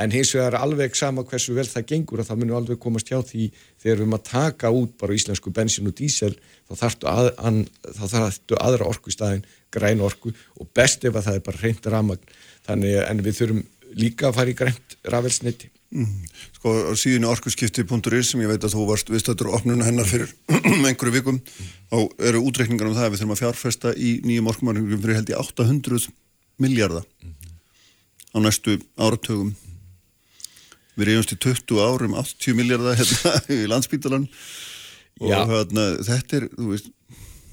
en 0.00 0.14
hins 0.14 0.34
vegar 0.34 0.56
alveg 0.60 0.96
sama 0.96 1.24
hversu 1.24 1.54
vel 1.54 1.66
það 1.68 1.88
gengur 1.92 2.20
að 2.20 2.30
það 2.30 2.40
munum 2.40 2.56
alveg 2.56 2.78
komast 2.78 3.10
hjá 3.10 3.18
því 3.20 3.50
þegar 3.80 3.96
við 3.96 4.00
erum 4.00 4.18
að 4.18 4.28
taka 4.30 4.70
út 4.70 4.92
bara 4.98 5.16
íslensku 5.16 5.50
bensin 5.50 5.90
og 5.90 5.96
dísel 5.96 6.34
þá 6.68 6.74
þarftu, 6.84 7.06
að, 7.06 7.32
an, 7.38 7.66
þá 7.84 8.04
þarftu 8.14 8.60
aðra 8.60 8.88
orku 8.88 9.10
í 9.10 9.16
staðin, 9.16 9.44
græna 9.70 10.06
orku 10.06 10.32
og 10.60 10.70
best 10.74 11.04
ef 11.04 11.16
að 11.16 11.26
það 11.26 11.34
er 11.34 11.44
bara 11.48 11.62
reynd 11.62 11.86
ramagn 11.86 12.32
þannig 12.66 12.96
en 13.02 13.22
við 13.26 13.36
þurfum 13.40 13.62
líka 13.98 14.28
að 14.28 14.38
fara 14.38 14.50
í 14.50 14.56
grænt 14.56 14.96
rafelsniti 15.04 15.70
Mm. 15.90 16.20
Sko 16.54 16.94
síðan 16.94 17.26
orkusskipti.is 17.32 18.28
sem 18.30 18.42
ég 18.44 18.50
veit 18.52 18.62
að 18.62 18.76
þú 18.76 18.84
varst 18.92 19.08
viðstættur 19.10 19.50
opnuna 19.50 19.88
hennar 19.88 20.06
fyrir 20.06 20.30
einhverju 20.86 21.16
vikum 21.16 21.40
þá 21.90 21.98
eru 22.30 22.44
útreikningar 22.46 22.86
um 22.86 22.94
það 22.94 23.08
að 23.08 23.12
við 23.16 23.22
þurfum 23.24 23.34
að 23.34 23.42
fjárfesta 23.42 23.94
í 23.98 24.12
nýjum 24.22 24.52
orkumarkingum 24.52 25.02
fyrir 25.02 25.18
held 25.18 25.34
í 25.34 25.38
800 25.40 26.06
miljardar 26.62 27.08
mm 27.24 27.40
á 28.34 28.38
næstu 28.38 28.78
áratögum 28.98 29.52
við 30.98 31.12
erum 31.14 31.24
í 31.24 31.38
20 31.46 31.82
árum 31.82 32.16
80 32.20 32.58
miljardar 32.58 32.98
hérna 33.00 33.34
í 33.56 33.66
landsbítalan 33.70 34.26
og 35.20 35.34
hérna, 35.50 35.86
þetta 36.06 36.40
er 36.40 36.48
þú 36.54 36.72
veist 36.74 36.96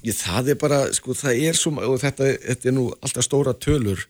Ég, 0.06 0.14
það 0.14 0.52
er 0.52 0.56
bara, 0.60 0.76
sko, 0.94 1.10
það 1.10 1.40
er 1.42 1.56
svo 1.58 1.72
og 1.82 1.96
þetta, 1.98 2.28
þetta 2.38 2.68
er 2.70 2.74
nú 2.76 2.84
alltaf 3.02 3.24
stóra 3.26 3.50
tölur 3.58 4.04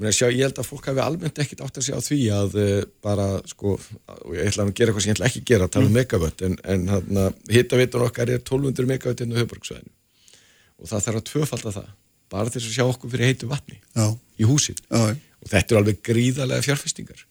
ég 0.00 0.16
sjá, 0.16 0.26
ég 0.32 0.46
held 0.46 0.60
að 0.60 0.68
fólk 0.68 0.86
hafi 0.88 1.02
almennt 1.04 1.40
ekkit 1.42 1.60
átt 1.64 1.78
að 1.78 1.86
segja 1.86 2.00
á 2.00 2.06
því 2.06 2.20
að 2.32 2.54
uh, 2.62 2.76
bara 3.04 3.26
sko, 3.50 3.74
og 3.76 4.36
ég 4.36 4.48
ætla 4.48 4.64
að 4.64 4.72
gera 4.78 4.92
eitthvað 4.92 5.04
sem 5.04 5.12
ég 5.12 5.18
ætla 5.18 5.28
ekki 5.28 5.42
að 5.42 5.50
gera, 5.50 5.68
tala 5.68 5.88
um 5.88 5.92
mm. 5.92 5.98
megavött 6.00 6.44
en, 6.46 6.56
en 6.64 7.32
hittavitur 7.52 8.06
okkar 8.06 8.32
er 8.32 8.40
1200 8.40 8.88
megavött 8.88 9.24
inn 9.24 9.36
á 9.36 9.40
höfbruksvæðinu 9.42 9.92
og 10.82 10.90
það 10.90 11.04
þarf 11.06 11.20
að 11.20 11.28
tvöfalda 11.30 11.74
það 11.76 11.90
bara 12.32 12.52
til 12.52 12.62
að 12.62 12.72
sjá 12.72 12.84
okkur 12.86 13.12
fyrir 13.12 13.30
heitu 13.30 13.48
vatni 13.50 13.78
Já. 13.92 14.06
í 14.40 14.48
húsin 14.48 14.78
Já. 14.88 15.12
og 15.12 15.50
þetta 15.52 15.74
er 15.74 15.80
alveg 15.82 16.00
gríðarlega 16.08 16.64
fjárfestingar 16.64 17.26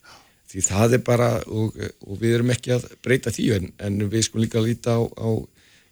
því 0.51 0.65
það 0.65 0.97
er 0.97 1.03
bara, 1.07 1.29
og, 1.47 1.77
og 2.05 2.19
við 2.19 2.37
erum 2.37 2.51
ekki 2.53 2.75
að 2.75 2.85
breyta 3.03 3.31
því 3.33 3.47
en, 3.55 3.71
en 3.79 4.03
við 4.11 4.27
skulum 4.27 4.45
líka 4.45 4.59
að 4.59 4.67
líta 4.67 4.97
á, 4.99 5.01
á 5.07 5.29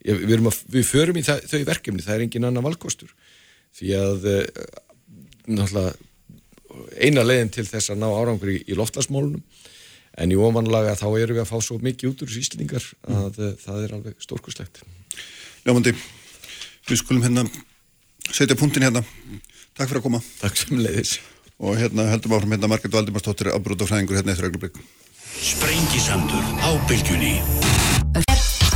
við, 0.03 0.35
að, 0.35 0.59
við 0.75 0.85
förum 0.87 1.19
í 1.19 1.23
það, 1.25 1.45
þau 1.47 1.61
verkefni, 1.71 2.03
það 2.03 2.15
er 2.15 2.25
engin 2.25 2.47
annan 2.49 2.65
valkostur 2.65 3.13
því 3.79 3.93
að 3.99 4.27
eh, 4.33 4.45
náttúrulega 5.47 5.95
eina 6.99 7.25
leiðin 7.25 7.53
til 7.53 7.67
þess 7.67 7.93
að 7.93 8.01
ná 8.03 8.09
árangur 8.09 8.53
í, 8.53 8.59
í 8.67 8.77
loftlasmólunum 8.77 9.43
en 10.19 10.33
í 10.33 10.37
ofanlaga 10.39 10.97
þá 10.99 11.07
eru 11.21 11.37
við 11.37 11.43
að 11.45 11.51
fá 11.51 11.57
svo 11.63 11.79
mikið 11.83 12.11
út 12.11 12.23
úr 12.25 12.33
síslingar 12.33 12.85
að 13.07 13.39
mm. 13.39 13.57
það 13.63 13.83
er 13.85 13.97
alveg 13.97 14.23
stórkurslegt 14.23 14.83
Ljómandi, 15.67 15.91
við 16.87 17.01
skulum 17.01 17.25
hérna 17.25 17.43
setja 18.33 18.55
punktin 18.55 18.85
hérna. 18.85 19.03
Takk 19.77 19.89
fyrir 19.89 20.01
að 20.01 20.05
koma. 20.05 20.21
Takk 20.41 20.57
sem 20.59 20.79
leiðis 20.79 21.17
og 21.59 21.75
hérna 21.79 22.07
heldum 22.11 22.35
áfram 22.37 22.55
hérna 22.55 22.69
Marget 22.71 22.93
Valdimarsdóttir 22.93 23.51
afbróð 23.51 23.83
og 23.83 23.89
fræðingur 23.91 24.19
hérna 24.19 24.31
eftir 24.31 24.47
ögnublik 24.47 24.77
Sprengisandur 25.39 26.45
á 26.63 26.69
bylgjunni. 26.87 27.35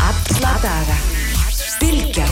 Alla 0.04 0.54
daga. 0.64 0.98
Bylgja. 1.80 2.28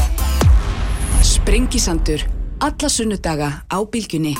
Sprengisandur 1.23 2.27
Alla 2.61 2.89
sunnudaga 2.89 3.53
á 3.67 3.77
bylgjunni 3.83 4.35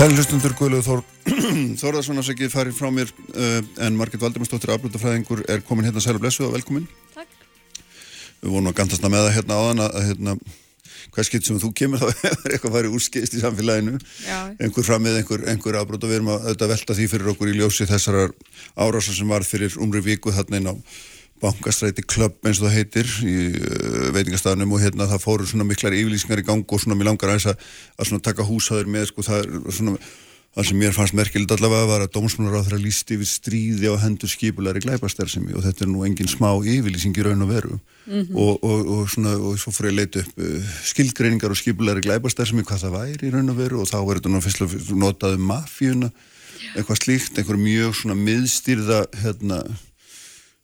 Sæluhlustundur 0.00 0.54
Guðluð 0.56 0.86
Þór 0.86 1.00
Þórðarsson 1.80 2.22
ekki 2.32 2.46
farið 2.48 2.78
frá 2.78 2.86
mér 2.88 3.10
uh, 3.34 3.58
en 3.84 3.98
Marget 3.98 4.22
Valdimarsdóttir 4.22 4.70
afbróð 4.72 4.94
og 4.96 5.02
fræðingur 5.02 5.42
er 5.44 5.60
komin 5.60 5.84
hérna 5.84 6.00
sælu 6.00 6.22
blessu 6.22 6.46
og 6.46 6.54
velkomin. 6.54 6.86
Takk. 7.12 7.28
Við 8.40 8.54
vonum 8.54 8.70
að 8.70 8.78
gandast 8.78 9.04
að 9.04 9.12
með 9.12 9.26
það 9.26 9.34
hérna 9.34 9.58
áðan 9.60 9.82
að 9.84 9.98
hérna 10.06 10.34
hvað 11.12 11.28
skilt 11.28 11.50
sem 11.50 11.60
þú 11.60 11.72
kemur 11.82 12.00
þá 12.00 12.24
er 12.30 12.54
eitthvað 12.54 12.78
farið 12.78 12.96
úrskist 12.96 13.36
í 13.36 13.42
samfélaginu. 13.42 14.00
Já. 14.24 14.38
einhver 14.56 14.88
framið, 14.88 15.20
einhver, 15.20 15.44
einhver 15.52 15.80
afbrót 15.82 16.08
og 16.08 16.14
við 16.14 16.22
erum 16.22 16.32
að 16.38 16.64
velta 16.72 16.96
því 16.96 17.10
fyrir 17.12 17.32
okkur 17.34 17.52
í 17.52 17.58
ljósi 17.60 17.88
þessar 17.92 18.22
árásar 18.80 19.20
sem 19.20 19.36
var 19.36 19.44
fyrir 19.44 19.76
umri 19.84 20.00
viku 20.08 20.32
þarna 20.32 20.62
inn 20.62 20.72
á 20.72 20.74
bankastræti 21.42 22.04
klubb 22.06 22.40
eins 22.46 22.60
og 22.60 22.68
það 22.68 22.76
heitir 22.78 23.12
í 23.26 23.36
uh, 23.50 24.08
veitingastafnum 24.16 24.72
og 24.76 24.82
hérna 24.82 25.08
það 25.10 25.24
fóru 25.26 25.46
svona 25.48 25.68
miklar 25.68 25.96
yfirlýsingar 25.96 26.42
í 26.42 26.48
gang 26.48 26.64
og 26.64 26.82
svona 26.82 26.98
mér 26.98 27.12
langar 27.12 27.34
að, 27.34 27.54
að 27.98 28.18
taka 28.24 28.46
húsaður 28.46 28.90
með 28.90 29.10
sko 29.10 29.26
það 29.26 29.46
er 29.46 29.78
svona 29.78 30.00
Það 30.50 30.66
sem 30.66 30.80
mér 30.82 30.94
fannst 30.96 31.14
merkilegt 31.14 31.52
allavega 31.54 31.86
var 31.86 32.02
að 32.02 32.08
dómsmunar 32.16 32.56
á 32.58 32.66
þeirra 32.66 32.80
lísti 32.82 33.14
yfir 33.14 33.28
stríði 33.30 33.86
á 33.86 33.94
hendur 34.02 34.30
skipulari 34.32 34.80
glæpastærsemi 34.82 35.54
og 35.54 35.62
þetta 35.62 35.84
er 35.84 35.90
nú 35.92 36.02
engin 36.02 36.26
smá 36.26 36.48
yfirlýsing 36.58 37.14
í 37.14 37.22
raun 37.22 37.44
og 37.44 37.52
veru 37.52 37.76
mm 37.76 38.16
-hmm. 38.16 38.34
og, 38.34 38.64
og, 38.64 38.80
og, 38.94 39.04
svona, 39.14 39.36
og 39.38 39.60
svo 39.62 39.70
fyrir 39.70 39.92
að 39.92 39.98
leita 40.00 40.24
upp 40.24 40.42
uh, 40.42 40.72
skildgreiningar 40.90 41.54
og 41.54 41.56
skipulari 41.56 42.02
glæpastærsemi 42.02 42.66
hvað 42.66 42.82
það 42.82 42.96
væri 42.98 43.28
í 43.28 43.30
raun 43.30 43.50
og 43.50 43.56
veru 43.62 43.80
og 43.80 43.86
þá 43.86 43.98
verður 44.02 44.18
þetta 44.18 44.32
nú 44.34 44.40
fyrst 44.42 44.90
notað 44.90 45.38
um 45.38 45.46
mafíuna 45.46 46.10
eitthvað 46.74 46.98
slíkt, 46.98 47.38
einhver 47.38 47.56
mjög 47.56 47.94
svona 47.94 48.16
miðstýrða 48.18 49.06
hérna, 49.22 49.62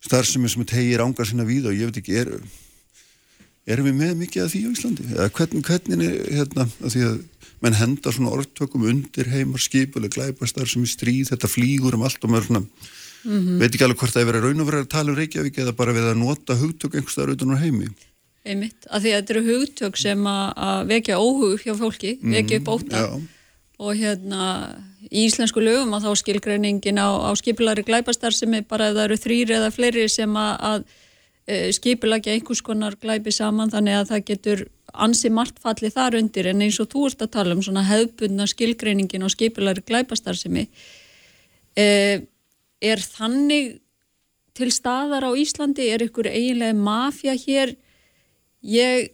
starfsemi 0.04 0.50
sem 0.50 0.64
tegir 0.68 1.02
ángar 1.04 1.28
sína 1.28 1.46
við 1.48 1.70
og 1.70 1.76
ég 1.76 1.90
veit 1.90 2.00
ekki, 2.02 2.18
er, 2.20 2.32
erum 3.66 3.88
við 3.88 3.96
með 4.00 4.14
mikið 4.22 4.44
af 4.44 4.52
því 4.52 4.62
á 4.66 4.70
Íslandi? 4.72 5.08
Eða 5.14 5.30
hvernig, 5.38 5.64
hvernig 5.66 6.06
er 6.06 6.36
hérna, 6.40 6.68
að 6.82 6.94
því 6.94 7.06
að 7.08 7.16
menn 7.64 7.78
henda 7.78 8.12
svona 8.12 8.34
orðtökum 8.36 8.84
undir 8.90 9.30
heimar 9.32 9.62
skipuleg 9.62 10.12
glæpastar 10.14 10.68
sem 10.68 10.84
í 10.84 10.90
stríð, 10.90 11.30
þetta 11.32 11.50
flýgur 11.50 11.96
um 11.96 12.04
allt 12.06 12.22
og 12.22 12.32
maður 12.32 12.50
svona, 12.50 12.64
mm 13.24 13.38
-hmm. 13.38 13.62
veit 13.62 13.70
ekki 13.72 13.86
alveg 13.86 14.02
hvort 14.02 14.14
það 14.14 14.22
er 14.22 14.30
verið 14.32 14.44
raun 14.44 14.60
og 14.60 14.68
verið 14.68 14.84
að 14.84 14.92
tala 14.92 15.10
um 15.12 15.16
Reykjavík 15.16 15.58
eða 15.58 15.72
bara 15.76 15.96
við 15.96 16.10
að 16.10 16.20
nota 16.20 16.58
hugtök 16.60 16.94
einhverstaðar 16.94 17.34
utan 17.34 17.56
á 17.56 17.62
heimi 17.62 17.88
Einmitt, 18.46 18.86
af 18.86 19.02
því 19.02 19.10
að 19.10 19.16
þetta 19.18 19.32
eru 19.34 19.46
hugtök 19.46 19.96
sem 19.98 20.26
að 20.26 20.86
vekja 20.86 21.18
óhug 21.18 21.62
hjá 21.64 21.74
fólki, 21.74 22.12
vekja 22.22 22.60
upp 22.60 22.68
óta 22.76 23.00
mm, 23.08 23.24
og 23.82 23.96
hérna 23.98 24.42
í 25.10 25.26
íslensku 25.26 25.62
lögum 25.62 25.94
að 25.96 26.08
þá 26.08 26.22
skilgreiningin 26.22 27.00
á, 27.00 27.08
á 27.28 27.30
skipulari 27.38 27.84
glæpastar 27.86 28.34
sem 28.34 28.54
er 28.58 28.66
bara 28.68 28.90
ef 28.90 28.96
það 28.96 29.04
eru 29.04 29.18
þrýri 29.22 29.56
eða 29.58 29.72
fleiri 29.74 30.06
sem 30.10 30.38
að, 30.40 30.52
að 30.70 30.84
e, 31.46 31.58
skipulagja 31.76 32.34
einhvers 32.34 32.62
konar 32.66 32.98
glæpi 33.00 33.34
saman 33.34 33.72
þannig 33.72 34.00
að 34.00 34.12
það 34.12 34.26
getur 34.32 34.64
ansi 34.92 35.30
margt 35.30 35.58
fallið 35.62 35.96
þar 35.96 36.18
undir. 36.20 36.50
En 36.50 36.62
eins 36.64 36.78
og 36.82 36.90
þú 36.92 37.08
ert 37.10 37.26
að 37.26 37.34
tala 37.38 37.56
um 37.56 37.64
svona 37.64 37.84
hefðbundna 37.86 38.46
skilgreiningin 38.50 39.26
og 39.26 39.34
skipilari 39.34 39.84
glæpastarsimi 39.86 40.66
eh, 41.76 42.22
er 42.82 43.02
þannig 43.02 43.76
til 44.56 44.70
staðar 44.72 45.28
á 45.28 45.30
Íslandi? 45.36 45.90
Er 45.92 46.06
ykkur 46.06 46.30
eiginlega 46.30 46.76
mafja 46.78 47.36
hér? 47.36 47.76
Ég 48.64 49.12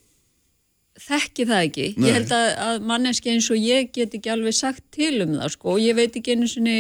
þekki 1.03 1.47
það 1.51 1.67
ekki. 1.69 1.87
Nei. 1.97 2.09
ég 2.09 2.19
held 2.19 2.35
að, 2.37 2.49
að 2.67 2.89
manneski 2.91 3.33
eins 3.33 3.51
og 3.53 3.61
ég 3.61 3.93
get 3.95 4.17
ekki 4.17 4.33
alveg 4.33 4.57
sagt 4.57 4.85
til 4.95 5.15
um 5.25 5.37
það 5.39 5.55
sko. 5.57 5.77
Og 5.77 5.85
ég 5.85 5.99
veit 5.99 6.19
ekki 6.19 6.37
einu 6.37 6.51
svoni 6.51 6.77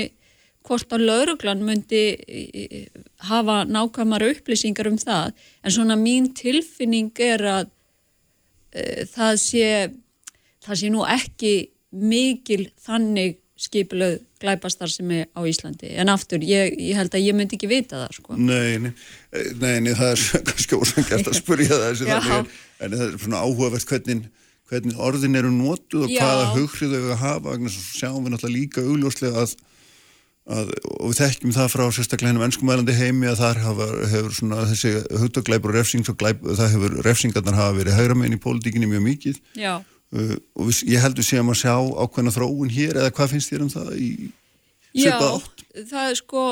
hvort 0.62 0.94
að 0.94 1.06
lauruglan 1.08 1.64
myndi 1.66 2.02
hafa 3.26 3.62
nákvæmara 3.66 4.30
upplýsingar 4.36 4.90
um 4.90 4.98
það. 5.00 5.32
En 5.64 5.74
svona 5.74 5.98
mín 5.98 6.30
tilfinning 6.38 7.10
er 7.22 7.46
að 7.50 7.70
uh, 7.70 9.02
það 9.10 9.38
sé 9.42 9.68
það 10.62 10.78
sé 10.78 10.92
nú 10.94 11.06
ekki 11.08 11.54
mikil 11.92 12.66
þannig 12.80 13.40
skipilöð 13.58 14.20
glæpastar 14.42 14.92
sem 14.92 15.10
er 15.16 15.26
á 15.32 15.40
Íslandi 15.48 15.94
en 16.02 16.12
aftur, 16.12 16.44
ég, 16.46 16.76
ég 16.76 16.98
held 16.98 17.14
að 17.14 17.26
ég 17.26 17.36
myndi 17.38 17.58
ekki 17.58 17.70
vita 17.70 18.04
það 18.04 18.18
sko. 18.18 18.36
Nei, 18.38 18.78
nei, 18.82 18.92
nei, 19.62 19.74
nei 19.86 19.92
það 19.98 20.14
er 20.14 20.22
kannski 20.50 20.78
ósangast 20.78 21.32
að 21.32 21.40
spurja 21.40 21.80
það 21.80 22.04
þannig, 22.04 22.54
en 22.82 22.96
það 22.96 23.04
er 23.08 23.18
svona 23.24 23.42
áhugavert 23.42 23.90
hvernig, 23.90 24.30
hvernig 24.72 25.02
orðin 25.08 25.42
eru 25.42 25.52
nótuð 25.54 26.06
og 26.06 26.14
Já. 26.14 26.22
hvaða 26.22 26.48
hughrið 26.56 26.96
þau 26.96 27.20
hafa, 27.24 27.58
sjáum 27.70 28.24
við 28.24 28.34
náttúrulega 28.34 28.58
líka 28.58 28.86
augljóslega 28.86 29.46
að 29.46 29.60
Að, 30.50 30.72
og 30.98 31.12
við 31.12 31.18
þekkjum 31.20 31.52
það 31.54 31.68
frá 31.70 31.82
sérstaklega 31.94 32.32
hennum 32.32 32.42
ennskumælandi 32.48 32.94
heimi 32.98 33.28
að 33.30 33.44
þar 33.44 33.58
hafa, 33.62 33.86
hefur 34.10 34.32
svona 34.34 34.64
þessi 34.72 34.90
hugtaglæpur 35.20 35.70
og 35.70 35.76
refsing 35.78 36.08
það 36.08 36.72
hefur 36.72 36.96
refsingarnar 37.06 37.58
hafa 37.60 37.76
verið 37.76 37.94
hægra 37.94 38.16
meginn 38.18 38.34
í 38.34 38.40
pólitíkinni 38.42 38.88
mjög 38.90 39.04
mikið 39.06 39.38
uh, 40.12 40.36
og 40.58 40.68
við, 40.68 40.82
ég 40.92 41.02
heldur 41.04 41.26
séum 41.26 41.52
að 41.52 41.62
sjá 41.62 41.74
ákveðna 41.76 42.34
þróun 42.34 42.74
hér 42.74 43.00
eða 43.00 43.14
hvað 43.16 43.32
finnst 43.34 43.52
þér 43.52 43.64
um 43.66 43.72
það 43.72 43.96
í 43.96 44.12
söpa 44.92 45.32
átt? 45.38 45.64
Já, 45.64 45.82
það 45.90 46.04
er 46.04 46.20
sko 46.20 46.44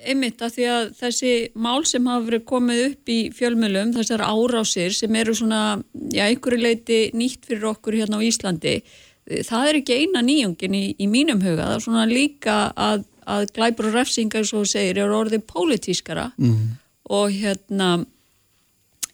einmitt 0.00 0.40
að 0.40 0.54
því 0.54 0.66
að 0.72 0.86
þessi 0.96 1.34
mál 1.60 1.84
sem 1.84 2.06
hafa 2.08 2.24
verið 2.24 2.46
komið 2.48 2.82
upp 2.86 3.12
í 3.12 3.18
fjölmjölum 3.36 3.92
þessar 3.98 4.24
árásir 4.24 4.94
sem 4.96 5.20
eru 5.20 5.34
svona 5.36 5.62
já, 6.08 6.24
einhverju 6.24 6.62
leiti 6.62 7.00
nýtt 7.12 7.44
fyrir 7.44 7.68
okkur 7.74 7.98
hérna 8.00 8.16
á 8.16 8.24
Íslandi 8.24 8.78
það 9.44 9.68
er 9.68 9.78
ekki 9.82 9.98
eina 10.00 10.22
nýjungin 10.24 10.74
í, 10.74 10.84
í 10.96 11.06
mínum 11.10 11.42
huga, 11.44 11.68
það 11.68 11.76
er 11.76 11.84
svona 11.84 12.06
líka 12.08 12.56
að 12.72 13.04
að 13.30 13.50
glæpur 13.56 13.90
og 13.90 13.98
refsingar, 13.98 14.46
svo 14.48 14.64
segir, 14.68 15.00
er 15.02 15.14
orðið 15.14 15.44
pólitískara 15.50 16.30
mm. 16.38 16.62
og 17.16 17.36
hérna 17.36 17.90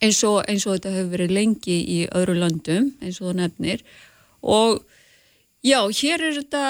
eins 0.02 0.20
og, 0.26 0.42
eins 0.48 0.66
og 0.66 0.76
þetta 0.76 0.92
hefur 0.96 1.14
verið 1.14 1.34
lengi 1.36 1.78
í 1.96 2.02
öðru 2.10 2.36
landum, 2.40 2.92
eins 3.00 3.20
og 3.22 3.30
það 3.30 3.40
nefnir 3.40 3.82
og 4.46 4.82
já, 5.66 5.80
hér 5.98 6.24
er 6.28 6.38
þetta 6.40 6.62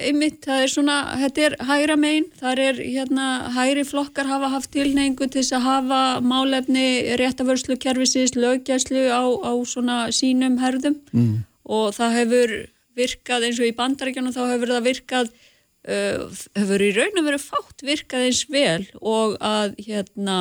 einmitt, 0.00 0.40
það 0.46 0.64
er 0.64 0.72
svona, 0.72 0.96
þetta 1.20 1.44
er 1.46 1.56
hægra 1.68 1.98
megin, 2.00 2.30
þar 2.40 2.64
er 2.64 2.80
hérna 2.80 3.28
hægri 3.56 3.84
flokkar 3.88 4.30
hafa 4.30 4.52
haft 4.54 4.72
tilneingu 4.76 5.28
til 5.28 5.42
þess 5.42 5.58
að 5.58 5.68
hafa 5.68 6.00
málefni 6.24 6.88
réttavörslu 7.20 7.76
kervisins, 7.82 8.36
lögjæslu 8.38 9.06
á, 9.12 9.22
á 9.24 9.52
svona 9.68 10.00
sínum 10.14 10.60
herðum 10.62 11.00
mm. 11.12 11.36
og 11.68 11.94
það 11.98 12.18
hefur 12.20 12.56
virkað 12.96 13.46
eins 13.48 13.60
og 13.60 13.68
í 13.70 13.76
bandaríkjana 13.76 14.34
þá 14.34 14.44
hefur 14.54 14.76
það 14.76 14.90
virkað 14.90 15.32
Uh, 15.80 16.28
hefur 16.52 16.82
í 16.84 16.90
raun 16.92 17.16
og 17.16 17.24
verið 17.24 17.40
fátt 17.40 17.82
virkað 17.88 18.26
eins 18.26 18.42
vel 18.52 18.82
og 19.00 19.38
að 19.40 19.78
hérna 19.80 20.34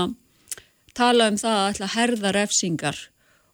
tala 1.00 1.30
um 1.32 1.40
það 1.40 1.58
að 1.60 1.70
ætla 1.72 1.88
að 1.88 1.96
herða 1.96 2.34
refsingar 2.36 3.00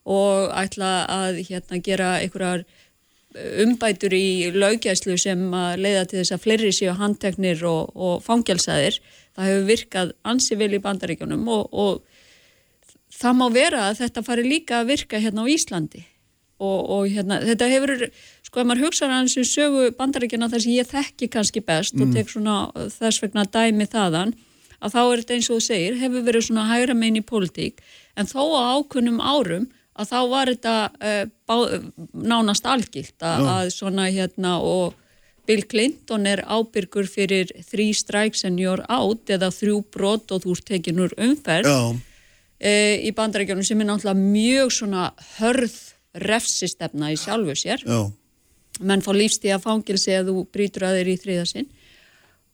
og 0.06 0.52
ætla 0.54 0.90
að 1.10 1.40
hérna 1.48 1.82
gera 1.86 2.10
einhverjar 2.22 2.66
uh, 2.66 3.52
umbætur 3.66 4.14
í 4.14 4.52
laugjæslu 4.54 5.18
sem 5.22 5.46
að 5.58 5.86
leiða 5.86 6.08
til 6.10 6.22
þess 6.22 6.36
að 6.36 6.44
fleiri 6.46 6.74
séu 6.76 6.98
handteknir 7.00 7.64
og, 7.70 7.96
og 7.96 8.20
fangjálsaðir 8.26 9.00
það 9.36 9.50
hefur 9.50 9.70
virkað 9.72 10.14
ansi 10.28 10.60
vel 10.60 10.74
í 10.78 10.84
bandaríkjónum 10.84 11.48
og, 11.52 11.66
og 11.74 12.04
það 13.16 13.40
má 13.40 13.48
vera 13.54 13.88
að 13.90 14.04
þetta 14.04 14.26
fari 14.28 14.46
líka 14.48 14.82
að 14.82 14.92
virka 14.94 15.22
hérna 15.22 15.46
á 15.48 15.52
Íslandi 15.52 16.06
og, 16.62 16.80
og 16.96 17.08
hérna 17.12 17.42
þetta 17.44 17.70
hefur 17.72 17.94
sko 18.46 18.62
ef 18.62 18.68
maður 18.70 18.88
hugsaður 18.88 19.18
hans 19.18 19.38
um 19.40 19.48
sögu 19.48 19.88
bandaríkjana 19.98 20.50
þar 20.52 20.64
sem 20.64 20.76
ég 20.76 20.90
þekki 20.90 21.32
kannski 21.34 21.64
best 21.66 21.96
mm. 21.98 22.04
og 22.04 22.16
tek 22.16 22.32
svona 22.32 22.58
þess 22.96 23.24
vegna 23.24 23.48
dæmi 23.52 23.88
þaðan 23.92 24.36
að 24.86 24.94
þá 24.96 25.02
er 25.04 25.24
þetta 25.24 25.38
eins 25.38 25.50
og 25.50 25.58
þú 25.58 25.66
segir 25.66 25.98
hefur 26.02 26.28
verið 26.28 26.48
svona 26.48 26.68
hægra 26.70 26.98
megin 26.98 27.22
í 27.22 27.26
politík 27.26 27.82
en 28.16 28.30
þó 28.30 28.42
á 28.54 28.62
ákunnum 28.78 29.18
árum 29.24 29.66
að 29.96 30.12
þá 30.12 30.20
var 30.32 30.52
þetta 30.52 30.76
uh, 30.92 31.24
bá, 31.48 31.56
nánast 32.14 32.68
algilt 32.68 33.26
að, 33.26 33.50
að 33.56 33.74
svona 33.76 34.10
hérna 34.12 34.60
og 34.64 34.96
Bill 35.46 35.66
Clinton 35.70 36.26
er 36.28 36.42
ábyrgur 36.42 37.08
fyrir 37.10 37.52
þrý 37.70 37.92
strikes 37.94 38.46
and 38.48 38.60
you're 38.62 38.84
out 38.90 39.30
eða 39.30 39.52
þrjú 39.54 39.82
brot 39.94 40.34
og 40.34 40.44
þú 40.44 40.56
ert 40.58 40.68
tekin 40.72 41.02
úr 41.06 41.14
umferð 41.22 41.70
e, 42.58 42.72
í 43.06 43.12
bandarækjunum 43.16 43.66
sem 43.68 43.82
er 43.82 43.90
náttúrulega 43.92 44.24
mjög 44.34 44.74
svona 44.74 45.10
hörð 45.38 45.76
refsistefna 46.26 47.12
í 47.14 47.20
sjálfu 47.20 47.58
sér. 47.60 47.84
Já. 47.86 48.10
menn 48.80 49.04
fá 49.06 49.12
lífstíða 49.16 49.60
fangilsi 49.64 50.16
að 50.16 50.32
þú 50.32 50.46
brýtur 50.52 50.88
að 50.88 50.98
þeir 51.00 51.12
í 51.14 51.20
þriðasinn 51.22 51.70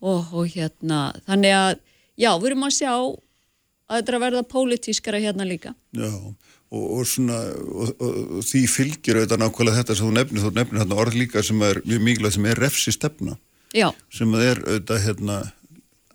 og, 0.02 0.34
og 0.34 0.52
hérna 0.52 1.00
þannig 1.26 1.56
að 1.58 1.80
já, 2.20 2.32
við 2.38 2.50
erum 2.52 2.68
að 2.68 2.78
sjá 2.78 2.94
að 2.96 4.00
þetta 4.00 4.12
er 4.12 4.18
að 4.18 4.26
verða 4.26 4.48
pólitískara 4.56 5.22
hérna 5.24 5.48
líka 5.48 5.76
Já 5.98 6.12
og, 6.72 6.84
og, 7.00 7.06
svona, 7.08 7.38
og, 7.52 7.94
og 8.00 8.44
því 8.48 8.64
fylgjur 8.72 9.22
auðvitað 9.22 9.42
nákvæmlega 9.44 9.80
þetta 9.82 9.98
sem 9.98 10.08
þú 10.08 10.12
nefnir, 10.18 10.44
þú 10.44 10.52
nefnir 10.56 10.82
hérna 10.84 11.00
orð 11.04 11.18
líka 11.20 11.44
sem 11.44 11.64
er 11.68 11.82
mjög 11.86 12.06
mikilvægt 12.08 12.38
sem 12.38 12.48
er 12.52 12.62
refsi 12.64 12.94
stefna 12.96 13.38
Já. 13.76 13.90
sem 14.12 14.38
er 14.40 14.62
auðvitað 14.64 15.04
hérna 15.06 15.40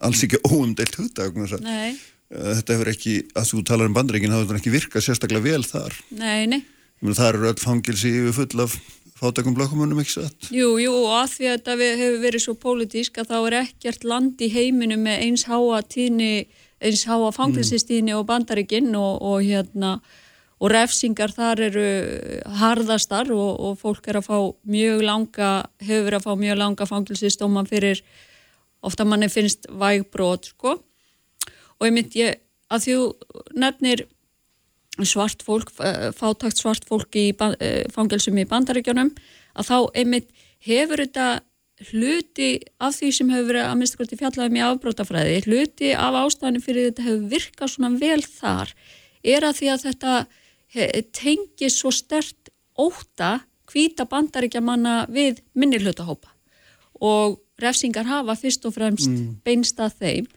alls 0.06 0.22
ekki 0.24 0.40
óumdeilt 0.44 0.96
hugdag 1.00 1.36
Nei. 1.64 1.96
Eh, 2.32 2.52
þetta 2.58 2.76
hefur 2.76 2.92
ekki, 2.92 3.16
að 3.36 3.50
þú 3.52 3.62
talar 3.68 3.90
um 3.90 3.96
bandreikin 3.96 4.32
þá 4.32 4.40
hefur 4.40 4.54
þetta 4.54 4.62
ekki 4.62 4.74
virkað 4.74 5.06
sérstaklega 5.06 5.46
vel 5.46 5.64
þar 5.66 6.00
Nei, 6.10 6.46
nei 6.48 6.62
Meni, 7.04 7.12
Það 7.12 7.28
eru 7.28 7.48
öll 7.50 7.60
fangilsi 7.60 8.10
yfir 8.22 8.36
full 8.38 8.64
af 8.64 8.76
fátakum 9.26 9.56
blokkumunum 9.56 10.02
ekki 10.02 10.14
satt 10.16 10.50
Jú, 10.54 10.76
jú, 10.80 10.92
og 11.04 11.16
að 11.20 11.32
því 11.34 11.48
að 11.48 11.56
þetta 11.56 11.76
hefur 12.02 12.20
verið 12.22 12.44
svo 12.44 12.54
pólitísk 12.62 13.18
að 13.22 13.32
þá 13.32 13.38
er 13.40 13.58
ekkert 13.64 14.06
land 14.06 14.42
í 14.42 14.52
heiminu 14.52 14.98
með 15.00 15.26
eins 15.26 15.46
háa 15.50 15.82
tíni 15.86 16.46
eins 16.80 17.06
háa 17.08 17.32
fangilsistíni 17.32 18.12
mm. 18.12 18.20
og 18.20 18.28
bandarikinn 18.28 18.94
og, 18.98 19.20
og 19.24 19.44
hérna 19.44 19.96
og 20.56 20.72
refsingar 20.72 21.32
þar 21.36 21.60
eru 21.68 21.86
harðastar 22.60 23.28
og, 23.34 23.60
og 23.60 23.76
fólk 23.80 24.08
er 24.08 24.20
að 24.20 24.28
fá 24.30 24.38
mjög 24.64 25.04
langa, 25.04 25.50
hefur 25.84 26.06
verið 26.08 26.18
að 26.20 26.26
fá 26.26 26.40
mjög 26.40 26.60
langa 26.62 26.88
fangilsistóma 26.88 27.64
fyrir 27.68 28.02
ofta 28.86 29.04
manni 29.08 29.28
finnst 29.32 29.68
vægbrót 29.68 30.52
sko 30.52 30.78
og 31.76 31.88
ég 31.88 31.92
mynd 31.92 32.16
ég 32.16 32.40
að 32.72 32.86
þjú 32.86 33.00
nefnir 33.58 34.06
svart 35.04 35.42
fólk, 35.44 35.72
eh, 35.84 36.12
fátakt 36.16 36.56
svart 36.56 36.86
fólk 36.88 37.16
í 37.16 37.28
eh, 37.36 37.84
fangilsum 37.92 38.38
í 38.38 38.46
bandaríkjónum 38.48 39.12
að 39.56 39.68
þá 39.68 39.78
einmitt 39.94 40.30
hefur 40.64 41.02
þetta 41.04 41.40
hluti 41.90 42.50
af 42.80 42.96
því 42.96 43.10
sem 43.12 43.30
hefur 43.34 43.50
verið 43.50 43.66
að 43.66 43.76
minnstakorti 43.76 44.16
fjallaðum 44.16 44.56
í 44.56 44.64
afbrótafræði, 44.64 45.40
hluti 45.44 45.90
af 45.92 46.16
ástæðinu 46.22 46.62
fyrir 46.64 46.88
þetta 46.88 47.04
hefur 47.04 47.26
virkað 47.34 47.72
svona 47.74 47.90
vel 48.00 48.22
þar 48.24 48.72
er 49.26 49.44
að 49.44 49.58
því 49.58 49.68
að 49.74 49.84
þetta 49.90 50.14
tengir 51.12 51.72
svo 51.72 51.92
stert 51.92 52.48
óta 52.80 53.42
hvita 53.70 54.06
bandaríkja 54.08 54.62
manna 54.64 55.04
við 55.12 55.42
minnilhutahópa 55.52 56.32
og 57.04 57.40
refsingar 57.60 58.08
hafa 58.08 58.36
fyrst 58.38 58.64
og 58.68 58.76
fremst 58.76 59.10
mm. 59.10 59.40
beinst 59.44 59.80
að 59.80 59.96
þeim 60.00 60.28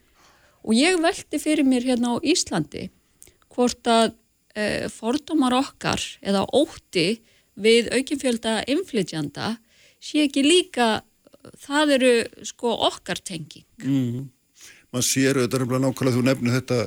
og 0.64 0.76
ég 0.76 0.98
veldi 1.00 1.40
fyrir 1.40 1.66
mér 1.68 1.86
hérna 1.88 2.16
á 2.16 2.16
Íslandi 2.20 2.88
hvort 3.52 3.86
að 3.88 4.12
e, 4.54 4.88
fordómar 4.92 5.56
okkar 5.58 6.02
eða 6.22 6.44
óti 6.56 7.20
við 7.60 7.90
aukinfjölda 7.94 8.60
inflytjanda 8.70 9.54
sé 10.00 10.26
ekki 10.26 10.44
líka 10.46 11.00
það 11.60 11.94
eru 11.98 12.12
sko 12.48 12.74
okkar 12.88 13.20
tenging. 13.24 13.66
Mm. 13.84 14.28
Man 14.90 15.06
sér 15.06 15.38
auðvitað 15.38 15.80
nákvæmlega 15.84 16.16
þú 16.16 16.26
nefnir 16.26 16.56
þetta 16.58 16.80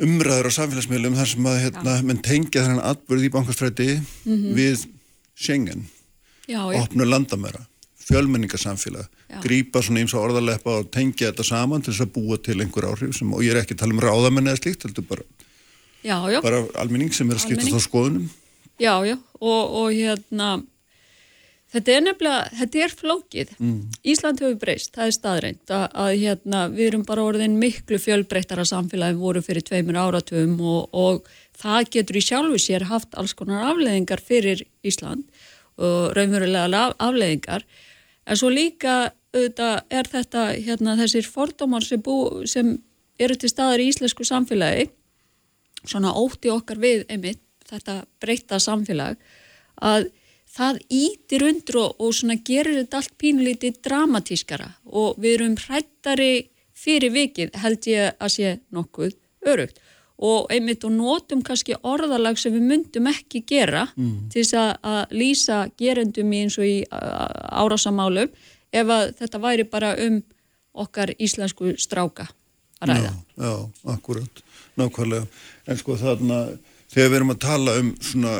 umræður 0.00 0.48
á 0.48 0.56
samfélagsmiðlum 0.56 1.16
þar 1.18 1.30
sem 1.32 1.48
að 1.50 1.58
hérna, 1.64 1.96
menn 2.06 2.22
tengja 2.24 2.64
þennan 2.64 2.84
atbyrð 2.92 3.26
í 3.26 3.32
bankastræti 3.34 3.88
mm 3.96 4.36
-hmm. 4.36 4.54
við 4.56 4.86
Schengen. 5.34 5.88
Opnu 6.50 7.04
landamæra 7.04 7.66
fjölmenningarsamfélag, 8.10 9.06
grýpa 9.44 9.82
svona 9.84 10.02
eins 10.02 10.14
og 10.16 10.24
orðaleppa 10.24 10.80
og 10.80 10.90
tengja 10.90 11.30
þetta 11.30 11.46
saman 11.46 11.84
til 11.84 11.92
þess 11.92 12.06
að 12.06 12.14
búa 12.16 12.38
til 12.42 12.58
einhver 12.60 12.88
áhrif 12.88 13.14
sem, 13.16 13.32
og 13.32 13.44
ég 13.44 13.54
er 13.54 13.62
ekki 13.62 13.76
að 13.76 13.82
tala 13.84 13.94
um 13.94 14.02
ráðamenn 14.02 14.50
eða 14.50 14.60
slíkt, 14.62 14.86
heldur 14.86 15.06
bara 15.06 15.22
já, 16.32 16.40
bara 16.44 16.64
almenning 16.80 17.14
sem 17.14 17.30
er 17.30 17.38
að 17.38 17.46
skipta 17.46 17.70
þá 17.70 17.86
skoðunum 17.86 18.28
Já, 18.80 18.94
já, 19.04 19.18
og, 19.44 19.74
og 19.76 19.90
hérna 19.92 20.62
Þetta 21.70 21.92
er 21.94 22.00
nefnilega, 22.02 22.38
þetta 22.58 22.80
er 22.82 22.94
flókið. 22.98 23.50
Mm. 23.62 23.74
Ísland 24.10 24.40
hefur 24.42 24.56
breyst, 24.58 24.90
það 24.96 25.06
er 25.06 25.14
staðreint 25.14 25.72
að, 25.76 25.84
að 26.02 26.08
hérna, 26.18 26.62
við 26.72 26.88
erum 26.88 27.04
bara 27.06 27.26
orðin 27.28 27.54
miklu 27.60 28.00
fjölbreyttara 28.02 28.64
samfélagi 28.66 29.14
voru 29.20 29.42
fyrir 29.46 29.62
tveimur 29.68 30.00
áratum 30.02 30.56
og, 30.58 30.88
og 30.90 31.30
það 31.60 31.92
getur 31.94 32.18
í 32.18 32.24
sjálfu 32.26 32.58
sér 32.58 32.88
haft 32.90 33.14
alls 33.14 33.36
konar 33.38 33.68
afleðingar 33.68 34.18
fyrir 34.18 34.64
Ísland 34.82 35.22
og 35.78 36.10
raunverulega 36.18 36.88
afleðingar. 36.98 37.62
En 38.26 38.40
svo 38.40 38.50
líka 38.50 39.12
auðvitað, 39.30 39.76
er 39.94 40.10
þetta 40.10 40.46
hérna, 40.56 40.98
þessir 40.98 41.30
fordómar 41.30 41.86
sem, 41.86 42.02
bú, 42.02 42.42
sem 42.50 42.74
eru 43.22 43.36
til 43.38 43.50
staðar 43.52 43.82
í 43.82 43.92
íslensku 43.92 44.26
samfélagi, 44.26 44.88
svona 45.86 46.14
ótti 46.16 46.50
okkar 46.52 46.80
við 46.80 47.04
einmitt 47.08 47.42
þetta 47.70 48.00
breytta 48.22 48.58
samfélag 48.62 49.20
að 49.80 50.10
það 50.50 50.80
ítir 50.90 51.44
undur 51.46 51.78
og, 51.84 52.00
og 52.02 52.14
svona 52.16 52.36
gerir 52.44 52.80
þetta 52.82 53.00
allt 53.00 53.14
pínulítið 53.20 53.78
dramatískara 53.86 54.72
og 54.90 55.20
við 55.22 55.36
erum 55.38 55.54
hrættari 55.60 56.32
fyrir 56.80 57.14
vikið 57.14 57.54
held 57.62 57.86
ég 57.90 58.18
að 58.18 58.34
sé 58.34 58.56
nokkuð 58.74 59.14
örugt 59.50 59.80
og 60.20 60.50
einmitt 60.52 60.84
og 60.84 60.92
notum 60.92 61.40
kannski 61.44 61.78
orðalag 61.86 62.36
sem 62.38 62.52
við 62.52 62.66
myndum 62.68 63.08
ekki 63.08 63.40
gera 63.48 63.86
mm. 63.94 64.28
til 64.32 64.42
þess 64.42 64.58
að, 64.60 64.72
að 64.90 65.14
lýsa 65.22 65.60
gerendum 65.80 66.34
í 66.34 66.42
eins 66.44 66.58
og 66.60 66.68
í 66.68 66.76
árásamálum 66.90 68.28
ef 68.70 68.92
að 68.96 69.06
þetta 69.22 69.40
væri 69.40 69.66
bara 69.70 69.94
um 70.04 70.20
okkar 70.80 71.14
íslensku 71.18 71.72
stráka 71.80 72.28
að 72.80 72.92
ræða. 72.92 73.10
Já, 73.10 73.46
já, 73.46 73.54
akkurat, 73.94 74.42
nákvæmlega. 74.78 75.26
En 75.66 75.80
sko 75.80 75.96
þarna, 76.00 76.40
þegar 76.92 77.10
við 77.10 77.18
erum 77.20 77.34
að 77.34 77.42
tala 77.44 77.76
um 77.80 77.92
svona 78.00 78.34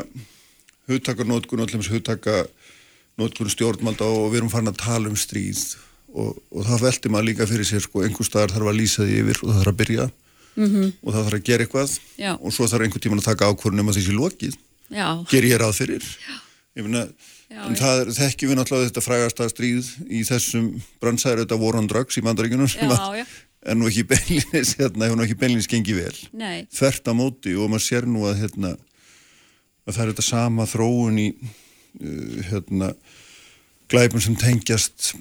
hugtakarnótkun 0.89 1.61
og 1.61 1.67
allir 1.67 1.81
með 1.81 1.93
hugtakarnótkun 1.95 3.53
stjórnmalda 3.53 4.07
og 4.07 4.31
við 4.31 4.41
erum 4.41 4.53
farin 4.53 4.71
að 4.71 4.81
tala 4.81 5.11
um 5.11 5.19
stríð 5.19 5.63
og, 6.11 6.35
og 6.51 6.65
það 6.67 6.85
veldi 6.87 7.11
maður 7.11 7.29
líka 7.29 7.47
fyrir 7.49 7.67
sér 7.67 7.83
sko 7.85 8.03
einhver 8.05 8.27
staðar 8.27 8.55
þarf 8.55 8.71
að 8.71 8.79
lýsa 8.79 9.05
því 9.05 9.19
yfir 9.21 9.41
og 9.41 9.51
það 9.51 9.59
þarf 9.61 9.71
að 9.71 9.79
byrja 9.81 10.07
mm 10.55 10.65
-hmm. 10.67 10.93
og 11.01 11.13
það 11.13 11.23
þarf 11.25 11.37
að 11.37 11.45
gera 11.49 11.65
eitthvað 11.65 11.99
Já. 12.17 12.31
og 12.39 12.53
svo 12.53 12.67
þarf 12.67 12.85
einhver 12.85 13.03
tíman 13.03 13.21
að 13.21 13.29
taka 13.29 13.51
ákvörnum 13.51 13.91
að 13.91 13.99
þessi 13.99 14.17
lokið 14.17 14.57
Já. 14.89 15.07
ger 15.31 15.43
ég 15.47 15.59
ráð 15.59 15.77
fyrir 15.79 16.03
myna, 16.75 17.07
en 17.51 17.75
það 17.75 18.01
er, 18.01 18.11
þekkjum 18.15 18.49
við 18.49 18.57
náttúrulega 18.57 18.89
þetta 18.89 19.05
frægasta 19.05 19.49
stríð 19.51 19.87
í 20.07 20.23
þessum 20.23 20.67
brannsæður 20.99 21.43
þetta 21.43 21.59
War 21.59 21.75
on 21.75 21.87
Drugs 21.87 22.17
í 22.17 22.23
mandaríkunum 22.23 22.67
en 23.65 23.77
nú 23.77 23.89
ekki 23.89 24.05
beinlinis 24.09 24.75
hérna, 24.79 25.05
hefur 25.05 25.19
nú 25.19 25.25
ekki 25.25 25.37
beinlinis 25.41 25.69
gengið 25.69 25.99
vel 26.01 26.21
Nei. 26.37 26.63
þvert 26.73 27.11
á 27.11 27.13
móti 27.17 27.53
og 27.57 27.69
maður 27.71 27.85
sér 27.85 28.07
nú 28.09 28.25
að 28.29 28.39
hérna 28.45 28.71
að 29.85 29.97
það 29.97 30.03
er 30.03 30.13
þetta 30.13 30.25
sama 30.25 30.67
þróun 30.69 31.19
í 31.21 31.27
uh, 31.35 32.39
hérna 32.49 32.93
glæpum 33.91 34.23
sem 34.23 34.37
tengjast 34.39 35.11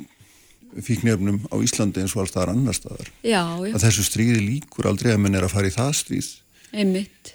fíknjöfnum 0.87 1.43
á 1.51 1.57
Íslandi 1.65 2.05
eins 2.05 2.15
og 2.15 2.25
alls 2.25 2.33
það 2.37 2.45
er 2.47 2.55
annar 2.55 2.79
staðar 2.79 3.11
já, 3.27 3.43
já. 3.43 3.75
að 3.75 3.85
þessu 3.85 4.07
stríði 4.07 4.41
líkur 4.47 4.89
aldrei 4.89 5.13
að 5.13 5.23
menn 5.25 5.37
er 5.37 5.47
að 5.47 5.57
fara 5.57 5.71
í 5.71 5.75
það 5.75 5.93
stríð 5.99 6.29
einmitt 6.71 7.35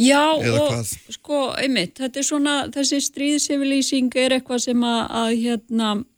já 0.00 0.22
Eða 0.40 0.56
og 0.56 0.70
hvað? 0.72 0.94
sko 1.18 1.42
einmitt 1.60 2.00
þetta 2.00 2.22
er 2.22 2.26
svona 2.26 2.54
þessi 2.72 3.02
stríðsefylýsing 3.04 4.16
er 4.18 4.38
eitthvað 4.38 4.64
sem 4.64 4.88
að, 4.88 5.02
að 5.20 5.34
hérna 5.44 5.90
Eh, 5.92 6.11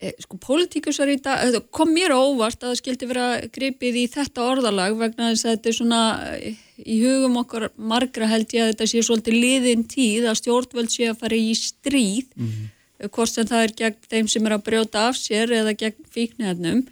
sko 0.00 0.38
pólitíkusar 0.40 1.10
í 1.12 1.18
dag, 1.20 1.58
kom 1.76 1.90
mér 1.92 2.14
óvart 2.16 2.62
að 2.62 2.70
það 2.70 2.78
skildi 2.78 3.08
vera 3.10 3.24
gripið 3.52 3.98
í 4.00 4.04
þetta 4.08 4.46
orðalag 4.48 4.94
vegna 4.96 5.28
þess 5.28 5.44
að 5.44 5.52
þetta 5.52 5.68
er 5.68 5.76
svona 5.76 6.00
eh, 6.38 6.62
í 6.80 6.96
hugum 7.02 7.36
okkar 7.42 7.66
margra 7.76 8.30
held 8.30 8.54
ég 8.56 8.64
að 8.64 8.72
þetta 8.72 8.88
sé 8.88 9.02
svolítið 9.04 9.36
liðin 9.36 9.84
tíð 9.90 10.30
að 10.30 10.38
stjórnvöld 10.40 10.94
sé 10.94 11.10
að 11.10 11.20
fara 11.20 11.36
í 11.36 11.52
stríð 11.58 12.32
mm 12.32 12.48
-hmm. 12.48 13.10
hvort 13.10 13.34
sem 13.34 13.50
það 13.52 13.66
er 13.66 13.76
gegn 13.82 14.08
þeim 14.14 14.32
sem 14.32 14.48
er 14.48 14.56
að 14.56 14.64
brjóta 14.70 15.04
af 15.10 15.20
sér 15.20 15.52
eða 15.60 15.76
gegn 15.84 16.08
fíknefnum 16.08 16.82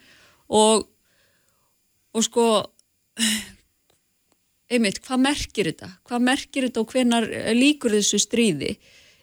og 0.48 0.86
og 2.12 2.24
sko 2.28 2.46
einmitt, 4.72 5.00
hvað 5.00 5.24
merkir 5.24 5.72
þetta? 5.72 5.94
Hvað 6.04 6.28
merkir 6.28 6.68
þetta 6.68 6.80
og 6.80 6.92
hvenar 6.92 7.24
líkur 7.56 7.96
þessu 7.96 8.20
stríði? 8.20 8.76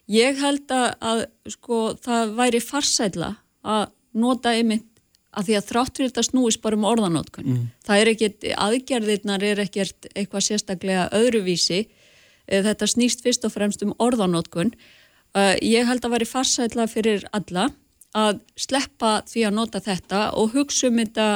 Ég 0.10 0.38
held 0.41 0.70
að, 0.74 0.90
að 1.02 1.26
sko 1.53 1.98
það 2.02 2.38
væri 2.38 2.66
farsætla 2.66 3.36
að 3.66 3.88
nota 4.16 4.54
einmitt 4.56 4.92
að 5.36 5.50
því 5.50 5.56
að 5.58 5.70
þráttur 5.70 6.08
þetta 6.08 6.24
snúist 6.24 6.62
bara 6.64 6.78
um 6.80 6.88
orðanótkun. 6.88 7.48
Mm. 7.48 7.64
Það 7.86 8.02
er 8.02 8.12
ekkert, 8.14 8.46
aðgerðirnar 8.66 9.44
er 9.44 9.62
ekkert 9.66 10.08
eitthvað 10.14 10.46
sérstaklega 10.48 11.08
öðruvísi. 11.16 11.82
Eh, 12.48 12.62
þetta 12.64 12.88
snýst 12.88 13.26
fyrst 13.26 13.48
og 13.48 13.56
fremst 13.56 13.84
um 13.84 13.92
orðanótkun. 14.00 14.72
Eh, 15.36 15.56
ég 15.76 15.90
held 15.90 16.06
að 16.06 16.16
veri 16.16 16.30
farsætla 16.30 16.88
fyrir 16.92 17.28
alla 17.36 17.68
að 18.16 18.40
sleppa 18.56 19.18
því 19.28 19.44
að 19.50 19.58
nota 19.58 19.84
þetta 19.84 20.22
og 20.40 20.56
hugsa 20.56 20.88
um 20.88 21.02
þetta 21.02 21.28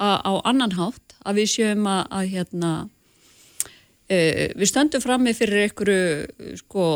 á 0.00 0.32
annan 0.42 0.72
hátt 0.74 1.14
að 1.22 1.38
við 1.38 1.50
sjöum 1.52 1.84
að, 1.86 2.00
að 2.10 2.30
hérna, 2.32 2.70
e, 4.08 4.16
við 4.56 4.70
stöndum 4.72 5.04
fram 5.04 5.22
með 5.22 5.36
fyrir 5.42 5.66
einhverju 5.68 6.56
sko, 6.58 6.86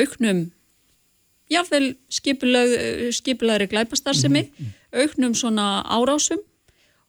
auknum 0.00 0.46
jáfnveil 1.50 1.94
skipulegri 2.10 3.66
glæpastarsemi, 3.66 4.42
mm 4.42 4.66
-hmm. 4.66 5.00
auknum 5.02 5.34
svona 5.34 5.82
árásum 5.82 6.40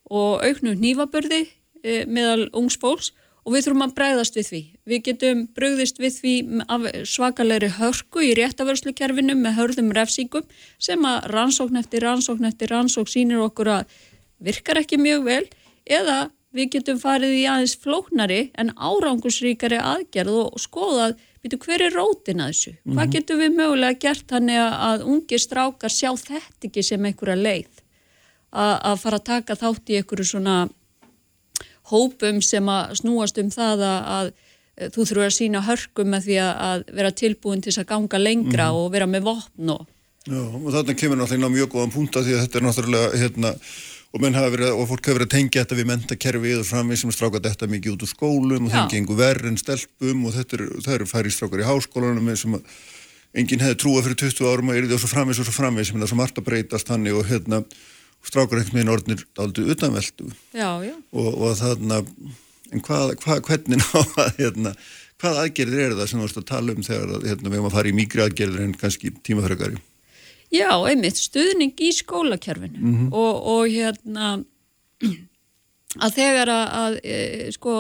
og 0.06 0.44
auknum 0.44 0.76
nýfabörði 0.76 1.48
e, 1.84 2.06
meðal 2.06 2.50
ungs 2.54 2.78
fólks 2.78 3.14
og 3.46 3.56
við 3.56 3.66
þurfum 3.66 3.86
að 3.86 3.96
bregðast 3.98 4.36
við 4.38 4.48
því. 4.50 4.62
Við 4.86 5.04
getum 5.08 5.48
brugðist 5.56 6.02
við 6.02 6.14
því 6.20 6.36
af 6.68 6.82
svakalegri 7.10 7.70
hörku 7.80 8.22
í 8.22 8.36
réttavörslukerfinu 8.38 9.36
með 9.36 9.58
hörðum 9.58 9.94
refsíkum 9.98 10.46
sem 10.78 11.06
að 11.06 11.26
rannsókn 11.34 11.80
eftir 11.82 12.06
rannsókn 12.06 12.46
eftir 12.46 12.70
rannsókn 12.70 13.12
sínir 13.12 13.42
okkur 13.42 13.68
að 13.68 13.98
virkar 14.38 14.82
ekki 14.82 14.98
mjög 15.02 15.26
vel 15.26 15.46
eða 15.86 16.30
við 16.56 16.72
getum 16.76 17.00
farið 17.00 17.34
í 17.40 17.44
aðeins 17.50 17.78
flóknari 17.80 18.42
en 18.60 18.74
árangusríkari 18.76 19.80
aðgerð 19.80 20.38
og 20.44 20.62
skoðað 20.62 21.18
Býtu, 21.42 21.58
hver 21.58 21.82
er 21.82 21.96
rótin 21.96 22.42
að 22.44 22.52
þessu? 22.52 22.72
Mm 22.72 22.78
-hmm. 22.84 22.98
Hvað 22.98 23.14
getur 23.16 23.38
við 23.38 23.56
mögulega 23.56 24.00
gert 24.00 24.28
þannig 24.30 24.60
að 24.62 25.06
ungi 25.14 25.40
strákar 25.40 25.90
sjá 25.90 26.12
þetta 26.18 26.68
ekki 26.68 26.84
sem 26.84 27.06
einhverja 27.06 27.36
leið? 27.36 27.74
A 28.52 28.92
að 28.92 29.02
fara 29.02 29.18
að 29.18 29.24
taka 29.24 29.56
þátt 29.56 29.90
í 29.90 29.98
einhverju 29.98 30.26
svona 30.26 30.70
hópum 31.92 32.42
sem 32.42 32.66
að 32.70 32.96
snúast 33.00 33.38
um 33.38 33.50
það 33.50 33.82
að, 33.82 34.02
að 34.18 34.28
þú 34.94 35.06
þurfur 35.06 35.26
að 35.26 35.38
sína 35.38 35.62
hörkum 35.62 36.12
með 36.14 36.28
því 36.28 36.38
að 36.46 36.84
vera 36.94 37.12
tilbúin 37.12 37.62
til 37.62 37.74
að 37.76 37.90
ganga 37.90 38.18
lengra 38.18 38.68
mm 38.68 38.72
-hmm. 38.72 38.86
og 38.86 38.92
vera 38.92 39.08
með 39.08 39.22
vopn 39.24 39.70
og... 39.70 39.88
Já, 40.30 40.38
og 40.38 40.70
þarna 40.70 40.94
kemur 40.94 41.18
náttúrulega 41.18 41.56
mjög 41.56 41.70
góðan 41.74 41.92
punta 41.92 42.22
því 42.22 42.34
að 42.36 42.42
þetta 42.42 42.58
er 42.58 42.64
náttúrulega 42.64 43.18
hérna 43.18 43.56
og, 44.12 44.24
verið, 44.24 44.72
og 44.76 44.88
fólk 44.90 45.08
hefur 45.08 45.20
verið 45.20 45.30
að 45.30 45.36
tengja 45.36 45.64
þetta 45.64 45.78
við 45.80 45.90
mentakerfið 45.92 46.58
og 46.60 46.68
framvið 46.68 47.02
sem 47.02 47.14
stráka 47.16 47.44
þetta 47.46 47.70
mikið 47.72 47.94
út 47.96 48.04
úr 48.06 48.12
skólum 48.12 48.68
og 48.68 48.74
það 48.74 48.90
gengur 48.96 49.20
verð 49.22 49.48
en 49.52 49.60
stelpum 49.62 50.26
og 50.28 50.36
þetta 50.36 50.58
er, 50.58 50.66
það 50.84 50.98
eru 50.98 51.08
færi 51.12 51.32
strákar 51.32 51.64
í 51.64 51.70
háskólanum 51.70 52.34
sem 52.36 52.60
enginn 53.32 53.64
hefði 53.64 53.80
trúa 53.80 54.04
fyrir 54.04 54.20
20 54.20 54.52
árum 54.52 54.72
og 54.74 54.78
er 54.78 54.92
og 54.92 55.00
svo 55.00 55.12
framvið 55.14 55.40
og 55.40 55.48
svo 55.48 55.56
framvið 55.56 55.88
sem 55.88 55.98
er 55.98 56.04
það 56.04 56.12
svo 56.12 56.20
margt 56.20 56.42
að 56.42 56.48
breytast 56.50 56.92
hann 56.92 57.08
og 57.14 57.24
hérna 57.30 57.62
strákar 58.28 58.60
einhvern 58.60 58.82
veginn 58.82 58.94
orðnir 58.94 59.24
aldrei 59.40 59.70
utanveldu 59.72 60.28
og, 61.16 61.30
og 61.32 61.56
þarna 61.62 62.02
en 62.72 62.84
hvað, 62.84 63.16
hvað, 63.24 63.40
hvernig 63.48 63.80
ná 63.80 63.88
að 64.26 64.36
hérna, 64.42 64.74
hvað 65.22 65.40
aðgerðir 65.46 65.86
er 65.86 65.96
það 65.98 66.12
sem 66.12 66.20
þú 66.20 66.28
veist 66.28 66.42
að 66.42 66.50
tala 66.52 66.76
um 66.76 66.86
þegar 66.86 67.16
hérna, 67.30 67.48
við 67.48 67.58
erum 67.58 67.70
að 67.72 67.78
fara 67.78 67.92
í 67.92 67.96
mýgri 67.96 68.26
aðgerðir 68.26 68.68
en 68.68 68.76
kannski 68.84 69.14
tímafrögari 69.24 69.80
Já, 70.52 70.72
einmitt, 70.84 71.20
stuðning 71.20 71.80
í 71.80 71.92
skólakerfinu 71.96 72.80
mm 72.80 72.96
-hmm. 72.96 73.12
og, 73.16 73.44
og 73.54 73.68
hérna 73.72 74.32
að 76.00 76.18
þegar 76.18 76.52
að, 76.52 76.66
að 76.82 76.98
e, 77.04 77.52
sko, 77.56 77.76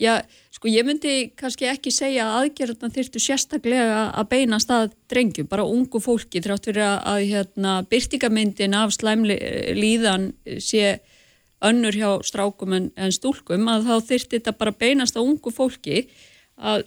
já, 0.00 0.12
sko 0.52 0.68
ég 0.68 0.86
myndi 0.86 1.14
kannski 1.36 1.68
ekki 1.70 1.92
segja 1.94 2.26
að 2.26 2.38
aðgerðan 2.42 2.94
þyrtu 2.94 3.22
sérstaklega 3.22 4.00
að 4.12 4.28
beina 4.28 4.60
stað 4.60 4.92
drengjum, 5.08 5.48
bara 5.48 5.64
ungu 5.64 6.00
fólki 6.00 6.42
þrátt 6.44 6.68
fyrir 6.68 6.84
að, 6.84 6.98
að 7.12 7.20
hérna, 7.32 7.76
byrtingamyndin 7.90 8.76
af 8.76 8.92
slæmli 8.96 9.38
líðan 9.76 10.32
sé 10.60 10.98
önnur 11.64 11.96
hjá 11.96 12.10
strákum 12.22 12.76
en, 12.76 12.90
en 12.96 13.12
stúlkum 13.12 13.68
að 13.72 13.88
þá 13.88 13.96
þyrti 14.10 14.38
þetta 14.38 14.52
bara 14.52 14.76
beinast 14.76 15.16
á 15.16 15.24
ungu 15.24 15.52
fólki 15.52 16.06
að 16.56 16.84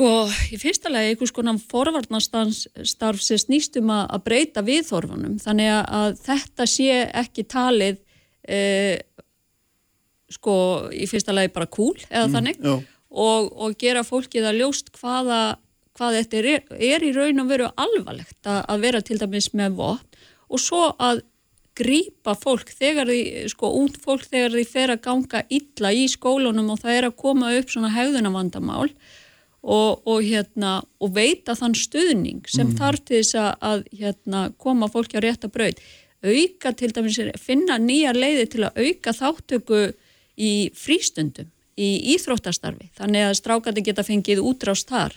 Sko, 0.00 0.30
í 0.48 0.56
fyrsta 0.56 0.88
legi 0.88 1.10
einhvers 1.12 1.32
konar 1.36 1.58
forvarnastarf 1.68 3.18
sem 3.20 3.36
snýstum 3.36 3.90
að 3.92 4.22
breyta 4.24 4.62
viðþorfunum 4.64 5.34
þannig 5.42 5.68
að 5.76 6.14
þetta 6.24 6.66
sé 6.72 7.02
ekki 7.20 7.44
talið 7.44 7.98
eh, 8.48 8.96
sko 10.32 10.56
í 10.96 11.04
fyrsta 11.10 11.36
legi 11.36 11.52
bara 11.52 11.68
cool 11.68 11.98
eða 12.08 12.24
mm, 12.30 12.32
þannig. 12.38 12.64
og, 13.12 13.52
og 13.52 13.76
gera 13.76 14.06
fólkið 14.08 14.48
að 14.48 14.62
ljóst 14.62 14.88
hvaða 14.96 15.60
hvað 16.00 16.20
þetta 16.22 16.40
er, 16.40 16.50
er 16.80 17.04
í 17.04 17.14
raun 17.20 17.44
og 17.44 17.52
veru 17.52 17.70
alvarlegt 17.76 18.40
að, 18.48 18.64
að 18.72 18.88
vera 18.88 19.04
til 19.04 19.20
dæmis 19.20 19.52
með 19.52 19.80
vott 19.84 20.20
og 20.48 20.64
svo 20.64 20.94
að 20.96 21.26
grýpa 21.76 22.40
fólk 22.40 22.72
þegar 22.72 23.12
því, 23.12 23.48
sko, 23.52 23.76
út 23.84 24.00
fólk 24.00 24.24
þegar 24.32 24.56
því 24.56 24.68
fer 24.72 24.96
að 24.96 25.04
ganga 25.04 25.48
illa 25.52 25.92
í 25.92 26.08
skólunum 26.08 26.72
og 26.72 26.86
það 26.86 26.96
er 26.96 27.12
að 27.12 27.18
koma 27.20 27.58
upp 27.60 27.68
svona 27.68 27.92
hegðunavandamál 27.92 28.86
og, 28.88 29.10
og, 29.60 30.22
hérna, 30.24 30.80
og 31.00 31.12
veita 31.14 31.52
þann 31.58 31.74
stuðning 31.76 32.46
sem 32.48 32.70
mm. 32.70 32.76
þarf 32.78 33.02
til 33.04 33.18
þess 33.20 33.56
að 33.60 33.82
hérna, 33.92 34.46
koma 34.56 34.88
fólki 34.88 35.20
á 35.20 35.24
rétta 35.24 35.50
brauð 35.52 35.80
auka 36.24 36.72
til 36.76 36.92
dæmis, 36.92 37.18
finna 37.40 37.78
nýjar 37.80 38.18
leiði 38.18 38.46
til 38.54 38.66
að 38.68 38.84
auka 38.84 39.14
þáttöku 39.16 39.80
í 40.40 40.52
frístundum, 40.76 41.48
í 41.80 42.14
íþróttastarfi. 42.14 42.90
Þannig 42.98 43.26
að 43.26 43.38
strákandi 43.40 43.84
geta 43.84 44.04
fengið 44.04 44.42
útrást 44.44 44.90
þar. 44.90 45.16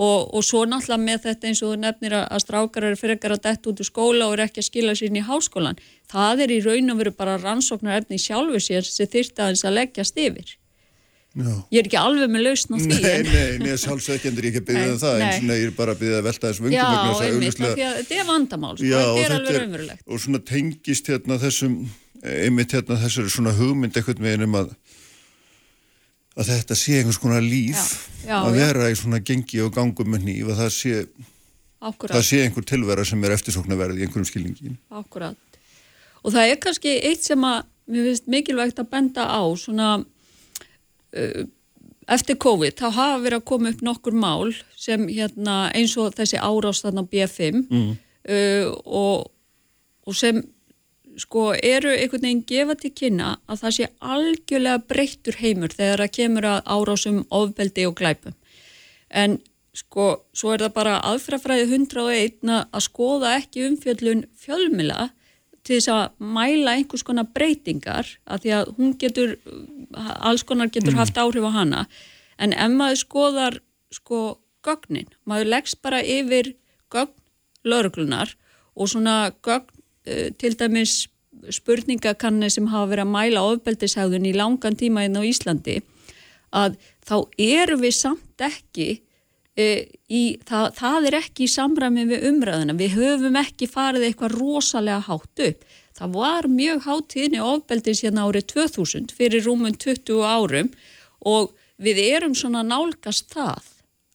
Og, 0.00 0.30
og 0.32 0.44
svo 0.46 0.62
náttúrulega 0.64 1.02
með 1.02 1.24
þetta 1.26 1.48
eins 1.48 1.60
og 1.60 1.72
þú 1.72 1.78
nefnir 1.82 2.14
að 2.16 2.42
strákar 2.44 2.86
eru 2.88 2.96
fyrir 2.96 3.18
ekkar 3.18 3.34
að 3.34 3.42
detta 3.48 3.68
út 3.68 3.82
úr 3.82 3.88
skóla 3.88 4.28
og 4.28 4.36
eru 4.36 4.44
ekki 4.46 4.62
að 4.62 4.68
skila 4.68 4.94
sér 4.96 5.10
inn 5.10 5.18
í 5.18 5.24
háskólan 5.26 5.80
það 6.08 6.44
er 6.46 6.54
í 6.54 6.60
raun 6.64 6.94
og 6.94 7.00
veru 7.02 7.12
bara 7.18 7.34
rannsóknar 7.42 7.98
efni 7.98 8.20
sjálfu 8.22 8.62
sér 8.64 8.86
sem 8.86 9.10
þyrta 9.10 9.48
að 9.48 9.58
þess 9.58 9.66
að 9.66 9.76
leggjast 9.76 10.22
yfir 10.22 10.54
Já. 11.30 11.52
Ég 11.70 11.78
er 11.78 11.86
ekki 11.86 11.98
alveg 12.00 12.30
með 12.32 12.42
lausn 12.48 12.74
á 12.74 12.78
því. 12.80 12.86
Nei, 12.90 13.18
nei, 13.22 13.58
nei, 13.62 13.74
sjálfsveikjandur 13.78 14.46
ég 14.48 14.56
ekki 14.56 14.62
að 14.64 14.70
byggja 14.70 14.94
það, 14.98 15.20
eins 15.22 15.44
og 15.44 15.52
ég 15.54 15.68
er 15.68 15.74
bara 15.76 15.94
að 15.94 16.00
byggja 16.00 16.16
að 16.18 16.26
velta 16.26 16.50
þessum 16.50 16.66
vöngum. 16.66 16.74
Já, 16.80 17.20
einmitt, 17.28 17.60
þetta 17.60 18.16
er 18.16 18.26
vandamál, 18.26 18.72
sko, 18.74 18.88
þetta 18.90 19.22
er 19.22 19.34
alveg 19.36 19.58
raunverulegt. 19.60 20.02
Og 20.10 20.22
svona 20.24 20.40
tengist 20.50 21.10
hérna 21.12 21.38
þessum, 21.44 21.78
einmitt 22.34 22.74
hérna 22.74 22.98
þessari 23.04 23.30
svona 23.36 23.54
hugmynd 23.60 24.02
ekkert 24.02 24.24
með 24.26 24.36
einum 24.40 24.58
að, 24.58 24.74
að 26.34 26.50
þetta 26.50 26.80
sé 26.82 26.98
einhvers 26.98 27.22
konar 27.22 27.46
líf, 27.46 27.86
já, 28.24 28.32
já, 28.32 28.36
að 28.42 28.58
vera 28.58 28.90
í 28.90 28.98
svona 28.98 29.22
gengi 29.22 29.62
og 29.62 29.74
gangum 29.78 30.10
með 30.10 30.26
nýf, 30.32 30.50
að 30.50 30.62
það 30.64 30.76
sé, 30.80 31.00
Akkurat. 31.78 32.18
það 32.18 32.26
sé 32.26 32.42
einhver 32.42 32.70
tilvera 32.74 33.06
sem 33.06 33.22
er 33.22 33.38
eftirsóknarverði 33.38 34.02
í 34.02 34.08
einhverjum 34.08 34.32
skilningi. 34.34 34.74
Akkurat. 34.98 35.38
Og 36.26 36.34
það 36.34 36.50
er 36.50 36.64
kannski 36.66 36.98
eitt 37.06 37.22
sem 37.22 37.46
að, 37.46 37.68
mér 37.86 38.10
finnst 38.10 38.26
mikilvægt 38.34 38.82
að 38.82 38.90
benda 38.98 39.30
á, 39.30 39.40
svona 39.56 40.00
eftir 42.10 42.38
COVID 42.42 42.78
þá 42.78 42.86
hafa 42.90 43.18
verið 43.24 43.40
að 43.40 43.48
koma 43.50 43.72
upp 43.72 43.82
nokkur 43.86 44.16
mál 44.16 44.54
sem 44.78 45.06
hérna, 45.10 45.58
eins 45.76 45.96
og 46.00 46.14
þessi 46.16 46.40
árástann 46.40 47.00
á 47.00 47.04
BF5 47.04 47.60
mm. 47.66 47.92
uh, 48.30 48.72
og, 48.84 49.30
og 50.06 50.16
sem 50.16 50.42
sko 51.20 51.50
eru 51.54 51.92
einhvern 51.92 52.24
veginn 52.24 52.42
gefa 52.46 52.76
til 52.78 52.92
kynna 52.96 53.34
að 53.50 53.62
það 53.64 53.76
sé 53.76 53.88
algjörlega 54.14 54.82
breyttur 54.90 55.38
heimur 55.40 55.74
þegar 55.74 56.04
það 56.04 56.16
kemur 56.16 56.48
að 56.48 56.60
árásum 56.74 57.22
ofbeldi 57.34 57.86
og 57.88 57.96
glæpum 57.98 58.36
en 59.10 59.38
sko 59.76 60.06
svo 60.36 60.54
er 60.54 60.64
það 60.64 60.76
bara 60.76 60.98
aðfrafræði 61.10 61.66
101 61.68 62.54
að 62.62 62.84
skoða 62.86 63.34
ekki 63.38 63.66
umfjöldun 63.68 64.24
fjölmila 64.38 65.10
til 65.66 65.76
þess 65.76 65.90
að 65.92 66.28
mæla 66.36 66.76
einhvers 66.78 67.04
konar 67.06 67.28
breytingar 67.34 68.08
að 68.24 68.44
því 68.44 68.54
að 68.56 68.72
hún 68.78 68.94
getur 69.00 69.36
alls 69.92 70.44
konar 70.46 70.70
getur 70.72 70.94
mm. 70.94 71.00
haft 71.02 71.20
áhrif 71.20 71.46
á 71.46 71.52
hana 71.54 71.82
en 72.40 72.54
ef 72.56 72.72
maður 72.72 73.02
skoðar 73.02 73.58
sko 73.92 74.40
gögnin, 74.64 75.08
maður 75.28 75.52
leggst 75.54 75.80
bara 75.84 76.00
yfir 76.04 76.54
gögn 76.92 77.16
lauruglunar 77.64 78.34
og 78.76 78.90
svona 78.92 79.32
gögn 79.44 79.68
uh, 80.08 80.28
til 80.40 80.56
dæmis 80.58 81.08
spurningakanni 81.50 82.50
sem 82.52 82.68
hafa 82.68 82.90
verið 82.90 83.06
að 83.06 83.14
mæla 83.14 83.44
ofbeldishæðun 83.52 84.28
í 84.28 84.34
langan 84.36 84.76
tíma 84.76 85.06
inn 85.06 85.16
hérna 85.16 85.24
á 85.24 85.30
Íslandi 85.30 85.76
að 86.56 86.76
þá 87.06 87.16
eru 87.38 87.78
við 87.80 87.94
samt 87.96 88.44
ekki 88.44 88.88
í, 90.10 90.22
það, 90.48 90.66
það 90.78 91.08
er 91.08 91.16
ekki 91.20 91.46
í 91.46 91.52
samræmi 91.52 92.06
við 92.10 92.26
umræðina, 92.30 92.76
við 92.78 92.96
höfum 92.98 93.38
ekki 93.40 93.68
farið 93.70 94.06
eitthvað 94.08 94.36
rosalega 94.38 95.00
hátt 95.08 95.44
upp. 95.48 95.66
Það 96.00 96.14
var 96.16 96.48
mjög 96.48 96.86
hátíðni 96.86 97.42
ofbeldis 97.44 98.04
hérna 98.04 98.28
árið 98.28 98.46
2000 98.54 99.12
fyrir 99.16 99.44
rúmun 99.44 99.76
20 99.76 100.22
árum 100.24 100.70
og 101.28 101.52
við 101.80 102.00
erum 102.06 102.36
svona 102.38 102.62
nálgast 102.64 103.28
það 103.34 103.68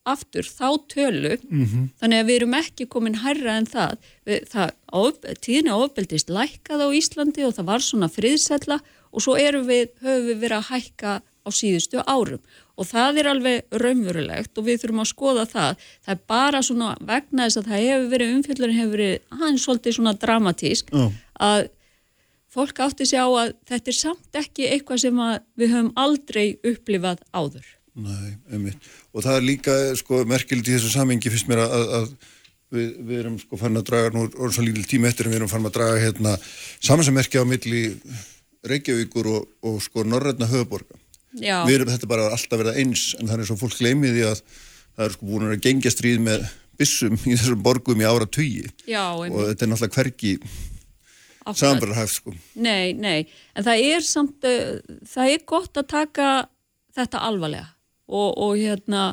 aftur 0.05 0.45
þá 0.45 0.69
tölu. 0.89 1.37
Mm 1.49 1.65
-hmm. 1.65 1.85
þannig 1.99 2.19
að 2.19 2.27
við 2.27 2.35
erum 2.35 2.57
ekki 2.59 2.85
komin 2.85 3.21
hærra 3.21 3.57
en 3.57 3.65
það, 3.65 3.97
við, 4.25 4.39
það 4.53 4.69
of, 4.93 5.13
tíðni 5.41 5.71
ofbeldist 5.73 6.29
lækkað 6.29 6.85
á 6.85 6.87
Íslandi 6.93 7.45
og 7.45 7.55
það 7.57 7.69
var 7.71 7.81
svona 7.81 8.09
friðsella 8.09 8.79
og 9.11 9.21
svo 9.21 9.33
við, 9.35 9.89
höfum 10.01 10.27
við 10.29 10.37
verið 10.43 10.57
að 10.57 10.69
hækka 10.69 11.21
á 11.21 11.49
síðustu 11.49 12.01
árum 12.05 12.41
og 12.75 12.89
það 12.89 13.21
er 13.21 13.29
alveg 13.31 13.77
raunverulegt 13.81 14.59
og 14.59 14.67
við 14.67 14.81
þurfum 14.81 15.03
að 15.03 15.11
skoða 15.11 15.45
það 15.51 15.85
það 15.85 16.11
er 16.15 16.21
bara 16.33 16.61
svona 16.65 16.89
vegna 16.99 17.47
þess 17.47 17.61
að 17.61 17.71
það 17.71 17.85
hefur 17.85 18.11
verið 18.11 18.35
umfjöldurinn 18.35 18.79
hefur 18.79 18.93
verið 18.97 19.39
hans 19.41 19.65
svolítið 19.65 19.97
svona 19.97 20.15
dramatísk 20.25 20.93
oh. 20.95 21.15
að 21.39 21.69
fólk 22.55 22.83
átti 22.85 23.07
sig 23.07 23.19
á 23.19 23.27
að 23.27 23.55
þetta 23.67 23.91
er 23.91 23.97
samt 23.97 24.39
ekki 24.39 24.69
eitthvað 24.71 25.01
sem 25.03 25.23
við 25.59 25.73
höfum 25.73 25.91
aldrei 25.99 26.45
upplifað 26.63 27.23
áður. 27.35 27.65
Nei, 27.95 28.35
einmitt. 28.51 28.87
Og 29.15 29.23
það 29.23 29.37
er 29.39 29.45
líka 29.49 29.75
sko, 29.99 30.21
merkilegt 30.27 30.67
í 30.67 30.75
þessu 30.75 30.91
samengi 30.91 31.31
fyrst 31.31 31.49
mér 31.51 31.63
að, 31.63 31.93
að 31.99 32.07
við, 32.75 32.89
við 33.07 33.19
erum 33.21 33.37
sko 33.39 33.59
fann 33.59 33.79
að 33.79 33.87
draga 33.89 34.13
nú 34.15 34.25
orðin 34.27 34.55
svo 34.57 34.65
lítil 34.67 34.87
tíma 34.89 35.11
eftir 35.11 35.27
en 35.27 35.35
við 35.35 35.41
erum 35.41 35.51
fann 35.51 35.67
að 35.67 35.77
draga 35.77 36.01
hérna 36.03 36.35
samansammerkja 36.83 37.43
á 37.43 37.45
milli 37.47 37.83
Reykjavíkur 38.65 39.29
og, 39.29 39.49
og 39.63 39.81
sko 39.83 40.03
Norrætna 40.07 40.47
höfuborga. 40.49 40.97
Við 41.39 41.73
erum 41.75 41.91
þetta 41.91 42.09
bara 42.09 42.29
alltaf 42.33 42.61
verið 42.61 42.79
eins 42.81 43.09
en 43.19 43.33
er 43.33 43.43
svo 43.47 43.57
fólk 43.59 43.75
gleymið 43.79 44.21
í 44.21 44.23
að 44.29 44.39
það 44.95 45.05
er 45.07 45.17
sko 45.17 45.27
búin 45.29 45.49
að 45.49 45.65
gengja 45.65 45.91
stríð 45.91 46.23
með 46.23 46.47
bissum 46.79 47.17
í 47.17 47.35
þessum 47.35 47.61
borgum 47.65 48.01
í 48.01 48.07
ára 48.07 48.27
tugi. 48.27 48.65
Og 48.95 49.37
þetta 49.51 49.67
er 49.67 49.71
náttúrulega 49.71 49.99
hverki 49.99 50.33
samanbærarhæft 51.45 52.19
sko. 52.21 52.33
Nei, 52.57 52.95
nei, 52.97 53.27
en 53.53 53.67
það 53.67 53.85
er 53.91 54.05
samt, 54.05 54.47
uh, 54.47 54.97
það 55.11 55.35
er 55.35 55.45
gott 55.47 55.77
að 55.77 55.87
taka 55.91 56.31
þetta 56.95 57.21
alvarlega. 57.27 57.71
Og, 58.05 58.35
og 58.37 58.57
hérna 58.59 59.05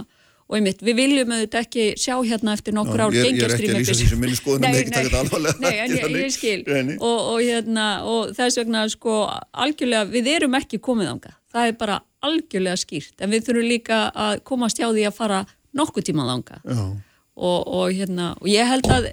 og 0.53 0.59
einmitt, 0.59 0.82
við 0.85 0.99
viljum 0.99 1.31
auðvitað 1.32 1.62
ekki 1.65 1.85
sjá 1.97 2.12
hérna 2.28 2.53
eftir 2.59 2.74
nokkur 2.77 3.01
ár 3.07 3.15
gengjastrími 3.15 3.39
Ég 3.40 3.47
er 3.47 3.55
ekki 3.57 3.70
að 3.73 3.78
lýsa 3.78 3.94
því 3.97 4.09
sem 4.11 4.20
minni 4.20 4.36
skoðunum 4.36 4.66
nei, 4.69 4.81
ekki 4.82 4.93
taka 4.93 5.07
þetta 5.07 5.23
alvarlega. 5.23 5.62
Nei, 5.65 5.77
en 5.81 5.94
ég, 5.97 6.16
ég 6.20 6.35
skil. 6.35 6.59
og, 6.99 7.20
og 7.32 7.39
hérna, 7.40 7.86
og 8.09 8.35
þess 8.36 8.61
vegna 8.61 8.82
sko, 8.93 9.23
algjörlega, 9.65 10.11
við 10.12 10.28
erum 10.35 10.59
ekki 10.61 10.82
komið 10.85 11.15
ánga 11.15 11.32
það 11.53 11.70
er 11.70 11.78
bara 11.81 12.01
algjörlega 12.27 12.78
skýrt 12.81 13.24
en 13.24 13.32
við 13.32 13.49
þurfum 13.49 13.70
líka 13.70 14.05
að 14.11 14.43
komast 14.49 14.78
hjá 14.81 14.89
því 14.90 15.09
að 15.09 15.19
fara 15.19 15.40
nokkuð 15.77 16.09
tímað 16.11 16.32
ánga 16.36 16.61
og, 16.62 17.61
og 17.66 17.93
hérna, 17.93 18.32
og 18.40 18.49
ég 18.51 18.69
held 18.69 18.89
að 18.93 19.12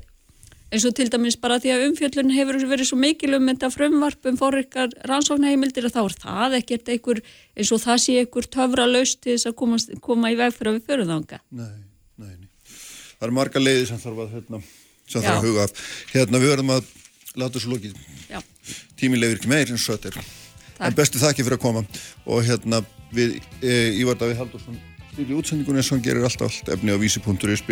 eins 0.70 0.86
og 0.86 0.96
til 0.98 1.10
dæmis 1.10 1.38
bara 1.42 1.58
því 1.62 1.72
að 1.74 1.84
umfjöllun 1.88 2.34
hefur 2.36 2.60
verið 2.70 2.90
svo 2.92 2.98
mikil 3.02 3.34
um 3.38 3.48
þetta 3.50 3.70
frumvarp 3.74 4.28
um 4.30 4.38
forrikar 4.38 4.92
rannsóknarheimildir 5.10 5.88
að 5.90 5.96
þá 5.96 6.02
er 6.04 6.18
það 6.24 6.58
ekkert 6.60 6.92
einhver, 6.94 7.22
eins 7.58 7.72
og 7.74 7.82
það 7.82 8.02
sé 8.04 8.18
einhver 8.22 8.50
töfra 8.54 8.86
laust 8.90 9.22
til 9.24 9.34
þess 9.34 9.50
að 9.50 9.56
koma, 9.62 9.80
koma 10.06 10.34
í 10.34 10.38
veg 10.40 10.54
fyrir 10.54 10.72
að 10.72 10.78
við 10.78 10.92
förum 10.92 11.10
þánga. 11.14 11.42
Nei, 11.50 11.72
nei, 12.22 12.36
nei. 12.36 12.76
Það 13.16 13.28
eru 13.30 13.38
marga 13.40 13.64
leiði 13.64 13.88
sem 13.90 14.04
þarf 14.04 14.22
að, 14.26 14.36
hérna, 14.38 14.62
sem 15.08 15.26
þarf 15.26 15.40
að 15.40 15.50
huga 15.50 15.66
af. 15.66 15.88
Hérna 16.14 16.44
við 16.44 16.54
verðum 16.54 16.76
að 16.76 16.94
láta 17.34 17.56
þessu 17.58 17.74
lókið. 17.74 17.98
Tímilegur 19.00 19.42
ekki 19.42 19.50
meir 19.50 19.74
eins 19.74 19.90
og 19.90 19.98
þetta 19.98 20.14
er. 20.14 20.30
En 20.80 20.96
bestu 20.96 21.20
þakki 21.20 21.44
fyrir 21.44 21.60
að 21.60 21.66
koma. 21.66 21.84
Og 22.26 22.46
hérna 22.48 22.82
við, 23.12 23.40
e, 23.60 23.76
Ívar 24.00 24.18
Davíð 24.20 24.40
Haldursson, 24.44 24.80
styrli 25.12 25.36
útsendingunni 25.36 25.84
sem 25.84 26.02
gerir 26.02 26.24
alltaf 26.24 26.48
allt 26.48 26.72
efni 26.76 26.96
á 26.96 26.98
vísi.is 26.98 27.64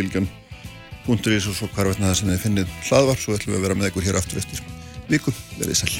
punkturís 1.08 1.48
og 1.48 1.56
svo 1.56 1.70
hvar 1.72 1.88
veitna 1.88 2.10
það 2.10 2.18
sem 2.20 2.30
þið 2.34 2.42
finnið 2.44 2.72
hlaðvarp 2.90 3.22
svo 3.22 3.38
ætlum 3.38 3.54
við 3.54 3.60
að 3.62 3.64
vera 3.64 3.80
með 3.80 3.90
ykkur 3.94 4.08
hér 4.10 4.20
aftur 4.20 4.42
eftir 4.42 4.60
viku, 5.08 5.32
verið 5.56 5.80
sæl. 5.80 5.96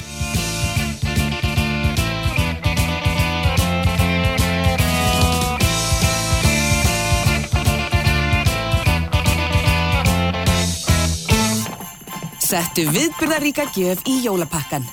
Settu 12.48 12.84
viðbyrðaríka 12.92 13.68
gjöf 13.72 14.04
í 14.08 14.22
jólapakkan 14.24 14.84